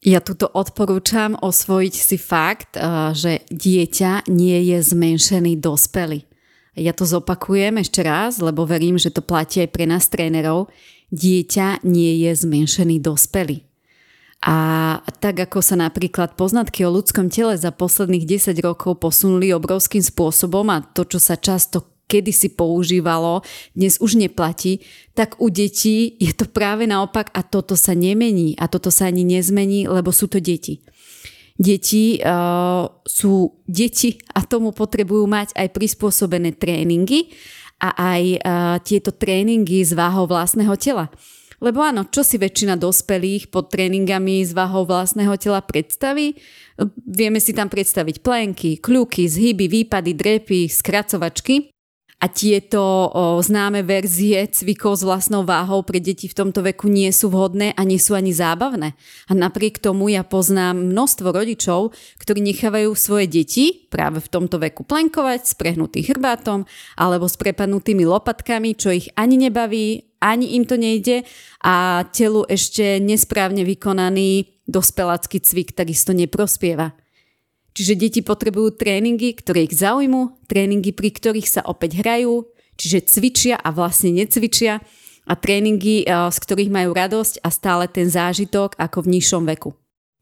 Ja 0.00 0.24
tuto 0.24 0.48
odporúčam 0.48 1.36
osvojiť 1.36 1.94
si 1.94 2.16
fakt, 2.16 2.80
eh, 2.80 3.12
že 3.12 3.44
dieťa 3.52 4.32
nie 4.32 4.72
je 4.72 4.78
zmenšený 4.80 5.60
dospelý. 5.60 6.24
Ja 6.72 6.96
to 6.96 7.04
zopakujem 7.04 7.76
ešte 7.82 8.00
raz, 8.00 8.40
lebo 8.40 8.64
verím, 8.64 8.96
že 8.96 9.12
to 9.12 9.20
platí 9.20 9.60
aj 9.60 9.68
pre 9.74 9.84
nás 9.84 10.08
trénerov. 10.08 10.72
Dieťa 11.12 11.84
nie 11.84 12.24
je 12.24 12.32
zmenšený 12.32 13.02
dospelý. 13.02 13.66
A 14.40 14.56
tak 15.20 15.36
ako 15.36 15.60
sa 15.60 15.76
napríklad 15.76 16.32
poznatky 16.32 16.88
o 16.88 16.94
ľudskom 16.94 17.28
tele 17.28 17.60
za 17.60 17.68
posledných 17.68 18.24
10 18.24 18.56
rokov 18.64 18.96
posunuli 18.96 19.52
obrovským 19.52 20.00
spôsobom 20.00 20.64
a 20.72 20.80
to, 20.80 21.04
čo 21.04 21.20
sa 21.20 21.36
často 21.36 21.84
kedysi 22.10 22.50
používalo, 22.58 23.46
dnes 23.78 24.02
už 24.02 24.18
neplatí, 24.18 24.82
tak 25.14 25.38
u 25.38 25.46
detí 25.46 26.18
je 26.18 26.34
to 26.34 26.50
práve 26.50 26.90
naopak 26.90 27.30
a 27.30 27.46
toto 27.46 27.78
sa 27.78 27.94
nemení 27.94 28.58
a 28.58 28.66
toto 28.66 28.90
sa 28.90 29.06
ani 29.06 29.22
nezmení, 29.22 29.86
lebo 29.86 30.10
sú 30.10 30.26
to 30.26 30.42
deti. 30.42 30.82
Deti 31.54 32.18
uh, 32.18 32.88
sú 33.06 33.62
deti 33.68 34.18
a 34.34 34.42
tomu 34.42 34.74
potrebujú 34.74 35.28
mať 35.28 35.54
aj 35.54 35.68
prispôsobené 35.76 36.56
tréningy 36.56 37.30
a 37.78 37.92
aj 37.94 38.22
uh, 38.24 38.40
tieto 38.80 39.12
tréningy 39.12 39.84
s 39.84 39.92
váhou 39.92 40.26
vlastného 40.26 40.72
tela. 40.80 41.12
Lebo 41.60 41.84
áno, 41.84 42.08
čo 42.08 42.24
si 42.24 42.40
väčšina 42.40 42.80
dospelých 42.80 43.52
pod 43.52 43.68
tréningami 43.68 44.40
s 44.40 44.56
váhou 44.56 44.88
vlastného 44.88 45.36
tela 45.36 45.60
predstaví? 45.60 46.40
Vieme 47.04 47.36
si 47.36 47.52
tam 47.52 47.68
predstaviť 47.68 48.24
plenky, 48.24 48.80
kľuky, 48.80 49.28
zhyby, 49.28 49.68
výpady, 49.68 50.16
drepy, 50.16 50.72
skracovačky 50.72 51.68
a 52.20 52.28
tieto 52.28 53.08
o, 53.08 53.40
známe 53.40 53.80
verzie 53.80 54.44
cvikov 54.44 55.00
s 55.00 55.02
vlastnou 55.08 55.40
váhou 55.40 55.80
pre 55.80 56.04
deti 56.04 56.28
v 56.28 56.36
tomto 56.36 56.60
veku 56.60 56.92
nie 56.92 57.08
sú 57.16 57.32
vhodné 57.32 57.72
a 57.72 57.80
nie 57.80 57.96
sú 57.96 58.12
ani 58.12 58.28
zábavné. 58.28 58.92
A 59.26 59.32
napriek 59.32 59.80
tomu 59.80 60.12
ja 60.12 60.20
poznám 60.20 60.92
množstvo 60.92 61.32
rodičov, 61.32 61.96
ktorí 62.20 62.44
nechávajú 62.44 62.92
svoje 62.92 63.24
deti 63.24 63.88
práve 63.88 64.20
v 64.20 64.28
tomto 64.28 64.60
veku 64.60 64.84
plenkovať 64.84 65.48
s 65.48 65.56
prehnutým 65.56 66.04
chrbátom 66.04 66.68
alebo 67.00 67.24
s 67.24 67.40
prepadnutými 67.40 68.04
lopatkami, 68.04 68.76
čo 68.76 68.92
ich 68.92 69.08
ani 69.16 69.40
nebaví, 69.40 70.04
ani 70.20 70.60
im 70.60 70.68
to 70.68 70.76
nejde 70.76 71.24
a 71.64 72.04
telu 72.12 72.44
ešte 72.44 73.00
nesprávne 73.00 73.64
vykonaný 73.64 74.60
dospelácky 74.68 75.40
cvik 75.40 75.72
takisto 75.72 76.12
neprospieva. 76.12 76.99
Čiže 77.70 77.94
deti 77.94 78.20
potrebujú 78.20 78.74
tréningy, 78.74 79.34
ktoré 79.38 79.70
ich 79.70 79.78
zaujímu, 79.78 80.46
tréningy, 80.50 80.90
pri 80.90 81.10
ktorých 81.14 81.48
sa 81.48 81.62
opäť 81.62 82.02
hrajú, 82.02 82.50
čiže 82.74 83.06
cvičia 83.06 83.56
a 83.58 83.70
vlastne 83.70 84.10
necvičia 84.10 84.82
a 85.28 85.32
tréningy, 85.38 86.02
eh, 86.02 86.10
z 86.10 86.36
ktorých 86.40 86.70
majú 86.70 86.90
radosť 86.96 87.44
a 87.46 87.48
stále 87.54 87.86
ten 87.86 88.10
zážitok 88.10 88.74
ako 88.74 89.06
v 89.06 89.10
nižšom 89.18 89.44
veku. 89.46 89.70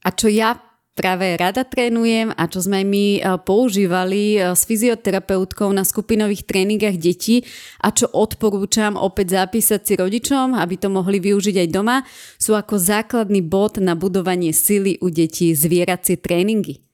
A 0.05 0.13
čo 0.15 0.31
ja 0.31 0.69
práve 0.99 1.39
rada 1.39 1.63
trénujem 1.63 2.35
a 2.35 2.51
čo 2.51 2.59
sme 2.59 2.83
my 2.83 3.07
e, 3.15 3.21
používali 3.47 4.35
e, 4.35 4.39
s 4.59 4.67
fyzioterapeutkou 4.67 5.71
na 5.71 5.87
skupinových 5.87 6.43
tréningách 6.43 6.99
detí 6.99 7.47
a 7.79 7.95
čo 7.95 8.11
odporúčam 8.11 8.99
opäť 8.99 9.39
zapísať 9.39 9.81
si 9.87 9.95
rodičom, 9.95 10.59
aby 10.59 10.75
to 10.75 10.91
mohli 10.91 11.23
využiť 11.23 11.55
aj 11.63 11.69
doma, 11.71 12.03
sú 12.43 12.59
ako 12.59 12.75
základný 12.75 13.47
bod 13.47 13.79
na 13.79 13.95
budovanie 13.95 14.51
sily 14.51 14.99
u 14.99 15.07
detí 15.15 15.55
zvieracie 15.55 16.19
tréningy. 16.19 16.88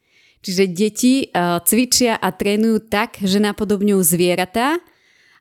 Čiže 0.44 0.64
deti 0.68 1.14
e, 1.24 1.26
cvičia 1.64 2.20
a 2.20 2.28
trénujú 2.28 2.84
tak, 2.92 3.16
že 3.24 3.40
napodobňujú 3.40 4.00
zvieratá 4.04 4.76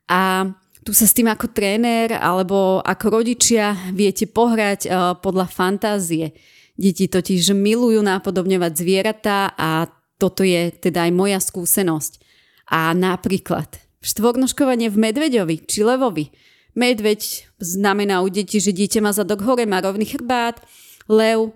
a 0.08 0.48
tu 0.84 0.92
sa 0.92 1.08
s 1.08 1.16
tým 1.16 1.32
ako 1.32 1.52
tréner 1.52 2.16
alebo 2.16 2.80
ako 2.84 3.24
rodičia 3.24 3.76
viete 3.96 4.28
pohrať 4.28 4.92
podľa 5.24 5.48
fantázie. 5.48 6.36
Deti 6.76 7.08
totiž 7.08 7.56
milujú 7.56 8.04
nápodobňovať 8.04 8.72
zvieratá 8.76 9.56
a 9.56 9.88
toto 10.20 10.44
je 10.44 10.76
teda 10.76 11.08
aj 11.08 11.12
moja 11.16 11.40
skúsenosť. 11.40 12.20
A 12.68 12.92
napríklad 12.92 13.80
štvornoškovanie 14.04 14.92
v 14.92 15.02
medveďovi 15.08 15.56
či 15.64 15.88
levovi. 15.88 16.36
Medveď 16.76 17.48
znamená 17.64 18.20
u 18.20 18.28
detí, 18.28 18.60
že 18.60 18.76
dieťa 18.76 19.00
má 19.00 19.12
zadok 19.16 19.46
hore, 19.48 19.64
má 19.64 19.80
rovný 19.80 20.04
chrbát. 20.04 20.60
Lev, 21.08 21.56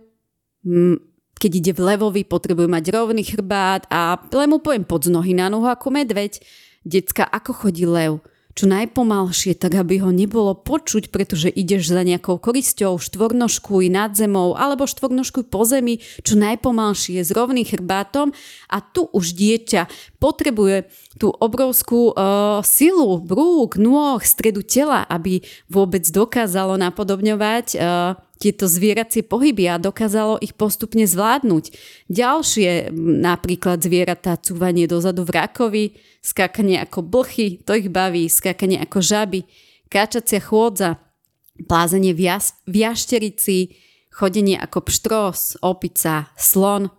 keď 1.38 1.52
ide 1.54 1.72
v 1.74 1.96
levovi, 1.96 2.22
potrebuje 2.26 2.68
mať 2.70 2.86
rovný 2.94 3.24
chrbát 3.24 3.86
a 3.88 4.18
len 4.34 4.50
mu 4.50 4.60
poviem 4.62 4.84
pod 4.84 5.08
nohy 5.08 5.38
na 5.38 5.48
nohu 5.48 5.70
ako 5.70 5.94
medveď. 5.94 6.42
Decka, 6.84 7.26
ako 7.26 7.68
chodí 7.68 7.86
lev? 7.86 8.22
čo 8.58 8.66
najpomalšie, 8.66 9.54
tak 9.54 9.78
aby 9.78 10.02
ho 10.02 10.10
nebolo 10.10 10.58
počuť, 10.58 11.14
pretože 11.14 11.54
ideš 11.54 11.94
za 11.94 12.02
nejakou 12.02 12.42
korisťou, 12.42 12.98
štvornožkuj 12.98 13.86
nad 13.94 14.18
zemou 14.18 14.58
alebo 14.58 14.90
štvornožkuj 14.90 15.46
po 15.54 15.62
zemi, 15.62 16.02
čo 16.26 16.34
najpomalšie 16.42 17.22
s 17.22 17.30
rovným 17.30 17.70
chrbátom 17.70 18.34
a 18.74 18.78
tu 18.82 19.06
už 19.14 19.38
dieťa 19.38 19.86
potrebuje 20.18 20.90
tú 21.22 21.30
obrovskú 21.30 22.18
uh, 22.18 22.66
silu 22.66 23.22
brúk, 23.22 23.78
nôh, 23.78 24.18
stredu 24.26 24.66
tela, 24.66 25.06
aby 25.06 25.46
vôbec 25.70 26.02
dokázalo 26.10 26.82
napodobňovať 26.82 27.78
uh, 27.78 28.27
tieto 28.38 28.70
zvieracie 28.70 29.26
pohyby 29.26 29.66
a 29.68 29.82
dokázalo 29.82 30.38
ich 30.40 30.54
postupne 30.54 31.04
zvládnuť. 31.04 31.74
Ďalšie, 32.08 32.94
napríklad 33.22 33.82
zvieratá, 33.82 34.38
cúvanie 34.38 34.86
dozadu 34.86 35.26
v 35.26 35.36
rakovi, 35.36 35.86
skákanie 36.22 36.78
ako 36.82 37.02
blchy, 37.02 37.60
to 37.66 37.74
ich 37.74 37.90
baví, 37.90 38.30
skákanie 38.30 38.78
ako 38.78 39.02
žaby, 39.02 39.42
káčacia 39.90 40.38
chôdza, 40.38 41.02
plázenie 41.66 42.14
v, 42.14 42.30
jas- 42.30 42.56
v 42.70 42.86
jašterici, 42.86 43.74
chodenie 44.14 44.58
ako 44.58 44.86
pštros, 44.86 45.58
opica, 45.66 46.30
slon, 46.38 46.94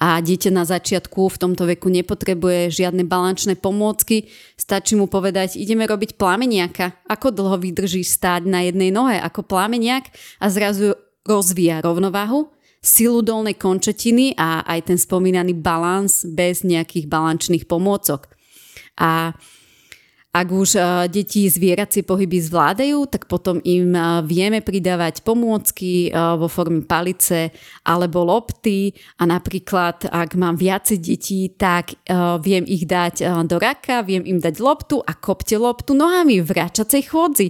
a 0.00 0.16
dieťa 0.16 0.48
na 0.48 0.64
začiatku 0.64 1.28
v 1.28 1.36
tomto 1.36 1.68
veku 1.68 1.92
nepotrebuje 1.92 2.72
žiadne 2.72 3.04
balančné 3.04 3.60
pomôcky, 3.60 4.32
stačí 4.56 4.96
mu 4.96 5.12
povedať, 5.12 5.60
ideme 5.60 5.84
robiť 5.84 6.16
plameniaka, 6.16 7.04
ako 7.04 7.28
dlho 7.36 7.60
vydrží 7.60 8.00
stáť 8.00 8.48
na 8.48 8.64
jednej 8.64 8.88
nohe 8.88 9.20
ako 9.20 9.44
plameniak 9.44 10.08
a 10.40 10.48
zrazu 10.48 10.96
rozvíja 11.28 11.84
rovnováhu, 11.84 12.48
silu 12.80 13.20
dolnej 13.20 13.60
končetiny 13.60 14.40
a 14.40 14.64
aj 14.64 14.88
ten 14.88 14.96
spomínaný 14.96 15.52
balans 15.60 16.24
bez 16.24 16.64
nejakých 16.64 17.04
balančných 17.04 17.68
pomôcok. 17.68 18.32
A 18.96 19.36
ak 20.30 20.46
už 20.46 20.78
e, 20.78 20.80
deti 21.10 21.50
zvieracie 21.50 22.06
pohyby 22.06 22.38
zvládajú, 22.38 23.10
tak 23.10 23.26
potom 23.26 23.58
im 23.66 23.90
e, 23.90 24.22
vieme 24.22 24.62
pridávať 24.62 25.26
pomôcky 25.26 26.06
e, 26.06 26.10
vo 26.14 26.46
forme 26.46 26.86
palice 26.86 27.50
alebo 27.82 28.22
lopty. 28.22 28.94
A 29.18 29.26
napríklad 29.26 30.06
ak 30.06 30.38
mám 30.38 30.54
viacej 30.54 31.02
detí, 31.02 31.50
tak 31.50 31.98
viem 32.42 32.62
ich 32.66 32.86
dať 32.86 33.46
do 33.50 33.58
raka, 33.58 34.06
viem 34.06 34.22
im 34.22 34.38
dať 34.38 34.62
loptu 34.62 35.02
a 35.02 35.12
kopte 35.18 35.58
loptu 35.58 35.98
nohami 35.98 36.38
v 36.40 36.50
račacej 36.50 37.02
chôdzi. 37.10 37.48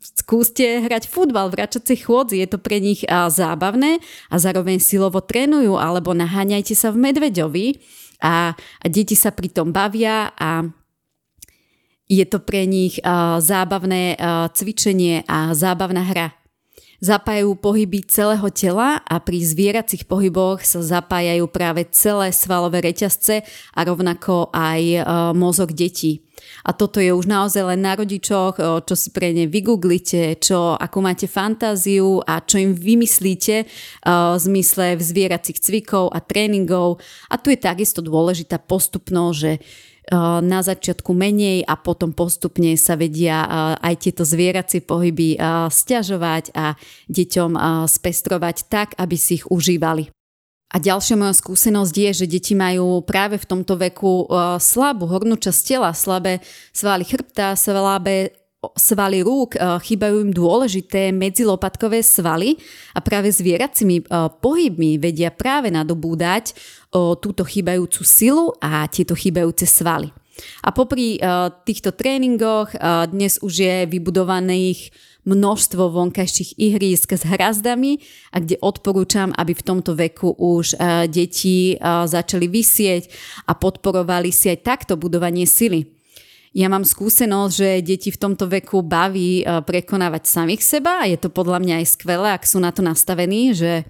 Skúste 0.00 0.84
hrať 0.84 1.08
futbal 1.08 1.52
v 1.52 1.64
račacej 1.64 2.08
chôdzi, 2.08 2.40
je 2.40 2.48
to 2.48 2.58
pre 2.60 2.80
nich 2.80 3.04
zábavné 3.08 4.00
a 4.28 4.36
zároveň 4.36 4.80
silovo 4.80 5.20
trénujú, 5.20 5.76
alebo 5.76 6.16
naháňajte 6.16 6.74
sa 6.76 6.88
v 6.92 7.10
medveďovi. 7.10 7.66
A, 8.24 8.56
deti 8.86 9.18
sa 9.18 9.34
pri 9.34 9.52
tom 9.52 9.74
bavia 9.74 10.32
a 10.38 10.64
je 12.08 12.24
to 12.28 12.40
pre 12.40 12.68
nich 12.68 13.00
uh, 13.00 13.40
zábavné 13.40 14.16
uh, 14.16 14.48
cvičenie 14.52 15.24
a 15.24 15.56
zábavná 15.56 16.04
hra. 16.04 16.36
Zapájajú 17.04 17.60
pohyby 17.60 18.06
celého 18.08 18.48
tela 18.48 18.96
a 19.04 19.20
pri 19.20 19.44
zvieracích 19.44 20.08
pohyboch 20.08 20.64
sa 20.64 20.80
zapájajú 20.80 21.44
práve 21.52 21.84
celé 21.92 22.32
svalové 22.32 22.80
reťazce 22.80 23.44
a 23.76 23.80
rovnako 23.84 24.48
aj 24.52 24.82
uh, 25.00 25.04
mozog 25.36 25.76
detí. 25.76 26.24
A 26.64 26.76
toto 26.76 27.00
je 27.00 27.08
už 27.12 27.24
naozaj 27.24 27.62
len 27.72 27.80
na 27.80 27.96
rodičoch, 27.96 28.60
čo 28.84 28.94
si 28.96 29.08
pre 29.16 29.32
ne 29.32 29.48
vygooglite, 29.48 30.36
čo, 30.40 30.76
ako 30.76 30.98
máte 31.00 31.24
fantáziu 31.24 32.20
a 32.20 32.44
čo 32.44 32.60
im 32.60 32.76
vymyslíte 32.76 33.64
v 34.04 34.36
zmysle 34.36 35.00
zvieracích 35.00 35.56
cvikov 35.56 36.12
a 36.12 36.20
tréningov. 36.20 37.00
A 37.32 37.40
tu 37.40 37.48
je 37.48 37.56
takisto 37.56 38.04
dôležitá 38.04 38.60
postupnosť, 38.60 39.36
že 39.36 39.52
na 40.44 40.60
začiatku 40.60 41.16
menej 41.16 41.64
a 41.64 41.80
potom 41.80 42.12
postupne 42.12 42.76
sa 42.76 42.92
vedia 42.98 43.44
eh, 43.44 43.48
aj 43.80 43.94
tieto 44.04 44.22
zvieracie 44.26 44.84
pohyby 44.84 45.36
eh, 45.36 45.40
stiažovať 45.72 46.52
a 46.52 46.76
deťom 47.08 47.56
spestrovať 47.88 48.56
tak, 48.68 48.92
aby 49.00 49.16
si 49.16 49.40
ich 49.40 49.46
užívali. 49.48 50.12
A 50.74 50.82
ďalšia 50.82 51.14
moja 51.14 51.38
skúsenosť 51.38 51.94
je, 51.94 52.10
že 52.24 52.26
deti 52.26 52.58
majú 52.58 52.98
práve 53.06 53.38
v 53.38 53.46
tomto 53.46 53.78
veku 53.78 54.26
slabú 54.58 55.06
hornú 55.06 55.38
časť 55.38 55.60
tela, 55.62 55.94
slabé 55.94 56.42
svaly 56.74 57.06
chrbta, 57.06 57.54
slabé 57.54 58.34
svaly 58.72 59.20
rúk, 59.20 59.60
chýbajú 59.60 60.24
im 60.24 60.32
dôležité 60.32 61.12
medzilopatkové 61.12 62.00
svaly 62.00 62.56
a 62.96 63.04
práve 63.04 63.28
zvieracími 63.28 64.08
pohybmi 64.40 64.96
vedia 64.96 65.28
práve 65.28 65.68
nadobúdať 65.68 66.56
túto 67.20 67.44
chýbajúcu 67.44 68.00
silu 68.06 68.56
a 68.62 68.88
tieto 68.88 69.12
chýbajúce 69.12 69.68
svaly. 69.68 70.08
A 70.66 70.74
popri 70.74 71.20
týchto 71.62 71.94
tréningoch 71.94 72.74
dnes 73.10 73.38
už 73.38 73.54
je 73.54 73.76
vybudovaných 73.86 74.90
množstvo 75.24 75.88
vonkajších 75.88 76.60
ihrísk 76.60 77.16
s 77.16 77.24
hrazdami 77.24 77.96
a 78.28 78.44
kde 78.44 78.60
odporúčam, 78.60 79.32
aby 79.32 79.56
v 79.56 79.62
tomto 79.64 79.96
veku 79.96 80.36
už 80.36 80.76
deti 81.08 81.78
začali 81.80 82.44
vysieť 82.50 83.08
a 83.48 83.56
podporovali 83.56 84.28
si 84.28 84.52
aj 84.52 84.58
takto 84.66 85.00
budovanie 85.00 85.48
sily. 85.48 85.93
Ja 86.54 86.70
mám 86.70 86.86
skúsenosť, 86.86 87.50
že 87.50 87.70
deti 87.82 88.14
v 88.14 88.20
tomto 88.22 88.46
veku 88.46 88.78
baví 88.78 89.42
prekonávať 89.42 90.30
samých 90.30 90.62
seba 90.62 91.02
a 91.02 91.10
je 91.10 91.18
to 91.18 91.26
podľa 91.26 91.58
mňa 91.58 91.74
aj 91.82 91.86
skvelé, 91.98 92.30
ak 92.30 92.46
sú 92.46 92.62
na 92.62 92.70
to 92.70 92.78
nastavení, 92.78 93.50
že 93.50 93.82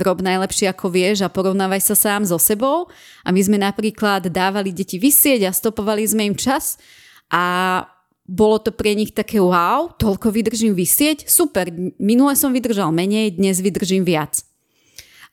rob 0.00 0.24
najlepšie 0.24 0.72
ako 0.72 0.88
vieš 0.88 1.20
a 1.20 1.28
porovnávaj 1.28 1.84
sa 1.84 1.92
sám 1.92 2.24
so 2.24 2.40
sebou. 2.40 2.88
A 3.26 3.28
my 3.28 3.40
sme 3.44 3.60
napríklad 3.60 4.24
dávali 4.32 4.72
deti 4.72 4.96
vysieť 4.96 5.44
a 5.44 5.52
stopovali 5.52 6.00
sme 6.08 6.32
im 6.32 6.36
čas 6.38 6.80
a 7.28 7.84
bolo 8.24 8.56
to 8.56 8.72
pre 8.72 8.96
nich 8.96 9.12
také 9.12 9.36
wow, 9.36 9.92
toľko 9.92 10.32
vydržím 10.32 10.72
vysieť, 10.72 11.28
super, 11.28 11.68
minule 12.00 12.32
som 12.40 12.56
vydržal 12.56 12.88
menej, 12.88 13.36
dnes 13.36 13.60
vydržím 13.60 14.08
viac. 14.08 14.47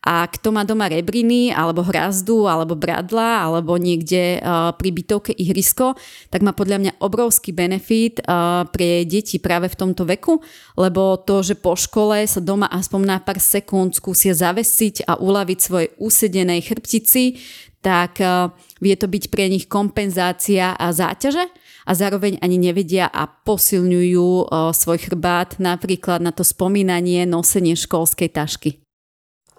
A 0.05 0.29
kto 0.29 0.53
má 0.53 0.61
doma 0.61 0.85
rebriny, 0.85 1.49
alebo 1.49 1.81
hrazdu, 1.81 2.45
alebo 2.45 2.77
bradla, 2.77 3.41
alebo 3.41 3.73
niekde 3.81 4.37
uh, 4.37 4.69
pri 4.77 4.93
bytovke 4.93 5.33
ihrisko, 5.33 5.97
tak 6.29 6.45
má 6.45 6.53
podľa 6.53 6.77
mňa 6.77 6.91
obrovský 7.01 7.49
benefit 7.49 8.21
uh, 8.21 8.69
pre 8.69 9.01
deti 9.09 9.41
práve 9.41 9.65
v 9.65 9.79
tomto 9.81 10.05
veku, 10.05 10.45
lebo 10.77 11.17
to, 11.17 11.41
že 11.41 11.57
po 11.57 11.73
škole 11.73 12.21
sa 12.29 12.37
doma 12.37 12.69
aspoň 12.69 13.01
na 13.01 13.17
pár 13.17 13.41
sekúnd 13.41 13.97
skúsia 13.97 14.37
zavesiť 14.37 15.09
a 15.09 15.17
uľaviť 15.17 15.57
svojej 15.57 15.89
usedenej 15.97 16.61
chrbtici, 16.61 17.41
tak 17.81 18.21
uh, 18.21 18.53
vie 18.77 18.93
to 18.93 19.09
byť 19.09 19.33
pre 19.33 19.49
nich 19.49 19.65
kompenzácia 19.65 20.77
a 20.77 20.93
záťaže 20.93 21.49
a 21.89 21.91
zároveň 21.97 22.37
ani 22.45 22.61
nevedia 22.61 23.09
a 23.09 23.25
posilňujú 23.25 24.49
svoj 24.73 24.99
chrbát 25.01 25.61
napríklad 25.61 26.17
na 26.17 26.33
to 26.33 26.41
spomínanie 26.41 27.25
nosenie 27.29 27.77
školskej 27.77 28.29
tašky. 28.33 28.84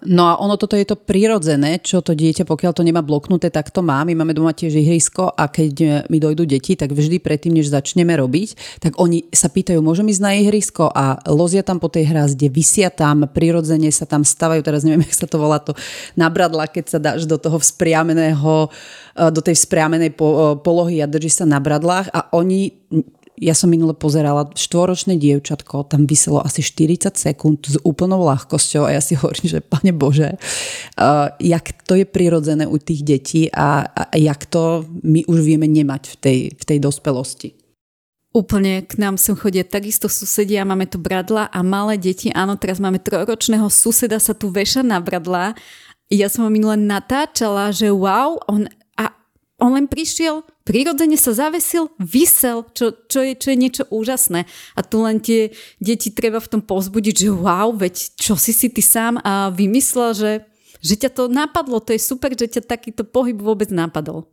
No 0.05 0.29
a 0.29 0.37
ono 0.37 0.61
toto 0.61 0.77
je 0.77 0.85
to 0.85 0.93
prirodzené, 0.93 1.81
čo 1.81 2.05
to 2.05 2.13
dieťa, 2.13 2.45
pokiaľ 2.45 2.69
to 2.69 2.85
nemá 2.85 3.01
bloknuté, 3.01 3.49
tak 3.49 3.73
to 3.73 3.81
má. 3.81 4.05
My 4.05 4.13
máme 4.13 4.37
doma 4.37 4.53
tiež 4.53 4.77
ihrisko 4.77 5.33
a 5.33 5.49
keď 5.49 6.05
mi 6.13 6.21
dojdú 6.21 6.45
deti, 6.45 6.77
tak 6.77 6.93
vždy 6.93 7.17
predtým, 7.17 7.57
než 7.57 7.73
začneme 7.73 8.13
robiť, 8.13 8.77
tak 8.77 8.93
oni 9.01 9.25
sa 9.33 9.49
pýtajú, 9.49 9.81
môžem 9.81 10.05
ísť 10.13 10.21
na 10.21 10.37
ihrisko 10.37 10.93
a 10.93 11.17
lozia 11.25 11.65
tam 11.65 11.81
po 11.81 11.89
tej 11.89 12.13
hrazde, 12.13 12.45
vysia 12.45 12.93
tam, 12.93 13.25
prirodzene 13.25 13.89
sa 13.89 14.05
tam 14.05 14.21
stavajú, 14.21 14.61
teraz 14.61 14.85
neviem, 14.85 15.01
jak 15.09 15.17
sa 15.17 15.25
to 15.25 15.41
volá 15.41 15.57
to 15.57 15.73
nabradla, 16.13 16.69
keď 16.69 16.85
sa 16.85 16.99
dáš 17.01 17.25
do 17.25 17.41
toho 17.41 17.57
vzpriameného, 17.57 18.69
do 19.17 19.41
tej 19.41 19.57
vzpriamenej 19.57 20.13
polohy 20.61 21.01
a 21.01 21.09
drží 21.09 21.33
sa 21.33 21.49
na 21.49 21.57
bradlách 21.57 22.13
a 22.13 22.29
oni 22.37 22.69
ja 23.37 23.53
som 23.53 23.69
minule 23.69 23.93
pozerala 23.93 24.49
štvoročné 24.49 25.21
dievčatko, 25.21 25.85
tam 25.85 26.09
vyselo 26.09 26.41
asi 26.41 26.65
40 26.65 27.13
sekúnd 27.13 27.69
s 27.69 27.77
úplnou 27.85 28.25
ľahkosťou 28.25 28.89
a 28.89 28.97
ja 28.97 29.01
si 29.01 29.13
hovorím, 29.19 29.45
že 29.45 29.59
pane 29.61 29.93
Bože, 29.93 30.35
uh, 30.37 31.29
jak 31.37 31.85
to 31.85 31.93
je 32.01 32.05
prirodzené 32.09 32.65
u 32.65 32.81
tých 32.81 33.05
detí 33.05 33.41
a, 33.53 33.85
a 33.85 34.17
jak 34.17 34.49
to 34.49 34.89
my 35.05 35.21
už 35.29 35.45
vieme 35.45 35.69
nemať 35.69 36.03
v 36.09 36.15
tej, 36.17 36.39
v 36.57 36.63
tej 36.65 36.79
dospelosti. 36.81 37.53
Úplne 38.37 38.85
k 38.85 39.01
nám 39.01 39.17
sem 39.17 39.33
chodia 39.33 39.65
takisto 39.65 40.05
susedia, 40.05 40.67
máme 40.67 40.85
tu 40.85 41.01
bradla 41.01 41.49
a 41.49 41.59
malé 41.65 41.97
deti, 41.97 42.29
áno, 42.29 42.53
teraz 42.53 42.77
máme 42.77 43.01
trojročného 43.01 43.65
suseda, 43.71 44.21
sa 44.21 44.37
tu 44.37 44.53
veša 44.53 44.85
na 44.85 45.01
bradla. 45.01 45.57
Ja 46.13 46.29
som 46.29 46.45
ho 46.45 46.49
minule 46.53 46.77
natáčala, 46.77 47.73
že 47.73 47.89
wow, 47.89 48.37
on, 48.45 48.69
a 48.69 48.86
on 49.57 49.73
len 49.73 49.89
prišiel, 49.89 50.45
prirodzene 50.61 51.17
sa 51.17 51.33
zavesil, 51.33 51.89
vysel, 51.97 52.69
čo, 52.77 52.93
čo, 53.09 53.25
je, 53.25 53.33
čo 53.33 53.47
je 53.49 53.57
niečo 53.57 53.83
úžasné. 53.89 54.45
A 54.77 54.79
tu 54.85 55.01
len 55.01 55.17
tie 55.17 55.49
deti 55.81 56.13
treba 56.13 56.37
v 56.37 56.57
tom 56.57 56.61
pozbudiť, 56.61 57.25
že 57.25 57.29
wow, 57.33 57.73
veď 57.73 58.13
čo 58.13 58.37
si 58.37 58.53
si 58.53 58.69
ty 58.69 58.85
sám 58.85 59.17
a 59.25 59.49
vymyslel, 59.49 60.13
že, 60.13 60.31
že 60.77 60.93
ťa 60.93 61.09
to 61.09 61.23
napadlo, 61.25 61.81
to 61.81 61.97
je 61.97 62.01
super, 62.01 62.37
že 62.37 62.53
ťa 62.53 62.69
takýto 62.69 63.01
pohyb 63.01 63.41
vôbec 63.41 63.73
napadol. 63.73 64.29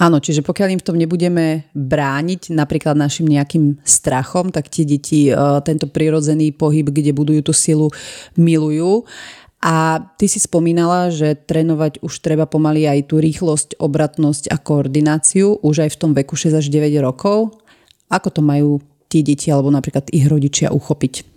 Áno, 0.00 0.16
čiže 0.16 0.40
pokiaľ 0.40 0.68
im 0.72 0.80
v 0.80 0.86
tom 0.88 0.96
nebudeme 0.96 1.68
brániť 1.76 2.56
napríklad 2.56 2.96
našim 2.96 3.28
nejakým 3.28 3.84
strachom, 3.84 4.48
tak 4.48 4.72
tie 4.72 4.88
deti 4.88 5.28
uh, 5.28 5.60
tento 5.60 5.92
prirodzený 5.92 6.56
pohyb, 6.56 6.88
kde 6.88 7.12
budujú 7.12 7.44
tú 7.44 7.52
silu, 7.52 7.92
milujú. 8.32 9.04
A 9.60 10.00
ty 10.16 10.24
si 10.24 10.40
spomínala, 10.40 11.12
že 11.12 11.36
trénovať 11.36 12.00
už 12.00 12.24
treba 12.24 12.48
pomaly 12.48 12.88
aj 12.88 13.12
tú 13.12 13.20
rýchlosť, 13.20 13.76
obratnosť 13.76 14.48
a 14.48 14.56
koordináciu 14.56 15.60
už 15.60 15.84
aj 15.84 15.90
v 15.92 15.98
tom 16.00 16.10
veku 16.16 16.32
6 16.32 16.56
až 16.56 16.72
9 16.72 16.96
rokov. 17.04 17.60
Ako 18.08 18.32
to 18.32 18.40
majú 18.40 18.80
tie 19.12 19.20
deti 19.20 19.52
alebo 19.52 19.68
napríklad 19.68 20.08
ich 20.16 20.24
rodičia 20.24 20.72
uchopiť? 20.72 21.28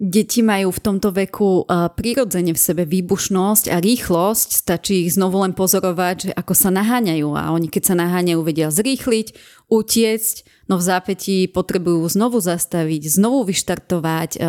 Deti 0.00 0.40
majú 0.40 0.72
v 0.72 0.80
tomto 0.80 1.12
veku 1.12 1.68
prirodzene 1.68 2.56
v 2.56 2.60
sebe 2.60 2.88
výbušnosť 2.88 3.68
a 3.68 3.84
rýchlosť, 3.84 4.48
stačí 4.48 5.04
ich 5.04 5.12
znovu 5.12 5.44
len 5.44 5.52
pozorovať, 5.52 6.16
že 6.24 6.32
ako 6.32 6.56
sa 6.56 6.72
naháňajú 6.72 7.36
a 7.36 7.52
oni 7.52 7.68
keď 7.68 7.82
sa 7.84 7.94
naháňajú 8.00 8.40
vedia 8.40 8.72
zrýchliť, 8.72 9.36
utiecť, 9.70 10.66
no 10.66 10.76
v 10.76 10.84
zápätí 10.84 11.36
potrebujú 11.46 12.02
znovu 12.10 12.42
zastaviť, 12.42 13.06
znovu 13.06 13.46
vyštartovať, 13.46 14.42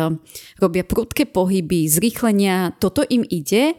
robia 0.58 0.84
prudké 0.84 1.30
pohyby, 1.30 1.86
zrýchlenia, 1.86 2.74
toto 2.82 3.06
im 3.06 3.22
ide. 3.22 3.78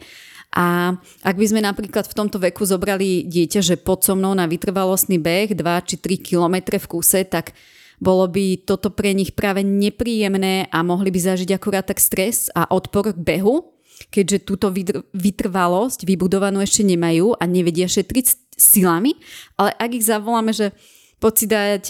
A 0.53 0.95
ak 1.26 1.36
by 1.36 1.45
sme 1.49 1.65
napríklad 1.65 2.06
v 2.06 2.18
tomto 2.18 2.38
veku 2.38 2.64
zobrali 2.64 3.26
dieťa, 3.26 3.60
že 3.60 3.76
pod 3.76 4.06
so 4.06 4.14
mnou 4.14 4.38
na 4.38 4.45
vytrvalostný 4.45 5.18
beh 5.18 5.57
2 5.57 5.88
či 5.90 5.95
3 5.98 6.30
km 6.30 6.56
v 6.78 6.90
kuse, 6.90 7.26
tak 7.26 7.57
bolo 7.98 8.30
by 8.30 8.61
toto 8.61 8.94
pre 8.94 9.18
nich 9.18 9.34
práve 9.34 9.65
nepríjemné 9.65 10.70
a 10.70 10.86
mohli 10.86 11.10
by 11.10 11.20
zažiť 11.34 11.49
akurát 11.57 11.90
tak 11.90 11.98
stres 11.98 12.53
a 12.53 12.70
odpor 12.70 13.15
k 13.15 13.20
behu, 13.20 13.74
keďže 14.14 14.45
túto 14.45 14.70
vytrvalosť 15.15 16.06
vybudovanú 16.06 16.61
ešte 16.61 16.86
nemajú 16.86 17.34
a 17.34 17.44
nevedia 17.49 17.90
šetriť 17.90 18.53
silami, 18.53 19.18
ale 19.57 19.74
ak 19.74 19.90
ich 19.98 20.06
zavoláme, 20.06 20.53
že 20.53 20.70
poď 21.24 21.38
dať 21.48 21.86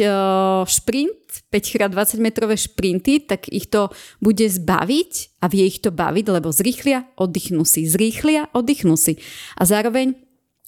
šprint, 0.70 1.50
5x20 1.50 2.22
metrové 2.22 2.54
šprinty, 2.54 3.26
tak 3.26 3.50
ich 3.50 3.66
to 3.66 3.90
bude 4.22 4.46
zbaviť 4.46 5.42
a 5.42 5.50
vie 5.50 5.66
ich 5.66 5.82
to 5.82 5.90
baviť, 5.90 6.26
lebo 6.30 6.54
zrýchlia, 6.54 7.10
oddychnú 7.18 7.66
si, 7.66 7.90
zrýchlia, 7.90 8.54
oddychnú 8.54 8.94
si. 8.94 9.18
A 9.58 9.66
zároveň 9.66 10.14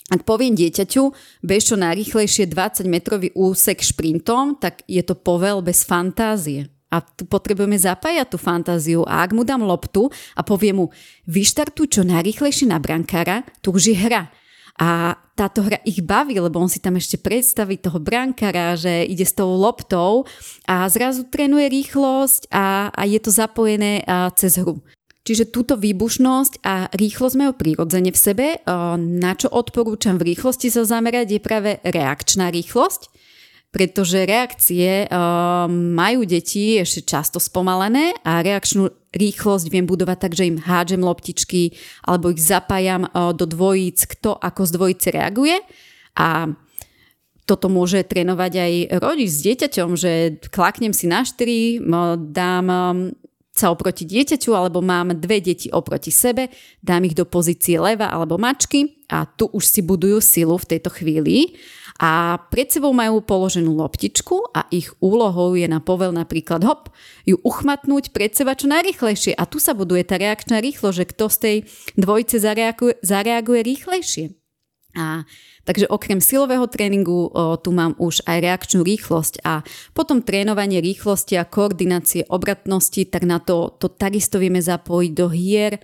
ak 0.06 0.22
poviem 0.22 0.54
dieťaťu, 0.54 1.18
bež 1.42 1.74
čo 1.74 1.76
najrychlejšie 1.82 2.46
20 2.46 2.86
metrový 2.86 3.34
úsek 3.34 3.82
šprintom, 3.82 4.54
tak 4.62 4.86
je 4.86 5.02
to 5.02 5.18
povel 5.18 5.66
bez 5.66 5.82
fantázie. 5.82 6.70
A 6.94 7.02
tu 7.02 7.26
potrebujeme 7.26 7.74
zapájať 7.74 8.30
tú 8.30 8.38
fantáziu. 8.38 9.02
A 9.10 9.26
ak 9.26 9.34
mu 9.34 9.42
dám 9.42 9.66
loptu 9.66 10.14
a 10.38 10.46
poviem 10.46 10.78
mu, 10.78 10.86
vyštartuj 11.26 11.98
čo 11.98 12.02
najrychlejšie 12.06 12.70
na 12.70 12.78
brankára, 12.78 13.42
tu 13.66 13.74
už 13.74 13.92
je 13.92 13.98
hra. 13.98 14.30
A 14.76 15.16
táto 15.40 15.64
hra 15.64 15.80
ich 15.88 16.04
baví, 16.04 16.36
lebo 16.36 16.60
on 16.60 16.68
si 16.68 16.84
tam 16.84 17.00
ešte 17.00 17.16
predstaví 17.16 17.80
toho 17.80 18.00
brankára, 18.00 18.76
že 18.76 19.08
ide 19.08 19.24
s 19.24 19.36
tou 19.36 19.56
loptou 19.56 20.28
a 20.68 20.84
zrazu 20.92 21.28
trénuje 21.28 21.72
rýchlosť 21.72 22.52
a, 22.52 22.92
a 22.92 23.02
je 23.08 23.20
to 23.24 23.32
zapojené 23.32 24.04
cez 24.36 24.60
hru. 24.60 24.84
Čiže 25.26 25.50
túto 25.50 25.74
výbušnosť 25.74 26.62
a 26.62 26.92
rýchlosť 26.94 27.36
majú 27.40 27.58
prirodzene 27.58 28.14
v 28.14 28.20
sebe. 28.20 28.48
Na 29.00 29.34
čo 29.34 29.50
odporúčam 29.50 30.22
v 30.22 30.36
rýchlosti 30.36 30.70
sa 30.70 30.86
zamerať 30.86 31.28
je 31.34 31.42
práve 31.42 31.72
reakčná 31.82 32.54
rýchlosť, 32.54 33.10
pretože 33.74 34.24
reakcie 34.24 35.10
majú 35.72 36.30
deti 36.30 36.78
ešte 36.78 37.10
často 37.10 37.42
spomalené 37.42 38.14
a 38.22 38.46
reakčnú 38.46 38.94
rýchlosť 39.16 39.72
viem 39.72 39.88
budovať 39.88 40.18
tak, 40.20 40.34
že 40.36 40.52
im 40.52 40.60
hádžem 40.60 41.00
loptičky 41.00 41.72
alebo 42.04 42.36
ich 42.36 42.44
zapájam 42.44 43.08
do 43.34 43.48
dvojíc, 43.48 44.06
kto 44.12 44.36
ako 44.36 44.62
z 44.68 44.72
dvojice 44.76 45.08
reaguje. 45.16 45.58
A 46.20 46.52
toto 47.46 47.70
môže 47.70 48.02
trénovať 48.04 48.54
aj 48.58 48.74
rodič 49.00 49.30
s 49.30 49.46
dieťaťom, 49.46 49.90
že 49.96 50.42
klaknem 50.50 50.92
si 50.92 51.06
na 51.06 51.22
štyri, 51.22 51.78
dám 52.34 52.68
sa 53.56 53.72
oproti 53.72 54.04
dieťaťu, 54.04 54.52
alebo 54.52 54.84
mám 54.84 55.16
dve 55.16 55.40
deti 55.40 55.72
oproti 55.72 56.12
sebe, 56.12 56.52
dám 56.84 57.08
ich 57.08 57.16
do 57.16 57.24
pozície 57.24 57.80
leva 57.80 58.12
alebo 58.12 58.36
mačky 58.36 59.00
a 59.08 59.24
tu 59.24 59.48
už 59.48 59.64
si 59.64 59.80
budujú 59.80 60.20
silu 60.20 60.60
v 60.60 60.76
tejto 60.76 60.92
chvíli 60.92 61.56
a 61.96 62.44
pred 62.52 62.68
sebou 62.68 62.92
majú 62.92 63.24
položenú 63.24 63.72
loptičku 63.72 64.52
a 64.52 64.68
ich 64.68 64.92
úlohou 65.00 65.56
je 65.56 65.64
na 65.64 65.80
povel 65.80 66.12
napríklad 66.12 66.60
hop, 66.68 66.92
ju 67.24 67.40
uchmatnúť 67.40 68.12
pred 68.12 68.36
seba 68.36 68.52
čo 68.52 68.68
najrychlejšie 68.68 69.32
a 69.32 69.48
tu 69.48 69.64
sa 69.64 69.72
buduje 69.72 70.04
tá 70.04 70.20
reakčná 70.20 70.60
rýchlosť, 70.60 70.98
že 71.00 71.10
kto 71.16 71.26
z 71.32 71.38
tej 71.40 71.58
dvojice 71.96 72.36
zareaguje, 72.44 73.00
zareaguje 73.00 73.60
rýchlejšie. 73.64 74.26
A 74.96 75.28
takže 75.68 75.92
okrem 75.92 76.24
silového 76.24 76.68
tréningu 76.72 77.28
o, 77.28 77.60
tu 77.60 77.76
mám 77.76 77.96
už 78.00 78.24
aj 78.28 78.44
reakčnú 78.44 78.84
rýchlosť 78.84 79.44
a 79.44 79.64
potom 79.92 80.24
trénovanie 80.24 80.80
rýchlosti 80.80 81.36
a 81.36 81.48
koordinácie 81.48 82.28
obratnosti, 82.32 83.08
tak 83.08 83.28
na 83.28 83.44
to, 83.44 83.76
to 83.76 83.92
takisto 83.92 84.40
vieme 84.40 84.60
zapojiť 84.64 85.12
do 85.12 85.28
hier 85.32 85.80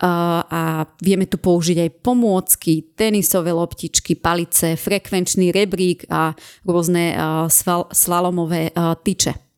a, 0.00 0.42
a 0.48 0.62
vieme 1.04 1.28
tu 1.28 1.36
použiť 1.36 1.76
aj 1.84 1.90
pomôcky, 2.00 2.96
tenisové 2.96 3.52
loptičky, 3.52 4.16
palice, 4.16 4.74
frekvenčný 4.80 5.52
rebrík 5.52 6.08
a 6.08 6.32
rôzne 6.64 7.12
a, 7.12 7.46
sval, 7.52 7.92
slalomové 7.92 8.72
a, 8.72 8.96
tyče. 8.96 9.50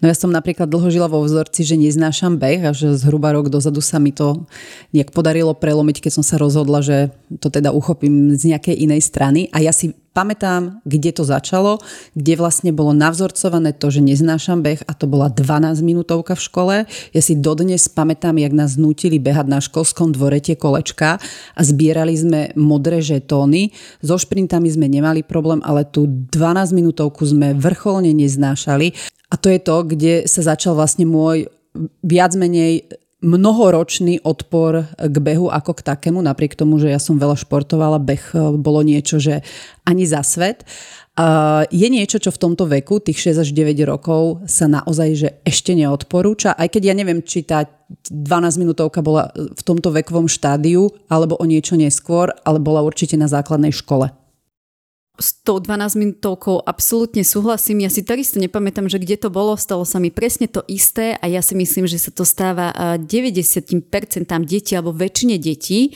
No 0.00 0.08
ja 0.08 0.16
som 0.16 0.32
napríklad 0.32 0.64
dlho 0.64 0.88
žila 0.88 1.12
vo 1.12 1.20
vzorci, 1.20 1.60
že 1.60 1.76
neznášam 1.76 2.40
beh 2.40 2.64
a 2.64 2.72
že 2.72 2.96
zhruba 2.96 3.36
rok 3.36 3.52
dozadu 3.52 3.84
sa 3.84 4.00
mi 4.00 4.16
to 4.16 4.48
nejak 4.96 5.12
podarilo 5.12 5.52
prelomiť, 5.52 6.00
keď 6.00 6.12
som 6.16 6.24
sa 6.24 6.40
rozhodla, 6.40 6.80
že 6.80 7.12
to 7.36 7.52
teda 7.52 7.68
uchopím 7.68 8.32
z 8.32 8.56
nejakej 8.56 8.80
inej 8.80 9.04
strany. 9.04 9.52
A 9.52 9.60
ja 9.60 9.76
si 9.76 9.92
pamätám, 10.10 10.82
kde 10.82 11.10
to 11.14 11.22
začalo, 11.22 11.78
kde 12.18 12.34
vlastne 12.34 12.74
bolo 12.74 12.90
navzorcované 12.90 13.70
to, 13.74 13.94
že 13.94 14.02
neznášam 14.02 14.60
beh 14.60 14.82
a 14.86 14.92
to 14.94 15.06
bola 15.06 15.30
12 15.30 15.80
minútovka 15.86 16.34
v 16.34 16.42
škole. 16.42 16.74
Ja 17.14 17.22
si 17.22 17.38
dodnes 17.38 17.86
pamätám, 17.86 18.38
jak 18.38 18.50
nás 18.50 18.74
nutili 18.74 19.22
behať 19.22 19.46
na 19.46 19.58
školskom 19.62 20.10
dvore 20.10 20.42
tie 20.42 20.58
kolečka 20.58 21.22
a 21.54 21.60
zbierali 21.62 22.14
sme 22.18 22.40
modré 22.58 22.98
žetóny. 22.98 23.70
So 24.02 24.18
šprintami 24.18 24.66
sme 24.66 24.90
nemali 24.90 25.22
problém, 25.22 25.62
ale 25.62 25.86
tú 25.86 26.04
12 26.06 26.74
minútovku 26.74 27.22
sme 27.22 27.54
vrcholne 27.54 28.10
neznášali 28.10 28.92
a 29.30 29.38
to 29.38 29.46
je 29.46 29.60
to, 29.62 29.76
kde 29.86 30.14
sa 30.26 30.42
začal 30.42 30.74
vlastne 30.74 31.06
môj 31.06 31.46
viac 32.02 32.34
menej 32.34 32.90
mnohoročný 33.20 34.24
odpor 34.24 34.88
k 34.96 35.16
behu 35.20 35.52
ako 35.52 35.76
k 35.76 35.84
takému, 35.84 36.24
napriek 36.24 36.56
tomu, 36.56 36.80
že 36.80 36.88
ja 36.88 37.00
som 37.00 37.20
veľa 37.20 37.36
športovala, 37.36 38.00
beh 38.00 38.24
e, 38.32 38.36
bolo 38.56 38.80
niečo, 38.80 39.20
že 39.20 39.44
ani 39.84 40.08
za 40.08 40.24
svet. 40.24 40.64
Je 41.68 41.88
niečo, 41.92 42.16
čo 42.16 42.32
v 42.32 42.40
tomto 42.40 42.64
veku, 42.64 42.96
tých 42.96 43.36
6 43.36 43.44
až 43.44 43.48
9 43.52 43.76
rokov, 43.84 44.40
sa 44.48 44.64
naozaj 44.70 45.08
že 45.12 45.28
ešte 45.44 45.76
neodporúča, 45.76 46.56
aj 46.56 46.72
keď 46.72 46.82
ja 46.88 46.94
neviem, 46.96 47.20
či 47.20 47.44
tá 47.44 47.68
12 48.08 48.56
minútovka 48.56 49.04
bola 49.04 49.28
v 49.36 49.60
tomto 49.60 49.92
vekovom 49.92 50.30
štádiu, 50.30 50.88
alebo 51.12 51.36
o 51.36 51.44
niečo 51.44 51.76
neskôr, 51.76 52.32
ale 52.46 52.56
bola 52.56 52.80
určite 52.80 53.20
na 53.20 53.28
základnej 53.28 53.74
škole 53.74 54.08
s 55.20 55.44
tou 55.44 55.60
12 55.60 56.00
minútovkou 56.00 56.64
absolútne 56.64 57.20
súhlasím. 57.20 57.84
Ja 57.84 57.92
si 57.92 58.00
takisto 58.00 58.40
nepamätám, 58.40 58.88
že 58.88 58.96
kde 58.96 59.20
to 59.20 59.28
bolo, 59.28 59.54
stalo 59.60 59.84
sa 59.84 60.00
mi 60.00 60.08
presne 60.08 60.48
to 60.48 60.64
isté 60.64 61.20
a 61.20 61.28
ja 61.28 61.44
si 61.44 61.52
myslím, 61.52 61.84
že 61.84 62.00
sa 62.00 62.10
to 62.10 62.24
stáva 62.24 62.72
90% 62.96 63.76
detí 64.48 64.72
alebo 64.72 64.96
väčšine 64.96 65.36
detí 65.36 65.94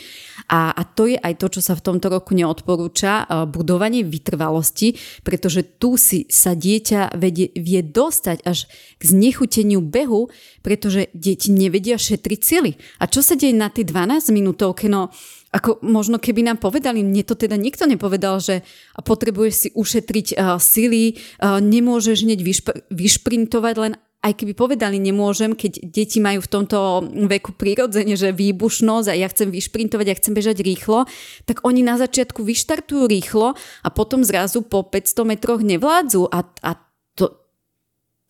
a, 0.52 0.76
a 0.76 0.82
to 0.84 1.08
je 1.08 1.16
aj 1.16 1.40
to, 1.40 1.46
čo 1.58 1.60
sa 1.64 1.72
v 1.72 1.84
tomto 1.88 2.12
roku 2.12 2.36
neodporúča, 2.36 3.24
budovanie 3.48 4.04
vytrvalosti, 4.04 5.00
pretože 5.24 5.64
tu 5.80 5.96
si 5.96 6.28
sa 6.28 6.52
dieťa 6.52 7.16
vedie, 7.16 7.48
vie 7.56 7.80
dostať 7.80 8.44
až 8.44 8.68
k 9.00 9.02
znechuteniu 9.02 9.80
behu, 9.80 10.28
pretože 10.60 11.08
deti 11.16 11.48
nevedia 11.48 11.96
šetriť 11.96 12.40
cíly. 12.44 12.76
A 13.00 13.08
čo 13.08 13.24
sa 13.24 13.40
deje 13.40 13.56
na 13.56 13.72
tie 13.72 13.88
12 13.88 14.28
minútovke? 14.36 14.92
No 14.92 15.08
ako 15.54 15.78
možno 15.86 16.18
keby 16.18 16.42
nám 16.42 16.58
povedali, 16.58 17.06
mne 17.06 17.22
to 17.22 17.38
teda 17.38 17.54
nikto 17.54 17.86
nepovedal, 17.86 18.42
že 18.42 18.66
potrebuješ 18.98 19.54
si 19.54 19.68
ušetriť 19.70 20.26
uh, 20.34 20.58
sily, 20.58 21.14
uh, 21.14 21.62
nemôžeš 21.62 22.26
hneď 22.26 22.40
vyšpr- 22.42 22.82
vyšprintovať 22.90 23.74
len 23.78 23.94
aj 24.24 24.40
keby 24.40 24.56
povedali, 24.56 24.96
nemôžem, 24.96 25.52
keď 25.52 25.84
deti 25.84 26.16
majú 26.16 26.40
v 26.40 26.48
tomto 26.48 27.04
veku 27.28 27.52
prirodzene, 27.52 28.16
že 28.16 28.32
výbušnosť 28.32 29.12
a 29.12 29.14
ja 29.20 29.28
chcem 29.28 29.52
vyšprintovať, 29.52 30.06
ja 30.08 30.16
chcem 30.16 30.32
bežať 30.32 30.64
rýchlo, 30.64 31.04
tak 31.44 31.60
oni 31.60 31.84
na 31.84 32.00
začiatku 32.00 32.40
vyštartujú 32.40 33.04
rýchlo 33.04 33.52
a 33.84 33.88
potom 33.92 34.24
zrazu 34.24 34.64
po 34.64 34.80
500 34.80 35.28
metroch 35.28 35.60
nevládzu 35.60 36.24
a, 36.32 36.40
a 36.64 36.70
to, 37.12 37.36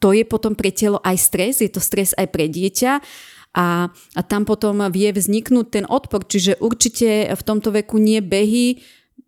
to 0.02 0.10
je 0.10 0.26
potom 0.26 0.58
pre 0.58 0.74
telo 0.74 0.98
aj 1.06 1.14
stres, 1.14 1.62
je 1.62 1.70
to 1.70 1.78
stres 1.78 2.10
aj 2.18 2.26
pre 2.26 2.50
dieťa 2.50 2.98
a, 3.54 3.88
a 3.90 4.20
tam 4.26 4.42
potom 4.42 4.82
vie 4.90 5.14
vzniknúť 5.14 5.66
ten 5.70 5.84
odpor, 5.86 6.26
čiže 6.26 6.58
určite 6.58 7.30
v 7.30 7.42
tomto 7.46 7.70
veku 7.70 8.02
nie 8.02 8.18
behy 8.18 8.82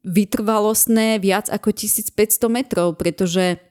vytrvalostné 0.06 1.18
viac 1.22 1.46
ako 1.50 1.70
1500 1.70 2.46
metrov, 2.50 2.98
pretože 2.98 3.62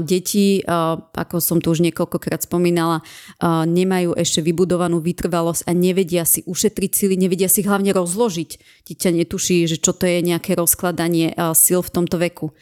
deti, 0.00 0.64
ako 0.64 1.36
som 1.36 1.60
tu 1.60 1.76
už 1.76 1.84
niekoľkokrát 1.84 2.40
spomínala, 2.48 3.04
nemajú 3.44 4.16
ešte 4.16 4.40
vybudovanú 4.40 5.04
vytrvalosť 5.04 5.68
a 5.68 5.76
nevedia 5.76 6.24
si 6.24 6.40
ušetriť 6.48 6.90
sily, 6.96 7.14
nevedia 7.20 7.52
si 7.52 7.60
hlavne 7.60 7.92
rozložiť. 7.92 8.50
Dieťa 8.88 9.10
netuší, 9.12 9.68
že 9.68 9.76
čo 9.76 9.92
to 9.92 10.08
je 10.08 10.24
nejaké 10.24 10.56
rozkladanie 10.56 11.36
sil 11.52 11.84
v 11.84 11.92
tomto 11.92 12.16
veku. 12.16 12.56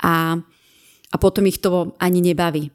A, 0.00 0.40
a 1.12 1.16
potom 1.20 1.44
ich 1.44 1.60
to 1.60 1.92
ani 2.00 2.24
nebaví. 2.24 2.72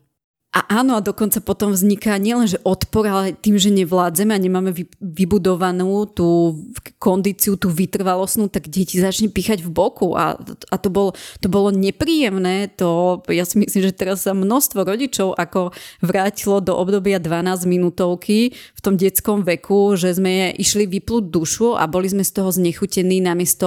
A 0.54 0.86
áno, 0.86 0.94
a 0.94 1.02
dokonca 1.02 1.42
potom 1.42 1.74
vzniká 1.74 2.14
nielenže 2.22 2.62
odpor, 2.62 3.10
ale 3.10 3.34
tým, 3.34 3.58
že 3.58 3.74
nevládzeme 3.74 4.38
a 4.38 4.38
nemáme 4.38 4.70
vybudovanú 5.02 6.06
tú 6.06 6.62
kondíciu, 7.02 7.58
tú 7.58 7.74
vytrvalostnú, 7.74 8.54
tak 8.54 8.70
deti 8.70 9.02
začne 9.02 9.34
píchať 9.34 9.66
v 9.66 9.74
boku 9.74 10.14
a, 10.14 10.38
a 10.70 10.76
to, 10.78 10.94
bol, 10.94 11.18
to 11.42 11.50
bolo 11.50 11.74
nepríjemné. 11.74 12.70
To, 12.78 13.26
ja 13.34 13.50
si 13.50 13.66
myslím, 13.66 13.82
že 13.82 13.98
teraz 13.98 14.30
sa 14.30 14.38
množstvo 14.38 14.86
rodičov 14.86 15.34
ako 15.42 15.74
vrátilo 16.06 16.62
do 16.62 16.78
obdobia 16.78 17.18
12 17.18 17.66
minútovky 17.66 18.54
v 18.54 18.80
tom 18.86 18.94
detskom 18.94 19.42
veku, 19.42 19.98
že 19.98 20.14
sme 20.14 20.54
išli 20.54 20.86
vyplúť 20.86 21.34
dušu 21.34 21.82
a 21.82 21.90
boli 21.90 22.14
sme 22.14 22.22
z 22.22 22.30
toho 22.30 22.54
znechutení 22.54 23.26
namiesto 23.26 23.66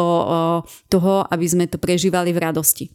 toho, 0.87 1.27
aby 1.35 1.47
sme 1.51 1.67
to 1.67 1.83
prežívali 1.83 2.31
v 2.31 2.47
radosti. 2.47 2.87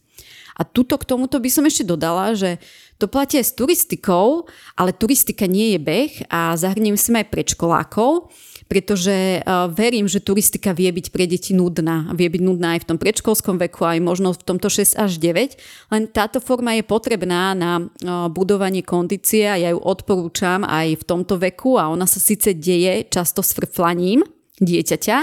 A 0.59 0.67
tuto 0.67 0.99
k 0.99 1.07
tomuto 1.07 1.39
by 1.39 1.49
som 1.49 1.65
ešte 1.65 1.87
dodala, 1.87 2.35
že 2.35 2.59
to 3.01 3.09
platí 3.09 3.41
aj 3.41 3.49
s 3.49 3.57
turistikou, 3.57 4.45
ale 4.77 4.93
turistika 4.93 5.49
nie 5.49 5.73
je 5.73 5.79
beh 5.81 6.13
a 6.29 6.53
zahrniem 6.53 6.93
si 6.93 7.09
aj 7.09 7.33
predškolákov, 7.33 8.29
pretože 8.69 9.41
uh, 9.41 9.67
verím, 9.73 10.05
že 10.05 10.21
turistika 10.21 10.71
vie 10.71 10.93
byť 10.93 11.09
pre 11.09 11.25
deti 11.25 11.51
nudná. 11.57 12.13
Vie 12.13 12.29
byť 12.29 12.41
nudná 12.45 12.77
aj 12.77 12.85
v 12.85 12.87
tom 12.93 12.97
predškolskom 13.01 13.57
veku, 13.57 13.83
aj 13.83 13.99
možno 13.99 14.31
v 14.31 14.45
tomto 14.45 14.69
6 14.69 14.95
až 14.95 15.17
9. 15.17 15.91
Len 15.91 16.03
táto 16.07 16.39
forma 16.39 16.77
je 16.77 16.85
potrebná 16.85 17.57
na 17.57 17.81
uh, 17.81 18.29
budovanie 18.29 18.85
kondície 18.85 19.49
a 19.49 19.57
ja 19.57 19.73
ju 19.73 19.81
odporúčam 19.81 20.61
aj 20.63 21.01
v 21.01 21.03
tomto 21.03 21.41
veku 21.41 21.81
a 21.81 21.89
ona 21.89 22.05
sa 22.05 22.21
síce 22.21 22.55
deje 22.55 23.09
často 23.09 23.41
s 23.41 23.51
frflaním 23.57 24.23
dieťaťa, 24.61 25.17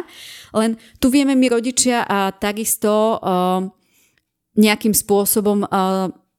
len 0.59 0.75
tu 0.99 1.15
vieme 1.15 1.39
my 1.39 1.47
rodičia 1.47 2.03
a 2.03 2.35
takisto 2.35 3.23
uh, 3.23 3.63
nejakým 4.59 4.91
spôsobom 4.91 5.63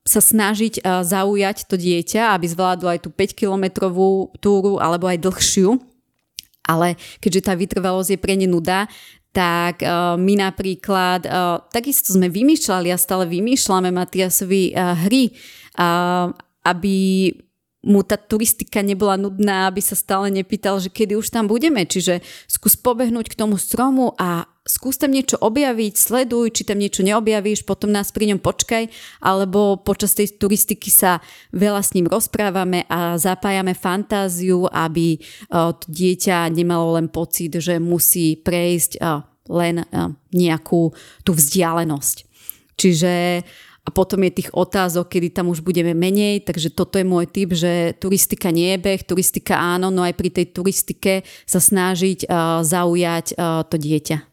sa 0.08 0.22
snažiť 0.24 0.82
uh, 0.82 1.04
zaujať 1.06 1.68
to 1.70 1.76
dieťa, 1.76 2.34
aby 2.36 2.46
zvládlo 2.48 2.88
aj 2.90 3.00
tú 3.06 3.10
5-kilometrovú 3.14 4.36
túru 4.40 4.80
alebo 4.80 5.06
aj 5.08 5.22
dlhšiu. 5.22 5.78
Ale 6.70 6.98
keďže 7.18 7.46
tá 7.50 7.54
vytrvalosť 7.58 8.14
je 8.14 8.20
pre 8.22 8.38
ne 8.38 8.46
nuda, 8.46 8.86
tak 9.30 9.82
uh, 9.86 10.18
my 10.18 10.34
napríklad, 10.38 11.26
uh, 11.26 11.62
takisto 11.70 12.14
sme 12.14 12.30
vymýšľali 12.30 12.90
a 12.90 12.98
stále 12.98 13.30
vymýšľame 13.30 13.94
Matiasovi 13.94 14.74
hry, 14.76 15.32
aby 16.66 16.98
mu 17.80 18.04
tá 18.04 18.20
turistika 18.20 18.84
nebola 18.84 19.16
nudná, 19.16 19.72
aby 19.72 19.80
sa 19.80 19.96
stále 19.96 20.28
nepýtal, 20.28 20.84
že 20.84 20.92
kedy 20.92 21.16
už 21.16 21.32
tam 21.32 21.48
budeme. 21.48 21.88
Čiže 21.88 22.20
skús 22.52 22.76
pobehnúť 22.76 23.32
k 23.32 23.40
tomu 23.40 23.56
stromu 23.56 24.12
a 24.20 24.44
skús 24.70 25.02
tam 25.02 25.10
niečo 25.10 25.42
objaviť, 25.42 25.94
sleduj, 25.98 26.54
či 26.54 26.62
tam 26.62 26.78
niečo 26.78 27.02
neobjavíš, 27.02 27.66
potom 27.66 27.90
nás 27.90 28.14
pri 28.14 28.30
ňom 28.30 28.40
počkaj, 28.40 28.86
alebo 29.26 29.82
počas 29.82 30.14
tej 30.14 30.38
turistiky 30.38 30.94
sa 30.94 31.18
veľa 31.50 31.82
s 31.82 31.98
ním 31.98 32.06
rozprávame 32.06 32.86
a 32.86 33.18
zapájame 33.18 33.74
fantáziu, 33.74 34.70
aby 34.70 35.18
e, 35.18 35.20
dieťa 35.90 36.54
nemalo 36.54 37.02
len 37.02 37.10
pocit, 37.10 37.58
že 37.58 37.82
musí 37.82 38.38
prejsť 38.38 38.92
e, 38.96 39.26
len 39.50 39.82
e, 39.82 39.86
nejakú 40.38 40.94
tú 41.26 41.32
vzdialenosť. 41.34 42.30
Čiže 42.78 43.12
a 43.80 43.90
potom 43.90 44.22
je 44.22 44.38
tých 44.38 44.54
otázok, 44.54 45.10
kedy 45.10 45.34
tam 45.34 45.50
už 45.50 45.66
budeme 45.66 45.98
menej, 45.98 46.46
takže 46.46 46.70
toto 46.70 47.02
je 47.02 47.10
môj 47.10 47.26
tip, 47.26 47.58
že 47.58 47.98
turistika 47.98 48.54
nie 48.54 48.78
je 48.78 48.86
beh, 48.86 49.02
turistika 49.02 49.58
áno, 49.58 49.90
no 49.90 50.06
aj 50.06 50.14
pri 50.14 50.30
tej 50.30 50.54
turistike 50.54 51.26
sa 51.50 51.58
snažiť 51.58 52.30
uh, 52.30 52.62
zaujať 52.62 53.34
uh, 53.34 53.66
to 53.66 53.82
dieťa. 53.82 54.29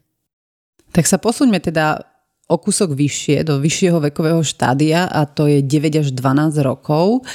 Tak 0.97 1.05
sa 1.05 1.21
posuňme 1.21 1.61
teda 1.61 2.01
o 2.49 2.57
kúsok 2.57 2.97
vyššie, 2.97 3.45
do 3.45 3.61
vyššieho 3.61 4.01
vekového 4.01 4.41
štádia 4.41 5.05
a 5.05 5.29
to 5.29 5.45
je 5.45 5.61
9 5.61 6.01
až 6.01 6.09
12 6.17 6.57
rokov. 6.65 7.29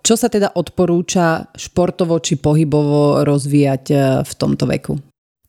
Čo 0.00 0.16
sa 0.16 0.32
teda 0.32 0.56
odporúča 0.56 1.52
športovo 1.52 2.16
či 2.24 2.40
pohybovo 2.40 3.20
rozvíjať 3.28 3.84
uh, 3.92 4.00
v 4.24 4.32
tomto 4.32 4.64
veku? 4.64 4.96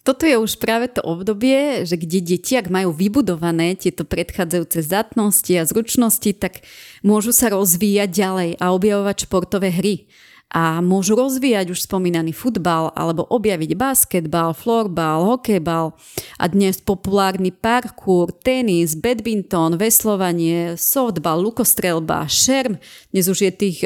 Toto 0.04 0.28
je 0.28 0.36
už 0.36 0.60
práve 0.60 0.92
to 0.92 1.00
obdobie, 1.00 1.88
že 1.88 1.96
kde 1.96 2.36
deti, 2.36 2.60
ak 2.60 2.68
majú 2.68 2.92
vybudované 2.92 3.80
tieto 3.80 4.04
predchádzajúce 4.04 4.84
zatnosti 4.84 5.56
a 5.56 5.64
zručnosti, 5.64 6.36
tak 6.36 6.68
môžu 7.00 7.32
sa 7.32 7.48
rozvíjať 7.56 8.10
ďalej 8.12 8.50
a 8.60 8.76
objavovať 8.76 9.16
športové 9.24 9.72
hry 9.72 10.12
a 10.54 10.86
môžu 10.86 11.18
rozvíjať 11.18 11.74
už 11.74 11.90
spomínaný 11.90 12.30
futbal 12.30 12.94
alebo 12.94 13.26
objaviť 13.26 13.74
basketbal, 13.74 14.54
florbal, 14.54 15.26
hokejbal 15.26 15.98
a 16.38 16.46
dnes 16.46 16.78
populárny 16.78 17.50
parkour, 17.50 18.30
tenis, 18.30 18.94
badminton, 18.94 19.82
veslovanie, 19.82 20.78
softball, 20.78 21.42
lukostrelba, 21.42 22.30
šerm. 22.30 22.78
Dnes 23.10 23.26
už 23.26 23.50
je 23.50 23.52
tých 23.52 23.80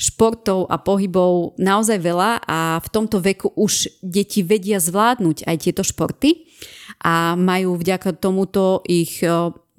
športov 0.00 0.72
a 0.72 0.80
pohybov 0.80 1.60
naozaj 1.60 2.00
veľa 2.00 2.48
a 2.48 2.80
v 2.80 2.88
tomto 2.88 3.20
veku 3.20 3.52
už 3.52 4.00
deti 4.00 4.40
vedia 4.40 4.80
zvládnuť 4.80 5.44
aj 5.44 5.56
tieto 5.60 5.84
športy 5.84 6.48
a 7.04 7.36
majú 7.36 7.76
vďaka 7.76 8.16
tomuto 8.16 8.80
ich 8.88 9.20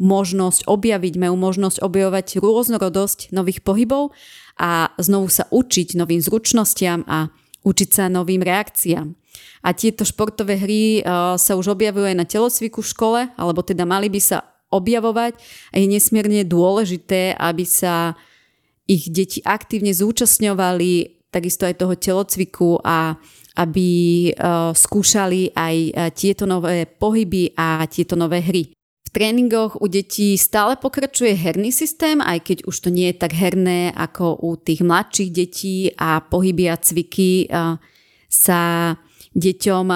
možnosť 0.02 0.66
objaviť, 0.66 1.14
majú 1.22 1.36
možnosť 1.38 1.78
objavovať 1.86 2.42
rôznorodosť 2.42 3.30
nových 3.30 3.62
pohybov 3.62 4.14
a 4.60 4.92
znovu 5.00 5.32
sa 5.32 5.48
učiť 5.48 5.96
novým 5.96 6.20
zručnostiam 6.20 7.06
a 7.08 7.32
učiť 7.62 7.90
sa 7.90 8.04
novým 8.10 8.42
reakciám. 8.42 9.14
A 9.62 9.70
tieto 9.78 10.02
športové 10.02 10.58
hry 10.58 10.84
uh, 11.02 11.38
sa 11.38 11.54
už 11.54 11.78
objavujú 11.78 12.06
aj 12.10 12.18
na 12.18 12.26
telocviku 12.26 12.82
v 12.82 12.92
škole, 12.92 13.22
alebo 13.38 13.62
teda 13.62 13.86
mali 13.86 14.10
by 14.10 14.18
sa 14.18 14.42
objavovať 14.72 15.38
a 15.72 15.76
je 15.78 15.88
nesmierne 15.88 16.42
dôležité, 16.48 17.38
aby 17.38 17.68
sa 17.68 18.16
ich 18.88 19.12
deti 19.12 19.44
aktívne 19.46 19.94
zúčastňovali 19.94 21.22
takisto 21.32 21.64
aj 21.64 21.80
toho 21.80 21.96
telocviku 21.96 22.70
a 22.82 23.16
aby 23.56 23.90
uh, 24.32 24.72
skúšali 24.72 25.54
aj 25.54 25.76
uh, 25.78 25.92
tieto 26.12 26.48
nové 26.50 26.88
pohyby 26.88 27.54
a 27.56 27.84
tieto 27.88 28.16
nové 28.18 28.42
hry 28.42 28.72
tréningoch 29.12 29.78
u 29.80 29.88
detí 29.88 30.40
stále 30.40 30.80
pokračuje 30.80 31.36
herný 31.36 31.72
systém, 31.72 32.24
aj 32.24 32.40
keď 32.48 32.58
už 32.68 32.76
to 32.80 32.90
nie 32.90 33.12
je 33.12 33.20
tak 33.20 33.36
herné 33.36 33.92
ako 33.92 34.40
u 34.40 34.56
tých 34.56 34.82
mladších 34.82 35.32
detí 35.32 35.78
a 36.00 36.24
pohyby 36.24 36.72
a 36.72 36.80
cviky 36.80 37.52
sa 38.32 38.96
deťom 39.36 39.88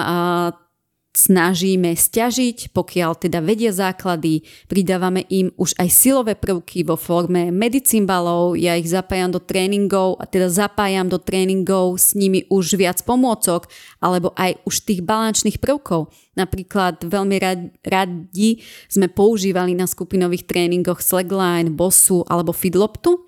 snažíme 1.16 1.96
stiažiť, 1.96 2.76
pokiaľ 2.76 3.16
teda 3.16 3.40
vedia 3.40 3.72
základy, 3.72 4.44
pridávame 4.68 5.24
im 5.32 5.48
už 5.56 5.72
aj 5.80 5.88
silové 5.88 6.36
prvky 6.36 6.84
vo 6.84 7.00
forme 7.00 7.48
medicimbalov, 7.48 8.60
ja 8.60 8.76
ich 8.76 8.92
zapájam 8.92 9.32
do 9.32 9.40
tréningov 9.40 10.20
a 10.20 10.28
teda 10.28 10.52
zapájam 10.52 11.08
do 11.08 11.16
tréningov 11.16 11.96
s 11.96 12.12
nimi 12.12 12.44
už 12.52 12.76
viac 12.76 13.00
pomôcok, 13.00 13.64
alebo 14.04 14.36
aj 14.36 14.60
už 14.68 14.84
tých 14.84 15.00
balančných 15.00 15.56
prvkov. 15.56 16.12
Napríklad 16.36 17.00
veľmi 17.00 17.40
radi 17.80 18.60
sme 18.92 19.08
používali 19.08 19.72
na 19.72 19.88
skupinových 19.88 20.44
tréningoch 20.44 21.00
slackline, 21.00 21.72
bossu 21.72 22.28
alebo 22.28 22.52
fidloptu 22.52 23.24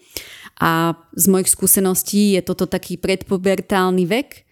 a 0.60 0.92
z 1.14 1.24
mojich 1.30 1.48
skúseností 1.48 2.36
je 2.36 2.42
toto 2.42 2.66
taký 2.66 2.98
predpubertálny 2.98 4.04
vek, 4.04 4.47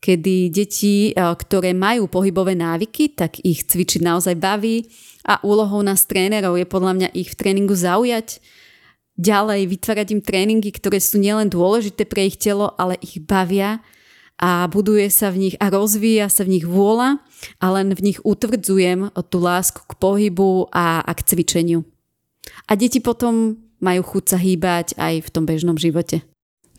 kedy 0.00 0.48
deti, 0.48 1.12
e, 1.12 1.14
ktoré 1.14 1.76
majú 1.76 2.08
pohybové 2.08 2.56
návyky, 2.56 3.12
tak 3.14 3.38
ich 3.44 3.68
cvičiť 3.68 4.00
naozaj 4.00 4.34
baví 4.40 4.88
a 5.28 5.38
úlohou 5.44 5.84
nás 5.84 6.08
trénerov 6.08 6.56
je 6.56 6.66
podľa 6.66 6.92
mňa 6.96 7.08
ich 7.12 7.30
v 7.32 7.38
tréningu 7.38 7.76
zaujať, 7.76 8.40
ďalej 9.20 9.68
vytvárať 9.68 10.08
im 10.16 10.22
tréningy, 10.24 10.72
ktoré 10.72 10.96
sú 10.96 11.20
nielen 11.20 11.52
dôležité 11.52 12.08
pre 12.08 12.24
ich 12.24 12.40
telo, 12.40 12.72
ale 12.80 12.96
ich 13.04 13.20
bavia 13.20 13.84
a 14.40 14.64
buduje 14.72 15.12
sa 15.12 15.28
v 15.28 15.48
nich 15.48 15.54
a 15.60 15.68
rozvíja 15.68 16.32
sa 16.32 16.48
v 16.48 16.56
nich 16.56 16.64
vôľa 16.64 17.20
a 17.60 17.66
len 17.76 17.92
v 17.92 18.00
nich 18.12 18.18
utvrdzujem 18.24 19.12
tú 19.28 19.36
lásku 19.36 19.84
k 19.84 19.92
pohybu 20.00 20.72
a, 20.72 21.04
a 21.04 21.12
k 21.12 21.20
cvičeniu. 21.28 21.84
A 22.64 22.72
deti 22.72 23.04
potom 23.04 23.60
majú 23.84 24.00
chuť 24.00 24.24
sa 24.24 24.38
hýbať 24.40 24.96
aj 24.96 25.14
v 25.20 25.28
tom 25.28 25.44
bežnom 25.44 25.76
živote. 25.76 26.24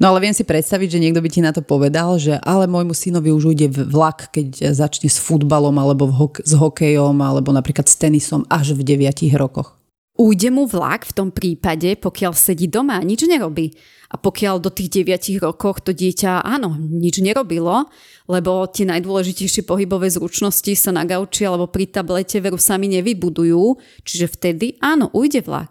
No 0.01 0.09
ale 0.09 0.25
viem 0.25 0.33
si 0.33 0.41
predstaviť, 0.41 0.97
že 0.97 1.01
niekto 1.05 1.21
by 1.21 1.29
ti 1.29 1.45
na 1.45 1.53
to 1.53 1.61
povedal, 1.61 2.17
že 2.17 2.33
ale 2.41 2.65
môjmu 2.65 2.89
synovi 2.89 3.29
už 3.29 3.53
ujde 3.53 3.69
vlak, 3.85 4.33
keď 4.33 4.73
začne 4.73 5.05
s 5.05 5.21
futbalom 5.21 5.77
alebo 5.77 6.09
hok- 6.09 6.41
s 6.41 6.57
hokejom 6.57 7.21
alebo 7.21 7.53
napríklad 7.53 7.85
s 7.85 8.01
tenisom 8.01 8.41
až 8.49 8.73
v 8.73 8.81
9 8.81 9.29
rokoch. 9.37 9.77
Ujde 10.17 10.49
mu 10.49 10.65
vlak 10.65 11.05
v 11.05 11.13
tom 11.13 11.29
prípade, 11.29 11.93
pokiaľ 12.01 12.33
sedí 12.33 12.65
doma 12.65 12.97
a 12.97 13.05
nič 13.05 13.29
nerobí. 13.29 13.77
A 14.09 14.17
pokiaľ 14.17 14.57
do 14.57 14.73
tých 14.73 15.05
9 15.05 15.37
rokoch 15.37 15.85
to 15.85 15.93
dieťa, 15.93 16.49
áno, 16.49 16.73
nič 16.81 17.21
nerobilo, 17.21 17.85
lebo 18.25 18.65
tie 18.73 18.89
najdôležitejšie 18.89 19.69
pohybové 19.69 20.09
zručnosti 20.09 20.73
sa 20.81 20.89
na 20.89 21.05
gauči 21.05 21.45
alebo 21.45 21.69
pri 21.69 21.85
tablete 21.85 22.41
veru 22.41 22.57
sami 22.57 22.89
nevybudujú, 22.89 23.77
čiže 24.01 24.33
vtedy 24.33 24.81
áno, 24.81 25.13
ujde 25.13 25.45
vlak. 25.45 25.69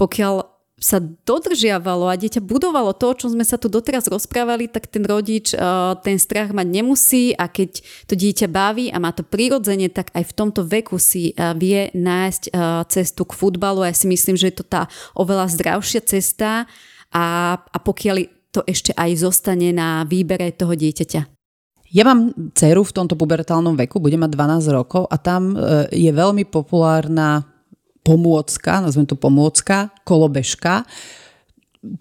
Pokiaľ 0.00 0.49
sa 0.80 0.96
dodržiavalo 0.98 2.08
a 2.08 2.16
dieťa 2.16 2.40
budovalo 2.40 2.96
to, 2.96 3.12
o 3.12 3.18
čom 3.20 3.28
sme 3.36 3.44
sa 3.44 3.60
tu 3.60 3.68
doteraz 3.68 4.08
rozprávali, 4.08 4.64
tak 4.64 4.88
ten 4.88 5.04
rodič 5.04 5.52
ten 6.00 6.16
strach 6.16 6.56
mať 6.56 6.66
nemusí 6.72 7.36
a 7.36 7.52
keď 7.52 7.84
to 8.08 8.16
dieťa 8.16 8.48
baví 8.48 8.88
a 8.88 8.96
má 8.96 9.12
to 9.12 9.20
prirodzene, 9.20 9.92
tak 9.92 10.08
aj 10.16 10.24
v 10.24 10.36
tomto 10.36 10.64
veku 10.64 10.96
si 10.96 11.36
vie 11.60 11.92
nájsť 11.92 12.42
cestu 12.88 13.28
k 13.28 13.36
futbalu 13.36 13.84
ja 13.84 13.94
si 13.94 14.06
myslím, 14.06 14.40
že 14.40 14.48
je 14.48 14.56
to 14.56 14.64
tá 14.64 14.86
oveľa 15.12 15.50
zdravšia 15.52 16.00
cesta 16.06 16.64
a, 17.10 17.26
a 17.58 17.78
pokiaľ 17.82 18.16
to 18.50 18.62
ešte 18.66 18.94
aj 18.94 19.10
zostane 19.18 19.70
na 19.70 20.02
výbere 20.06 20.50
toho 20.54 20.74
dieťaťa. 20.74 21.22
Ja 21.90 22.06
mám 22.06 22.30
dceru 22.54 22.86
v 22.86 22.94
tomto 22.94 23.18
pubertálnom 23.18 23.74
veku, 23.74 23.98
bude 23.98 24.14
mať 24.14 24.30
12 24.30 24.78
rokov 24.78 25.10
a 25.10 25.18
tam 25.18 25.58
e, 25.58 25.90
je 25.90 26.10
veľmi 26.14 26.46
populárna 26.46 27.49
pomôcka, 28.02 28.80
nazvem 28.80 29.06
to 29.06 29.16
pomôcka, 29.16 29.92
kolobežka, 30.04 30.88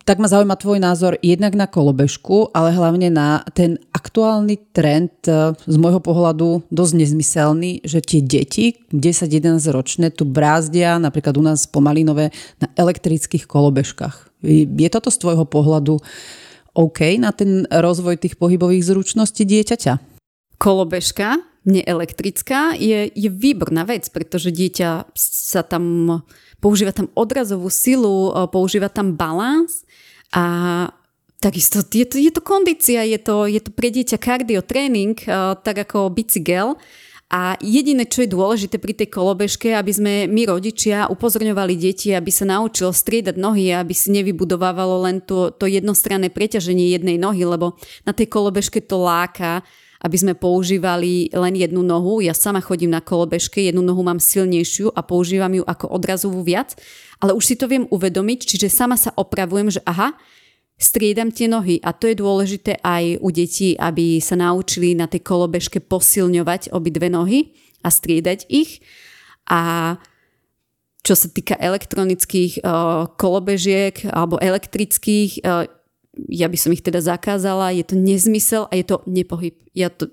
tak 0.03 0.19
ma 0.19 0.27
zaujíma 0.27 0.59
tvoj 0.59 0.79
názor 0.83 1.15
jednak 1.23 1.55
na 1.55 1.63
kolobežku, 1.63 2.51
ale 2.51 2.75
hlavne 2.75 3.07
na 3.07 3.47
ten 3.55 3.79
aktuálny 3.95 4.75
trend 4.75 5.23
e, 5.23 5.55
z 5.55 5.75
môjho 5.79 6.03
pohľadu 6.03 6.67
dosť 6.67 6.93
nezmyselný, 6.99 7.87
že 7.87 8.03
tie 8.03 8.19
deti 8.19 8.75
10-11 8.91 9.63
ročné 9.71 10.11
tu 10.11 10.27
brázdia 10.27 10.99
napríklad 10.99 11.39
u 11.39 11.43
nás 11.47 11.63
pomalinové 11.63 12.35
na 12.59 12.67
elektrických 12.75 13.47
kolobežkách. 13.47 14.43
Je 14.43 14.89
toto 14.91 15.07
z 15.07 15.17
tvojho 15.19 15.47
pohľadu 15.47 15.95
OK 16.75 16.99
na 17.15 17.31
ten 17.31 17.63
rozvoj 17.71 18.19
tých 18.19 18.35
pohybových 18.35 18.83
zručností 18.83 19.47
dieťaťa? 19.47 19.93
Kolobežka 20.59 21.39
neelektrická, 21.67 22.77
je, 22.79 23.11
je 23.11 23.29
výborná 23.29 23.83
vec, 23.83 24.07
pretože 24.07 24.53
dieťa 24.53 25.11
sa 25.15 25.61
tam 25.63 26.23
používa 26.59 26.91
tam 26.91 27.07
odrazovú 27.15 27.71
silu, 27.71 28.31
používa 28.51 28.91
tam 28.91 29.15
balans 29.15 29.83
a 30.35 30.43
takisto 31.39 31.79
je 31.87 32.03
to, 32.03 32.19
je 32.19 32.31
to 32.31 32.41
kondícia, 32.43 33.03
je 33.07 33.19
to, 33.19 33.47
je 33.47 33.59
to 33.63 33.71
pre 33.71 33.89
dieťa 33.91 34.19
kardiotréning, 34.19 35.15
tak 35.63 35.87
ako 35.87 36.11
bicykel. 36.11 36.75
A 37.29 37.53
jediné, 37.61 38.09
čo 38.09 38.25
je 38.25 38.33
dôležité 38.33 38.81
pri 38.81 38.97
tej 38.97 39.13
kolobežke, 39.13 39.77
aby 39.77 39.93
sme 39.93 40.13
my 40.25 40.49
rodičia 40.49 41.05
upozorňovali 41.13 41.77
deti, 41.77 42.09
aby 42.09 42.33
sa 42.33 42.49
naučilo 42.49 42.89
striedať 42.89 43.37
nohy, 43.37 43.69
aby 43.69 43.93
si 43.93 44.09
nevybudovávalo 44.09 45.05
len 45.05 45.21
to, 45.21 45.53
to 45.53 45.69
jednostranné 45.69 46.33
preťaženie 46.33 46.89
jednej 46.89 47.21
nohy, 47.21 47.45
lebo 47.45 47.77
na 48.01 48.17
tej 48.17 48.33
kolobežke 48.33 48.81
to 48.81 48.97
láka 48.97 49.61
aby 49.99 50.15
sme 50.15 50.33
používali 50.35 51.27
len 51.35 51.53
jednu 51.59 51.83
nohu. 51.83 52.23
Ja 52.23 52.31
sama 52.31 52.63
chodím 52.63 52.95
na 52.95 53.03
kolobežke, 53.03 53.59
jednu 53.59 53.83
nohu 53.83 53.99
mám 53.99 54.23
silnejšiu 54.23 54.95
a 54.95 55.03
používam 55.03 55.51
ju 55.51 55.63
ako 55.67 55.91
odrazovú 55.91 56.39
viac, 56.39 56.75
ale 57.19 57.35
už 57.35 57.43
si 57.43 57.55
to 57.59 57.67
viem 57.67 57.83
uvedomiť, 57.91 58.39
čiže 58.47 58.71
sama 58.71 58.95
sa 58.95 59.11
opravujem, 59.19 59.75
že 59.75 59.81
aha, 59.83 60.15
striedam 60.79 61.27
tie 61.27 61.51
nohy 61.51 61.83
a 61.83 61.91
to 61.91 62.07
je 62.07 62.15
dôležité 62.15 62.79
aj 62.79 63.19
u 63.19 63.29
detí, 63.35 63.75
aby 63.75 64.23
sa 64.23 64.39
naučili 64.39 64.95
na 64.95 65.11
tej 65.11 65.19
kolobežke 65.27 65.83
posilňovať 65.83 66.71
obidve 66.71 67.11
nohy 67.11 67.51
a 67.83 67.91
striedať 67.91 68.47
ich. 68.47 68.79
A 69.51 69.95
čo 71.03 71.15
sa 71.15 71.27
týka 71.27 71.59
elektronických 71.59 72.63
uh, 72.63 73.11
kolobežiek 73.19 74.07
alebo 74.07 74.39
elektrických, 74.39 75.43
uh, 75.43 75.67
ja 76.27 76.51
by 76.51 76.57
som 76.59 76.75
ich 76.75 76.83
teda 76.83 76.99
zakázala, 76.99 77.71
je 77.71 77.87
to 77.87 77.95
nezmysel 77.95 78.67
a 78.67 78.73
je 78.75 78.83
to 78.83 78.99
nepohyb. 79.07 79.55
Ja 79.71 79.87
to, 79.87 80.11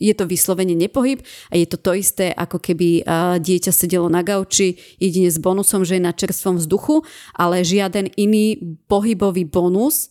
je 0.00 0.14
to 0.16 0.24
vyslovene 0.24 0.72
nepohyb 0.72 1.20
a 1.52 1.60
je 1.60 1.66
to 1.68 1.76
to 1.76 1.92
isté, 1.92 2.32
ako 2.32 2.58
keby 2.58 3.04
dieťa 3.38 3.70
sedelo 3.74 4.08
na 4.08 4.24
gauči, 4.24 4.80
jedine 4.96 5.28
s 5.28 5.36
bonusom, 5.36 5.84
že 5.84 6.00
je 6.00 6.06
na 6.08 6.16
čerstvom 6.16 6.56
vzduchu, 6.56 7.04
ale 7.36 7.66
žiaden 7.66 8.08
iný 8.16 8.56
pohybový 8.88 9.44
bonus 9.46 10.10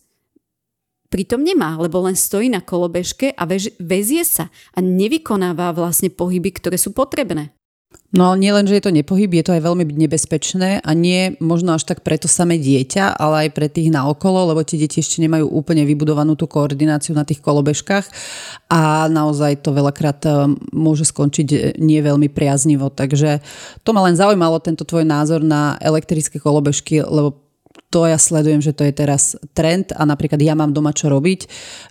pritom 1.12 1.44
nemá, 1.44 1.76
lebo 1.76 2.00
len 2.08 2.16
stojí 2.16 2.48
na 2.48 2.64
kolobežke 2.64 3.36
a 3.36 3.44
vezie 3.76 4.24
sa 4.24 4.48
a 4.72 4.80
nevykonáva 4.80 5.76
vlastne 5.76 6.08
pohyby, 6.08 6.56
ktoré 6.56 6.80
sú 6.80 6.96
potrebné. 6.96 7.52
No 8.12 8.36
nie 8.36 8.52
len, 8.52 8.68
že 8.68 8.76
je 8.76 8.84
to 8.84 8.92
nepohyb, 8.92 9.32
je 9.32 9.40
to 9.40 9.56
aj 9.56 9.64
veľmi 9.64 9.88
nebezpečné 9.88 10.84
a 10.84 10.90
nie 10.92 11.32
možno 11.40 11.72
až 11.72 11.88
tak 11.88 12.04
preto 12.04 12.28
samé 12.28 12.60
dieťa, 12.60 13.16
ale 13.16 13.48
aj 13.48 13.56
pre 13.56 13.72
tých 13.72 13.88
naokolo, 13.88 14.52
lebo 14.52 14.60
tie 14.60 14.76
deti 14.76 15.00
ešte 15.00 15.24
nemajú 15.24 15.48
úplne 15.48 15.88
vybudovanú 15.88 16.36
tú 16.36 16.44
koordináciu 16.44 17.16
na 17.16 17.24
tých 17.24 17.40
kolobežkách 17.40 18.04
a 18.68 19.08
naozaj 19.08 19.64
to 19.64 19.72
veľakrát 19.72 20.20
e, 20.28 20.30
môže 20.76 21.08
skončiť 21.08 21.48
e, 21.48 21.56
nie 21.80 22.04
veľmi 22.04 22.28
priaznivo. 22.28 22.92
Takže 22.92 23.40
to 23.80 23.90
ma 23.96 24.04
len 24.04 24.12
zaujímalo, 24.12 24.60
tento 24.60 24.84
tvoj 24.84 25.08
názor 25.08 25.40
na 25.40 25.80
elektrické 25.80 26.36
kolobežky, 26.36 27.00
lebo 27.00 27.41
to 27.92 28.08
ja 28.08 28.16
sledujem, 28.16 28.64
že 28.64 28.72
to 28.72 28.88
je 28.88 28.92
teraz 28.96 29.36
trend 29.52 29.92
a 29.92 30.08
napríklad 30.08 30.40
ja 30.40 30.56
mám 30.56 30.72
doma 30.72 30.96
čo 30.96 31.12
robiť, 31.12 31.44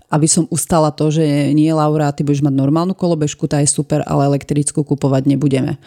aby 0.10 0.26
som 0.26 0.50
ustala 0.50 0.90
to, 0.90 1.14
že 1.14 1.54
nie 1.54 1.70
Laura, 1.70 2.10
ty 2.10 2.26
budeš 2.26 2.42
mať 2.42 2.58
normálnu 2.58 2.98
kolobežku, 2.98 3.46
tá 3.46 3.62
je 3.62 3.70
super, 3.70 4.02
ale 4.10 4.26
elektrickú 4.34 4.82
kupovať 4.82 5.30
nebudeme. 5.30 5.78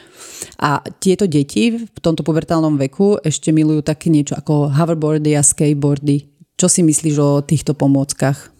A 0.63 0.81
tieto 1.03 1.27
deti 1.27 1.75
v 1.75 1.99
tomto 1.99 2.23
pubertálnom 2.23 2.79
veku 2.79 3.19
ešte 3.27 3.51
milujú 3.51 3.83
také 3.83 4.09
niečo 4.09 4.39
ako 4.39 4.71
hoverboardy 4.71 5.35
a 5.35 5.43
skateboardy. 5.43 6.31
Čo 6.55 6.71
si 6.71 6.87
myslíš 6.87 7.17
o 7.19 7.43
týchto 7.43 7.75
pomôckach? 7.75 8.55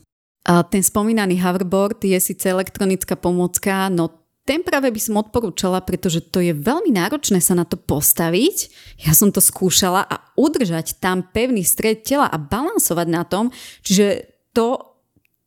A 0.45 0.61
ten 0.67 0.85
spomínaný 0.85 1.41
hoverboard 1.41 2.05
je 2.05 2.19
síce 2.21 2.51
elektronická 2.51 3.17
pomôcka, 3.17 3.89
no 3.89 4.24
ten 4.45 4.61
práve 4.61 4.93
by 4.93 5.01
som 5.01 5.17
odporúčala, 5.17 5.81
pretože 5.81 6.21
to 6.21 6.39
je 6.45 6.53
veľmi 6.53 6.93
náročné 6.93 7.41
sa 7.41 7.57
na 7.57 7.65
to 7.65 7.81
postaviť. 7.81 8.69
Ja 9.01 9.17
som 9.17 9.33
to 9.33 9.41
skúšala 9.41 10.05
a 10.05 10.21
udržať 10.37 11.01
tam 11.01 11.25
pevný 11.25 11.65
stred 11.65 12.05
tela 12.05 12.29
a 12.29 12.37
balansovať 12.37 13.09
na 13.09 13.25
tom. 13.25 13.49
Čiže 13.81 14.29
to 14.53 14.94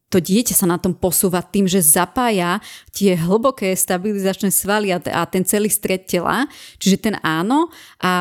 to 0.08 0.24
dieťa 0.24 0.56
sa 0.56 0.64
na 0.64 0.80
tom 0.80 0.96
posúva 0.96 1.44
tým, 1.44 1.68
že 1.68 1.84
zapája 1.84 2.64
tie 2.96 3.20
hlboké 3.20 3.76
stabilizačné 3.76 4.56
svaly 4.56 4.96
a, 4.96 5.00
ten 5.28 5.44
celý 5.44 5.68
stred 5.68 6.08
tela. 6.08 6.48
Čiže 6.80 6.98
ten 7.12 7.16
áno. 7.20 7.68
A 8.00 8.12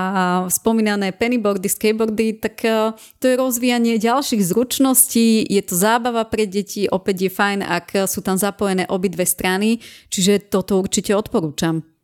spomínané 0.50 1.14
pennyboardy, 1.14 1.70
skateboardy, 1.70 2.42
tak 2.42 2.66
e, 2.66 2.90
to 3.22 3.24
je 3.30 3.38
rozvíjanie 3.38 4.02
ďalších 4.02 4.42
zručností. 4.42 5.46
Je 5.46 5.62
to 5.62 5.78
zábava 5.78 6.26
pre 6.26 6.50
deti. 6.50 6.90
Opäť 6.90 7.16
je 7.26 7.30
fajn, 7.30 7.58
ak 7.62 8.10
sú 8.10 8.18
tam 8.18 8.34
zapojené 8.34 8.90
obidve 8.90 9.22
strany. 9.22 9.78
Čiže 10.10 10.50
toto 10.50 10.82
určite 10.82 11.14
odporúčam. 11.14 11.95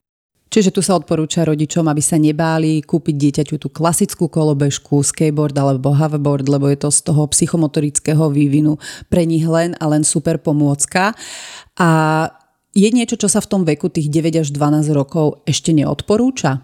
Čiže 0.52 0.68
tu 0.68 0.84
sa 0.84 1.00
odporúča 1.00 1.48
rodičom, 1.48 1.88
aby 1.88 2.04
sa 2.04 2.20
nebáli 2.20 2.84
kúpiť 2.84 3.16
dieťaťu 3.16 3.56
tú 3.56 3.72
klasickú 3.72 4.28
kolobežku, 4.28 5.00
skateboard 5.00 5.56
alebo 5.56 5.96
hoverboard, 5.96 6.44
lebo 6.44 6.68
je 6.68 6.76
to 6.76 6.92
z 6.92 7.08
toho 7.08 7.24
psychomotorického 7.24 8.28
vývinu 8.28 8.76
pre 9.08 9.24
nich 9.24 9.48
len 9.48 9.72
a 9.80 9.88
len 9.88 10.04
super 10.04 10.36
pomôcka. 10.36 11.16
A 11.80 11.90
je 12.76 12.88
niečo, 12.92 13.16
čo 13.16 13.32
sa 13.32 13.40
v 13.40 13.48
tom 13.48 13.62
veku 13.64 13.88
tých 13.88 14.12
9 14.12 14.44
až 14.44 14.48
12 14.52 14.92
rokov 14.92 15.40
ešte 15.48 15.72
neodporúča? 15.72 16.60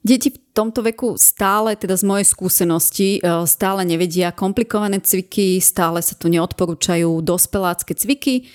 Deti 0.00 0.32
v 0.32 0.40
tomto 0.56 0.80
veku 0.80 1.20
stále, 1.20 1.76
teda 1.76 2.00
z 2.00 2.08
mojej 2.08 2.24
skúsenosti, 2.24 3.20
e, 3.20 3.44
stále 3.44 3.84
nevedia 3.84 4.32
komplikované 4.32 4.96
cviky, 4.96 5.60
stále 5.60 6.00
sa 6.00 6.16
tu 6.16 6.32
neodporúčajú 6.32 7.20
dospelácké 7.20 7.92
cviky, 7.92 8.48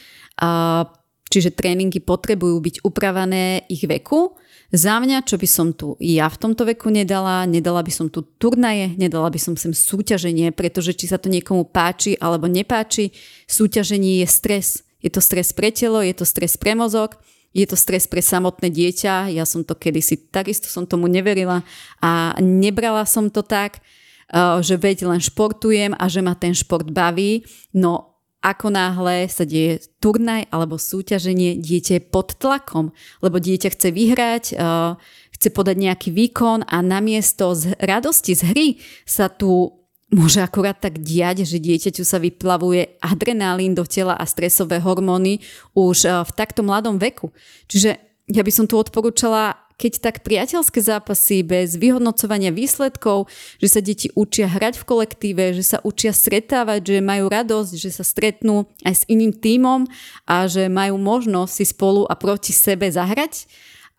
čiže 1.30 1.56
tréningy 1.56 2.04
potrebujú 2.04 2.60
byť 2.60 2.76
upravené 2.82 3.70
ich 3.70 3.86
veku 3.88 4.36
za 4.76 5.00
mňa, 5.00 5.24
čo 5.24 5.40
by 5.40 5.48
som 5.48 5.72
tu 5.72 5.96
ja 6.04 6.28
v 6.28 6.38
tomto 6.38 6.68
veku 6.68 6.92
nedala, 6.92 7.48
nedala 7.48 7.80
by 7.80 7.92
som 7.92 8.08
tu 8.12 8.28
turnaje, 8.38 8.92
nedala 9.00 9.32
by 9.32 9.40
som 9.40 9.56
sem 9.56 9.72
súťaženie, 9.72 10.52
pretože 10.52 10.92
či 10.92 11.08
sa 11.08 11.16
to 11.16 11.32
niekomu 11.32 11.64
páči 11.64 12.20
alebo 12.20 12.46
nepáči, 12.52 13.16
súťaženie 13.48 14.22
je 14.24 14.28
stres. 14.28 14.68
Je 15.00 15.08
to 15.08 15.24
stres 15.24 15.56
pre 15.56 15.72
telo, 15.72 16.04
je 16.04 16.12
to 16.12 16.26
stres 16.28 16.60
pre 16.60 16.76
mozog, 16.76 17.16
je 17.56 17.64
to 17.64 17.78
stres 17.80 18.10
pre 18.10 18.20
samotné 18.20 18.68
dieťa. 18.68 19.32
Ja 19.32 19.48
som 19.48 19.64
to 19.64 19.78
kedysi, 19.78 20.20
takisto 20.28 20.68
som 20.68 20.84
tomu 20.84 21.08
neverila 21.08 21.64
a 22.04 22.36
nebrala 22.44 23.08
som 23.08 23.32
to 23.32 23.46
tak, 23.46 23.80
eh, 23.80 24.60
že 24.60 24.76
veď 24.76 25.08
len 25.08 25.22
športujem 25.24 25.96
a 25.96 26.06
že 26.12 26.20
ma 26.20 26.36
ten 26.36 26.52
šport 26.52 26.92
baví. 26.92 27.48
No 27.72 28.15
ako 28.46 28.70
náhle 28.70 29.26
sa 29.26 29.42
deje 29.42 29.82
turnaj 29.98 30.46
alebo 30.54 30.78
súťaženie, 30.78 31.58
dieťa 31.58 31.98
je 31.98 32.04
pod 32.06 32.38
tlakom, 32.38 32.94
lebo 33.26 33.42
dieťa 33.42 33.74
chce 33.74 33.90
vyhrať, 33.90 34.44
uh, 34.54 34.94
chce 35.34 35.50
podať 35.50 35.82
nejaký 35.82 36.14
výkon 36.14 36.62
a 36.70 36.78
namiesto 36.86 37.58
z 37.58 37.74
radosti 37.82 38.38
z 38.38 38.42
hry 38.46 38.68
sa 39.10 39.34
tu 39.34 39.74
môže 40.14 40.38
akurát 40.38 40.78
tak 40.78 41.02
diať, 41.02 41.50
že 41.50 41.58
dieťaťu 41.58 42.06
sa 42.06 42.22
vyplavuje 42.22 43.02
adrenalín 43.02 43.74
do 43.74 43.82
tela 43.90 44.14
a 44.14 44.30
stresové 44.30 44.78
hormóny 44.78 45.42
už 45.74 46.06
uh, 46.06 46.22
v 46.22 46.32
takto 46.38 46.62
mladom 46.62 47.02
veku. 47.02 47.34
Čiže 47.66 47.98
ja 48.30 48.46
by 48.46 48.52
som 48.54 48.70
tu 48.70 48.78
odporúčala 48.78 49.65
keď 49.76 49.94
tak 50.00 50.16
priateľské 50.24 50.80
zápasy 50.80 51.44
bez 51.44 51.76
vyhodnocovania 51.76 52.56
výsledkov, 52.56 53.28
že 53.60 53.68
sa 53.68 53.80
deti 53.84 54.08
učia 54.16 54.48
hrať 54.48 54.80
v 54.80 54.88
kolektíve, 54.88 55.44
že 55.52 55.64
sa 55.64 55.78
učia 55.84 56.16
stretávať, 56.16 56.96
že 56.96 56.98
majú 57.04 57.28
radosť, 57.28 57.72
že 57.76 57.92
sa 57.92 58.08
stretnú 58.08 58.72
aj 58.88 58.94
s 58.94 59.04
iným 59.12 59.36
tímom 59.36 59.84
a 60.24 60.48
že 60.48 60.72
majú 60.72 60.96
možnosť 60.96 61.52
si 61.52 61.66
spolu 61.68 62.08
a 62.08 62.16
proti 62.16 62.56
sebe 62.56 62.88
zahrať, 62.88 63.48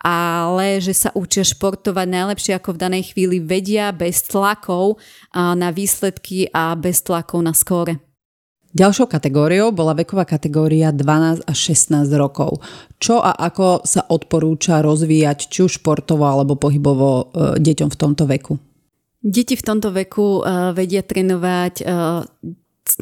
ale 0.01 0.81
že 0.81 0.93
sa 0.97 1.11
učia 1.13 1.45
športovať 1.45 2.07
najlepšie 2.09 2.53
ako 2.57 2.77
v 2.77 2.81
danej 2.81 3.05
chvíli 3.13 3.41
vedia 3.41 3.93
bez 3.93 4.25
tlakov 4.25 5.01
na 5.33 5.69
výsledky 5.73 6.49
a 6.53 6.73
bez 6.77 7.05
tlakov 7.05 7.43
na 7.45 7.53
skóre. 7.57 8.06
Ďalšou 8.77 9.09
kategóriou 9.09 9.73
bola 9.73 9.97
veková 9.97 10.29
kategória 10.29 10.93
12 10.93 11.49
až 11.49 11.59
16 11.73 12.13
rokov. 12.21 12.61
Čo 13.01 13.25
a 13.25 13.33
ako 13.33 13.89
sa 13.89 14.05
odporúča 14.05 14.85
rozvíjať 14.85 15.49
či 15.49 15.65
už 15.65 15.81
športovo 15.81 16.29
alebo 16.29 16.61
pohybovo 16.61 17.33
e, 17.33 17.57
deťom 17.57 17.89
v 17.89 17.97
tomto 17.97 18.29
veku? 18.29 18.61
Deti 19.25 19.57
v 19.57 19.65
tomto 19.65 19.91
veku 19.91 20.39
uh, 20.39 20.71
vedia 20.71 21.03
trénovať 21.03 21.83
uh, 21.83 22.23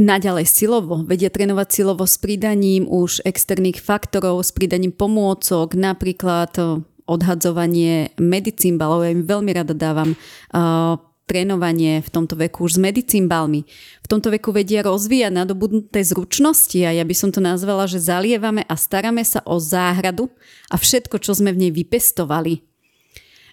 naďalej 0.00 0.46
silovo. 0.48 1.04
Vedia 1.04 1.28
trénovať 1.28 1.68
silovo 1.68 2.08
s 2.08 2.16
pridaním 2.16 2.88
už 2.88 3.20
externých 3.28 3.82
faktorov, 3.82 4.40
s 4.40 4.48
pridaním 4.48 4.94
pomôcok, 4.94 5.76
napríklad 5.76 6.56
odhadzovanie 7.04 8.16
medicínbalov. 8.16 9.04
Ja 9.04 9.12
im 9.12 9.28
veľmi 9.28 9.52
rada 9.52 9.76
dávam 9.76 10.16
uh, 10.16 10.96
trénovanie 11.24 12.04
v 12.04 12.08
tomto 12.12 12.36
veku 12.36 12.68
už 12.68 12.76
s 12.76 12.82
medicínbalmi. 12.84 13.64
V 14.04 14.06
tomto 14.06 14.28
veku 14.28 14.52
vedia 14.52 14.84
rozvíjať 14.84 15.32
nadobudnuté 15.32 16.04
zručnosti 16.04 16.76
a 16.84 16.92
ja 16.92 17.04
by 17.04 17.14
som 17.16 17.32
to 17.32 17.40
nazvala, 17.40 17.88
že 17.88 18.00
zalievame 18.00 18.62
a 18.68 18.74
staráme 18.76 19.24
sa 19.24 19.40
o 19.48 19.56
záhradu 19.56 20.28
a 20.68 20.76
všetko, 20.76 21.18
čo 21.18 21.32
sme 21.32 21.56
v 21.56 21.68
nej 21.68 21.72
vypestovali. 21.72 22.60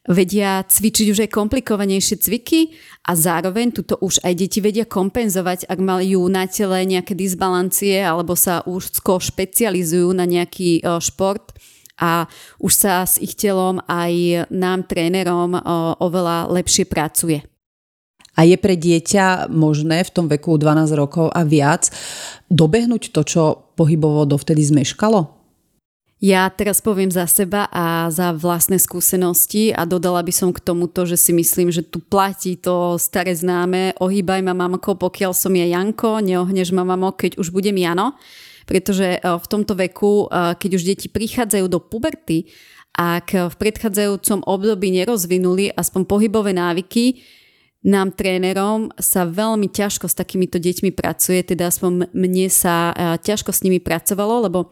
Vedia 0.01 0.65
cvičiť 0.65 1.13
už 1.13 1.29
aj 1.29 1.29
komplikovanejšie 1.29 2.17
cviky 2.25 2.73
a 3.05 3.13
zároveň 3.13 3.69
tuto 3.69 4.01
už 4.01 4.25
aj 4.25 4.33
deti 4.33 4.57
vedia 4.57 4.81
kompenzovať, 4.81 5.69
ak 5.69 5.77
majú 5.77 6.25
na 6.25 6.49
tele 6.49 6.81
nejaké 6.89 7.13
disbalancie 7.13 8.01
alebo 8.01 8.33
sa 8.33 8.65
už 8.65 8.97
špecializujú 8.97 10.09
na 10.17 10.25
nejaký 10.25 10.81
šport 10.97 11.53
a 12.01 12.25
už 12.57 12.73
sa 12.73 13.05
s 13.05 13.21
ich 13.21 13.37
telom 13.37 13.77
aj 13.85 14.49
nám, 14.49 14.89
trénerom, 14.89 15.61
oveľa 16.01 16.49
lepšie 16.49 16.89
pracuje. 16.89 17.45
A 18.39 18.47
je 18.47 18.55
pre 18.55 18.79
dieťa 18.79 19.51
možné 19.51 20.07
v 20.07 20.13
tom 20.13 20.25
veku 20.31 20.55
12 20.55 20.95
rokov 20.95 21.27
a 21.35 21.43
viac 21.43 21.91
dobehnúť 22.47 23.11
to, 23.11 23.21
čo 23.27 23.43
pohybovo 23.75 24.23
dovtedy 24.23 24.63
zmeškalo? 24.63 25.41
Ja 26.21 26.53
teraz 26.53 26.85
poviem 26.85 27.09
za 27.09 27.25
seba 27.25 27.65
a 27.73 28.05
za 28.13 28.29
vlastné 28.29 28.77
skúsenosti 28.77 29.73
a 29.73 29.89
dodala 29.89 30.21
by 30.21 30.29
som 30.29 30.53
k 30.53 30.61
tomuto, 30.61 31.01
že 31.09 31.17
si 31.17 31.33
myslím, 31.33 31.73
že 31.73 31.81
tu 31.81 31.97
platí 31.97 32.61
to 32.61 33.01
staré 33.01 33.33
známe 33.33 33.97
ohýbaj 33.97 34.45
ma 34.45 34.53
mamko, 34.53 35.01
pokiaľ 35.01 35.33
som 35.33 35.49
ja 35.57 35.65
Janko, 35.65 36.21
neohneš 36.21 36.77
ma 36.77 36.85
mamo, 36.85 37.17
keď 37.17 37.41
už 37.41 37.49
budem 37.49 37.73
Jano. 37.73 38.13
Pretože 38.69 39.17
e, 39.17 39.19
v 39.19 39.45
tomto 39.49 39.73
veku, 39.73 40.29
e, 40.29 40.53
keď 40.61 40.69
už 40.77 40.83
deti 40.85 41.09
prichádzajú 41.09 41.65
do 41.65 41.81
puberty, 41.81 42.45
ak 42.93 43.49
v 43.49 43.55
predchádzajúcom 43.57 44.45
období 44.45 44.93
nerozvinuli 44.93 45.73
aspoň 45.73 46.05
pohybové 46.05 46.53
návyky, 46.53 47.17
nám 47.81 48.13
trénerom 48.13 48.93
sa 49.01 49.25
veľmi 49.25 49.65
ťažko 49.65 50.05
s 50.05 50.13
takýmito 50.13 50.61
deťmi 50.61 50.93
pracuje, 50.93 51.41
teda 51.41 51.73
aspoň 51.73 52.13
mne 52.13 52.47
sa 52.53 52.93
e, 52.93 53.17
ťažko 53.25 53.49
s 53.49 53.65
nimi 53.65 53.81
pracovalo, 53.81 54.45
lebo 54.45 54.69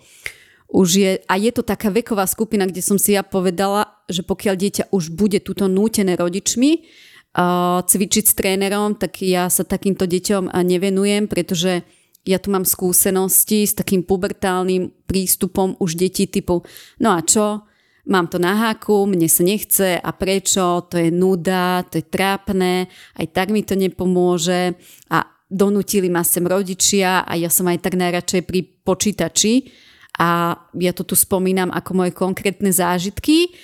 už 0.69 0.90
je, 0.94 1.11
a 1.26 1.34
je 1.34 1.49
to 1.49 1.65
taká 1.65 1.90
veková 1.90 2.30
skupina, 2.30 2.69
kde 2.69 2.86
som 2.86 3.02
si 3.02 3.18
ja 3.18 3.26
povedala, 3.26 3.90
že 4.06 4.22
pokiaľ 4.22 4.56
dieťa 4.56 4.84
už 4.94 5.18
bude 5.18 5.41
túto 5.41 5.65
nútené 5.65 6.14
rodičmi 6.14 6.72
uh, 6.77 7.81
cvičiť 7.81 8.26
s 8.30 8.38
trénerom, 8.38 8.94
tak 8.94 9.26
ja 9.26 9.49
sa 9.49 9.65
takýmto 9.65 10.06
deťom 10.06 10.53
nevenujem, 10.53 11.26
pretože 11.26 11.81
ja 12.22 12.38
tu 12.38 12.53
mám 12.53 12.69
skúsenosti 12.69 13.65
s 13.65 13.73
takým 13.73 14.06
pubertálnym 14.06 14.94
prístupom 15.10 15.73
už 15.81 15.98
detí 15.98 16.30
typu 16.30 16.61
no 17.02 17.18
a 17.18 17.26
čo, 17.26 17.65
mám 18.08 18.32
to 18.32 18.40
na 18.40 18.56
háku, 18.56 19.10
mne 19.10 19.28
sa 19.28 19.44
nechce 19.44 20.00
a 20.00 20.10
prečo, 20.16 20.88
to 20.88 20.96
je 20.96 21.10
nuda, 21.12 21.84
to 21.90 22.00
je 22.00 22.06
trápne, 22.08 22.88
aj 23.20 23.28
tak 23.34 23.52
mi 23.52 23.66
to 23.66 23.76
nepomôže. 23.76 24.78
A 25.12 25.26
donútili 25.50 26.14
ma 26.14 26.22
sem 26.22 26.46
rodičia 26.46 27.26
a 27.26 27.34
ja 27.34 27.50
som 27.50 27.66
aj 27.66 27.82
tak 27.82 27.98
najradšej 27.98 28.42
pri 28.46 28.60
počítači 28.86 29.74
a 30.22 30.54
ja 30.78 30.92
to 30.94 31.02
tu 31.02 31.18
spomínam 31.18 31.74
ako 31.74 31.92
moje 31.98 32.12
konkrétne 32.14 32.70
zážitky 32.70 33.58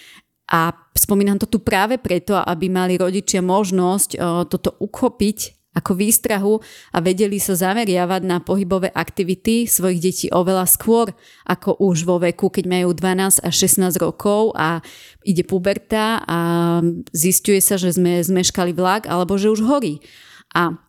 a 0.49 0.74
spomínam 0.98 1.38
to 1.38 1.45
tu 1.45 1.62
práve 1.62 2.02
preto, 2.02 2.38
aby 2.38 2.70
mali 2.74 2.98
rodičia 2.98 3.45
možnosť 3.45 4.18
toto 4.49 4.78
uchopiť 4.82 5.64
ako 5.76 5.91
výstrahu 5.99 6.64
a 6.95 6.97
vedeli 7.03 7.35
sa 7.35 7.53
zameriavať 7.53 8.22
na 8.23 8.39
pohybové 8.39 8.88
aktivity 8.95 9.68
svojich 9.68 9.99
detí 9.99 10.27
oveľa 10.31 10.72
skôr 10.72 11.11
ako 11.43 11.76
už 11.84 12.07
vo 12.07 12.18
veku, 12.18 12.47
keď 12.47 12.65
majú 12.65 12.95
12 12.95 13.43
až 13.43 13.53
16 13.53 13.99
rokov 13.99 14.56
a 14.56 14.80
ide 15.27 15.43
puberta 15.43 16.23
a 16.23 16.39
zistuje 17.11 17.60
sa, 17.60 17.76
že 17.76 17.91
sme 17.91 18.23
zmeškali 18.23 18.72
vlak 18.72 19.11
alebo 19.11 19.35
že 19.35 19.52
už 19.52 19.68
horí. 19.68 19.99
A 20.56 20.80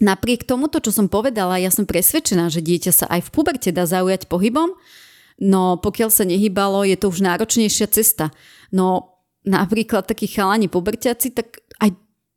napriek 0.00 0.48
tomuto, 0.48 0.80
čo 0.80 0.90
som 0.90 1.12
povedala, 1.12 1.60
ja 1.60 1.68
som 1.68 1.84
presvedčená, 1.84 2.48
že 2.48 2.64
dieťa 2.64 2.92
sa 2.96 3.06
aj 3.12 3.28
v 3.28 3.32
puberte 3.36 3.68
dá 3.68 3.84
zaujať 3.84 4.26
pohybom, 4.32 4.72
no 5.44 5.76
pokiaľ 5.76 6.08
sa 6.08 6.24
nehybalo, 6.24 6.88
je 6.88 6.96
to 6.96 7.12
už 7.12 7.20
náročnejšia 7.20 7.92
cesta. 7.92 8.32
No 8.72 9.20
napríklad 9.44 10.04
takí 10.08 10.28
chalani 10.28 10.68
puberťaci, 10.68 11.32
tak 11.32 11.64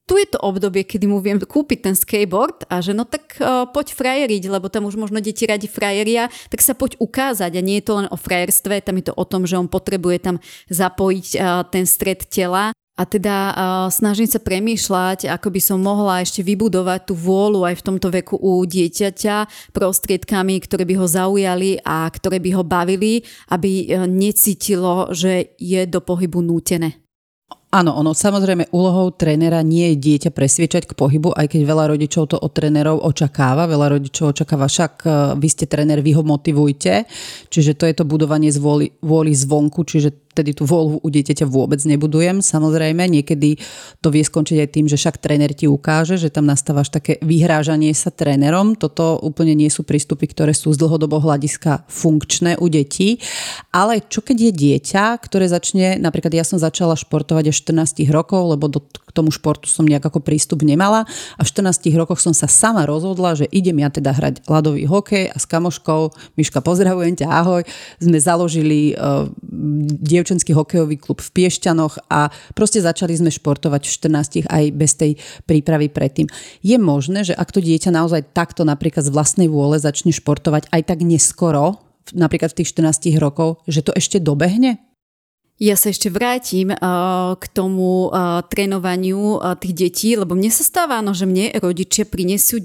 tu 0.04 0.20
je 0.20 0.28
to 0.28 0.40
obdobie, 0.44 0.84
kedy 0.84 1.08
mu 1.08 1.24
viem 1.24 1.40
kúpiť 1.40 1.80
ten 1.80 1.96
skateboard 1.96 2.68
a 2.68 2.84
že 2.84 2.92
no 2.92 3.08
tak 3.08 3.40
uh, 3.40 3.64
poď 3.72 3.96
frajeriť, 3.96 4.44
lebo 4.52 4.68
tam 4.68 4.84
už 4.88 5.00
možno 5.00 5.24
deti 5.24 5.48
radi 5.48 5.72
frajeria, 5.72 6.28
tak 6.52 6.60
sa 6.60 6.76
poď 6.76 7.00
ukázať 7.00 7.52
a 7.56 7.62
nie 7.64 7.80
je 7.80 7.86
to 7.88 7.94
len 8.04 8.08
o 8.12 8.18
frajerstve, 8.20 8.84
tam 8.84 9.00
je 9.00 9.06
to 9.08 9.14
o 9.16 9.26
tom, 9.26 9.48
že 9.48 9.56
on 9.56 9.72
potrebuje 9.72 10.18
tam 10.20 10.36
zapojiť 10.68 11.28
uh, 11.40 11.64
ten 11.72 11.88
stred 11.88 12.28
tela 12.28 12.76
a 12.94 13.04
teda 13.10 13.36
uh, 13.36 13.56
snažím 13.90 14.30
sa 14.30 14.38
premýšľať, 14.38 15.26
ako 15.26 15.48
by 15.50 15.62
som 15.64 15.82
mohla 15.82 16.22
ešte 16.22 16.46
vybudovať 16.46 17.10
tú 17.10 17.18
vôľu 17.18 17.66
aj 17.66 17.82
v 17.82 17.86
tomto 17.90 18.14
veku 18.14 18.38
u 18.38 18.62
dieťaťa 18.62 19.72
prostriedkami, 19.74 20.62
ktoré 20.62 20.86
by 20.86 20.96
ho 21.02 21.08
zaujali 21.10 21.82
a 21.82 22.06
ktoré 22.06 22.38
by 22.38 22.50
ho 22.54 22.64
bavili, 22.68 23.26
aby 23.50 23.90
uh, 23.90 24.06
necítilo, 24.06 25.10
že 25.10 25.58
je 25.58 25.82
do 25.90 26.06
pohybu 26.06 26.46
nútené. 26.46 27.03
Áno, 27.74 27.98
ono 27.98 28.14
samozrejme 28.14 28.70
úlohou 28.70 29.10
trénera 29.18 29.66
nie 29.66 29.98
je 29.98 29.98
dieťa 29.98 30.30
presviečať 30.30 30.86
k 30.86 30.94
pohybu, 30.94 31.34
aj 31.34 31.58
keď 31.58 31.62
veľa 31.66 31.86
rodičov 31.90 32.30
to 32.30 32.38
od 32.38 32.54
trénerov 32.54 33.02
očakáva. 33.02 33.66
Veľa 33.66 33.98
rodičov 33.98 34.30
očakáva, 34.30 34.70
však 34.70 34.94
e, 35.02 35.10
vy 35.42 35.48
ste 35.50 35.66
tréner, 35.66 36.06
vy 36.06 36.14
ho 36.14 36.22
motivujte. 36.22 37.10
Čiže 37.50 37.74
to 37.74 37.90
je 37.90 37.98
to 37.98 38.06
budovanie 38.06 38.54
z 38.54 38.62
vôli, 38.62 38.94
vôli 39.02 39.34
zvonku, 39.34 39.90
čiže 39.90 40.23
tedy 40.34 40.58
tú 40.58 40.66
voľu 40.66 41.00
u 41.00 41.08
dieťaťa 41.08 41.46
vôbec 41.46 41.80
nebudujem. 41.86 42.42
Samozrejme, 42.42 43.06
niekedy 43.06 43.62
to 44.02 44.10
vie 44.10 44.26
skončiť 44.26 44.58
aj 44.66 44.70
tým, 44.74 44.86
že 44.90 44.98
však 44.98 45.22
tréner 45.22 45.54
ti 45.54 45.70
ukáže, 45.70 46.18
že 46.18 46.34
tam 46.34 46.50
nastávaš 46.50 46.90
také 46.90 47.22
vyhrážanie 47.22 47.94
sa 47.94 48.10
trénerom. 48.10 48.74
Toto 48.74 49.22
úplne 49.22 49.54
nie 49.54 49.70
sú 49.70 49.86
prístupy, 49.86 50.26
ktoré 50.28 50.58
sú 50.58 50.74
z 50.74 50.82
dlhodobého 50.82 51.22
hľadiska 51.22 51.86
funkčné 51.86 52.58
u 52.58 52.68
detí. 52.68 53.22
Ale 53.70 54.02
čo 54.02 54.26
keď 54.26 54.50
je 54.50 54.52
dieťa, 54.52 55.06
ktoré 55.22 55.46
začne, 55.46 56.02
napríklad 56.02 56.34
ja 56.34 56.44
som 56.44 56.58
začala 56.58 56.98
športovať 56.98 57.54
až 57.54 57.58
14 57.62 58.04
rokov, 58.10 58.58
lebo 58.58 58.66
do, 58.68 58.82
tomu 59.14 59.30
športu 59.30 59.70
som 59.70 59.86
nejak 59.86 60.10
prístup 60.26 60.66
nemala 60.66 61.06
a 61.38 61.42
v 61.42 61.48
14 61.48 61.86
rokoch 61.96 62.20
som 62.20 62.34
sa 62.34 62.50
sama 62.50 62.84
rozhodla, 62.90 63.38
že 63.38 63.46
idem 63.54 63.80
ja 63.80 63.90
teda 63.94 64.12
hrať 64.12 64.46
ľadový 64.50 64.90
hokej 64.90 65.30
a 65.30 65.38
s 65.38 65.46
kamoškou, 65.46 66.36
Miška 66.36 66.60
pozdravujem 66.66 67.22
ťa, 67.22 67.28
ahoj, 67.30 67.62
sme 68.02 68.18
založili 68.18 68.98
uh, 68.98 69.30
dievčenský 70.02 70.58
hokejový 70.58 70.98
klub 70.98 71.22
v 71.22 71.30
Piešťanoch 71.30 72.10
a 72.10 72.34
proste 72.58 72.82
začali 72.82 73.14
sme 73.14 73.30
športovať 73.30 73.82
v 73.86 73.92
14 74.46 74.50
aj 74.50 74.64
bez 74.74 74.92
tej 74.98 75.12
prípravy 75.46 75.94
predtým. 75.94 76.28
Je 76.66 76.76
možné, 76.82 77.24
že 77.24 77.38
ak 77.38 77.54
to 77.54 77.62
dieťa 77.62 77.94
naozaj 77.94 78.34
takto 78.34 78.66
napríklad 78.66 79.06
z 79.06 79.14
vlastnej 79.14 79.48
vôle 79.48 79.78
začne 79.78 80.10
športovať 80.10 80.74
aj 80.74 80.82
tak 80.90 81.00
neskoro, 81.06 81.84
napríklad 82.12 82.52
v 82.52 82.64
tých 82.64 82.76
14 82.76 83.16
rokov, 83.22 83.64
že 83.70 83.86
to 83.86 83.96
ešte 83.96 84.20
dobehne? 84.20 84.93
Ja 85.62 85.78
sa 85.78 85.94
ešte 85.94 86.10
vrátim 86.10 86.74
uh, 86.74 87.38
k 87.38 87.46
tomu 87.54 88.10
uh, 88.10 88.42
trénovaniu 88.50 89.38
uh, 89.38 89.54
tých 89.54 89.74
detí, 89.78 90.10
lebo 90.18 90.34
mne 90.34 90.50
sa 90.50 90.66
stáva, 90.66 90.98
no, 91.06 91.14
že 91.14 91.30
mne 91.30 91.54
rodičia 91.62 92.10
prinesú 92.10 92.58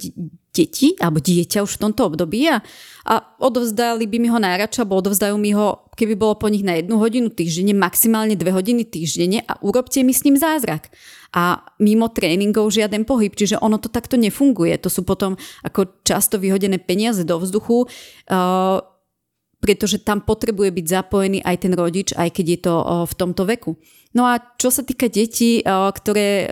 deti 0.58 0.96
alebo 0.98 1.22
dieťa 1.22 1.62
už 1.62 1.78
v 1.78 1.82
tomto 1.84 2.08
období 2.08 2.48
a, 2.50 2.58
a 3.06 3.14
odovzdali 3.38 4.08
by 4.10 4.16
mi 4.18 4.28
ho 4.32 4.40
najradšej, 4.40 4.82
alebo 4.82 4.98
odovzdajú 5.04 5.36
mi 5.38 5.52
ho, 5.54 5.86
keby 5.94 6.18
bolo 6.18 6.40
po 6.40 6.48
nich 6.50 6.66
na 6.66 6.80
jednu 6.80 6.98
hodinu 6.98 7.30
týždenne, 7.30 7.76
maximálne 7.76 8.34
dve 8.34 8.50
hodiny 8.50 8.82
týždenne 8.88 9.44
a 9.46 9.60
urobte 9.62 10.02
mi 10.02 10.16
s 10.16 10.24
ním 10.26 10.40
zázrak. 10.40 10.90
A 11.36 11.60
mimo 11.76 12.08
tréningov 12.08 12.72
žiaden 12.72 13.04
pohyb, 13.04 13.36
čiže 13.36 13.60
ono 13.60 13.76
to 13.76 13.92
takto 13.92 14.16
nefunguje. 14.16 14.80
To 14.80 14.88
sú 14.88 15.04
potom 15.04 15.36
ako 15.60 16.00
často 16.00 16.40
vyhodené 16.40 16.80
peniaze 16.80 17.20
do 17.20 17.36
vzduchu. 17.36 17.84
Uh, 18.32 18.80
pretože 19.58 19.98
tam 20.02 20.22
potrebuje 20.22 20.70
byť 20.70 20.86
zapojený 20.86 21.38
aj 21.42 21.56
ten 21.58 21.72
rodič, 21.74 22.14
aj 22.14 22.30
keď 22.30 22.46
je 22.46 22.58
to 22.62 22.74
v 23.06 23.14
tomto 23.18 23.42
veku. 23.42 23.74
No 24.16 24.24
a 24.24 24.40
čo 24.56 24.72
sa 24.72 24.86
týka 24.86 25.10
detí, 25.10 25.60
ktoré 25.66 26.48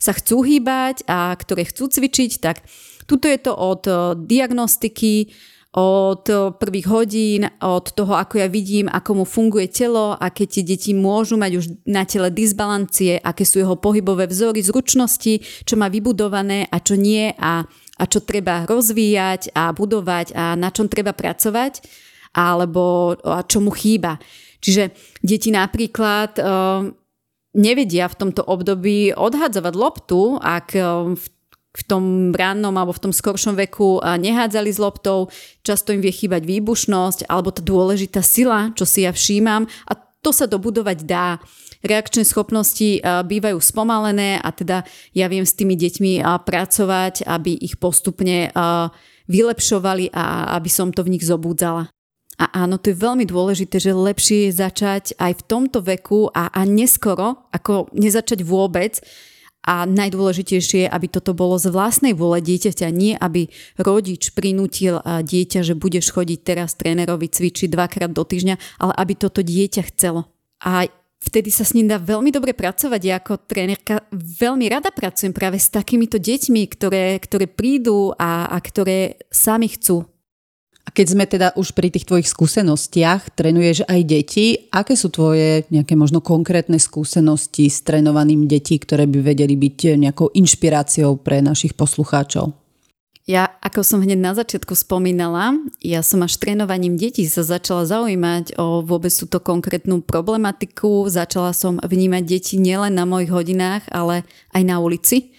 sa 0.00 0.12
chcú 0.16 0.40
hýbať 0.46 1.04
a 1.04 1.34
ktoré 1.36 1.68
chcú 1.68 1.90
cvičiť, 1.90 2.32
tak 2.40 2.64
tuto 3.04 3.28
je 3.28 3.38
to 3.42 3.52
od 3.52 3.82
diagnostiky, 4.24 5.34
od 5.74 6.54
prvých 6.62 6.86
hodín, 6.86 7.50
od 7.58 7.90
toho, 7.90 8.14
ako 8.14 8.38
ja 8.38 8.46
vidím, 8.46 8.86
ako 8.86 9.10
mu 9.18 9.24
funguje 9.26 9.66
telo, 9.66 10.14
aké 10.14 10.46
tie 10.46 10.62
deti 10.62 10.94
môžu 10.94 11.34
mať 11.34 11.52
už 11.58 11.64
na 11.82 12.06
tele 12.06 12.30
disbalancie, 12.30 13.18
aké 13.18 13.42
sú 13.42 13.58
jeho 13.58 13.74
pohybové 13.74 14.30
vzory, 14.30 14.62
zručnosti, 14.62 15.42
čo 15.66 15.74
má 15.74 15.90
vybudované 15.90 16.70
a 16.70 16.78
čo 16.78 16.94
nie 16.94 17.34
a, 17.34 17.66
a 17.98 18.04
čo 18.06 18.22
treba 18.22 18.62
rozvíjať 18.70 19.50
a 19.50 19.74
budovať 19.74 20.38
a 20.38 20.54
na 20.54 20.70
čom 20.70 20.86
treba 20.86 21.10
pracovať 21.10 21.82
alebo 22.34 23.14
čo 23.46 23.62
mu 23.62 23.70
chýba. 23.70 24.18
Čiže 24.58 24.90
deti 25.22 25.54
napríklad 25.54 26.36
uh, 26.42 26.90
nevedia 27.54 28.10
v 28.10 28.18
tomto 28.18 28.42
období 28.44 29.14
odhadzovať 29.14 29.74
loptu, 29.78 30.36
ak 30.42 30.68
uh, 30.76 31.14
v 31.14 31.24
v 31.74 31.82
tom 31.90 32.30
rannom 32.30 32.70
alebo 32.78 32.94
v 32.94 33.02
tom 33.02 33.10
skoršom 33.10 33.58
veku 33.58 33.98
nehádzali 33.98 34.70
s 34.70 34.78
loptou, 34.78 35.26
často 35.66 35.90
im 35.90 35.98
vie 35.98 36.14
chýbať 36.14 36.46
výbušnosť 36.46 37.26
alebo 37.26 37.50
tá 37.50 37.66
dôležitá 37.66 38.22
sila, 38.22 38.70
čo 38.78 38.86
si 38.86 39.02
ja 39.02 39.10
všímam 39.10 39.66
a 39.90 39.92
to 40.22 40.30
sa 40.30 40.46
dobudovať 40.46 40.98
dá. 41.02 41.42
Reakčné 41.82 42.22
schopnosti 42.24 43.02
bývajú 43.02 43.58
spomalené 43.58 44.38
a 44.38 44.54
teda 44.54 44.86
ja 45.18 45.26
viem 45.26 45.42
s 45.42 45.58
tými 45.58 45.74
deťmi 45.74 46.22
pracovať, 46.22 47.26
aby 47.26 47.58
ich 47.58 47.76
postupne 47.76 48.54
vylepšovali 49.26 50.14
a 50.14 50.54
aby 50.54 50.70
som 50.70 50.94
to 50.94 51.02
v 51.02 51.18
nich 51.18 51.26
zobúdzala. 51.26 51.90
A 52.34 52.66
áno, 52.66 52.82
to 52.82 52.90
je 52.90 52.98
veľmi 52.98 53.22
dôležité, 53.26 53.78
že 53.78 53.94
lepšie 53.94 54.50
je 54.50 54.58
začať 54.58 55.04
aj 55.22 55.32
v 55.38 55.42
tomto 55.46 55.78
veku 55.86 56.26
a, 56.34 56.50
a 56.50 56.66
neskoro, 56.66 57.46
ako 57.54 57.90
nezačať 57.94 58.42
vôbec. 58.42 58.98
A 59.64 59.88
najdôležitejšie 59.88 60.84
je, 60.84 60.92
aby 60.92 61.06
toto 61.08 61.32
bolo 61.32 61.56
z 61.56 61.72
vlastnej 61.72 62.12
vôle 62.12 62.44
dieťaťa, 62.44 62.88
nie 62.92 63.16
aby 63.16 63.48
rodič 63.80 64.36
prinútil 64.36 65.00
dieťa, 65.00 65.64
že 65.64 65.72
budeš 65.72 66.12
chodiť 66.12 66.38
teraz 66.44 66.76
trénerovi 66.76 67.32
cvičiť 67.32 67.72
dvakrát 67.72 68.12
do 68.12 68.28
týždňa, 68.28 68.60
ale 68.82 68.92
aby 68.92 69.12
toto 69.16 69.40
dieťa 69.40 69.82
chcelo. 69.88 70.28
A 70.60 70.84
vtedy 71.16 71.48
sa 71.48 71.64
s 71.64 71.72
ním 71.72 71.88
dá 71.88 71.96
veľmi 71.96 72.28
dobre 72.28 72.52
pracovať. 72.52 73.00
Ja 73.00 73.16
ako 73.24 73.40
trénerka 73.48 74.04
veľmi 74.12 74.68
rada 74.68 74.92
pracujem 74.92 75.32
práve 75.32 75.56
s 75.56 75.72
takýmito 75.72 76.20
deťmi, 76.20 76.62
ktoré, 76.68 77.16
ktoré 77.24 77.48
prídu 77.48 78.12
a, 78.20 78.52
a 78.52 78.60
ktoré 78.60 79.16
sami 79.32 79.72
chcú 79.72 80.04
a 80.84 80.88
keď 80.92 81.06
sme 81.08 81.24
teda 81.24 81.56
už 81.56 81.72
pri 81.72 81.88
tých 81.88 82.04
tvojich 82.04 82.28
skúsenostiach, 82.28 83.32
trénuješ 83.32 83.88
aj 83.88 84.00
deti, 84.04 84.68
aké 84.68 84.92
sú 84.92 85.08
tvoje 85.08 85.64
nejaké 85.72 85.96
možno 85.96 86.20
konkrétne 86.20 86.76
skúsenosti 86.76 87.72
s 87.72 87.80
trénovaním 87.80 88.44
detí, 88.44 88.76
ktoré 88.76 89.08
by 89.08 89.24
vedeli 89.24 89.56
byť 89.56 89.96
nejakou 89.96 90.28
inšpiráciou 90.36 91.16
pre 91.24 91.40
našich 91.40 91.72
poslucháčov? 91.72 92.52
Ja, 93.24 93.48
ako 93.64 93.80
som 93.80 94.04
hneď 94.04 94.20
na 94.20 94.36
začiatku 94.36 94.76
spomínala, 94.76 95.56
ja 95.80 96.04
som 96.04 96.20
až 96.20 96.36
trénovaním 96.36 97.00
detí 97.00 97.24
sa 97.24 97.40
začala 97.40 97.88
zaujímať 97.88 98.60
o 98.60 98.84
vôbec 98.84 99.08
túto 99.16 99.40
konkrétnu 99.40 100.04
problematiku. 100.04 101.08
Začala 101.08 101.56
som 101.56 101.80
vnímať 101.80 102.20
deti 102.20 102.60
nielen 102.60 102.92
na 102.92 103.08
mojich 103.08 103.32
hodinách, 103.32 103.88
ale 103.88 104.28
aj 104.52 104.62
na 104.68 104.76
ulici. 104.76 105.32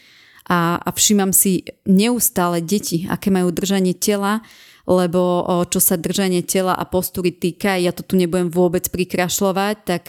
A, 0.49 0.81
a 0.81 0.89
všímam 0.89 1.29
si 1.29 1.69
neustále 1.85 2.65
deti, 2.65 3.05
aké 3.05 3.29
majú 3.29 3.53
držanie 3.53 3.93
tela, 3.93 4.41
lebo 4.85 5.45
čo 5.69 5.81
sa 5.81 5.97
držanie 5.97 6.45
tela 6.45 6.77
a 6.77 6.85
postúry 6.85 7.33
týka, 7.33 7.77
ja 7.77 7.89
to 7.89 8.05
tu 8.05 8.13
nebudem 8.15 8.53
vôbec 8.53 8.85
prikrašľovať, 8.89 9.75
tak 9.85 10.03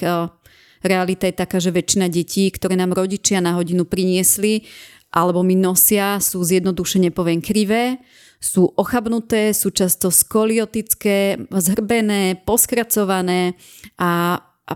realita 0.84 1.26
je 1.26 1.34
taká, 1.34 1.56
že 1.58 1.72
väčšina 1.72 2.06
detí, 2.12 2.48
ktoré 2.52 2.76
nám 2.76 2.92
rodičia 2.92 3.40
na 3.40 3.56
hodinu 3.56 3.88
priniesli, 3.88 4.68
alebo 5.16 5.40
mi 5.40 5.56
nosia, 5.56 6.20
sú 6.20 6.44
zjednodušene 6.44 7.08
poviem 7.08 7.40
krivé, 7.40 7.96
sú 8.36 8.68
ochabnuté, 8.76 9.56
sú 9.56 9.72
často 9.72 10.12
skoliotické, 10.12 11.48
zhrbené, 11.48 12.44
poskracované 12.44 13.56
a, 13.96 14.44
a 14.44 14.72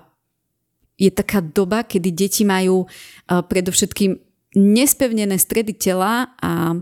je 0.96 1.12
taká 1.12 1.44
doba, 1.44 1.84
kedy 1.84 2.08
deti 2.08 2.42
majú 2.48 2.88
predovšetkým 3.28 4.16
nespevnené 4.56 5.36
stredy 5.36 5.76
tela 5.76 6.32
a 6.40 6.80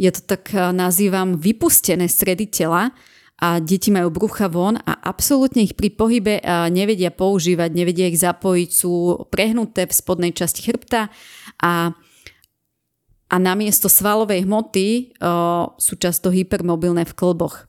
ja 0.00 0.10
to 0.16 0.24
tak 0.24 0.48
eh, 0.56 0.72
nazývam 0.72 1.36
vypustené 1.36 2.08
stredy 2.08 2.48
tela 2.48 2.96
a 3.40 3.60
deti 3.60 3.92
majú 3.92 4.08
brucha 4.08 4.48
von 4.48 4.80
a 4.80 4.96
absolútne 5.04 5.68
ich 5.68 5.76
pri 5.76 5.92
pohybe 5.92 6.40
eh, 6.40 6.68
nevedia 6.72 7.12
používať, 7.12 7.68
nevedia 7.76 8.08
ich 8.08 8.16
zapojiť, 8.16 8.70
sú 8.72 9.28
prehnuté 9.28 9.84
v 9.84 9.92
spodnej 9.92 10.32
časti 10.32 10.64
chrbta 10.64 11.12
a 11.60 11.92
a 13.30 13.38
namiesto 13.38 13.86
svalovej 13.86 14.42
hmoty 14.42 14.88
o, 14.88 14.98
eh, 15.06 15.64
sú 15.76 15.94
často 16.00 16.32
hypermobilné 16.32 17.04
v 17.04 17.14
klboch. 17.14 17.68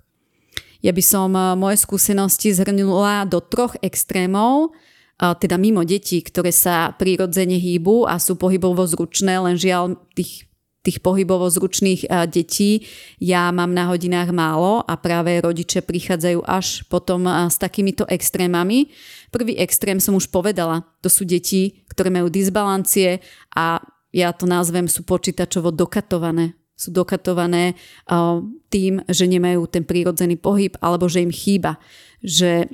Ja 0.82 0.90
by 0.90 1.04
som 1.06 1.38
moje 1.62 1.78
skúsenosti 1.78 2.50
zhrnula 2.58 3.30
do 3.30 3.38
troch 3.38 3.78
extrémov, 3.86 4.74
teda 5.22 5.62
mimo 5.62 5.86
detí, 5.86 6.26
ktoré 6.26 6.50
sa 6.50 6.98
prirodzene 6.98 7.62
hýbu 7.62 8.10
a 8.10 8.18
sú 8.18 8.34
pohybovo 8.34 8.82
zručné, 8.90 9.38
len 9.46 9.62
žiaľ 9.62 10.02
tých 10.18 10.50
tých 10.82 10.98
pohybovo 11.00 11.46
zručných 11.46 12.10
detí 12.26 12.90
ja 13.22 13.54
mám 13.54 13.70
na 13.70 13.86
hodinách 13.86 14.34
málo 14.34 14.82
a 14.82 14.98
práve 14.98 15.38
rodiče 15.38 15.86
prichádzajú 15.86 16.42
až 16.42 16.82
potom 16.90 17.30
s 17.30 17.62
takýmito 17.62 18.10
extrémami. 18.10 18.90
Prvý 19.30 19.62
extrém 19.62 20.02
som 20.02 20.18
už 20.18 20.34
povedala, 20.34 20.82
to 21.06 21.08
sú 21.08 21.22
deti, 21.22 21.86
ktoré 21.94 22.10
majú 22.10 22.34
disbalancie 22.34 23.22
a 23.54 23.78
ja 24.12 24.34
to 24.34 24.50
nazvem, 24.50 24.90
sú 24.90 25.06
počítačovo 25.06 25.70
dokatované. 25.72 26.58
Sú 26.76 26.90
dokatované 26.90 27.78
tým, 28.74 29.06
že 29.06 29.30
nemajú 29.30 29.70
ten 29.70 29.86
prírodzený 29.86 30.42
pohyb 30.42 30.74
alebo 30.82 31.06
že 31.06 31.22
im 31.22 31.30
chýba. 31.30 31.78
Že 32.26 32.74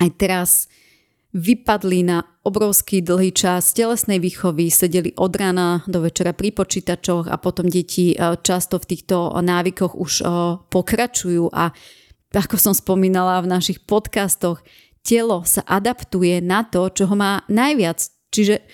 aj 0.00 0.10
teraz 0.16 0.72
vypadli 1.32 2.04
na 2.04 2.28
obrovský 2.44 3.00
dlhý 3.00 3.32
čas 3.32 3.72
telesnej 3.72 4.20
výchovy, 4.20 4.68
sedeli 4.68 5.16
od 5.16 5.32
rána 5.32 5.80
do 5.88 6.04
večera 6.04 6.36
pri 6.36 6.52
počítačoch 6.52 7.28
a 7.28 7.40
potom 7.40 7.72
deti 7.72 8.12
e, 8.12 8.16
často 8.44 8.76
v 8.76 8.88
týchto 8.92 9.32
návykoch 9.40 9.96
už 9.96 10.12
e, 10.20 10.24
pokračujú 10.68 11.48
a 11.52 11.72
ako 12.32 12.56
som 12.56 12.72
spomínala 12.72 13.44
v 13.44 13.52
našich 13.52 13.84
podcastoch, 13.84 14.64
telo 15.04 15.44
sa 15.44 15.60
adaptuje 15.68 16.40
na 16.40 16.64
to, 16.64 16.88
čo 16.88 17.04
ho 17.08 17.16
má 17.16 17.44
najviac. 17.52 18.00
Čiže 18.32 18.64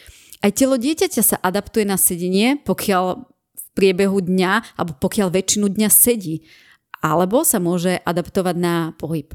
aj 0.46 0.50
telo 0.54 0.78
dieťaťa 0.78 1.22
sa 1.26 1.36
adaptuje 1.42 1.82
na 1.82 1.98
sedenie, 1.98 2.62
pokiaľ 2.62 3.04
v 3.58 3.66
priebehu 3.74 4.22
dňa 4.22 4.78
alebo 4.78 4.94
pokiaľ 5.02 5.34
väčšinu 5.34 5.66
dňa 5.74 5.90
sedí. 5.90 6.46
Alebo 7.02 7.42
sa 7.42 7.58
môže 7.58 7.98
adaptovať 8.06 8.56
na 8.58 8.94
pohyb. 8.94 9.34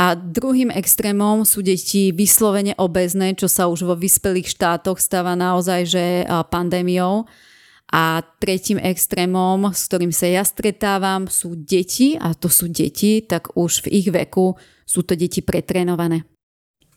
A 0.00 0.16
druhým 0.16 0.72
extrémom 0.72 1.44
sú 1.44 1.60
deti 1.60 2.08
vyslovene 2.08 2.72
obezné, 2.80 3.36
čo 3.36 3.52
sa 3.52 3.68
už 3.68 3.84
vo 3.84 3.92
vyspelých 3.92 4.48
štátoch 4.48 4.96
stáva 4.96 5.36
naozaj 5.36 5.80
že 5.84 6.04
pandémiou. 6.48 7.28
A 7.92 8.24
tretím 8.40 8.80
extrémom, 8.80 9.68
s 9.76 9.90
ktorým 9.92 10.08
sa 10.08 10.24
ja 10.24 10.40
stretávam, 10.40 11.28
sú 11.28 11.52
deti, 11.52 12.16
a 12.16 12.32
to 12.32 12.48
sú 12.48 12.72
deti, 12.72 13.20
tak 13.20 13.52
už 13.58 13.84
v 13.84 14.00
ich 14.00 14.08
veku 14.08 14.56
sú 14.88 15.04
to 15.04 15.12
deti 15.18 15.44
pretrénované. 15.44 16.24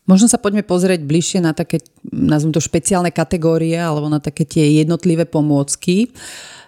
Možno 0.08 0.32
sa 0.32 0.40
poďme 0.40 0.64
pozrieť 0.64 1.04
bližšie 1.04 1.40
na 1.44 1.52
také, 1.52 1.84
nazvem 2.08 2.56
to 2.56 2.64
špeciálne 2.64 3.12
kategórie 3.12 3.76
alebo 3.76 4.08
na 4.08 4.24
také 4.24 4.48
tie 4.48 4.80
jednotlivé 4.80 5.28
pomôcky. 5.28 6.14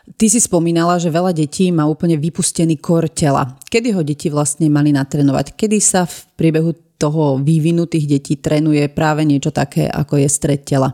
Ty 0.05 0.25
si 0.29 0.37
spomínala, 0.37 1.01
že 1.01 1.09
veľa 1.09 1.33
detí 1.33 1.73
má 1.73 1.89
úplne 1.89 2.13
vypustený 2.21 2.77
kor 2.77 3.09
tela. 3.09 3.57
Kedy 3.73 3.89
ho 3.97 4.05
deti 4.05 4.29
vlastne 4.29 4.69
mali 4.69 4.93
natrénovať? 4.93 5.57
Kedy 5.57 5.77
sa 5.81 6.05
v 6.05 6.15
priebehu 6.37 6.77
toho 7.01 7.41
vývinu 7.41 7.89
tých 7.89 8.05
detí 8.05 8.37
trénuje 8.37 8.85
práve 8.93 9.25
niečo 9.25 9.49
také, 9.49 9.89
ako 9.89 10.21
je 10.21 10.29
stred 10.29 10.61
tela? 10.61 10.93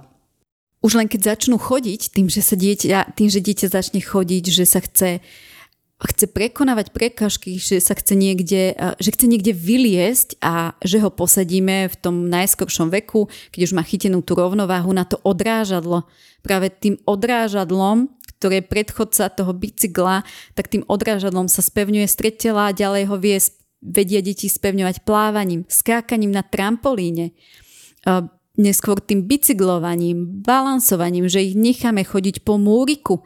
Už 0.82 0.98
len 0.98 1.06
keď 1.06 1.36
začnú 1.38 1.62
chodiť, 1.62 2.10
tým, 2.10 2.32
že, 2.32 2.42
sa 2.42 2.56
dieťa, 2.58 3.14
tým, 3.14 3.30
že 3.30 3.44
dieťa 3.44 3.68
začne 3.70 4.02
chodiť, 4.02 4.44
že 4.50 4.66
sa 4.66 4.80
chce 4.82 5.22
chce 6.02 6.26
prekonávať 6.34 6.90
prekažky, 6.90 7.62
že 7.62 7.78
sa 7.78 7.94
chce 7.94 8.18
niekde, 8.18 8.74
že 8.98 9.10
chce 9.14 9.26
niekde 9.30 9.54
vyliesť 9.54 10.42
a 10.42 10.74
že 10.82 10.98
ho 10.98 11.14
posadíme 11.14 11.86
v 11.86 11.96
tom 12.02 12.26
najskoršom 12.26 12.90
veku, 12.90 13.30
keď 13.54 13.70
už 13.70 13.76
má 13.78 13.86
chytenú 13.86 14.26
tú 14.26 14.34
rovnováhu 14.34 14.90
na 14.98 15.06
to 15.06 15.22
odrážadlo. 15.22 16.10
Práve 16.42 16.74
tým 16.74 16.98
odrážadlom, 17.06 18.10
ktoré 18.42 18.66
je 18.66 18.72
predchodca 18.74 19.30
toho 19.30 19.54
bicykla, 19.54 20.26
tak 20.58 20.74
tým 20.74 20.82
odrážadlom 20.90 21.46
sa 21.46 21.62
spevňuje 21.62 22.10
stretela 22.10 22.74
a 22.74 22.76
ďalej 22.76 23.06
ho 23.06 23.16
vie 23.22 23.38
vedia 23.86 24.26
deti 24.26 24.50
spevňovať 24.50 25.06
plávaním, 25.06 25.70
skákaním 25.70 26.34
na 26.34 26.42
trampolíne 26.42 27.38
neskôr 28.60 29.00
tým 29.00 29.30
bicyklovaním, 29.30 30.44
balansovaním, 30.44 31.30
že 31.32 31.40
ich 31.40 31.56
necháme 31.56 32.04
chodiť 32.04 32.44
po 32.44 32.60
múriku. 32.60 33.24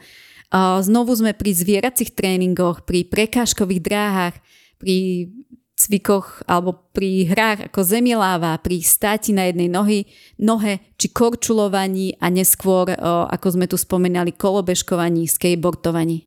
Znovu 0.54 1.18
sme 1.18 1.34
pri 1.34 1.52
zvieracích 1.52 2.14
tréningoch, 2.14 2.86
pri 2.86 3.10
prekážkových 3.10 3.82
dráhach, 3.82 4.36
pri 4.78 5.28
cvikoch 5.76 6.42
alebo 6.48 6.88
pri 6.96 7.28
hrách 7.28 7.70
ako 7.70 7.84
zemiláva, 7.84 8.56
pri 8.64 8.80
státi 8.80 9.36
na 9.36 9.52
jednej 9.52 9.68
nohy, 9.68 10.08
nohe 10.40 10.80
či 10.96 11.12
korčulovaní 11.12 12.16
a 12.24 12.32
neskôr, 12.32 12.96
ako 13.30 13.48
sme 13.60 13.68
tu 13.68 13.76
spomenali, 13.76 14.32
kolobežkovaní, 14.34 15.28
skateboardovaní. 15.28 16.24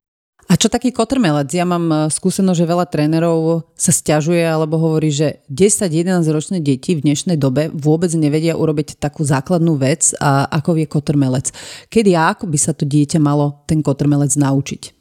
A 0.49 0.57
čo 0.57 0.73
taký 0.73 0.97
kotrmelec? 0.97 1.53
Ja 1.53 1.69
mám 1.69 1.93
e, 1.93 1.97
skúsenosť, 2.09 2.57
že 2.57 2.71
veľa 2.73 2.89
trénerov 2.89 3.69
sa 3.77 3.93
stiažuje 3.93 4.41
alebo 4.41 4.81
hovorí, 4.81 5.13
že 5.13 5.45
10-11 5.53 6.25
ročné 6.33 6.59
deti 6.65 6.97
v 6.97 7.05
dnešnej 7.05 7.37
dobe 7.37 7.69
vôbec 7.69 8.09
nevedia 8.17 8.57
urobiť 8.57 8.97
takú 8.97 9.29
základnú 9.29 9.77
vec, 9.77 10.17
ako 10.49 10.81
vie 10.81 10.89
kotrmelec. 10.89 11.53
Kedy 11.93 12.17
a 12.17 12.33
ako 12.33 12.49
by 12.49 12.59
sa 12.65 12.73
to 12.73 12.89
dieťa 12.89 13.21
malo 13.21 13.61
ten 13.69 13.85
kotrmelec 13.85 14.33
naučiť? 14.41 14.98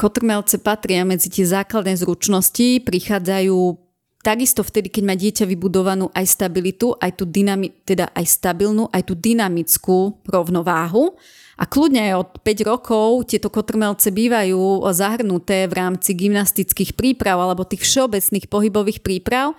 Kotrmelce 0.00 0.56
patria 0.64 1.04
medzi 1.04 1.28
tie 1.28 1.44
základné 1.44 1.92
zručnosti, 2.00 2.80
prichádzajú 2.88 3.76
takisto 4.24 4.64
vtedy, 4.64 4.88
keď 4.88 5.02
má 5.04 5.12
dieťa 5.12 5.44
vybudovanú 5.44 6.08
aj 6.16 6.24
stabilitu, 6.24 6.96
aj 6.96 7.20
tú 7.20 7.28
dynami- 7.28 7.84
teda 7.84 8.08
aj 8.16 8.24
stabilnú, 8.24 8.88
aj 8.88 9.02
tú 9.04 9.12
dynamickú 9.12 10.24
rovnováhu 10.24 11.20
a 11.60 11.68
kľudne 11.68 12.16
od 12.16 12.40
5 12.40 12.64
rokov 12.64 13.28
tieto 13.28 13.52
kotrmelce 13.52 14.08
bývajú 14.08 14.88
zahrnuté 14.96 15.68
v 15.68 15.76
rámci 15.76 16.16
gymnastických 16.16 16.96
príprav 16.96 17.36
alebo 17.36 17.68
tých 17.68 17.84
všeobecných 17.84 18.48
pohybových 18.48 19.04
príprav. 19.04 19.52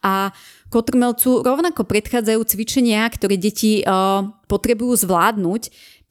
A 0.00 0.32
kotrmelcu 0.72 1.44
rovnako 1.44 1.84
predchádzajú 1.84 2.40
cvičenia, 2.48 3.04
ktoré 3.12 3.36
deti 3.36 3.84
uh, 3.84 4.24
potrebujú 4.48 4.96
zvládnuť, 5.04 5.62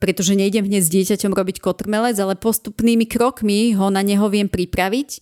pretože 0.01 0.33
nejdem 0.33 0.65
hneď 0.65 0.81
s 0.81 0.89
dieťaťom 0.89 1.29
robiť 1.29 1.61
kotrmelec, 1.61 2.17
ale 2.17 2.33
postupnými 2.33 3.05
krokmi 3.05 3.77
ho 3.77 3.93
na 3.93 4.01
neho 4.01 4.25
viem 4.33 4.49
pripraviť. 4.49 5.21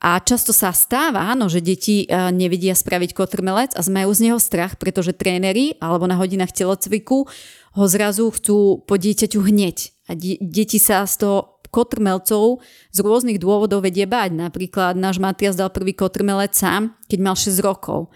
A 0.00 0.20
často 0.20 0.52
sa 0.56 0.72
stáva, 0.76 1.28
áno, 1.32 1.48
že 1.48 1.64
deti 1.64 2.04
nevedia 2.08 2.76
spraviť 2.76 3.16
kotrmelec 3.16 3.76
a 3.76 3.84
majú 3.88 4.12
z 4.12 4.28
neho 4.28 4.38
strach, 4.40 4.76
pretože 4.76 5.16
tréneri 5.16 5.76
alebo 5.80 6.04
na 6.04 6.16
hodinách 6.20 6.52
telocviku 6.52 7.28
ho 7.76 7.84
zrazu 7.84 8.32
chcú 8.32 8.84
po 8.84 8.94
dieťaťu 8.96 9.40
hneď. 9.40 9.76
A 10.08 10.16
de- 10.16 10.40
deti 10.40 10.80
sa 10.80 11.04
z 11.04 11.24
toho 11.24 11.60
kotrmelcov 11.68 12.64
z 12.92 12.98
rôznych 13.04 13.36
dôvodov 13.36 13.84
vedie 13.84 14.08
bať. 14.08 14.32
Napríklad 14.32 14.96
náš 14.96 15.20
Matias 15.20 15.60
dal 15.60 15.68
prvý 15.68 15.92
kotrmelec 15.92 16.56
sám, 16.56 16.96
keď 17.08 17.18
mal 17.20 17.36
6 17.36 17.60
rokov. 17.60 18.08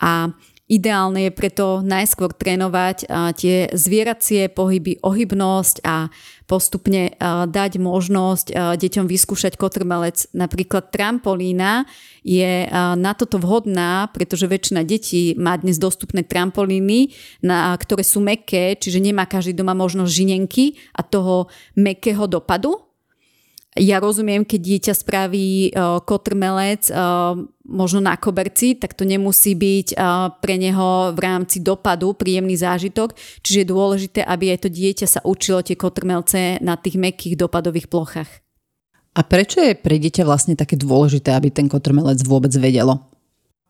A 0.00 0.32
Ideálne 0.64 1.28
je 1.28 1.32
preto 1.36 1.84
najskôr 1.84 2.32
trénovať 2.32 3.04
tie 3.36 3.68
zvieracie 3.76 4.48
pohyby, 4.48 4.96
ohybnosť 5.04 5.84
a 5.84 6.08
postupne 6.48 7.12
dať 7.48 7.76
možnosť 7.76 8.76
deťom 8.80 9.04
vyskúšať 9.04 9.60
kotrmelec. 9.60 10.24
Napríklad 10.32 10.88
trampolína 10.88 11.84
je 12.24 12.64
na 12.96 13.12
toto 13.12 13.36
vhodná, 13.36 14.08
pretože 14.16 14.48
väčšina 14.48 14.88
detí 14.88 15.36
má 15.36 15.52
dnes 15.60 15.76
dostupné 15.76 16.24
trampolíny, 16.24 17.12
na, 17.44 17.76
ktoré 17.76 18.00
sú 18.00 18.24
meké, 18.24 18.80
čiže 18.80 19.04
nemá 19.04 19.28
každý 19.28 19.52
doma 19.52 19.76
možnosť 19.76 20.16
žinenky 20.16 20.80
a 20.96 21.04
toho 21.04 21.52
mekého 21.76 22.24
dopadu 22.24 22.93
ja 23.74 23.98
rozumiem, 23.98 24.46
keď 24.46 24.60
dieťa 24.62 24.94
spraví 24.94 25.74
uh, 25.74 25.98
kotrmelec 26.06 26.94
uh, 26.94 27.34
možno 27.66 27.98
na 27.98 28.14
koberci, 28.14 28.78
tak 28.78 28.94
to 28.94 29.02
nemusí 29.02 29.58
byť 29.58 29.98
uh, 29.98 30.30
pre 30.38 30.54
neho 30.62 31.10
v 31.10 31.18
rámci 31.18 31.58
dopadu 31.58 32.14
príjemný 32.14 32.54
zážitok, 32.54 33.18
čiže 33.42 33.66
je 33.66 33.72
dôležité, 33.74 34.20
aby 34.22 34.54
aj 34.54 34.58
to 34.62 34.68
dieťa 34.70 35.06
sa 35.10 35.20
učilo 35.26 35.66
tie 35.66 35.74
kotrmelce 35.74 36.62
na 36.62 36.78
tých 36.78 37.02
mekých 37.02 37.34
dopadových 37.34 37.90
plochách. 37.90 38.30
A 39.18 39.20
prečo 39.26 39.58
je 39.58 39.74
pre 39.74 39.98
dieťa 39.98 40.22
vlastne 40.22 40.54
také 40.54 40.78
dôležité, 40.78 41.34
aby 41.34 41.50
ten 41.50 41.66
kotrmelec 41.66 42.22
vôbec 42.22 42.54
vedelo? 42.54 43.10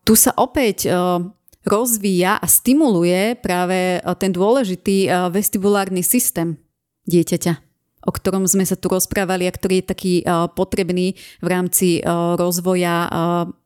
Tu 0.05 0.13
sa 0.13 0.37
opäť 0.37 0.85
uh, 0.85 1.17
rozvíja 1.65 2.37
a 2.37 2.45
stimuluje 2.45 3.41
práve 3.41 3.97
ten 4.21 4.29
dôležitý 4.29 5.09
vestibulárny 5.33 6.05
systém 6.05 6.61
dieťaťa 7.09 7.64
o 8.05 8.11
ktorom 8.13 8.45
sme 8.45 8.63
sa 8.63 8.77
tu 8.77 8.87
rozprávali 8.87 9.49
a 9.49 9.55
ktorý 9.55 9.81
je 9.81 9.89
taký 9.89 10.13
potrebný 10.53 11.17
v 11.41 11.47
rámci 11.49 11.99
rozvoja 12.37 13.09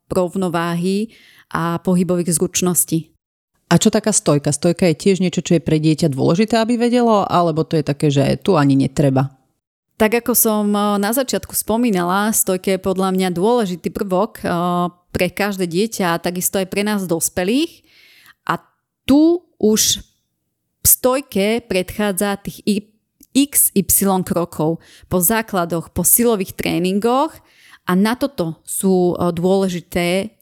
rovnováhy 0.09 1.13
a 1.53 1.77
pohybových 1.83 2.33
zručností. 2.39 3.13
A 3.69 3.77
čo 3.77 3.93
taká 3.93 4.09
stojka? 4.09 4.49
Stojka 4.49 4.89
je 4.89 4.97
tiež 4.97 5.21
niečo, 5.21 5.45
čo 5.45 5.59
je 5.59 5.61
pre 5.61 5.77
dieťa 5.77 6.09
dôležité, 6.09 6.57
aby 6.57 6.81
vedelo, 6.81 7.21
alebo 7.29 7.61
to 7.61 7.77
je 7.77 7.85
také, 7.85 8.09
že 8.09 8.41
tu 8.41 8.57
ani 8.57 8.73
netreba? 8.73 9.29
Tak 9.99 10.25
ako 10.25 10.33
som 10.33 10.71
na 10.73 11.11
začiatku 11.11 11.53
spomínala, 11.53 12.33
stojka 12.33 12.73
je 12.73 12.81
podľa 12.81 13.13
mňa 13.13 13.29
dôležitý 13.35 13.93
prvok 13.93 14.41
pre 15.13 15.27
každé 15.29 15.69
dieťa 15.69 16.15
a 16.15 16.21
takisto 16.23 16.57
aj 16.57 16.71
pre 16.71 16.81
nás 16.81 17.05
dospelých. 17.05 17.85
A 18.47 18.57
tu 19.03 19.45
už 19.59 20.01
v 20.79 20.87
stojke 20.87 21.61
predchádza 21.67 22.39
tých 22.39 22.63
XY 23.33 24.25
krokov 24.25 24.81
po 25.05 25.17
základoch, 25.21 25.93
po 25.93 26.01
silových 26.01 26.57
tréningoch 26.57 27.37
a 27.85 27.91
na 27.93 28.17
toto 28.17 28.61
sú 28.65 29.13
e, 29.13 29.33
dôležité 29.33 30.37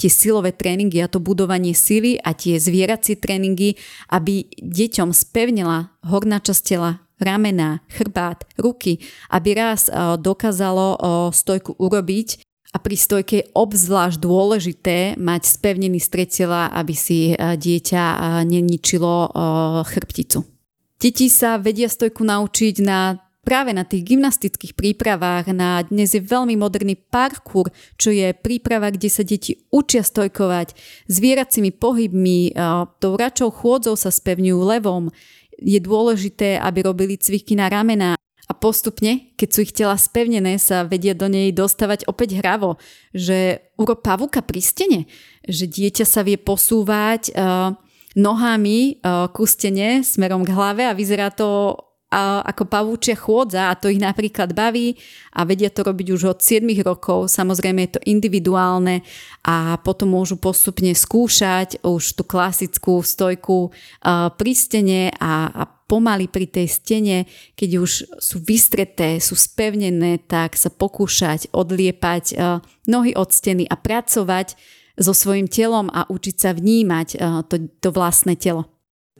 tie 0.00 0.10
silové 0.12 0.56
tréningy 0.56 1.04
a 1.04 1.12
to 1.12 1.20
budovanie 1.20 1.76
sily 1.76 2.16
a 2.16 2.32
tie 2.32 2.56
zvieracie 2.56 3.20
tréningy, 3.20 3.76
aby 4.08 4.48
deťom 4.64 5.12
spevnila 5.12 5.92
horná 6.08 6.40
časť 6.40 6.62
tela, 6.64 7.04
ramena, 7.20 7.84
chrbát, 7.92 8.48
ruky, 8.56 9.00
aby 9.32 9.56
raz 9.56 9.88
e, 9.88 9.92
dokázalo 10.20 10.86
e, 10.92 10.98
stojku 11.32 11.76
urobiť 11.76 12.44
a 12.70 12.78
pri 12.78 12.96
stojke 12.96 13.34
je 13.42 13.48
obzvlášť 13.50 14.16
dôležité 14.22 14.96
mať 15.18 15.42
spevnený 15.42 15.98
stred 15.98 16.30
tela, 16.30 16.70
aby 16.70 16.94
si 16.94 17.34
dieťa 17.34 18.38
neničilo 18.46 19.34
chrbticu. 19.82 20.59
Deti 21.00 21.32
sa 21.32 21.56
vedia 21.56 21.88
stojku 21.88 22.20
naučiť 22.20 22.84
na 22.84 23.16
práve 23.40 23.72
na 23.72 23.88
tých 23.88 24.04
gymnastických 24.04 24.76
prípravách, 24.76 25.48
na 25.56 25.80
dnes 25.80 26.12
je 26.12 26.20
veľmi 26.20 26.60
moderný 26.60 26.92
parkour, 26.92 27.72
čo 27.96 28.12
je 28.12 28.36
príprava, 28.36 28.92
kde 28.92 29.08
sa 29.08 29.24
deti 29.24 29.64
učia 29.72 30.04
stojkovať 30.04 30.76
zvieracími 31.08 31.72
pohybmi, 31.72 32.52
tou 33.00 33.16
račou 33.16 33.48
chôdzou 33.48 33.96
sa 33.96 34.12
spevňujú 34.12 34.60
levom. 34.60 35.08
Je 35.56 35.80
dôležité, 35.80 36.60
aby 36.60 36.84
robili 36.84 37.16
cviky 37.16 37.56
na 37.56 37.72
ramena 37.72 38.20
a 38.44 38.52
postupne, 38.52 39.32
keď 39.40 39.48
sú 39.48 39.58
ich 39.64 39.72
tela 39.72 39.96
spevnené, 39.96 40.60
sa 40.60 40.84
vedia 40.84 41.16
do 41.16 41.32
nej 41.32 41.48
dostávať 41.48 42.04
opäť 42.12 42.44
hravo, 42.44 42.76
že 43.16 43.72
uro 43.80 43.96
pavuka 43.96 44.44
pri 44.44 44.60
stene, 44.60 45.00
že 45.48 45.64
dieťa 45.64 46.04
sa 46.04 46.20
vie 46.20 46.36
posúvať 46.36 47.32
uh, 47.32 47.72
nohami 48.18 48.98
uh, 49.00 49.30
ku 49.30 49.46
stene 49.46 50.02
smerom 50.02 50.42
k 50.42 50.50
hlave 50.50 50.82
a 50.86 50.96
vyzerá 50.96 51.30
to 51.30 51.78
uh, 52.10 52.42
ako 52.42 52.66
pavúčia 52.66 53.14
chôdza 53.14 53.70
a 53.70 53.78
to 53.78 53.86
ich 53.86 54.02
napríklad 54.02 54.50
baví 54.50 54.98
a 55.30 55.46
vedia 55.46 55.70
to 55.70 55.86
robiť 55.86 56.08
už 56.10 56.22
od 56.34 56.38
7 56.42 56.66
rokov. 56.82 57.30
Samozrejme 57.30 57.86
je 57.86 57.92
to 57.98 58.00
individuálne 58.10 59.06
a 59.46 59.78
potom 59.78 60.18
môžu 60.18 60.42
postupne 60.42 60.90
skúšať 60.90 61.86
už 61.86 62.18
tú 62.18 62.22
klasickú 62.26 62.98
stojku 62.98 63.70
uh, 63.70 64.34
pri 64.34 64.52
stene 64.58 65.14
a, 65.14 65.46
a 65.54 65.62
pomaly 65.90 66.30
pri 66.30 66.46
tej 66.46 66.70
stene, 66.70 67.26
keď 67.58 67.70
už 67.82 67.90
sú 68.22 68.38
vystreté, 68.46 69.18
sú 69.18 69.34
spevnené, 69.34 70.22
tak 70.22 70.54
sa 70.54 70.70
pokúšať 70.70 71.50
odliepať 71.50 72.38
nohy 72.86 73.10
od 73.18 73.34
steny 73.34 73.66
a 73.66 73.74
pracovať 73.74 74.54
so 75.00 75.16
svojím 75.16 75.48
telom 75.48 75.88
a 75.88 76.04
učiť 76.06 76.36
sa 76.36 76.50
vnímať 76.52 77.08
eh, 77.16 77.42
to, 77.48 77.56
to 77.80 77.88
vlastné 77.90 78.36
telo. 78.36 78.68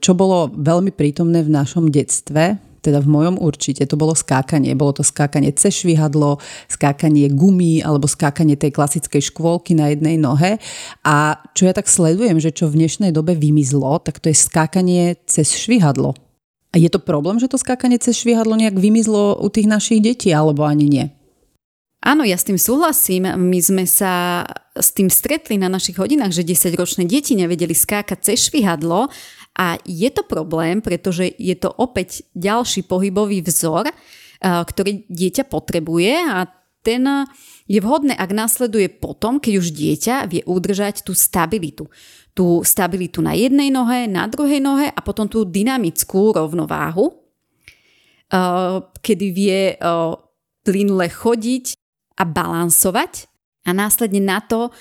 Čo 0.01 0.17
bolo 0.17 0.53
veľmi 0.53 0.93
prítomné 0.93 1.45
v 1.45 1.53
našom 1.53 1.93
detstve, 1.93 2.57
teda 2.81 3.05
v 3.05 3.13
mojom 3.13 3.37
určite, 3.37 3.85
to 3.85 4.01
bolo 4.01 4.17
skákanie. 4.17 4.73
Bolo 4.73 4.97
to 5.01 5.05
skákanie 5.05 5.53
cez 5.53 5.85
švihadlo, 5.85 6.41
skákanie 6.67 7.29
gumy 7.29 7.85
alebo 7.85 8.09
skákanie 8.09 8.57
tej 8.57 8.73
klasickej 8.73 9.21
škôlky 9.21 9.77
na 9.77 9.93
jednej 9.93 10.17
nohe. 10.17 10.57
A 11.05 11.37
čo 11.53 11.69
ja 11.69 11.77
tak 11.77 11.93
sledujem, 11.93 12.41
že 12.41 12.57
čo 12.57 12.73
v 12.73 12.81
dnešnej 12.81 13.13
dobe 13.13 13.37
vymizlo, 13.37 14.01
tak 14.01 14.19
to 14.19 14.33
je 14.33 14.37
skákanie 14.37 15.21
cez 15.29 15.53
švihadlo. 15.53 16.17
A 16.73 16.81
je 16.81 16.89
to 16.89 17.03
problém, 17.03 17.37
že 17.37 17.51
to 17.51 17.61
skákanie 17.61 18.01
cez 18.01 18.17
švihadlo 18.17 18.57
nejak 18.57 18.79
vymizlo 18.79 19.37
u 19.37 19.49
tých 19.53 19.69
našich 19.69 20.01
detí, 20.01 20.33
alebo 20.33 20.65
ani 20.65 20.87
nie? 20.89 21.07
Áno, 22.01 22.25
ja 22.25 22.41
s 22.41 22.49
tým 22.49 22.57
súhlasím. 22.57 23.29
My 23.29 23.61
sme 23.61 23.85
sa 23.85 24.47
s 24.81 24.91
tým 24.97 25.13
stretli 25.13 25.61
na 25.61 25.69
našich 25.69 26.01
hodinách, 26.01 26.33
že 26.35 26.49
10-ročné 26.49 27.05
deti 27.05 27.37
nevedeli 27.37 27.77
skákať 27.77 28.33
cez 28.33 28.51
švihadlo. 28.51 29.13
A 29.61 29.77
je 29.85 30.09
to 30.09 30.25
problém, 30.25 30.81
pretože 30.81 31.31
je 31.37 31.53
to 31.55 31.69
opäť 31.69 32.25
ďalší 32.33 32.89
pohybový 32.89 33.45
vzor, 33.45 33.93
ktorý 34.41 35.05
dieťa 35.07 35.45
potrebuje. 35.47 36.13
A 36.33 36.49
ten 36.81 37.05
je 37.69 37.79
vhodné, 37.79 38.17
ak 38.17 38.33
následuje 38.33 38.89
potom, 38.89 39.37
keď 39.37 39.53
už 39.61 39.69
dieťa 39.77 40.17
vie 40.33 40.43
udržať 40.49 41.05
tú 41.05 41.13
stabilitu. 41.13 41.93
Tú 42.33 42.65
stabilitu 42.65 43.21
na 43.21 43.37
jednej 43.37 43.69
nohe, 43.69 44.09
na 44.09 44.25
druhej 44.27 44.59
nohe 44.65 44.89
a 44.89 45.01
potom 45.05 45.29
tú 45.29 45.45
dynamickú 45.45 46.33
rovnováhu, 46.33 47.21
kedy 49.03 49.27
vie 49.35 49.77
plynule 50.63 51.07
chodiť 51.11 51.75
a 52.17 52.25
balansovať 52.25 53.30
a 53.71 53.73
následne 53.73 54.19
na 54.19 54.43
to 54.43 54.75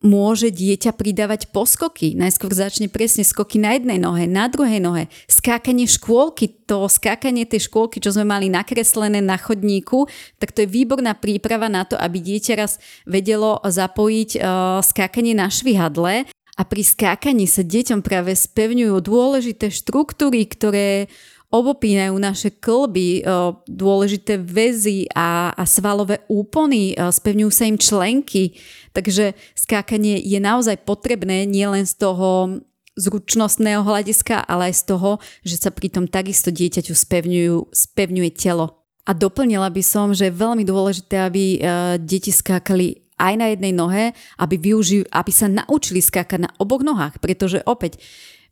môže 0.00 0.48
dieťa 0.48 0.96
pridávať 0.96 1.52
poskoky. 1.52 2.16
Najskôr 2.16 2.56
začne 2.56 2.88
presne 2.88 3.20
skoky 3.20 3.60
na 3.60 3.76
jednej 3.76 4.00
nohe, 4.00 4.24
na 4.24 4.48
druhej 4.48 4.80
nohe. 4.80 5.12
Skákanie 5.28 5.84
škôlky, 5.84 6.64
to 6.64 6.88
skákanie 6.88 7.44
tej 7.44 7.68
škôlky, 7.68 8.00
čo 8.00 8.16
sme 8.16 8.24
mali 8.24 8.48
nakreslené 8.48 9.20
na 9.20 9.36
chodníku, 9.36 10.08
tak 10.40 10.56
to 10.56 10.64
je 10.64 10.72
výborná 10.72 11.12
príprava 11.20 11.68
na 11.68 11.84
to, 11.84 12.00
aby 12.00 12.16
dieťa 12.16 12.54
raz 12.56 12.80
vedelo 13.04 13.60
zapojiť 13.60 14.30
uh, 14.40 14.80
skákanie 14.80 15.36
na 15.36 15.52
švihadle 15.52 16.24
a 16.56 16.62
pri 16.64 16.82
skákaní 16.84 17.44
sa 17.44 17.60
deťom 17.60 18.00
práve 18.00 18.32
spevňujú 18.32 18.96
dôležité 19.04 19.68
štruktúry, 19.68 20.48
ktoré 20.48 21.12
obopínajú 21.50 22.14
naše 22.14 22.54
klby, 22.54 23.26
dôležité 23.66 24.38
väzy 24.38 25.10
a, 25.10 25.50
a 25.50 25.62
svalové 25.66 26.22
úpony, 26.30 26.94
spevňujú 26.94 27.50
sa 27.50 27.66
im 27.66 27.74
členky. 27.74 28.54
Takže 28.94 29.34
skákanie 29.58 30.22
je 30.22 30.38
naozaj 30.38 30.86
potrebné 30.86 31.50
nielen 31.50 31.82
z 31.86 31.98
toho 31.98 32.62
zručnostného 32.94 33.82
hľadiska, 33.82 34.46
ale 34.46 34.70
aj 34.70 34.74
z 34.78 34.84
toho, 34.94 35.10
že 35.42 35.58
sa 35.58 35.74
pritom 35.74 36.06
takisto 36.06 36.54
dieťaťu 36.54 36.94
spevňujú, 36.94 37.74
spevňuje 37.74 38.30
telo. 38.34 38.86
A 39.08 39.16
doplnila 39.16 39.66
by 39.74 39.82
som, 39.82 40.14
že 40.14 40.30
je 40.30 40.38
veľmi 40.38 40.62
dôležité, 40.62 41.26
aby 41.26 41.58
deti 41.98 42.30
skákali 42.30 43.10
aj 43.18 43.34
na 43.36 43.46
jednej 43.50 43.74
nohe, 43.74 44.14
aby, 44.38 44.54
využi- 44.54 45.08
aby 45.10 45.32
sa 45.34 45.50
naučili 45.50 45.98
skákať 45.98 46.46
na 46.46 46.50
oboch 46.62 46.86
nohách, 46.86 47.18
pretože 47.18 47.60
opäť 47.66 47.98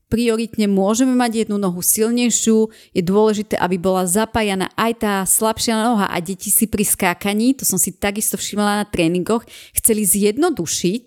prioritne 0.08 0.66
môžeme 0.66 1.12
mať 1.12 1.46
jednu 1.46 1.60
nohu 1.60 1.84
silnejšiu, 1.84 2.72
je 2.96 3.02
dôležité, 3.04 3.60
aby 3.60 3.76
bola 3.76 4.08
zapájana 4.08 4.72
aj 4.74 4.92
tá 5.04 5.14
slabšia 5.28 5.76
noha 5.76 6.08
a 6.08 6.16
deti 6.24 6.48
si 6.48 6.64
pri 6.64 6.82
skákaní, 6.82 7.54
to 7.54 7.68
som 7.68 7.76
si 7.76 7.92
takisto 7.92 8.40
všimla 8.40 8.82
na 8.82 8.86
tréningoch, 8.88 9.44
chceli 9.76 10.08
zjednodušiť 10.08 11.06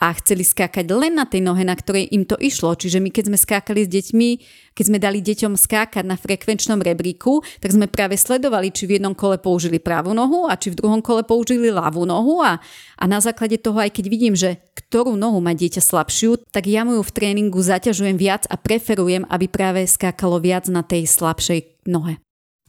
a 0.00 0.16
chceli 0.16 0.48
skákať 0.48 0.88
len 0.88 1.12
na 1.12 1.28
tej 1.28 1.44
nohe, 1.44 1.60
na 1.60 1.76
ktorej 1.76 2.08
im 2.08 2.24
to 2.24 2.40
išlo. 2.40 2.72
Čiže 2.72 3.04
my 3.04 3.12
keď 3.12 3.24
sme 3.28 3.38
skákali 3.38 3.84
s 3.84 3.90
deťmi, 3.92 4.28
keď 4.72 4.84
sme 4.88 4.98
dali 4.98 5.20
deťom 5.20 5.60
skákať 5.60 6.08
na 6.08 6.16
frekvenčnom 6.16 6.80
rebríku, 6.80 7.44
tak 7.60 7.76
sme 7.76 7.84
práve 7.84 8.16
sledovali, 8.16 8.72
či 8.72 8.88
v 8.88 8.96
jednom 8.96 9.12
kole 9.12 9.36
použili 9.36 9.76
pravú 9.76 10.16
nohu 10.16 10.48
a 10.48 10.56
či 10.56 10.72
v 10.72 10.80
druhom 10.80 11.04
kole 11.04 11.20
použili 11.20 11.68
ľavú 11.68 12.08
nohu 12.08 12.40
a, 12.40 12.56
a 12.96 13.04
na 13.04 13.20
základe 13.20 13.60
toho, 13.60 13.76
aj 13.76 13.92
keď 13.92 14.04
vidím, 14.08 14.32
že 14.32 14.56
ktorú 14.72 15.20
nohu 15.20 15.44
má 15.44 15.52
dieťa 15.52 15.84
slabšiu, 15.84 16.48
tak 16.48 16.64
ja 16.64 16.88
mu 16.88 16.96
ju 16.96 17.02
v 17.04 17.14
tréningu 17.14 17.60
zaťažujem 17.60 18.16
viac 18.16 18.48
a 18.48 18.56
preferujem, 18.56 19.28
aby 19.28 19.52
práve 19.52 19.84
skákalo 19.84 20.40
viac 20.40 20.64
na 20.72 20.80
tej 20.80 21.04
slabšej 21.04 21.84
nohe. 21.84 22.16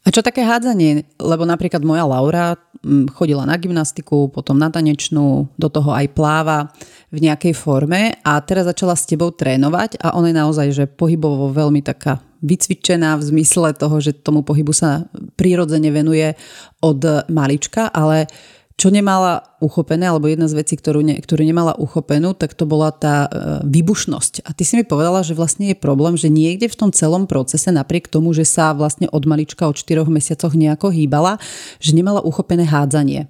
A 0.02 0.10
čo 0.10 0.26
také 0.26 0.42
hádzanie? 0.42 1.06
Lebo 1.22 1.46
napríklad 1.46 1.86
moja 1.86 2.10
Laura 2.10 2.58
mm, 2.82 3.14
chodila 3.14 3.46
na 3.46 3.54
gymnastiku, 3.54 4.34
potom 4.34 4.58
na 4.58 4.74
tanečnú, 4.74 5.46
do 5.54 5.70
toho 5.70 5.94
aj 5.94 6.10
pláva 6.18 6.74
v 7.14 7.30
nejakej 7.30 7.54
forme 7.54 8.18
a 8.26 8.42
teraz 8.42 8.66
začala 8.66 8.98
s 8.98 9.06
tebou 9.06 9.30
trénovať 9.30 10.02
a 10.02 10.18
ona 10.18 10.34
je 10.34 10.40
naozaj, 10.42 10.68
že 10.74 10.90
pohybovo 10.90 11.54
veľmi 11.54 11.86
taká 11.86 12.18
vycvičená 12.42 13.14
v 13.22 13.28
zmysle 13.30 13.78
toho, 13.78 14.02
že 14.02 14.18
tomu 14.18 14.42
pohybu 14.42 14.74
sa 14.74 15.06
prirodzene 15.38 15.94
venuje 15.94 16.34
od 16.82 17.30
malička, 17.30 17.94
ale 17.94 18.26
čo 18.80 18.88
nemala 18.90 19.58
uchopené, 19.62 20.10
alebo 20.10 20.28
jedna 20.28 20.50
z 20.50 20.58
vecí, 20.58 20.76
ktorú, 20.76 21.06
ne, 21.06 21.20
ktorú 21.20 21.44
nemala 21.46 21.78
uchopenú, 21.78 22.34
tak 22.34 22.58
to 22.58 22.66
bola 22.66 22.90
tá 22.90 23.28
e, 23.28 23.30
výbušnosť. 23.68 24.48
A 24.48 24.56
ty 24.56 24.64
si 24.66 24.80
mi 24.80 24.84
povedala, 24.88 25.22
že 25.22 25.38
vlastne 25.38 25.72
je 25.72 25.78
problém, 25.78 26.18
že 26.18 26.34
niekde 26.34 26.72
v 26.72 26.80
tom 26.80 26.90
celom 26.92 27.30
procese, 27.30 27.70
napriek 27.70 28.10
tomu, 28.10 28.34
že 28.34 28.48
sa 28.48 28.74
vlastne 28.74 29.12
od 29.12 29.24
malička 29.28 29.70
od 29.70 29.78
4 29.78 30.08
mesiacoch 30.10 30.58
nejako 30.58 30.92
hýbala, 30.92 31.38
že 31.78 31.94
nemala 31.94 32.24
uchopené 32.26 32.66
hádzanie. 32.66 33.30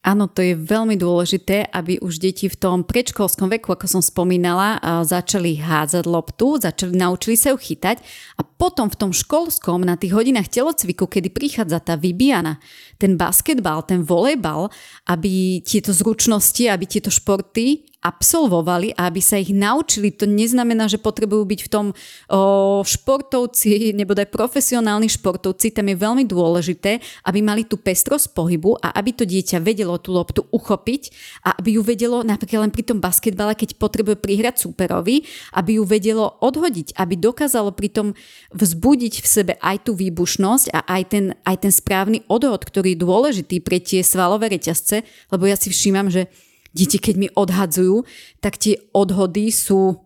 Áno, 0.00 0.32
to 0.32 0.40
je 0.40 0.56
veľmi 0.56 0.96
dôležité, 0.96 1.68
aby 1.76 2.00
už 2.00 2.24
deti 2.24 2.48
v 2.48 2.56
tom 2.56 2.88
predškolskom 2.88 3.52
veku, 3.52 3.76
ako 3.76 3.84
som 3.84 4.00
spomínala, 4.00 4.80
začali 5.04 5.60
hádzať 5.60 6.08
loptu, 6.08 6.56
začali, 6.56 6.96
naučili 6.96 7.36
sa 7.36 7.52
ju 7.52 7.60
chytať 7.60 8.00
a 8.40 8.48
potom 8.60 8.92
v 8.92 8.98
tom 9.00 9.12
školskom, 9.16 9.80
na 9.80 9.96
tých 9.96 10.12
hodinách 10.12 10.52
telocviku, 10.52 11.08
kedy 11.08 11.32
prichádza 11.32 11.80
tá 11.80 11.96
vybiana, 11.96 12.60
ten 13.00 13.16
basketbal, 13.16 13.80
ten 13.88 14.04
volejbal, 14.04 14.68
aby 15.08 15.64
tieto 15.64 15.96
zručnosti, 15.96 16.68
aby 16.68 16.84
tieto 16.84 17.08
športy 17.08 17.88
absolvovali 18.00 18.96
a 18.96 19.12
aby 19.12 19.20
sa 19.20 19.36
ich 19.36 19.52
naučili. 19.52 20.08
To 20.16 20.24
neznamená, 20.24 20.88
že 20.88 20.96
potrebujú 20.96 21.44
byť 21.44 21.60
v 21.60 21.68
tom 21.68 21.86
o, 21.92 22.80
športovci, 22.80 23.92
nebo 23.92 24.16
aj 24.16 24.32
profesionálni 24.32 25.12
športovci. 25.12 25.76
Tam 25.76 25.84
je 25.84 26.00
veľmi 26.00 26.24
dôležité, 26.24 26.96
aby 27.28 27.44
mali 27.44 27.68
tú 27.68 27.76
pestrosť 27.76 28.32
pohybu 28.32 28.80
a 28.80 28.96
aby 28.96 29.12
to 29.12 29.28
dieťa 29.28 29.60
vedelo 29.60 30.00
tú 30.00 30.16
loptu 30.16 30.48
uchopiť 30.48 31.02
a 31.44 31.60
aby 31.60 31.76
ju 31.76 31.82
vedelo 31.84 32.24
napríklad 32.24 32.68
len 32.68 32.72
pri 32.72 32.88
tom 32.88 32.98
basketbale, 33.04 33.52
keď 33.52 33.76
potrebuje 33.76 34.16
prihrať 34.16 34.64
súperovi, 34.64 35.28
aby 35.52 35.76
ju 35.76 35.84
vedelo 35.84 36.40
odhodiť, 36.40 36.96
aby 36.96 37.14
dokázalo 37.20 37.76
pri 37.76 37.88
tom 37.92 38.06
vzbudiť 38.50 39.14
v 39.22 39.26
sebe 39.26 39.52
aj 39.62 39.86
tú 39.86 39.94
výbušnosť 39.94 40.74
a 40.74 40.80
aj 40.98 41.02
ten, 41.06 41.24
aj 41.46 41.56
ten 41.62 41.72
správny 41.72 42.26
odhod, 42.26 42.66
ktorý 42.66 42.98
je 42.98 43.02
dôležitý 43.02 43.56
pre 43.62 43.78
tie 43.78 44.02
svalové 44.02 44.50
reťazce, 44.50 45.06
lebo 45.30 45.46
ja 45.46 45.54
si 45.54 45.70
všímam, 45.70 46.10
že 46.10 46.26
Deti, 46.70 47.02
keď 47.02 47.14
mi 47.18 47.28
odhadzujú, 47.34 48.06
tak 48.38 48.54
tie 48.54 48.78
odhody 48.94 49.50
sú 49.50 49.98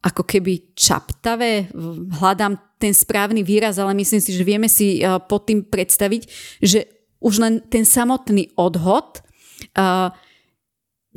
ako 0.00 0.22
keby 0.24 0.72
čaptavé. 0.72 1.68
Hľadám 2.16 2.56
ten 2.80 2.96
správny 2.96 3.44
výraz, 3.44 3.76
ale 3.76 3.92
myslím 3.98 4.22
si, 4.22 4.32
že 4.32 4.46
vieme 4.46 4.72
si 4.72 5.04
eh, 5.04 5.20
pod 5.20 5.44
tým 5.50 5.68
predstaviť, 5.68 6.22
že 6.64 6.88
už 7.18 7.34
len 7.42 7.54
ten 7.66 7.82
samotný 7.82 8.54
odhod 8.54 9.26
uh, 9.74 10.14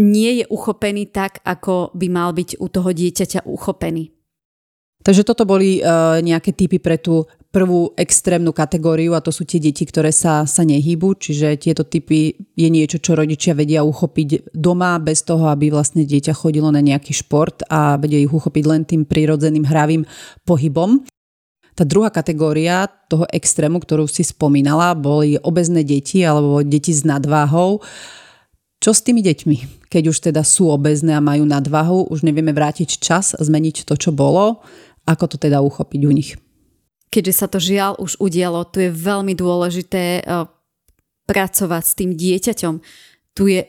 nie 0.02 0.41
je 0.41 0.45
uchopený 0.49 1.14
tak, 1.14 1.45
ako 1.45 1.93
by 1.93 2.10
mal 2.10 2.34
byť 2.34 2.57
u 2.57 2.68
toho 2.73 2.89
dieťaťa 2.89 3.45
uchopený. 3.45 4.10
Takže 5.02 5.26
toto 5.26 5.49
boli 5.49 5.82
uh, 5.82 6.22
nejaké 6.22 6.53
typy 6.53 6.78
pre 6.78 7.02
tú 7.02 7.26
prvú 7.52 7.91
extrémnu 7.99 8.56
kategóriu 8.56 9.11
a 9.11 9.19
to 9.19 9.30
sú 9.30 9.44
tie 9.44 9.60
deti, 9.60 9.84
ktoré 9.84 10.15
sa, 10.15 10.48
sa 10.48 10.64
nehýbu, 10.64 11.19
čiže 11.19 11.60
tieto 11.60 11.84
typy 11.84 12.32
je 12.56 12.69
niečo, 12.72 13.03
čo 13.03 13.19
rodičia 13.19 13.52
vedia 13.52 13.84
uchopiť 13.84 14.56
doma 14.56 14.95
bez 15.03 15.28
toho, 15.28 15.52
aby 15.52 15.68
vlastne 15.68 16.07
dieťa 16.07 16.32
chodilo 16.32 16.72
na 16.72 16.80
nejaký 16.80 17.11
šport 17.11 17.68
a 17.68 17.99
vedia 17.99 18.23
ich 18.23 18.32
uchopiť 18.32 18.64
len 18.64 18.82
tým 18.88 19.03
prirodzeným 19.03 19.68
hravým 19.68 20.07
pohybom. 20.48 21.03
Tá 21.76 21.84
druhá 21.84 22.07
kategória 22.07 22.88
toho 23.11 23.28
extrému, 23.28 23.84
ktorú 23.84 24.07
si 24.07 24.23
spomínala, 24.23 24.95
boli 24.95 25.36
obezné 25.44 25.84
deti 25.84 26.23
alebo 26.23 26.64
deti 26.64 26.95
s 26.95 27.03
nadváhou. 27.03 27.84
Čo 28.82 28.91
s 28.95 29.03
tými 29.03 29.22
deťmi? 29.22 29.88
Keď 29.91 30.03
už 30.07 30.18
teda 30.32 30.41
sú 30.41 30.72
obezné 30.72 31.14
a 31.14 31.22
majú 31.22 31.44
nadvahu, 31.44 32.10
už 32.10 32.23
nevieme 32.23 32.56
vrátiť 32.56 32.98
čas, 32.98 33.36
zmeniť 33.36 33.86
to, 33.86 33.94
čo 33.99 34.15
bolo. 34.15 34.64
Ako 35.06 35.26
to 35.26 35.38
teda 35.41 35.61
uchopiť 35.61 36.02
u 36.06 36.11
nich? 36.14 36.38
keďže 37.11 37.34
sa 37.36 37.48
to 37.52 37.60
žiaľ 37.60 37.99
už 37.99 38.18
udialo, 38.18 38.64
tu 38.72 38.80
je 38.80 38.90
veľmi 38.90 39.36
dôležité 39.36 40.23
uh, 40.23 40.48
pracovať 41.28 41.84
s 41.84 41.94
tým 41.94 42.11
dieťaťom. 42.15 42.76
Tu 43.36 43.44
je 43.60 43.61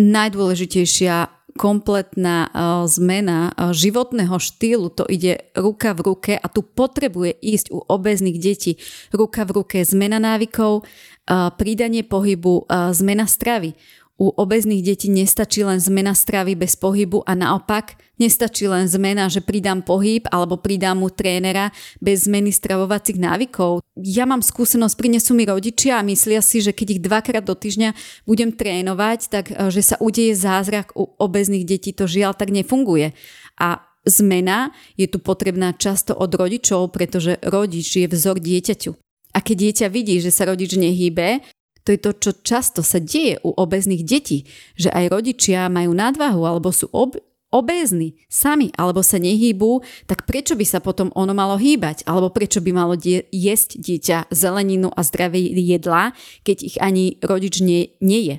najdôležitejšia 0.00 1.28
kompletná 1.60 2.48
uh, 2.48 2.88
zmena 2.88 3.52
uh, 3.52 3.76
životného 3.76 4.40
štýlu. 4.40 4.88
To 4.96 5.04
ide 5.04 5.52
ruka 5.52 5.92
v 5.92 6.00
ruke 6.08 6.32
a 6.40 6.46
tu 6.48 6.64
potrebuje 6.64 7.36
ísť 7.36 7.68
u 7.68 7.84
obezných 7.84 8.40
detí. 8.40 8.80
Ruka 9.12 9.44
v 9.44 9.60
ruke 9.60 9.84
zmena 9.84 10.16
návykov, 10.16 10.88
pridanie 11.30 12.02
pohybu, 12.02 12.66
zmena 12.90 13.22
stravy. 13.22 13.78
U 14.20 14.28
obezných 14.36 14.84
detí 14.84 15.08
nestačí 15.08 15.64
len 15.64 15.80
zmena 15.80 16.12
stravy 16.12 16.52
bez 16.52 16.76
pohybu 16.76 17.24
a 17.24 17.32
naopak 17.32 17.96
nestačí 18.20 18.68
len 18.68 18.84
zmena, 18.84 19.32
že 19.32 19.40
pridám 19.40 19.80
pohyb 19.80 20.28
alebo 20.28 20.60
pridám 20.60 21.00
mu 21.00 21.08
trénera 21.08 21.72
bez 22.04 22.28
zmeny 22.28 22.52
stravovacích 22.52 23.16
návykov. 23.16 23.80
Ja 23.96 24.28
mám 24.28 24.44
skúsenosť, 24.44 24.92
prinesú 25.00 25.32
mi 25.32 25.48
rodičia 25.48 25.96
a 25.96 26.04
myslia 26.04 26.44
si, 26.44 26.60
že 26.60 26.76
keď 26.76 26.86
ich 26.92 27.00
dvakrát 27.00 27.48
do 27.48 27.56
týždňa 27.56 27.96
budem 28.28 28.52
trénovať, 28.52 29.20
tak 29.32 29.44
e, 29.48 29.72
že 29.72 29.80
sa 29.80 29.96
udeje 29.96 30.36
zázrak 30.36 30.92
u 30.92 31.08
obezných 31.16 31.64
detí. 31.64 31.96
To 31.96 32.04
žiaľ 32.04 32.36
tak 32.36 32.52
nefunguje. 32.52 33.16
A 33.56 33.80
zmena 34.04 34.76
je 35.00 35.08
tu 35.08 35.16
potrebná 35.16 35.72
často 35.72 36.12
od 36.12 36.28
rodičov, 36.36 36.92
pretože 36.92 37.40
rodič 37.40 37.96
je 37.96 38.04
vzor 38.04 38.36
dieťaťu. 38.36 38.92
A 39.32 39.38
keď 39.40 39.56
dieťa 39.56 39.86
vidí, 39.88 40.20
že 40.20 40.28
sa 40.28 40.44
rodič 40.44 40.76
nehýbe, 40.76 41.40
To 41.84 41.92
je 41.94 41.98
to, 42.00 42.10
čo 42.12 42.30
často 42.44 42.80
sa 42.84 43.00
deje 43.00 43.40
u 43.40 43.56
obezných 43.56 44.04
detí, 44.04 44.44
že 44.76 44.92
aj 44.92 45.10
rodičia 45.10 45.72
majú 45.72 45.96
nadvahu 45.96 46.42
alebo 46.44 46.68
sú 46.70 46.92
ob- 46.92 47.18
obézni 47.50 48.14
sami 48.30 48.70
alebo 48.78 49.02
sa 49.02 49.18
nehýbu, 49.18 49.82
tak 50.06 50.24
prečo 50.24 50.54
by 50.54 50.64
sa 50.64 50.78
potom 50.78 51.10
ono 51.18 51.34
malo 51.34 51.58
hýbať? 51.58 52.06
Alebo 52.06 52.30
prečo 52.30 52.62
by 52.62 52.70
malo 52.70 52.94
die- 52.94 53.26
jesť 53.34 53.80
dieťa 53.80 54.18
zeleninu 54.30 54.88
a 54.94 55.00
zdravé 55.02 55.42
jedlá, 55.50 56.14
keď 56.46 56.56
ich 56.62 56.76
ani 56.78 57.18
rodič 57.20 57.58
nie, 57.60 57.96
nie 57.98 58.22
je? 58.30 58.36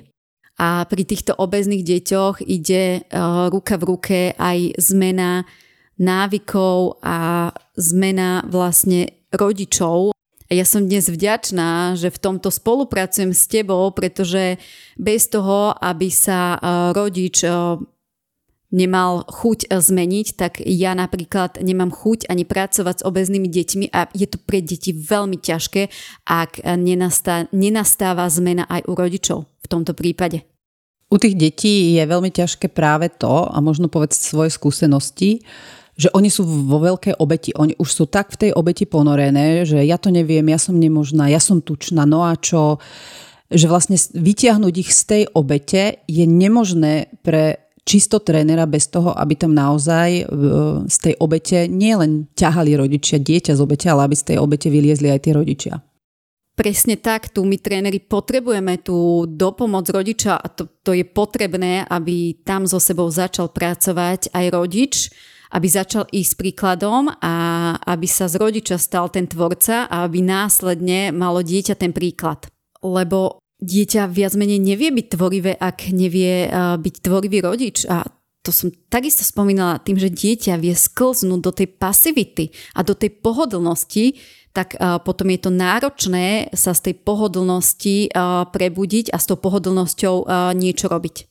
A 0.60 0.84
pri 0.84 1.02
týchto 1.08 1.32
obezných 1.36 1.82
deťoch 1.82 2.44
ide 2.44 3.02
uh, 3.08 3.48
ruka 3.48 3.80
v 3.80 3.86
ruke 3.88 4.20
aj 4.36 4.76
zmena 4.78 5.48
návykov 5.96 7.00
a 7.02 7.50
zmena 7.76 8.44
vlastne 8.46 9.12
rodičov. 9.32 10.11
Ja 10.52 10.68
som 10.68 10.84
dnes 10.84 11.08
vďačná, 11.08 11.96
že 11.96 12.12
v 12.12 12.20
tomto 12.20 12.52
spolupracujem 12.52 13.32
s 13.32 13.48
tebou, 13.48 13.88
pretože 13.96 14.60
bez 15.00 15.32
toho, 15.32 15.72
aby 15.80 16.12
sa 16.12 16.60
rodič 16.92 17.40
nemal 18.72 19.24
chuť 19.28 19.68
e, 19.68 19.80
zmeniť, 19.80 20.26
tak 20.34 20.52
ja 20.64 20.96
napríklad 20.96 21.60
nemám 21.60 21.92
chuť 21.92 22.26
ani 22.32 22.48
pracovať 22.48 23.04
s 23.04 23.06
obeznými 23.06 23.46
deťmi 23.46 23.86
a 23.92 24.08
je 24.16 24.26
to 24.26 24.40
pre 24.40 24.64
deti 24.64 24.96
veľmi 24.96 25.36
ťažké, 25.36 25.92
ak 26.24 26.64
nenastá, 26.80 27.46
nenastáva 27.52 28.24
zmena 28.32 28.64
aj 28.66 28.88
u 28.88 28.92
rodičov 28.96 29.44
v 29.44 29.66
tomto 29.68 29.92
prípade. 29.92 30.48
U 31.12 31.20
tých 31.20 31.36
detí 31.36 32.00
je 32.00 32.04
veľmi 32.08 32.32
ťažké 32.32 32.72
práve 32.72 33.12
to, 33.12 33.44
a 33.44 33.60
možno 33.60 33.92
povedať 33.92 34.16
svoje 34.16 34.48
skúsenosti, 34.48 35.44
že 35.96 36.08
oni 36.16 36.32
sú 36.32 36.44
vo 36.44 36.80
veľkej 36.80 37.20
obeti. 37.20 37.52
Oni 37.52 37.76
už 37.76 37.88
sú 37.92 38.04
tak 38.08 38.32
v 38.32 38.48
tej 38.48 38.50
obeti 38.56 38.88
ponorené, 38.88 39.68
že 39.68 39.84
ja 39.84 40.00
to 40.00 40.08
neviem, 40.08 40.48
ja 40.48 40.56
som 40.56 40.76
nemožná, 40.76 41.28
ja 41.28 41.40
som 41.40 41.60
tučná, 41.60 42.08
no 42.08 42.24
a 42.24 42.36
čo 42.36 42.80
že 43.52 43.68
vlastne 43.68 44.00
vytiahnuť 44.00 44.74
ich 44.80 44.90
z 44.96 45.02
tej 45.04 45.22
obete 45.36 46.00
je 46.08 46.24
nemožné 46.24 47.12
pre 47.20 47.68
čisto 47.84 48.16
trénera 48.22 48.64
bez 48.64 48.88
toho, 48.88 49.12
aby 49.12 49.36
tam 49.36 49.52
naozaj 49.52 50.24
z 50.88 50.96
tej 50.96 51.14
obete 51.20 51.68
nielen 51.68 52.32
ťahali 52.32 52.72
rodičia 52.78 53.20
dieťa 53.20 53.52
z 53.52 53.60
obete, 53.60 53.92
ale 53.92 54.08
aby 54.08 54.16
z 54.16 54.24
tej 54.32 54.36
obete 54.40 54.72
vyliezli 54.72 55.12
aj 55.12 55.20
tí 55.20 55.30
rodičia. 55.36 55.74
Presne 56.52 57.00
tak, 57.00 57.32
tu 57.32 57.44
my 57.44 57.56
tréneri 57.60 58.00
potrebujeme 58.00 58.80
tú 58.80 59.28
dopomoc 59.28 59.88
rodiča 59.88 60.36
a 60.36 60.46
to, 60.52 60.68
to 60.84 60.92
je 60.96 61.04
potrebné, 61.04 61.84
aby 61.88 62.40
tam 62.44 62.68
so 62.68 62.80
sebou 62.80 63.08
začal 63.08 63.52
pracovať 63.52 64.32
aj 64.32 64.46
rodič, 64.52 64.94
aby 65.52 65.68
začal 65.68 66.08
ísť 66.08 66.32
príkladom 66.40 67.12
a 67.20 67.34
aby 67.84 68.08
sa 68.08 68.26
z 68.26 68.40
rodiča 68.40 68.80
stal 68.80 69.12
ten 69.12 69.28
tvorca 69.28 69.84
a 69.86 70.08
aby 70.08 70.24
následne 70.24 71.12
malo 71.12 71.44
dieťa 71.44 71.76
ten 71.76 71.92
príklad. 71.92 72.48
Lebo 72.80 73.44
dieťa 73.62 74.10
viac 74.10 74.34
menej 74.34 74.58
nevie 74.58 74.90
byť 74.90 75.06
tvorivé, 75.12 75.52
ak 75.54 75.92
nevie 75.94 76.50
byť 76.80 76.94
tvorivý 77.04 77.38
rodič 77.44 77.84
a 77.86 78.02
to 78.42 78.50
som 78.50 78.74
takisto 78.90 79.22
spomínala 79.22 79.78
tým, 79.78 80.02
že 80.02 80.10
dieťa 80.10 80.58
vie 80.58 80.74
sklznúť 80.74 81.40
do 81.46 81.52
tej 81.54 81.70
pasivity 81.78 82.50
a 82.74 82.82
do 82.82 82.98
tej 82.98 83.22
pohodlnosti, 83.22 84.18
tak 84.50 84.74
potom 85.06 85.30
je 85.30 85.38
to 85.46 85.50
náročné 85.54 86.50
sa 86.50 86.74
z 86.74 86.90
tej 86.90 86.94
pohodlnosti 87.06 88.10
prebudiť 88.50 89.14
a 89.14 89.22
s 89.22 89.30
tou 89.30 89.38
pohodlnosťou 89.38 90.26
niečo 90.58 90.90
robiť. 90.90 91.30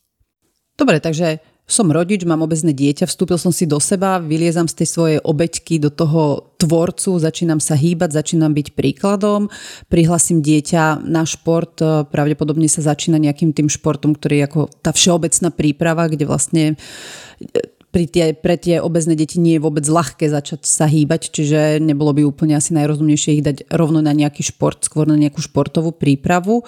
Dobre, 0.79 1.03
takže 1.03 1.43
som 1.71 1.87
rodič, 1.87 2.27
mám 2.27 2.43
obezné 2.43 2.75
dieťa, 2.75 3.07
vstúpil 3.07 3.39
som 3.39 3.55
si 3.55 3.63
do 3.63 3.79
seba, 3.79 4.19
vyliezam 4.19 4.67
z 4.67 4.83
tej 4.83 4.87
svojej 4.91 5.19
obeťky 5.23 5.79
do 5.79 5.87
toho 5.87 6.51
tvorcu, 6.59 7.17
začínam 7.17 7.63
sa 7.63 7.79
hýbať, 7.79 8.11
začínam 8.11 8.51
byť 8.51 8.75
príkladom, 8.75 9.47
prihlasím 9.87 10.43
dieťa 10.43 11.01
na 11.07 11.23
šport, 11.23 11.79
e, 11.79 12.05
pravdepodobne 12.05 12.67
sa 12.67 12.83
začína 12.83 13.17
nejakým 13.17 13.55
tým 13.55 13.71
športom, 13.71 14.13
ktorý 14.13 14.43
je 14.43 14.47
ako 14.51 14.61
tá 14.83 14.91
všeobecná 14.91 15.49
príprava, 15.49 16.11
kde 16.11 16.27
vlastne 16.27 16.63
e, 16.75 17.70
pri 17.91 18.07
tie, 18.07 18.25
pre 18.31 18.55
tie 18.55 18.79
obezné 18.79 19.19
deti 19.19 19.37
nie 19.37 19.59
je 19.59 19.63
vôbec 19.67 19.83
ľahké 19.83 20.31
začať 20.31 20.63
sa 20.63 20.87
hýbať, 20.87 21.29
čiže 21.35 21.83
nebolo 21.83 22.15
by 22.15 22.23
úplne 22.23 22.55
asi 22.55 22.71
najrozumnejšie 22.71 23.37
ich 23.37 23.43
dať 23.43 23.57
rovno 23.67 23.99
na 23.99 24.15
nejaký 24.15 24.47
šport, 24.47 24.79
skôr 24.87 25.03
na 25.03 25.19
nejakú 25.19 25.43
športovú 25.43 25.91
prípravu. 25.91 26.63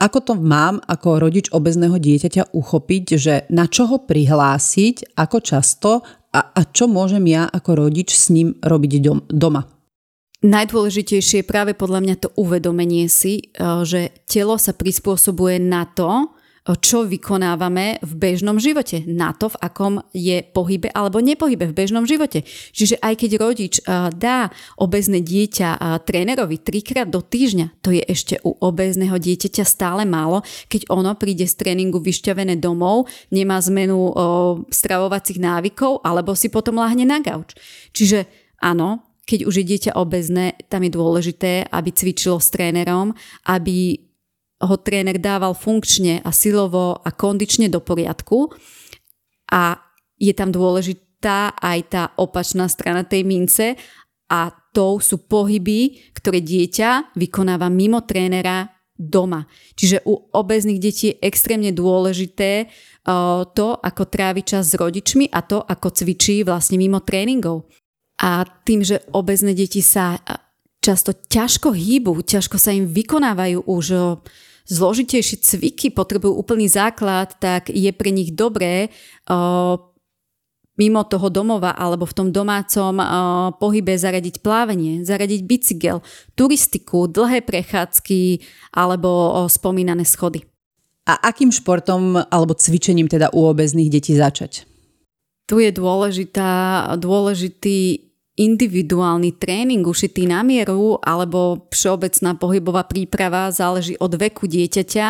Ako 0.00 0.18
to 0.24 0.34
mám 0.34 0.80
ako 0.88 1.20
rodič 1.20 1.52
obezného 1.52 2.00
dieťaťa 2.00 2.56
uchopiť, 2.56 3.04
že 3.20 3.34
na 3.52 3.68
čo 3.68 3.86
ho 3.86 4.00
prihlásiť, 4.02 5.14
ako 5.14 5.38
často 5.44 5.90
a, 6.32 6.40
a 6.56 6.60
čo 6.64 6.88
môžem 6.88 7.22
ja 7.28 7.44
ako 7.46 7.86
rodič 7.86 8.16
s 8.16 8.32
ním 8.32 8.56
robiť 8.64 8.92
doma? 9.28 9.68
Najdôležitejšie 10.42 11.46
je 11.46 11.46
práve 11.46 11.70
podľa 11.78 12.00
mňa 12.02 12.16
to 12.18 12.28
uvedomenie 12.34 13.06
si, 13.06 13.54
eh, 13.54 13.84
že 13.86 14.10
telo 14.26 14.58
sa 14.58 14.74
prispôsobuje 14.74 15.62
na 15.62 15.86
to, 15.86 16.34
čo 16.62 17.02
vykonávame 17.02 17.98
v 18.06 18.12
bežnom 18.14 18.54
živote, 18.62 19.02
na 19.10 19.34
to, 19.34 19.50
v 19.50 19.58
akom 19.58 19.94
je 20.14 20.46
pohybe 20.46 20.94
alebo 20.94 21.18
nepohybe 21.18 21.66
v 21.66 21.74
bežnom 21.74 22.06
živote. 22.06 22.46
Čiže 22.46 23.02
aj 23.02 23.14
keď 23.18 23.30
rodič 23.42 23.74
dá 24.14 24.46
obezné 24.78 25.26
dieťa 25.26 25.82
trénerovi 26.06 26.62
trikrát 26.62 27.10
do 27.10 27.18
týždňa, 27.18 27.82
to 27.82 27.90
je 27.90 28.06
ešte 28.06 28.38
u 28.46 28.54
obezného 28.54 29.18
dieťaťa 29.18 29.64
stále 29.66 30.06
málo, 30.06 30.46
keď 30.70 30.86
ono 30.86 31.18
príde 31.18 31.50
z 31.50 31.58
tréningu 31.58 31.98
vyšťavené 31.98 32.62
domov, 32.62 33.10
nemá 33.34 33.58
zmenu 33.58 34.14
stravovacích 34.70 35.42
návykov 35.42 36.06
alebo 36.06 36.38
si 36.38 36.46
potom 36.46 36.78
láhne 36.78 37.02
na 37.02 37.18
gauč. 37.18 37.58
Čiže 37.90 38.30
áno, 38.62 39.02
keď 39.26 39.50
už 39.50 39.54
je 39.62 39.64
dieťa 39.66 39.92
obezné, 39.98 40.54
tam 40.70 40.86
je 40.86 40.94
dôležité, 40.94 41.66
aby 41.70 41.90
cvičilo 41.90 42.38
s 42.38 42.54
trénerom, 42.54 43.14
aby 43.50 43.98
ho 44.62 44.76
tréner 44.78 45.18
dával 45.18 45.58
funkčne 45.58 46.22
a 46.22 46.30
silovo 46.30 47.02
a 47.02 47.10
kondične 47.10 47.66
do 47.66 47.82
poriadku 47.82 48.54
a 49.50 49.76
je 50.16 50.32
tam 50.32 50.54
dôležitá 50.54 51.58
aj 51.58 51.78
tá 51.90 52.02
opačná 52.16 52.70
strana 52.70 53.02
tej 53.02 53.26
mince 53.26 53.66
a 54.30 54.54
to 54.72 55.02
sú 55.02 55.28
pohyby, 55.28 56.14
ktoré 56.16 56.40
dieťa 56.40 57.18
vykonáva 57.18 57.68
mimo 57.68 58.00
trénera 58.06 58.72
doma. 58.96 59.44
Čiže 59.76 60.06
u 60.08 60.30
obezných 60.32 60.80
detí 60.80 61.12
je 61.12 61.18
extrémne 61.20 61.74
dôležité 61.74 62.70
to, 63.52 63.68
ako 63.76 64.02
trávi 64.08 64.46
čas 64.46 64.72
s 64.72 64.78
rodičmi 64.78 65.28
a 65.28 65.42
to, 65.42 65.60
ako 65.60 65.90
cvičí 65.90 66.46
vlastne 66.46 66.78
mimo 66.78 67.02
tréningov. 67.02 67.68
A 68.22 68.46
tým, 68.46 68.86
že 68.86 69.02
obezné 69.10 69.52
deti 69.52 69.82
sa 69.82 70.16
často 70.78 71.12
ťažko 71.12 71.74
hýbu, 71.74 72.22
ťažko 72.22 72.56
sa 72.56 72.70
im 72.70 72.86
vykonávajú 72.86 73.66
už 73.66 73.86
zložitejšie 74.66 75.42
cviky 75.42 75.90
potrebujú 75.90 76.34
úplný 76.34 76.70
základ, 76.70 77.34
tak 77.38 77.70
je 77.72 77.90
pre 77.90 78.10
nich 78.14 78.34
dobré 78.34 78.92
uh, 79.30 79.78
mimo 80.78 81.02
toho 81.04 81.28
domova 81.28 81.76
alebo 81.76 82.08
v 82.08 82.16
tom 82.16 82.28
domácom 82.32 82.96
uh, 82.98 83.06
pohybe 83.56 83.92
zaradiť 83.94 84.40
plávanie, 84.40 85.04
zaradiť 85.04 85.40
bicykel, 85.44 86.00
turistiku, 86.34 87.06
dlhé 87.06 87.44
prechádzky 87.44 88.42
alebo 88.76 89.08
uh, 89.08 89.50
spomínané 89.50 90.02
schody. 90.08 90.42
A 91.02 91.18
akým 91.18 91.50
športom 91.50 92.14
alebo 92.30 92.54
cvičením 92.54 93.10
teda 93.10 93.34
u 93.34 93.50
obezných 93.50 93.90
detí 93.90 94.14
začať? 94.14 94.70
Tu 95.50 95.66
je 95.66 95.74
dôležitá, 95.74 96.86
dôležitý 96.94 98.11
individuálny 98.32 99.36
tréning 99.36 99.84
ušitý 99.84 100.24
na 100.24 100.40
mieru 100.40 100.96
alebo 101.04 101.68
všeobecná 101.68 102.32
pohybová 102.40 102.88
príprava 102.88 103.52
záleží 103.52 103.92
od 104.00 104.16
veku 104.16 104.48
dieťaťa 104.48 105.06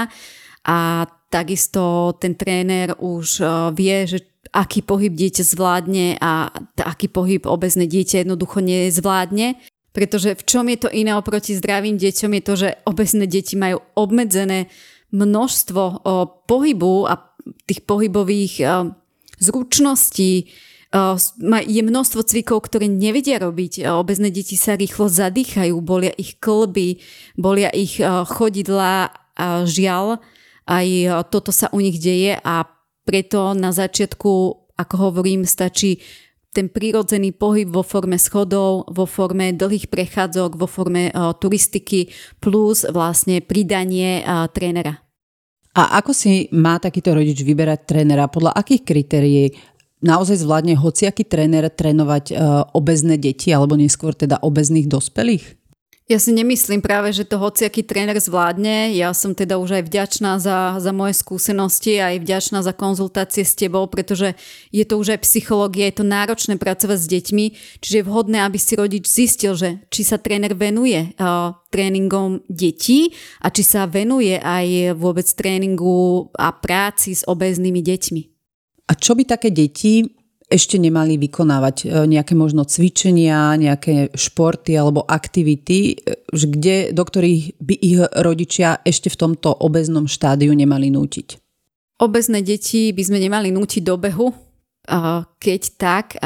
a 0.66 1.06
takisto 1.30 2.14
ten 2.18 2.34
tréner 2.34 2.98
už 2.98 3.40
e, 3.40 3.44
vie, 3.78 4.04
že 4.04 4.18
aký 4.52 4.82
pohyb 4.82 5.14
dieťa 5.14 5.44
zvládne 5.46 6.18
a 6.18 6.50
aký 6.82 7.08
pohyb 7.08 7.46
obezné 7.46 7.86
dieťa 7.88 8.26
jednoducho 8.26 8.60
nezvládne. 8.60 9.56
Pretože 9.92 10.36
v 10.36 10.42
čom 10.44 10.66
je 10.72 10.78
to 10.82 10.88
iné 10.88 11.12
oproti 11.16 11.52
zdravým 11.56 12.00
deťom 12.00 12.32
je 12.36 12.42
to, 12.42 12.54
že 12.56 12.68
obezné 12.88 13.28
deti 13.28 13.54
majú 13.60 13.80
obmedzené 13.92 14.72
množstvo 15.12 16.08
pohybu 16.48 16.94
a 17.06 17.20
tých 17.70 17.84
pohybových 17.86 18.54
e, 18.60 18.64
zručností, 19.38 20.52
je 21.64 21.80
množstvo 21.80 22.20
cvikov, 22.20 22.68
ktoré 22.68 22.84
nevedia 22.84 23.40
robiť. 23.40 23.88
Obezné 23.88 24.28
deti 24.28 24.60
sa 24.60 24.76
rýchlo 24.76 25.08
zadýchajú, 25.08 25.80
bolia 25.80 26.12
ich 26.20 26.36
klby, 26.36 27.00
bolia 27.40 27.72
ich 27.72 27.96
chodidla 28.04 29.08
a 29.32 29.64
žiaľ, 29.64 30.20
aj 30.68 30.86
toto 31.32 31.48
sa 31.48 31.72
u 31.72 31.80
nich 31.80 31.96
deje 31.96 32.36
a 32.36 32.68
preto 33.02 33.56
na 33.56 33.72
začiatku, 33.72 34.32
ako 34.76 34.94
hovorím, 35.00 35.48
stačí 35.48 35.98
ten 36.52 36.68
prírodzený 36.68 37.32
pohyb 37.32 37.72
vo 37.72 37.80
forme 37.80 38.20
schodov, 38.20 38.84
vo 38.92 39.08
forme 39.08 39.56
dlhých 39.56 39.88
prechádzok, 39.88 40.60
vo 40.60 40.68
forme 40.68 41.08
turistiky 41.40 42.12
plus 42.44 42.84
vlastne 42.84 43.40
pridanie 43.40 44.20
uh, 44.20 44.44
trénera. 44.52 45.00
A 45.72 45.96
ako 46.04 46.12
si 46.12 46.52
má 46.52 46.76
takýto 46.76 47.16
rodič 47.16 47.40
vyberať 47.40 47.88
trénera? 47.88 48.28
Podľa 48.28 48.52
akých 48.52 48.84
kritérií 48.84 49.56
naozaj 50.02 50.42
zvládne 50.42 50.76
hociaký 50.76 51.24
tréner 51.24 51.70
trénovať 51.70 52.24
uh, 52.34 52.36
obezné 52.74 53.16
deti 53.16 53.54
alebo 53.54 53.78
neskôr 53.78 54.12
teda 54.12 54.42
obezných 54.42 54.90
dospelých? 54.90 55.62
Ja 56.10 56.18
si 56.18 56.34
nemyslím 56.34 56.82
práve, 56.82 57.14
že 57.14 57.22
to 57.22 57.38
hociaký 57.38 57.86
tréner 57.86 58.18
zvládne. 58.18 58.92
Ja 58.92 59.14
som 59.14 59.38
teda 59.38 59.56
už 59.56 59.80
aj 59.80 59.82
vďačná 59.86 60.36
za, 60.42 60.76
za 60.76 60.90
moje 60.92 61.14
skúsenosti, 61.14 62.02
aj 62.02 62.20
vďačná 62.20 62.58
za 62.60 62.74
konzultácie 62.74 63.46
s 63.46 63.54
tebou, 63.54 63.86
pretože 63.86 64.34
je 64.74 64.82
to 64.82 64.98
už 64.98 65.14
aj 65.14 65.24
psychológia, 65.24 65.88
je 65.88 66.02
to 66.02 66.04
náročné 66.04 66.58
pracovať 66.58 66.98
s 66.98 67.06
deťmi, 67.06 67.44
čiže 67.80 68.02
je 68.02 68.04
vhodné, 68.04 68.42
aby 68.42 68.58
si 68.58 68.74
rodič 68.74 69.06
zistil, 69.06 69.54
že 69.54 69.78
či 69.94 70.02
sa 70.02 70.18
tréner 70.18 70.58
venuje 70.58 71.14
uh, 71.16 71.54
tréningom 71.70 72.42
detí 72.50 73.14
a 73.38 73.54
či 73.54 73.62
sa 73.62 73.86
venuje 73.86 74.42
aj 74.42 74.98
vôbec 74.98 75.24
tréningu 75.24 76.28
a 76.34 76.50
práci 76.50 77.14
s 77.14 77.22
obeznými 77.24 77.78
deťmi. 77.78 78.31
A 78.92 78.96
čo 79.00 79.16
by 79.16 79.24
také 79.24 79.48
deti 79.48 80.04
ešte 80.52 80.76
nemali 80.76 81.16
vykonávať 81.16 81.76
e, 81.80 82.04
nejaké 82.12 82.36
možno 82.36 82.68
cvičenia, 82.68 83.56
nejaké 83.56 84.12
športy 84.12 84.76
alebo 84.76 85.00
aktivity, 85.08 85.96
e, 85.96 86.12
kde, 86.28 86.92
do 86.92 87.00
ktorých 87.00 87.56
by 87.56 87.74
ich 87.80 87.96
rodičia 88.20 88.84
ešte 88.84 89.08
v 89.08 89.16
tomto 89.16 89.48
obeznom 89.48 90.04
štádiu 90.04 90.52
nemali 90.52 90.92
nútiť? 90.92 91.40
Obezné 92.04 92.44
deti 92.44 92.92
by 92.92 93.00
sme 93.00 93.16
nemali 93.16 93.48
nútiť 93.48 93.80
do 93.80 93.96
behu, 93.96 94.28
keď 95.38 95.62
tak, 95.78 96.18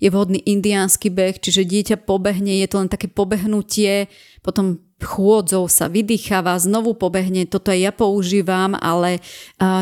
je 0.00 0.08
vhodný 0.08 0.40
indiánsky 0.48 1.12
beh, 1.12 1.36
čiže 1.36 1.68
dieťa 1.68 1.96
pobehne, 2.08 2.56
je 2.64 2.64
to 2.64 2.80
len 2.80 2.88
také 2.88 3.04
pobehnutie, 3.12 4.08
potom 4.40 4.80
chôdzou 5.02 5.66
sa 5.66 5.90
vydýcháva, 5.90 6.56
znovu 6.62 6.94
pobehne, 6.94 7.44
toto 7.44 7.74
aj 7.74 7.80
ja 7.82 7.92
používam, 7.92 8.78
ale 8.78 9.18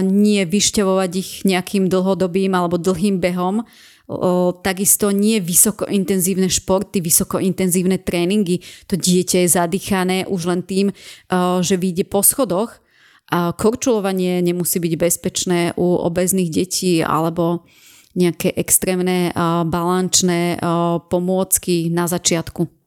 nie 0.03 0.43
vyšťavovať 0.43 1.11
ich 1.15 1.31
nejakým 1.45 1.87
dlhodobým 1.93 2.57
alebo 2.57 2.81
dlhým 2.81 3.21
behom. 3.21 3.63
Takisto 4.67 5.15
nie 5.15 5.39
vysokointenzívne 5.39 6.51
športy, 6.51 6.99
vysokointenzívne 6.99 8.03
tréningy. 8.03 8.59
To 8.91 8.99
dieťa 8.99 9.47
je 9.47 9.55
zadýchané 9.55 10.17
už 10.27 10.51
len 10.51 10.67
tým, 10.67 10.91
že 11.63 11.79
vyjde 11.79 12.11
po 12.11 12.27
schodoch. 12.27 12.83
Korčulovanie 13.31 14.43
nemusí 14.43 14.83
byť 14.83 14.95
bezpečné 14.99 15.79
u 15.79 16.03
obezných 16.03 16.51
detí 16.51 16.99
alebo 16.99 17.63
nejaké 18.19 18.51
extrémne 18.59 19.31
balančné 19.71 20.59
pomôcky 21.07 21.95
na 21.95 22.11
začiatku. 22.11 22.80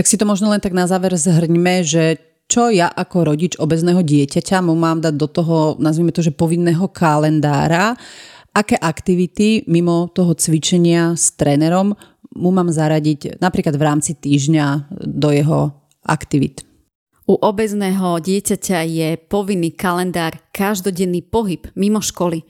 Tak 0.00 0.08
si 0.08 0.16
to 0.16 0.24
možno 0.24 0.48
len 0.48 0.64
tak 0.64 0.72
na 0.72 0.88
záver 0.88 1.12
zhrňme, 1.12 1.84
že 1.84 2.16
čo 2.48 2.72
ja 2.72 2.88
ako 2.88 3.36
rodič 3.36 3.60
obezného 3.60 4.00
dieťaťa 4.00 4.64
mu 4.64 4.72
mám 4.72 5.04
dať 5.04 5.12
do 5.12 5.28
toho, 5.28 5.76
nazvime 5.76 6.08
to, 6.08 6.24
že 6.24 6.32
povinného 6.32 6.88
kalendára, 6.88 7.92
aké 8.56 8.80
aktivity 8.80 9.68
mimo 9.68 10.08
toho 10.08 10.32
cvičenia 10.32 11.12
s 11.12 11.36
trénerom 11.36 11.92
mu 12.32 12.48
mám 12.48 12.72
zaradiť 12.72 13.44
napríklad 13.44 13.76
v 13.76 13.84
rámci 13.84 14.16
týždňa 14.16 14.88
do 15.04 15.36
jeho 15.36 15.68
aktivít. 16.08 16.64
U 17.28 17.36
obezného 17.36 18.24
dieťaťa 18.24 18.80
je 18.88 19.20
povinný 19.20 19.76
kalendár 19.76 20.40
každodenný 20.48 21.28
pohyb 21.28 21.68
mimo 21.76 22.00
školy. 22.00 22.40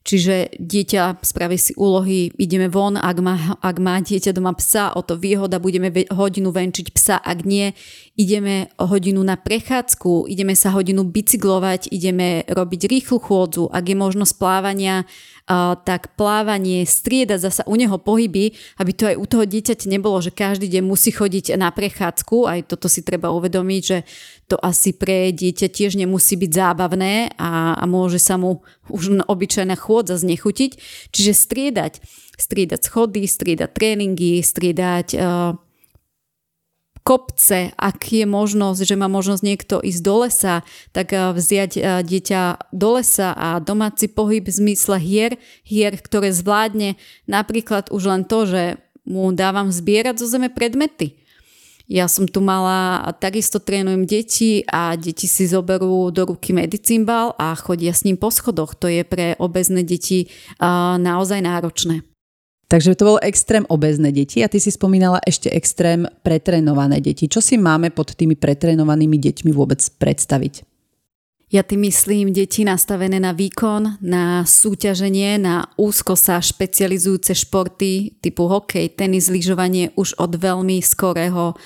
Čiže 0.00 0.56
dieťa 0.56 1.20
spraví 1.20 1.60
si 1.60 1.76
úlohy, 1.76 2.32
ideme 2.40 2.72
von, 2.72 2.96
ak 2.96 3.18
má, 3.20 3.36
ak 3.60 3.76
má 3.76 4.00
dieťa 4.00 4.32
doma 4.32 4.56
psa, 4.56 4.96
o 4.96 5.04
to 5.04 5.20
výhoda, 5.20 5.60
budeme 5.60 5.92
hodinu 6.08 6.48
venčiť 6.48 6.86
psa, 6.96 7.20
ak 7.20 7.44
nie, 7.44 7.76
ideme 8.16 8.72
hodinu 8.80 9.20
na 9.20 9.36
prechádzku, 9.36 10.24
ideme 10.24 10.56
sa 10.56 10.72
hodinu 10.72 11.04
bicyklovať, 11.04 11.92
ideme 11.92 12.48
robiť 12.48 12.88
rýchlu 12.88 13.20
chôdzu, 13.20 13.68
ak 13.68 13.84
je 13.84 13.96
možnosť 14.00 14.32
plávania, 14.40 15.04
tak 15.82 16.14
plávanie, 16.14 16.86
striedať 16.86 17.38
zasa 17.42 17.62
u 17.66 17.74
neho 17.74 17.98
pohyby, 17.98 18.54
aby 18.78 18.90
to 18.94 19.10
aj 19.10 19.16
u 19.18 19.26
toho 19.26 19.44
dieťaťa 19.46 19.90
nebolo, 19.90 20.22
že 20.22 20.30
každý 20.30 20.70
deň 20.70 20.82
musí 20.86 21.10
chodiť 21.10 21.58
na 21.58 21.74
prechádzku, 21.74 22.46
aj 22.46 22.70
toto 22.70 22.86
si 22.86 23.02
treba 23.02 23.34
uvedomiť, 23.34 23.82
že 23.82 24.06
to 24.46 24.54
asi 24.58 24.94
pre 24.94 25.34
dieťa 25.34 25.66
tiež 25.70 25.98
nemusí 25.98 26.38
byť 26.38 26.50
zábavné 26.50 27.34
a, 27.34 27.74
a 27.78 27.84
môže 27.86 28.22
sa 28.22 28.38
mu 28.38 28.62
už 28.90 29.26
obyčajná 29.26 29.74
chôdza 29.78 30.18
znechutiť. 30.18 30.78
Čiže 31.14 31.32
striedať, 31.34 31.92
striedať 32.38 32.80
schody, 32.82 33.26
striedať 33.26 33.70
tréningy, 33.70 34.42
striedať 34.42 35.08
uh, 35.14 35.54
kopce, 37.10 37.74
ak 37.74 38.06
je 38.06 38.22
možnosť, 38.22 38.86
že 38.86 38.94
má 38.94 39.10
možnosť 39.10 39.42
niekto 39.42 39.82
ísť 39.82 40.02
do 40.06 40.14
lesa, 40.22 40.62
tak 40.94 41.10
eh, 41.10 41.34
vziať 41.34 41.72
eh, 41.74 41.82
dieťa 42.06 42.70
do 42.70 42.94
lesa 42.94 43.34
a 43.34 43.58
domáci 43.58 44.06
pohyb 44.06 44.46
v 44.46 44.54
zmysle 44.54 45.02
hier, 45.02 45.34
hier, 45.66 45.98
ktoré 45.98 46.30
zvládne 46.30 46.94
napríklad 47.26 47.90
už 47.90 48.02
len 48.06 48.22
to, 48.22 48.46
že 48.46 48.62
mu 49.02 49.34
dávam 49.34 49.74
zbierať 49.74 50.22
zo 50.22 50.30
zeme 50.30 50.46
predmety. 50.46 51.18
Ja 51.90 52.06
som 52.06 52.30
tu 52.30 52.38
mala, 52.38 53.02
takisto 53.18 53.58
trénujem 53.58 54.06
deti 54.06 54.62
a 54.70 54.94
deti 54.94 55.26
si 55.26 55.50
zoberú 55.50 56.14
do 56.14 56.22
ruky 56.30 56.54
medicínbal 56.54 57.34
a 57.34 57.58
chodia 57.58 57.90
s 57.90 58.06
ním 58.06 58.14
po 58.14 58.30
schodoch. 58.30 58.78
To 58.78 58.86
je 58.86 59.02
pre 59.02 59.34
obezné 59.42 59.82
deti 59.82 60.30
uh, 60.62 60.94
naozaj 61.02 61.42
náročné. 61.42 62.09
Takže 62.70 62.94
to 62.94 63.02
bol 63.02 63.18
extrém 63.18 63.66
obezné 63.66 64.14
deti 64.14 64.46
a 64.46 64.48
ty 64.48 64.62
si 64.62 64.70
spomínala 64.70 65.18
ešte 65.26 65.50
extrém 65.50 66.06
pretrenované 66.22 67.02
deti. 67.02 67.26
Čo 67.26 67.42
si 67.42 67.58
máme 67.58 67.90
pod 67.90 68.14
tými 68.14 68.38
pretrenovanými 68.38 69.18
deťmi 69.18 69.50
vôbec 69.50 69.82
predstaviť? 69.98 70.62
Ja 71.50 71.66
tým 71.66 71.82
myslím 71.82 72.30
deti 72.30 72.62
nastavené 72.62 73.18
na 73.18 73.34
výkon, 73.34 73.98
na 73.98 74.46
súťaženie, 74.46 75.42
na 75.42 75.66
úzko 75.74 76.14
sa 76.14 76.38
špecializujúce 76.38 77.34
športy 77.34 78.22
typu 78.22 78.46
hokej, 78.46 78.94
tenis, 78.94 79.26
lyžovanie 79.26 79.90
už 79.98 80.14
od 80.22 80.38
veľmi 80.38 80.78
skorého 80.78 81.58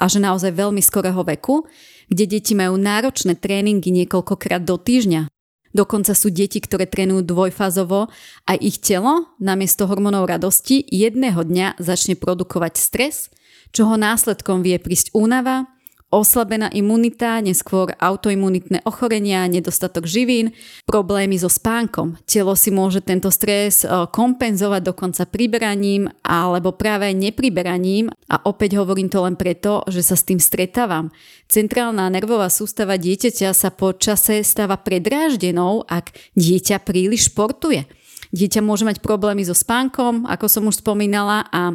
a 0.00 0.04
že 0.08 0.24
naozaj 0.24 0.56
veľmi 0.56 0.80
skorého 0.80 1.20
veku, 1.20 1.68
kde 2.08 2.40
deti 2.40 2.56
majú 2.56 2.80
náročné 2.80 3.36
tréningy 3.36 3.92
niekoľkokrát 3.92 4.64
do 4.64 4.80
týždňa. 4.80 5.28
Dokonca 5.70 6.18
sú 6.18 6.34
deti, 6.34 6.58
ktoré 6.58 6.90
trénujú 6.90 7.22
dvojfázovo 7.22 8.10
a 8.46 8.52
ich 8.58 8.82
telo 8.82 9.30
namiesto 9.38 9.86
hormónov 9.86 10.26
radosti 10.26 10.82
jedného 10.82 11.46
dňa 11.46 11.78
začne 11.78 12.18
produkovať 12.18 12.74
stres, 12.74 13.30
čoho 13.70 13.94
následkom 13.94 14.66
vie 14.66 14.82
prísť 14.82 15.14
únava, 15.14 15.70
oslabená 16.10 16.66
imunita, 16.74 17.38
neskôr 17.38 17.94
autoimunitné 17.94 18.82
ochorenia, 18.82 19.46
nedostatok 19.46 20.10
živín, 20.10 20.50
problémy 20.82 21.38
so 21.38 21.46
spánkom. 21.46 22.18
Telo 22.26 22.58
si 22.58 22.74
môže 22.74 22.98
tento 22.98 23.30
stres 23.30 23.86
e, 23.86 23.88
kompenzovať 24.10 24.82
dokonca 24.82 25.22
priberaním 25.30 26.10
alebo 26.26 26.74
práve 26.74 27.14
nepriberaním 27.14 28.10
a 28.26 28.42
opäť 28.42 28.82
hovorím 28.82 29.06
to 29.06 29.22
len 29.22 29.38
preto, 29.38 29.86
že 29.86 30.02
sa 30.02 30.18
s 30.18 30.26
tým 30.26 30.42
stretávam. 30.42 31.14
Centrálna 31.46 32.10
nervová 32.10 32.50
sústava 32.50 32.98
dieťaťa 32.98 33.54
sa 33.54 33.70
po 33.70 33.94
čase 33.94 34.42
stáva 34.42 34.82
predráždenou, 34.82 35.86
ak 35.86 36.10
dieťa 36.34 36.82
príliš 36.82 37.30
športuje. 37.30 37.86
Dieťa 38.34 38.62
môže 38.62 38.82
mať 38.86 39.02
problémy 39.02 39.46
so 39.46 39.54
spánkom, 39.54 40.26
ako 40.26 40.46
som 40.46 40.66
už 40.66 40.82
spomínala, 40.82 41.46
a 41.50 41.74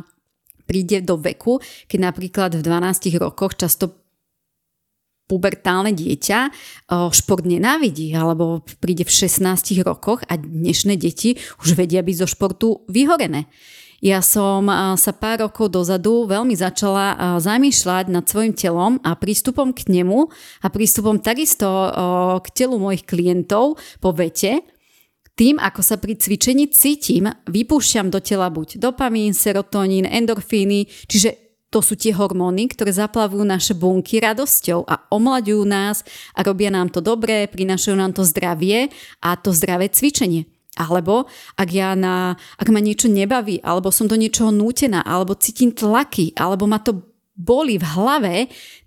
príde 0.68 1.03
do 1.03 1.20
veku, 1.20 1.60
keď 1.88 1.99
napríklad 2.12 2.52
v 2.56 2.62
12 2.64 3.16
rokoch 3.20 3.60
často 3.60 4.05
pubertálne 5.26 5.89
dieťa 5.93 6.53
šport 7.10 7.45
nenávidí 7.45 8.14
alebo 8.14 8.61
príde 8.77 9.03
v 9.03 9.11
16 9.11 9.81
rokoch 9.81 10.22
a 10.30 10.38
dnešné 10.38 10.95
deti 11.02 11.41
už 11.65 11.73
vedia 11.73 12.06
byť 12.06 12.15
zo 12.22 12.27
športu 12.30 12.68
vyhorené. 12.88 13.49
Ja 14.06 14.22
som 14.22 14.69
sa 14.99 15.11
pár 15.18 15.49
rokov 15.49 15.73
dozadu 15.73 16.30
veľmi 16.30 16.53
začala 16.53 17.39
zamýšľať 17.41 18.14
nad 18.14 18.27
svojim 18.27 18.53
telom 18.53 19.02
a 19.02 19.18
prístupom 19.18 19.73
k 19.73 19.89
nemu 19.89 20.30
a 20.61 20.68
prístupom 20.69 21.18
takisto 21.18 21.65
k 22.43 22.47
telu 22.53 22.77
mojich 22.77 23.07
klientov 23.07 23.81
po 23.97 24.14
vete. 24.14 24.61
Tým, 25.35 25.60
ako 25.60 25.81
sa 25.84 25.99
pri 25.99 26.15
cvičení 26.15 26.72
cítim, 26.72 27.27
vypúšťam 27.49 28.07
do 28.07 28.23
tela 28.23 28.47
buď 28.47 28.80
dopamín, 28.80 29.35
serotonín, 29.35 30.07
endorfíny, 30.07 30.88
čiže 31.11 31.44
to 31.76 31.84
sú 31.84 31.99
tie 31.99 32.15
hormóny, 32.15 32.72
ktoré 32.72 32.95
zaplavujú 32.95 33.43
naše 33.43 33.76
bunky 33.76 34.23
radosťou 34.23 34.88
a 34.88 35.11
omlaďujú 35.11 35.64
nás 35.68 36.07
a 36.31 36.39
robia 36.39 36.72
nám 36.72 36.88
to 36.88 37.03
dobré, 37.03 37.52
prinašajú 37.52 37.99
nám 37.99 38.15
to 38.15 38.23
zdravie 38.23 38.88
a 39.19 39.35
to 39.35 39.52
zdravé 39.52 39.91
cvičenie. 39.91 40.47
Alebo 40.80 41.27
ak, 41.60 41.69
ja 41.76 41.91
na, 41.99 42.39
ak 42.56 42.68
ma 42.72 42.80
niečo 42.80 43.11
nebaví, 43.11 43.60
alebo 43.60 43.91
som 43.91 44.07
do 44.07 44.15
niečoho 44.15 44.56
nútená, 44.56 45.03
alebo 45.03 45.35
cítim 45.35 45.76
tlaky, 45.76 46.31
alebo 46.39 46.64
ma 46.64 46.80
to 46.80 47.03
boli 47.35 47.76
v 47.76 47.84
hlave, 47.84 48.35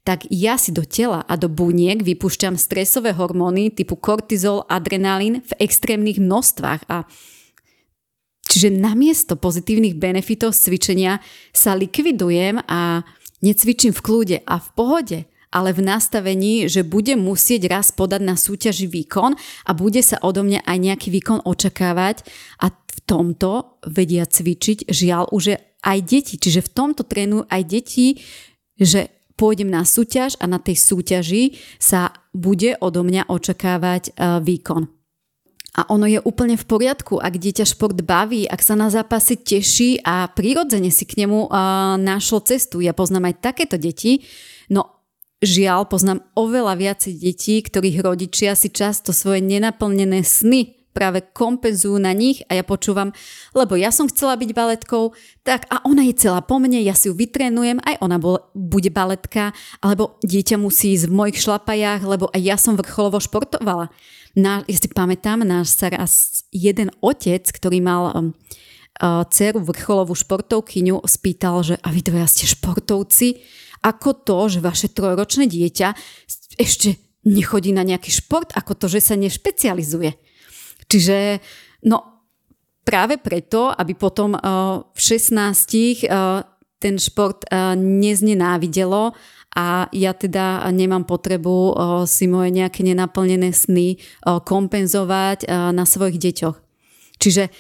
tak 0.01 0.24
ja 0.32 0.56
si 0.56 0.73
do 0.73 0.81
tela 0.89 1.20
a 1.28 1.36
do 1.36 1.52
buniek 1.52 2.01
vypúšťam 2.01 2.56
stresové 2.56 3.12
hormóny 3.12 3.69
typu 3.69 4.01
kortizol, 4.01 4.65
adrenalín 4.65 5.44
v 5.44 5.52
extrémnych 5.60 6.16
množstvách 6.16 6.89
a 6.89 7.05
Čiže 8.49 8.73
namiesto 8.73 9.37
pozitívnych 9.37 10.01
benefitov 10.01 10.57
cvičenia 10.57 11.20
sa 11.53 11.77
likvidujem 11.77 12.65
a 12.65 13.05
necvičím 13.45 13.93
v 13.93 14.01
kľude 14.01 14.37
a 14.43 14.57
v 14.57 14.69
pohode, 14.73 15.19
ale 15.53 15.70
v 15.73 15.81
nastavení, 15.85 16.69
že 16.69 16.85
budem 16.85 17.20
musieť 17.20 17.69
raz 17.69 17.93
podať 17.93 18.20
na 18.25 18.37
súťaži 18.37 18.89
výkon 18.89 19.37
a 19.39 19.70
bude 19.77 20.01
sa 20.01 20.20
odo 20.20 20.45
mňa 20.45 20.65
aj 20.65 20.79
nejaký 20.81 21.09
výkon 21.12 21.45
očakávať 21.45 22.25
a 22.65 22.73
v 22.73 22.99
tomto 23.05 23.81
vedia 23.85 24.29
cvičiť 24.29 24.89
žiaľ 24.91 25.33
už 25.33 25.57
aj 25.85 25.99
deti. 26.05 26.37
Čiže 26.37 26.66
v 26.66 26.73
tomto 26.73 27.07
trénujú 27.07 27.49
aj 27.49 27.62
deti, 27.65 28.20
že 28.77 29.09
pôjdem 29.39 29.70
na 29.70 29.87
súťaž 29.87 30.35
a 30.43 30.51
na 30.51 30.59
tej 30.59 30.77
súťaži 30.77 31.57
sa 31.79 32.11
bude 32.35 32.75
odo 32.83 33.07
mňa 33.07 33.31
očakávať 33.31 34.19
výkon. 34.43 34.98
A 35.78 35.86
ono 35.94 36.10
je 36.10 36.18
úplne 36.18 36.59
v 36.59 36.66
poriadku, 36.66 37.22
ak 37.22 37.38
dieťa 37.38 37.62
šport 37.62 37.94
baví, 38.02 38.50
ak 38.50 38.59
sa 38.59 38.74
na 38.74 38.90
zápasy 38.90 39.38
teší 39.38 40.02
a 40.02 40.26
prirodzene 40.26 40.90
si 40.90 41.06
k 41.06 41.22
nemu 41.22 41.46
uh, 41.46 41.94
našlo 41.94 42.42
cestu. 42.42 42.82
Ja 42.82 42.90
poznám 42.90 43.30
aj 43.30 43.46
takéto 43.46 43.78
deti, 43.78 44.26
no 44.66 44.98
žiaľ 45.38 45.86
poznám 45.86 46.26
oveľa 46.34 46.74
viacej 46.74 47.14
detí, 47.14 47.62
ktorých 47.62 48.02
rodičia 48.02 48.59
si 48.59 48.74
často 48.74 49.14
svoje 49.14 49.38
nenaplnené 49.38 50.26
sny 50.26 50.74
práve 50.90 51.22
kompenzujú 51.30 51.94
na 52.02 52.10
nich 52.10 52.42
a 52.50 52.59
ja 52.59 52.66
počúvam, 52.66 53.14
lebo 53.55 53.78
ja 53.78 53.94
som 53.94 54.10
chcela 54.10 54.34
byť 54.34 54.50
baletkou, 54.50 55.14
tak 55.46 55.62
a 55.70 55.78
ona 55.86 56.02
je 56.02 56.18
celá 56.18 56.42
po 56.42 56.59
mne, 56.59 56.82
ja 56.82 56.90
si 56.98 57.06
ju 57.06 57.14
vytrénujem, 57.14 57.78
aj 57.86 58.02
ona 58.02 58.18
bol, 58.18 58.42
bude 58.50 58.90
baletka, 58.90 59.55
alebo 59.78 60.18
dieťa 60.26 60.59
musí 60.59 60.98
ísť 60.98 61.06
v 61.06 61.14
mojich 61.14 61.38
šlapajách, 61.38 62.02
lebo 62.02 62.26
aj 62.34 62.42
ja 62.42 62.59
som 62.59 62.74
vrcholovo 62.74 63.22
športovala. 63.22 63.94
Na, 64.36 64.64
ja 64.68 64.76
si 64.76 64.88
pamätám, 64.90 65.46
náš 65.46 65.76
sa 65.76 65.88
raz 65.88 66.44
jeden 66.52 66.92
otec, 67.00 67.44
ktorý 67.48 67.80
mal 67.80 68.02
um, 68.12 68.36
uh, 69.00 69.24
dceru 69.28 69.62
vrcholovú 69.64 70.12
športovkyňu, 70.12 71.00
spýtal, 71.06 71.64
že 71.64 71.74
a 71.80 71.88
vy 71.92 72.00
dvaja 72.05 72.28
ste 72.28 72.44
športovci, 72.50 73.40
ako 73.84 74.10
to, 74.26 74.38
že 74.50 74.64
vaše 74.64 74.88
trojročné 74.90 75.46
dieťa 75.46 75.88
ešte 76.59 76.98
nechodí 77.28 77.70
na 77.70 77.86
nejaký 77.86 78.10
šport, 78.10 78.50
ako 78.56 78.74
to, 78.74 78.86
že 78.90 79.00
sa 79.05 79.14
nešpecializuje. 79.14 80.16
Čiže 80.88 81.38
no 81.86 82.18
práve 82.82 83.20
preto, 83.20 83.68
aby 83.68 83.92
potom 83.92 84.32
uh, 84.32 84.80
v 84.96 85.00
16 85.00 86.09
uh, 86.09 86.40
ten 86.78 86.98
šport 86.98 87.46
uh, 87.50 87.74
neznenávidelo 87.78 89.12
a 89.55 89.90
ja 89.90 90.12
teda 90.14 90.62
nemám 90.70 91.02
potrebu 91.02 91.50
uh, 91.50 91.72
si 92.06 92.30
moje 92.30 92.55
nejaké 92.55 92.86
nenaplnené 92.86 93.50
sny 93.50 93.98
uh, 93.98 94.38
kompenzovať 94.38 95.50
na 95.74 95.82
svojich 95.82 96.18
deťoch. 96.22 96.56
Čiže 97.18 97.50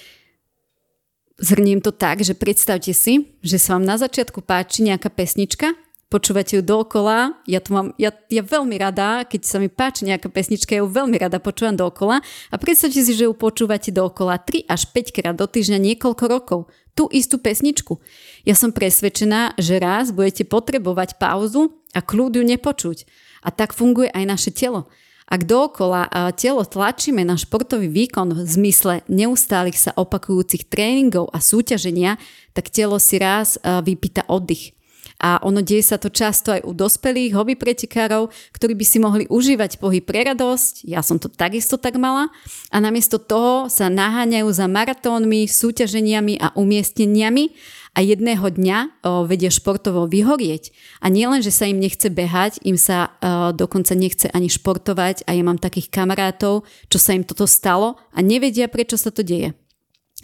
zhrniem 1.38 1.82
to 1.82 1.90
tak, 1.94 2.22
že 2.22 2.34
predstavte 2.38 2.94
si, 2.94 3.34
že 3.42 3.58
sa 3.58 3.78
vám 3.78 3.86
na 3.86 3.96
začiatku 3.98 4.42
páči 4.42 4.86
nejaká 4.86 5.10
pesnička 5.10 5.74
počúvate 6.08 6.56
ju 6.56 6.62
dookola. 6.64 7.36
Ja, 7.44 7.60
tu 7.60 7.76
mám, 7.76 7.92
ja, 8.00 8.12
ja 8.32 8.40
veľmi 8.40 8.80
rada, 8.80 9.28
keď 9.28 9.40
sa 9.44 9.60
mi 9.60 9.68
páči 9.68 10.08
nejaká 10.08 10.32
pesnička, 10.32 10.72
ja 10.72 10.80
ju 10.80 10.88
veľmi 10.88 11.20
rada 11.20 11.36
počúvam 11.36 11.76
dookola. 11.76 12.24
A 12.52 12.56
predstavte 12.56 13.00
si, 13.00 13.12
že 13.12 13.28
ju 13.28 13.36
počúvate 13.36 13.92
dookola 13.92 14.40
3 14.40 14.64
až 14.66 14.88
5 14.90 15.16
krát 15.16 15.36
do 15.36 15.44
týždňa 15.44 15.78
niekoľko 15.78 16.24
rokov. 16.28 16.60
Tú 16.96 17.06
istú 17.12 17.38
pesničku. 17.38 18.00
Ja 18.42 18.56
som 18.58 18.72
presvedčená, 18.74 19.54
že 19.60 19.78
raz 19.78 20.10
budete 20.10 20.42
potrebovať 20.48 21.20
pauzu 21.20 21.78
a 21.94 22.02
kľud 22.02 22.40
ju 22.40 22.44
nepočuť. 22.44 23.06
A 23.44 23.54
tak 23.54 23.76
funguje 23.76 24.10
aj 24.10 24.24
naše 24.26 24.50
telo. 24.50 24.90
Ak 25.28 25.44
dookola 25.44 26.08
telo 26.40 26.64
tlačíme 26.64 27.20
na 27.20 27.36
športový 27.36 27.92
výkon 27.92 28.32
v 28.32 28.48
zmysle 28.48 29.04
neustálych 29.12 29.76
sa 29.76 29.92
opakujúcich 29.92 30.72
tréningov 30.72 31.28
a 31.36 31.38
súťaženia, 31.44 32.16
tak 32.56 32.72
telo 32.72 32.96
si 32.96 33.20
raz 33.20 33.60
vypýta 33.60 34.24
oddych. 34.24 34.77
A 35.18 35.42
ono 35.42 35.58
deje 35.66 35.82
sa 35.82 35.98
to 35.98 36.14
často 36.14 36.54
aj 36.54 36.62
u 36.62 36.70
dospelých 36.70 37.34
hobby 37.34 37.58
pretekárov, 37.58 38.30
ktorí 38.54 38.78
by 38.78 38.86
si 38.86 38.98
mohli 39.02 39.24
užívať 39.26 39.82
pohyb 39.82 40.06
pre 40.06 40.22
radosť, 40.30 40.86
ja 40.86 41.02
som 41.02 41.18
to 41.18 41.26
takisto 41.26 41.74
tak 41.74 41.98
mala, 41.98 42.30
a 42.70 42.76
namiesto 42.78 43.18
toho 43.18 43.66
sa 43.66 43.90
naháňajú 43.90 44.48
za 44.54 44.70
maratónmi, 44.70 45.50
súťaženiami 45.50 46.38
a 46.38 46.54
umiestneniami 46.54 47.50
a 47.98 48.04
jedného 48.06 48.46
dňa 48.46 48.78
o, 48.78 48.88
vedia 49.26 49.50
športovo 49.50 50.06
vyhorieť. 50.06 50.70
A 51.02 51.10
nielen, 51.10 51.42
že 51.42 51.50
sa 51.50 51.66
im 51.66 51.82
nechce 51.82 52.06
behať, 52.06 52.62
im 52.62 52.78
sa 52.78 53.10
o, 53.18 53.50
dokonca 53.50 53.98
nechce 53.98 54.30
ani 54.30 54.46
športovať 54.46 55.26
a 55.26 55.34
ja 55.34 55.42
mám 55.42 55.58
takých 55.58 55.90
kamarátov, 55.90 56.62
čo 56.86 56.98
sa 57.02 57.10
im 57.18 57.26
toto 57.26 57.50
stalo 57.50 57.98
a 58.14 58.22
nevedia, 58.22 58.70
prečo 58.70 58.94
sa 58.94 59.10
to 59.10 59.26
deje. 59.26 59.58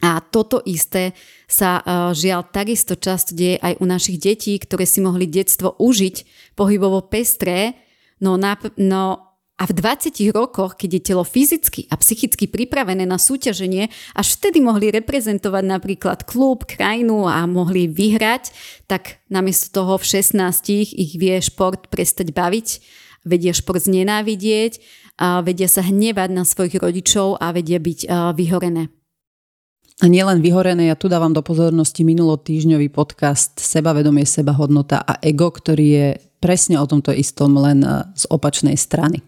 A 0.02 0.18
toto 0.18 0.58
isté 0.66 1.14
sa 1.46 1.78
uh, 1.78 2.10
žiaľ 2.10 2.50
takisto 2.50 2.98
často 2.98 3.30
deje 3.32 3.62
aj 3.62 3.78
u 3.78 3.86
našich 3.86 4.18
detí, 4.18 4.58
ktoré 4.58 4.84
si 4.84 4.98
mohli 4.98 5.30
detstvo 5.30 5.78
užiť 5.78 6.16
pohybovo 6.58 7.06
pestré, 7.06 7.78
no, 8.18 8.34
na, 8.34 8.58
no 8.74 9.34
a 9.54 9.70
v 9.70 9.72
20 9.78 10.34
rokoch, 10.34 10.74
keď 10.74 10.90
je 10.98 11.02
telo 11.14 11.22
fyzicky 11.22 11.86
a 11.86 11.94
psychicky 11.94 12.50
pripravené 12.50 13.06
na 13.06 13.22
súťaženie, 13.22 13.86
až 14.18 14.34
vtedy 14.34 14.58
mohli 14.58 14.90
reprezentovať 14.90 15.62
napríklad 15.62 16.26
klub, 16.26 16.66
krajinu 16.66 17.30
a 17.30 17.46
mohli 17.46 17.86
vyhrať, 17.86 18.50
tak 18.90 19.22
namiesto 19.30 19.70
toho 19.70 19.94
v 20.02 20.10
16 20.10 20.42
ich 20.74 21.14
vie 21.14 21.38
šport 21.38 21.86
prestať 21.86 22.34
baviť, 22.34 22.68
vedia 23.22 23.54
šport 23.54 23.78
znenávidieť, 23.78 24.82
a 25.14 25.46
vedia 25.46 25.70
sa 25.70 25.86
hnevať 25.86 26.30
na 26.34 26.42
svojich 26.42 26.74
rodičov 26.74 27.38
a 27.38 27.54
vedia 27.54 27.78
byť 27.78 28.10
vyhorené. 28.34 28.90
A 30.02 30.10
nielen 30.10 30.42
vyhorené, 30.42 30.90
ja 30.90 30.98
tu 30.98 31.06
dávam 31.06 31.30
do 31.30 31.38
pozornosti 31.38 32.02
minulotýžňový 32.02 32.90
podcast 32.90 33.62
Sebavedomie, 33.62 34.26
sebahodnota 34.26 34.98
a 34.98 35.22
ego, 35.22 35.54
ktorý 35.54 35.86
je 35.86 36.08
presne 36.42 36.82
o 36.82 36.86
tomto 36.90 37.14
istom, 37.14 37.54
len 37.54 37.86
e, 37.86 38.02
z 38.18 38.26
opačnej 38.26 38.74
strany. 38.74 39.22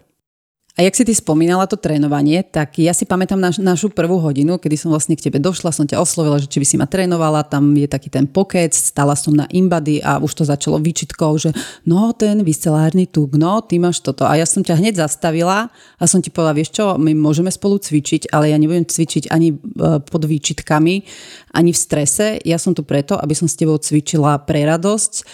A 0.77 0.85
jak 0.85 0.93
si 0.93 1.09
ty 1.09 1.17
spomínala 1.17 1.65
to 1.65 1.81
trénovanie, 1.81 2.45
tak 2.45 2.77
ja 2.77 2.93
si 2.93 3.09
pamätám 3.09 3.41
naš, 3.41 3.57
našu 3.57 3.89
prvú 3.89 4.21
hodinu, 4.21 4.61
kedy 4.61 4.77
som 4.77 4.93
vlastne 4.93 5.17
k 5.17 5.25
tebe 5.25 5.41
došla, 5.41 5.73
som 5.73 5.89
ťa 5.89 5.97
oslovila, 5.97 6.37
že 6.37 6.53
či 6.53 6.61
by 6.61 6.67
si 6.69 6.77
ma 6.77 6.85
trénovala, 6.85 7.49
tam 7.49 7.73
je 7.73 7.89
taký 7.89 8.13
ten 8.13 8.29
pokec, 8.29 8.77
stala 8.77 9.17
som 9.17 9.33
na 9.33 9.49
imbady 9.49 10.05
a 10.05 10.21
už 10.21 10.37
to 10.37 10.45
začalo 10.45 10.77
výčitkou, 10.77 11.33
že 11.41 11.57
no 11.89 12.13
ten 12.13 12.45
vyscelárny 12.45 13.09
tuk, 13.09 13.41
no 13.41 13.65
ty 13.65 13.81
máš 13.81 14.05
toto. 14.05 14.29
A 14.29 14.37
ja 14.37 14.45
som 14.45 14.61
ťa 14.61 14.77
hneď 14.77 15.01
zastavila 15.01 15.73
a 15.97 16.05
som 16.05 16.21
ti 16.21 16.29
povedala, 16.29 16.61
vieš 16.61 16.77
čo, 16.77 17.01
my 17.01 17.17
môžeme 17.17 17.49
spolu 17.49 17.81
cvičiť, 17.81 18.29
ale 18.29 18.53
ja 18.53 18.61
nebudem 18.61 18.85
cvičiť 18.85 19.33
ani 19.33 19.57
e, 19.57 20.05
pod 20.05 20.29
výčitkami, 20.29 20.95
ani 21.57 21.73
v 21.73 21.79
strese. 21.81 22.37
Ja 22.45 22.61
som 22.61 22.77
tu 22.77 22.85
preto, 22.85 23.17
aby 23.17 23.33
som 23.33 23.49
s 23.49 23.57
tebou 23.57 23.81
cvičila 23.81 24.45
pre 24.45 24.69
radosť 24.69 25.25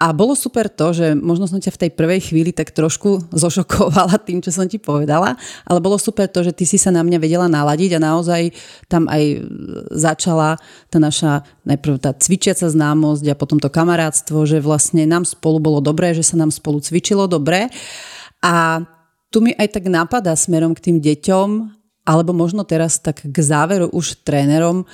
a 0.00 0.16
bolo 0.16 0.32
super 0.32 0.72
to, 0.72 0.96
že 0.96 1.12
možno 1.12 1.44
som 1.44 1.60
ťa 1.60 1.76
v 1.76 1.80
tej 1.86 1.90
prvej 1.92 2.32
chvíli 2.32 2.56
tak 2.56 2.72
trošku 2.72 3.20
zošokovala 3.44 4.16
tým, 4.24 4.40
čo 4.40 4.48
som 4.48 4.64
ti 4.64 4.80
povedala, 4.80 5.36
ale 5.68 5.78
bolo 5.84 6.00
super 6.00 6.24
to, 6.24 6.40
že 6.40 6.56
ty 6.56 6.64
si 6.64 6.80
sa 6.80 6.88
na 6.88 7.04
mňa 7.04 7.20
vedela 7.20 7.52
naladiť 7.52 8.00
a 8.00 8.04
naozaj 8.08 8.56
tam 8.88 9.04
aj 9.12 9.44
začala 9.92 10.56
tá 10.88 10.96
naša 10.96 11.44
najprv 11.68 12.00
tá 12.00 12.16
cvičiaca 12.16 12.72
známosť 12.72 13.28
a 13.28 13.36
potom 13.36 13.60
to 13.60 13.68
kamarátstvo, 13.68 14.48
že 14.48 14.64
vlastne 14.64 15.04
nám 15.04 15.28
spolu 15.28 15.60
bolo 15.60 15.84
dobré, 15.84 16.16
že 16.16 16.24
sa 16.24 16.40
nám 16.40 16.48
spolu 16.48 16.80
cvičilo 16.80 17.28
dobre. 17.28 17.68
A 18.40 18.80
tu 19.28 19.44
mi 19.44 19.52
aj 19.52 19.76
tak 19.76 19.84
napadá 19.92 20.32
smerom 20.32 20.72
k 20.72 20.90
tým 20.90 20.96
deťom, 20.98 21.48
alebo 22.08 22.32
možno 22.32 22.64
teraz 22.64 22.96
tak 22.98 23.20
k 23.20 23.36
záveru 23.36 23.92
už 23.92 24.24
trénerom, 24.24 24.88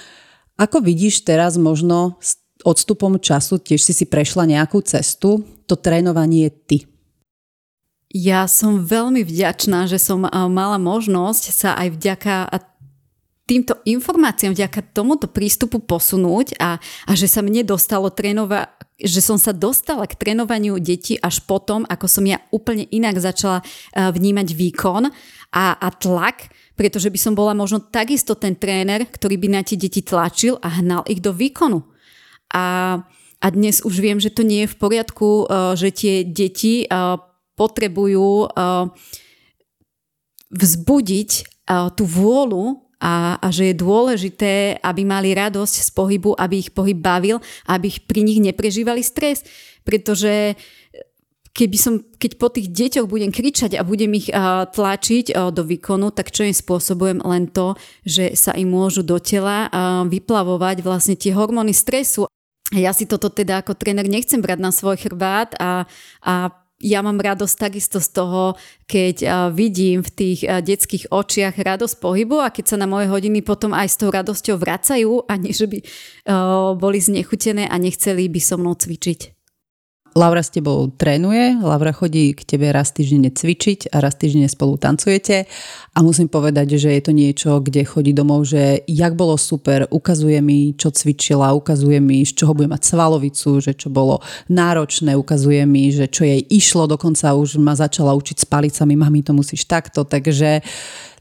ako 0.58 0.82
vidíš 0.82 1.22
teraz 1.22 1.54
možno 1.54 2.18
odstupom 2.66 3.22
času 3.22 3.62
tiež 3.62 3.78
si 3.78 3.94
si 3.94 4.04
prešla 4.10 4.50
nejakú 4.50 4.82
cestu, 4.82 5.46
to 5.70 5.78
trénovanie 5.78 6.50
ty. 6.50 6.90
Ja 8.10 8.50
som 8.50 8.82
veľmi 8.82 9.22
vďačná, 9.22 9.86
že 9.86 10.02
som 10.02 10.26
mala 10.26 10.78
možnosť 10.82 11.44
sa 11.54 11.78
aj 11.78 11.88
vďaka 11.94 12.34
týmto 13.46 13.78
informáciám, 13.86 14.54
vďaka 14.54 14.90
tomuto 14.90 15.30
prístupu 15.30 15.78
posunúť 15.78 16.58
a, 16.58 16.82
a 16.82 17.12
že 17.14 17.30
sa 17.30 17.46
mne 17.46 17.62
dostalo 17.62 18.10
trénova, 18.10 18.74
že 18.98 19.22
som 19.22 19.38
sa 19.38 19.54
dostala 19.54 20.02
k 20.10 20.18
trénovaniu 20.18 20.82
detí 20.82 21.14
až 21.22 21.46
potom, 21.46 21.86
ako 21.86 22.06
som 22.10 22.26
ja 22.26 22.42
úplne 22.50 22.90
inak 22.90 23.22
začala 23.22 23.62
vnímať 23.94 24.50
výkon 24.50 25.06
a, 25.54 25.64
a 25.78 25.88
tlak, 25.94 26.50
pretože 26.74 27.06
by 27.06 27.18
som 27.18 27.38
bola 27.38 27.54
možno 27.54 27.78
takisto 27.78 28.34
ten 28.34 28.58
tréner, 28.58 29.06
ktorý 29.06 29.38
by 29.38 29.48
na 29.48 29.62
tie 29.62 29.78
deti 29.78 30.02
tlačil 30.02 30.58
a 30.58 30.82
hnal 30.82 31.06
ich 31.06 31.22
do 31.22 31.30
výkonu. 31.30 31.95
A, 32.54 33.00
a 33.40 33.46
dnes 33.50 33.82
už 33.82 33.98
viem, 33.98 34.18
že 34.20 34.30
to 34.30 34.46
nie 34.46 34.64
je 34.64 34.72
v 34.72 34.80
poriadku, 34.80 35.46
uh, 35.46 35.74
že 35.74 35.90
tie 35.90 36.22
deti 36.22 36.86
uh, 36.86 37.18
potrebujú 37.56 38.52
uh, 38.52 38.92
vzbudiť 40.52 41.30
tú 41.66 42.06
vôľu 42.06 42.86
a, 43.02 43.36
a 43.42 43.46
že 43.52 43.72
je 43.72 43.82
dôležité, 43.82 44.78
aby 44.80 45.02
mali 45.04 45.36
radosť 45.36 45.74
z 45.84 45.90
pohybu, 45.92 46.38
aby 46.38 46.64
ich 46.64 46.70
pohyb 46.72 46.96
bavil, 46.96 47.42
aby 47.68 47.92
ich 47.92 48.00
pri 48.08 48.24
nich 48.24 48.40
neprežívali 48.40 49.04
stres. 49.04 49.44
Pretože 49.84 50.56
keby 51.52 51.76
som, 51.76 52.00
keď 52.16 52.32
po 52.36 52.48
tých 52.52 52.68
deťoch 52.72 53.06
budem 53.08 53.32
kričať 53.32 53.76
a 53.76 53.86
budem 53.86 54.12
ich 54.16 54.28
uh, 54.28 54.68
tlačiť 54.68 55.32
uh, 55.32 55.48
do 55.52 55.64
výkonu, 55.64 56.12
tak 56.12 56.32
čo 56.32 56.44
im 56.44 56.56
spôsobujem 56.56 57.24
len 57.24 57.48
to, 57.48 57.76
že 58.04 58.36
sa 58.36 58.52
im 58.56 58.72
môžu 58.72 59.00
do 59.00 59.16
tela 59.20 59.68
uh, 59.68 60.04
vyplavovať 60.04 60.84
vlastne 60.84 61.16
tie 61.16 61.32
hormóny 61.32 61.72
stresu 61.72 62.28
ja 62.74 62.90
si 62.90 63.06
toto 63.06 63.30
teda 63.30 63.62
ako 63.62 63.78
tréner 63.78 64.08
nechcem 64.10 64.42
brať 64.42 64.58
na 64.58 64.70
svoj 64.74 64.98
chrbát 64.98 65.54
a, 65.60 65.86
a 66.24 66.50
ja 66.76 67.00
mám 67.00 67.16
radosť 67.16 67.56
takisto 67.56 68.04
z 68.04 68.08
toho, 68.12 68.52
keď 68.84 69.48
vidím 69.56 70.04
v 70.04 70.10
tých 70.12 70.40
detských 70.44 71.08
očiach 71.08 71.56
radosť 71.56 71.96
pohybu 72.04 72.36
a 72.44 72.52
keď 72.52 72.64
sa 72.68 72.76
na 72.76 72.84
moje 72.84 73.08
hodiny 73.08 73.40
potom 73.40 73.72
aj 73.72 73.88
s 73.88 73.96
tou 73.96 74.12
radosťou 74.12 74.60
vracajú, 74.60 75.24
ani 75.24 75.56
že 75.56 75.72
by 75.72 75.78
boli 76.76 77.00
znechutené 77.00 77.64
a 77.64 77.80
nechceli 77.80 78.28
by 78.28 78.40
so 78.44 78.60
mnou 78.60 78.76
cvičiť. 78.76 79.35
Laura 80.16 80.40
s 80.40 80.48
tebou 80.48 80.88
trénuje, 80.88 81.60
Laura 81.60 81.92
chodí 81.92 82.32
k 82.32 82.40
tebe 82.40 82.72
raz 82.72 82.88
týždenne 82.88 83.28
cvičiť 83.28 83.92
a 83.92 84.00
raz 84.00 84.16
týždenne 84.16 84.48
spolu 84.48 84.80
tancujete. 84.80 85.44
A 85.92 86.00
musím 86.00 86.32
povedať, 86.32 86.80
že 86.80 86.96
je 86.96 87.02
to 87.04 87.12
niečo, 87.12 87.60
kde 87.60 87.84
chodí 87.84 88.16
domov, 88.16 88.48
že 88.48 88.80
jak 88.88 89.12
bolo 89.12 89.36
super, 89.36 89.84
ukazuje 89.92 90.40
mi, 90.40 90.72
čo 90.72 90.88
cvičila, 90.88 91.52
ukazuje 91.52 92.00
mi, 92.00 92.24
z 92.24 92.32
čoho 92.32 92.56
bude 92.56 92.64
mať 92.64 92.82
svalovicu, 92.88 93.60
že 93.60 93.76
čo 93.76 93.92
bolo 93.92 94.24
náročné, 94.48 95.12
ukazuje 95.12 95.68
mi, 95.68 95.92
že 95.92 96.08
čo 96.08 96.24
jej 96.24 96.40
išlo, 96.48 96.88
dokonca 96.88 97.36
už 97.36 97.60
ma 97.60 97.76
začala 97.76 98.16
učiť 98.16 98.40
s 98.40 98.46
palicami, 98.48 98.96
mami 98.96 99.20
to 99.20 99.36
musíš 99.36 99.68
takto, 99.68 100.08
takže 100.08 100.64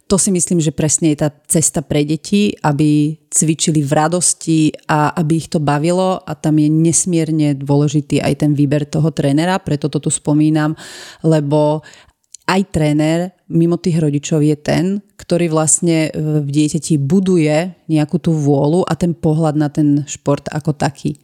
to 0.06 0.22
si 0.22 0.30
myslím, 0.30 0.62
že 0.62 0.70
presne 0.70 1.14
je 1.14 1.26
tá 1.26 1.34
cesta 1.50 1.82
pre 1.82 2.06
deti, 2.06 2.54
aby 2.62 3.18
cvičili 3.26 3.82
v 3.82 3.92
radosti 3.92 4.70
a 4.86 5.10
aby 5.18 5.42
ich 5.42 5.50
to 5.50 5.58
bavilo 5.58 6.22
a 6.22 6.38
tam 6.38 6.62
je 6.62 6.70
nesmierne 6.70 7.58
dôležitý 7.58 8.22
aj 8.22 8.46
ten 8.46 8.52
výber 8.54 8.86
toho 8.86 9.10
trénera, 9.10 9.58
preto 9.58 9.90
to 9.90 9.98
tu 9.98 10.14
spomínam, 10.14 10.78
lebo 11.26 11.82
aj 12.46 12.62
tréner 12.70 13.34
mimo 13.50 13.82
tých 13.82 13.98
rodičov 13.98 14.46
je 14.46 14.54
ten, 14.54 15.02
ktorý 15.18 15.50
vlastne 15.50 16.14
v 16.14 16.46
dieťati 16.46 17.02
buduje 17.02 17.74
nejakú 17.90 18.22
tú 18.22 18.38
vôľu 18.38 18.86
a 18.86 18.94
ten 18.94 19.18
pohľad 19.18 19.56
na 19.58 19.74
ten 19.74 20.06
šport 20.06 20.46
ako 20.54 20.78
taký. 20.78 21.18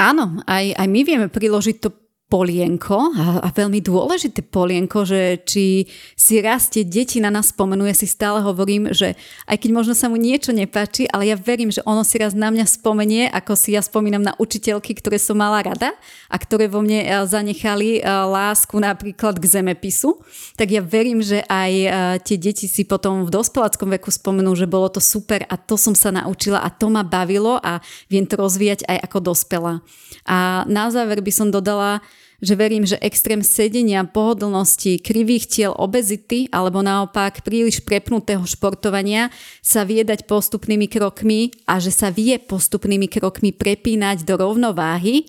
Áno, 0.00 0.40
aj, 0.48 0.78
aj 0.78 0.88
my 0.88 1.00
vieme 1.04 1.28
priložiť 1.28 1.76
to 1.84 1.92
polienko 2.28 3.16
a, 3.16 3.40
a 3.40 3.48
veľmi 3.48 3.80
dôležité 3.80 4.44
polienko, 4.44 5.08
že 5.08 5.40
či 5.48 5.88
si 6.12 6.44
rastie 6.44 6.84
deti 6.84 7.24
na 7.24 7.32
nás 7.32 7.48
spomenú, 7.56 7.88
ja 7.88 7.96
si 7.96 8.04
stále 8.04 8.44
hovorím, 8.44 8.92
že 8.92 9.16
aj 9.48 9.56
keď 9.56 9.70
možno 9.72 9.96
sa 9.96 10.12
mu 10.12 10.20
niečo 10.20 10.52
nepáči, 10.52 11.08
ale 11.08 11.32
ja 11.32 11.36
verím, 11.40 11.72
že 11.72 11.80
ono 11.88 12.04
si 12.04 12.20
raz 12.20 12.36
na 12.36 12.52
mňa 12.52 12.68
spomenie, 12.68 13.32
ako 13.32 13.56
si 13.56 13.72
ja 13.72 13.80
spomínam 13.80 14.20
na 14.20 14.36
učiteľky, 14.36 14.92
ktoré 15.00 15.16
som 15.16 15.40
mala 15.40 15.64
rada 15.64 15.96
a 16.28 16.36
ktoré 16.36 16.68
vo 16.68 16.84
mne 16.84 17.00
e, 17.00 17.08
zanechali 17.24 17.98
e, 17.98 18.00
lásku 18.04 18.76
napríklad 18.76 19.40
k 19.40 19.48
zemepisu, 19.48 20.20
tak 20.60 20.68
ja 20.68 20.84
verím, 20.84 21.24
že 21.24 21.40
aj 21.48 21.72
e, 21.72 21.88
tie 22.28 22.36
deti 22.36 22.68
si 22.68 22.84
potom 22.84 23.24
v 23.24 23.32
dospeláckom 23.32 23.88
veku 23.96 24.12
spomenú, 24.12 24.52
že 24.52 24.68
bolo 24.68 24.92
to 24.92 25.00
super 25.00 25.48
a 25.48 25.56
to 25.56 25.80
som 25.80 25.96
sa 25.96 26.12
naučila 26.12 26.60
a 26.60 26.68
to 26.68 26.92
ma 26.92 27.00
bavilo 27.00 27.56
a 27.64 27.80
viem 28.12 28.28
to 28.28 28.36
rozvíjať 28.36 28.84
aj 28.84 28.98
ako 29.08 29.32
dospela. 29.32 29.80
A 30.28 30.68
na 30.68 30.92
záver 30.92 31.24
by 31.24 31.32
som 31.32 31.48
dodala, 31.48 32.04
že 32.38 32.54
verím, 32.54 32.86
že 32.86 33.00
extrém 33.02 33.42
sedenia, 33.42 34.06
pohodlnosti, 34.06 35.02
krivých 35.02 35.44
tiel, 35.50 35.72
obezity 35.74 36.46
alebo 36.54 36.78
naopak 36.82 37.42
príliš 37.42 37.82
prepnutého 37.82 38.46
športovania 38.46 39.34
sa 39.58 39.82
vie 39.82 40.06
dať 40.06 40.30
postupnými 40.30 40.86
krokmi 40.86 41.50
a 41.66 41.82
že 41.82 41.90
sa 41.90 42.14
vie 42.14 42.38
postupnými 42.38 43.10
krokmi 43.10 43.50
prepínať 43.50 44.22
do 44.22 44.38
rovnováhy 44.38 45.26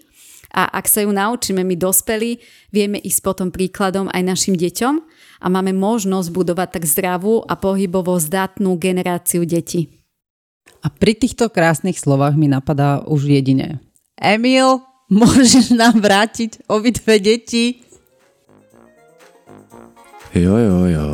a 0.54 0.66
ak 0.66 0.86
sa 0.90 1.06
ju 1.06 1.14
naučíme 1.14 1.62
my 1.62 1.76
dospelí, 1.78 2.42
vieme 2.74 2.98
ísť 2.98 3.22
potom 3.22 3.48
príkladom 3.54 4.10
aj 4.10 4.22
našim 4.26 4.58
deťom 4.58 4.96
a 5.40 5.46
máme 5.50 5.78
možnosť 5.78 6.30
budovať 6.34 6.70
tak 6.82 6.84
zdravú 6.90 7.46
a 7.46 7.54
pohybovo 7.54 8.18
zdatnú 8.18 8.74
generáciu 8.82 9.46
detí. 9.46 9.94
A 10.82 10.88
pri 10.90 11.14
týchto 11.14 11.52
krásnych 11.52 12.00
slovách 12.00 12.40
mi 12.40 12.48
napadá 12.50 13.04
už 13.06 13.30
jedine. 13.30 13.84
Emil, 14.18 14.89
Môžeš 15.10 15.74
nám 15.74 15.98
vrátiť 15.98 16.62
obidve 16.70 17.18
deti? 17.18 17.82
Jo, 20.38 20.54
jo, 20.54 20.86
jo. 20.86 21.08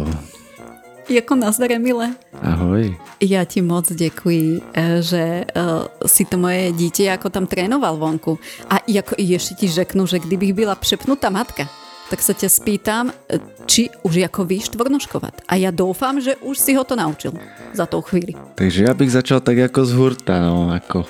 Jako 1.07 1.35
nazdar, 1.35 1.71
Emile. 1.71 2.11
Ahoj. 2.43 2.91
Ja 3.23 3.47
ti 3.47 3.63
moc 3.63 3.87
ďakujem, 3.87 4.59
e, 4.75 4.99
že 4.99 5.47
uh, 5.47 5.87
si 6.03 6.27
to 6.27 6.35
moje 6.35 6.75
dieťa 6.75 7.15
ako 7.15 7.31
tam 7.31 7.47
trénoval 7.47 7.95
vonku. 7.95 8.35
A 8.67 8.83
ako 8.83 9.15
ešte 9.15 9.63
ti 9.63 9.71
řeknu, 9.71 10.03
že 10.03 10.19
kdybych 10.19 10.51
byla 10.51 10.75
přepnutá 10.75 11.31
matka, 11.31 11.71
tak 12.11 12.19
sa 12.19 12.35
ťa 12.35 12.49
spýtam, 12.51 13.15
e, 13.31 13.39
či 13.63 13.87
už 14.03 14.27
ako 14.27 14.43
víš 14.43 14.75
tvornoškovať. 14.75 15.47
A 15.47 15.55
ja 15.55 15.71
dúfam, 15.71 16.19
že 16.19 16.35
už 16.43 16.59
si 16.59 16.75
ho 16.75 16.83
to 16.83 16.99
naučil 16.99 17.31
za 17.71 17.87
tou 17.87 18.03
chvíli. 18.03 18.35
Takže 18.59 18.83
ja 18.83 18.91
bych 18.91 19.15
začal 19.15 19.39
tak 19.39 19.55
ako 19.71 19.79
z 19.87 19.91
hurta, 19.95 20.43
no, 20.43 20.73
ako 20.75 21.07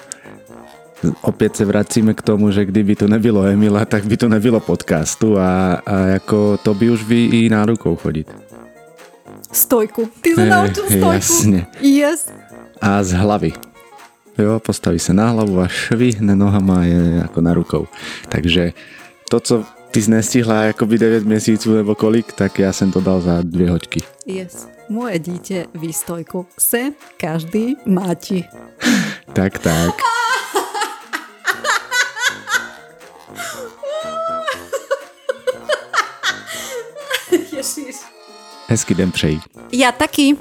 opäť 1.22 1.62
sa 1.62 1.66
vracíme 1.68 2.14
k 2.14 2.22
tomu, 2.22 2.52
že 2.52 2.66
kdyby 2.66 2.96
to 2.96 3.06
nebylo 3.08 3.44
Emila, 3.44 3.86
tak 3.86 4.06
by 4.06 4.16
to 4.18 4.28
nebylo 4.30 4.60
podcastu 4.60 5.38
a, 5.38 5.82
a 5.86 5.96
jako 6.20 6.58
to 6.64 6.74
by 6.74 6.90
už 6.90 7.04
vy 7.04 7.20
i 7.26 7.42
rukou 7.50 7.96
chodiť. 7.96 8.28
Stojku. 9.56 10.12
Ty 10.20 10.36
sa 10.36 10.44
naučil 10.46 10.84
stojku. 10.84 11.16
Jasne. 11.16 11.60
Yes. 11.80 12.28
A 12.84 13.00
z 13.04 13.16
hlavy. 13.16 13.56
Jo, 14.36 14.60
postaví 14.60 15.00
sa 15.00 15.16
na 15.16 15.32
hlavu 15.32 15.64
a 15.64 15.68
švihne 15.72 16.36
nohama 16.36 16.84
je 16.84 17.24
ako 17.24 17.40
na 17.40 17.56
rukou. 17.56 17.84
Takže 18.28 18.76
to, 19.32 19.40
co 19.40 19.56
ty 19.96 20.04
si 20.04 20.12
nestihla 20.12 20.76
by 20.76 20.98
9 21.00 21.24
měsíců 21.24 21.72
nebo 21.76 21.96
kolik, 21.96 22.36
tak 22.36 22.60
ja 22.60 22.76
som 22.76 22.92
to 22.92 23.00
dal 23.00 23.24
za 23.24 23.40
dvě 23.42 23.72
hoďky. 23.72 24.00
Yes. 24.28 24.68
Moje 24.90 25.20
dítě 25.20 25.66
výstojku 25.76 26.46
se 26.60 26.92
každý 27.18 27.76
máti. 27.86 28.44
tak, 29.34 29.60
tak. 29.60 29.96
Hezký 38.68 38.94
den 38.94 39.12
přeji. 39.12 39.40
Ja 39.72 39.92
taky. 39.92 40.36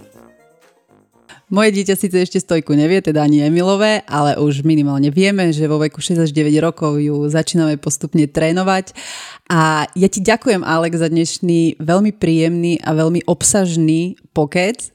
Moje 1.52 1.76
dieťa 1.76 1.94
síce 2.00 2.16
ešte 2.24 2.40
stojku 2.40 2.72
nevie, 2.72 3.04
teda 3.04 3.20
ani 3.20 3.44
Emilové, 3.44 4.00
ale 4.08 4.40
už 4.40 4.64
minimálne 4.64 5.12
vieme, 5.12 5.52
že 5.52 5.68
vo 5.68 5.76
veku 5.76 6.00
6 6.00 6.24
až 6.24 6.32
9 6.32 6.50
rokov 6.64 6.96
ju 6.96 7.28
začíname 7.28 7.76
postupne 7.76 8.24
trénovať. 8.24 8.96
A 9.52 9.84
ja 9.92 10.08
ti 10.08 10.24
ďakujem, 10.24 10.64
Alex, 10.64 11.04
za 11.04 11.12
dnešný 11.12 11.76
veľmi 11.78 12.16
príjemný 12.16 12.80
a 12.80 12.96
veľmi 12.96 13.28
obsažný 13.28 14.16
pokec. 14.32 14.88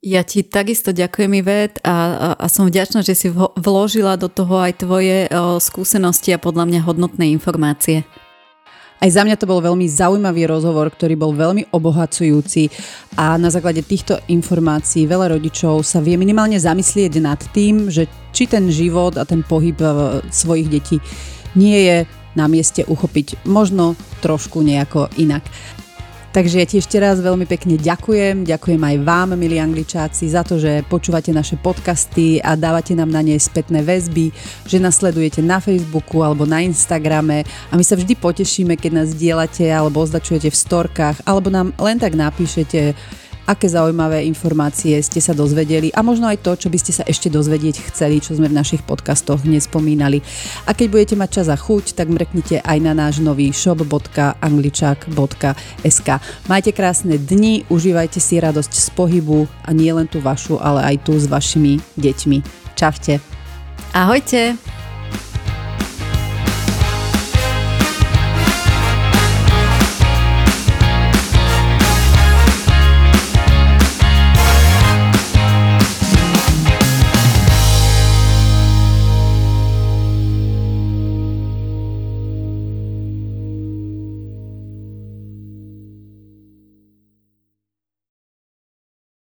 Ja 0.00 0.24
ti 0.24 0.40
takisto 0.40 0.96
ďakujem, 0.96 1.44
Ivet, 1.44 1.78
a, 1.84 1.92
a, 1.92 2.28
a 2.40 2.46
som 2.48 2.64
vďačná, 2.64 3.04
že 3.04 3.12
si 3.12 3.28
vložila 3.60 4.16
do 4.16 4.32
toho 4.32 4.56
aj 4.56 4.80
tvoje 4.80 5.28
o, 5.28 5.60
skúsenosti 5.60 6.32
a 6.32 6.40
podľa 6.40 6.72
mňa 6.72 6.80
hodnotné 6.88 7.28
informácie. 7.36 8.08
Aj 8.96 9.10
za 9.12 9.28
mňa 9.28 9.36
to 9.36 9.44
bol 9.44 9.60
veľmi 9.60 9.84
zaujímavý 9.84 10.48
rozhovor, 10.48 10.88
ktorý 10.88 11.20
bol 11.20 11.36
veľmi 11.36 11.68
obohacujúci 11.68 12.72
a 13.20 13.36
na 13.36 13.52
základe 13.52 13.84
týchto 13.84 14.16
informácií 14.32 15.04
veľa 15.04 15.36
rodičov 15.36 15.84
sa 15.84 16.00
vie 16.00 16.16
minimálne 16.16 16.56
zamyslieť 16.56 17.12
nad 17.20 17.40
tým, 17.52 17.92
že 17.92 18.08
či 18.32 18.48
ten 18.48 18.72
život 18.72 19.20
a 19.20 19.28
ten 19.28 19.44
pohyb 19.44 19.76
e, 19.84 19.88
svojich 20.32 20.68
detí 20.72 20.96
nie 21.52 21.76
je 21.84 21.96
na 22.36 22.48
mieste 22.48 22.84
uchopiť 22.84 23.48
možno 23.48 23.96
trošku 24.20 24.60
nejako 24.60 25.08
inak. 25.16 25.44
Takže 26.36 26.60
ja 26.60 26.68
ti 26.68 26.76
ešte 26.76 27.00
raz 27.00 27.16
veľmi 27.24 27.48
pekne 27.48 27.80
ďakujem. 27.80 28.44
Ďakujem 28.44 28.76
aj 28.76 28.96
vám, 29.08 29.40
milí 29.40 29.56
angličáci, 29.56 30.28
za 30.28 30.44
to, 30.44 30.60
že 30.60 30.84
počúvate 30.84 31.32
naše 31.32 31.56
podcasty 31.56 32.44
a 32.44 32.52
dávate 32.52 32.92
nám 32.92 33.08
na 33.08 33.24
ne 33.24 33.40
spätné 33.40 33.80
väzby, 33.80 34.36
že 34.68 34.76
nás 34.76 35.00
sledujete 35.00 35.40
na 35.40 35.64
Facebooku 35.64 36.20
alebo 36.20 36.44
na 36.44 36.60
Instagrame 36.60 37.40
a 37.72 37.80
my 37.80 37.80
sa 37.80 37.96
vždy 37.96 38.20
potešíme, 38.20 38.76
keď 38.76 39.00
nás 39.00 39.16
dielate 39.16 39.64
alebo 39.72 40.04
označujete 40.04 40.52
v 40.52 40.60
storkách 40.60 41.24
alebo 41.24 41.48
nám 41.48 41.72
len 41.80 41.96
tak 41.96 42.12
napíšete 42.12 42.92
aké 43.46 43.70
zaujímavé 43.70 44.26
informácie 44.26 44.98
ste 45.00 45.22
sa 45.22 45.32
dozvedeli 45.32 45.94
a 45.94 46.02
možno 46.02 46.26
aj 46.26 46.42
to, 46.42 46.56
čo 46.58 46.68
by 46.68 46.78
ste 46.82 46.92
sa 46.92 47.06
ešte 47.06 47.30
dozvedieť 47.30 47.78
chceli, 47.94 48.20
čo 48.20 48.34
sme 48.34 48.48
v 48.50 48.58
našich 48.58 48.82
podcastoch 48.82 49.46
nespomínali. 49.46 50.20
A 50.66 50.74
keď 50.74 50.90
budete 50.90 51.14
mať 51.16 51.30
čas 51.40 51.48
a 51.48 51.56
chuť, 51.56 51.94
tak 51.94 52.10
mrknite 52.10 52.60
aj 52.66 52.78
na 52.82 52.92
náš 52.92 53.18
nový 53.22 53.54
shop.angličak.sk. 53.54 56.08
Majte 56.50 56.72
krásne 56.74 57.16
dni, 57.16 57.64
užívajte 57.70 58.20
si 58.20 58.40
radosť 58.42 58.74
z 58.74 58.90
pohybu 58.92 59.48
a 59.64 59.72
nie 59.72 59.92
len 59.94 60.06
tú 60.10 60.20
vašu, 60.20 60.58
ale 60.58 60.82
aj 60.94 60.98
tú 61.06 61.16
s 61.16 61.26
vašimi 61.30 61.80
deťmi. 61.96 62.42
Čaute. 62.76 63.20
Ahojte. 63.96 64.75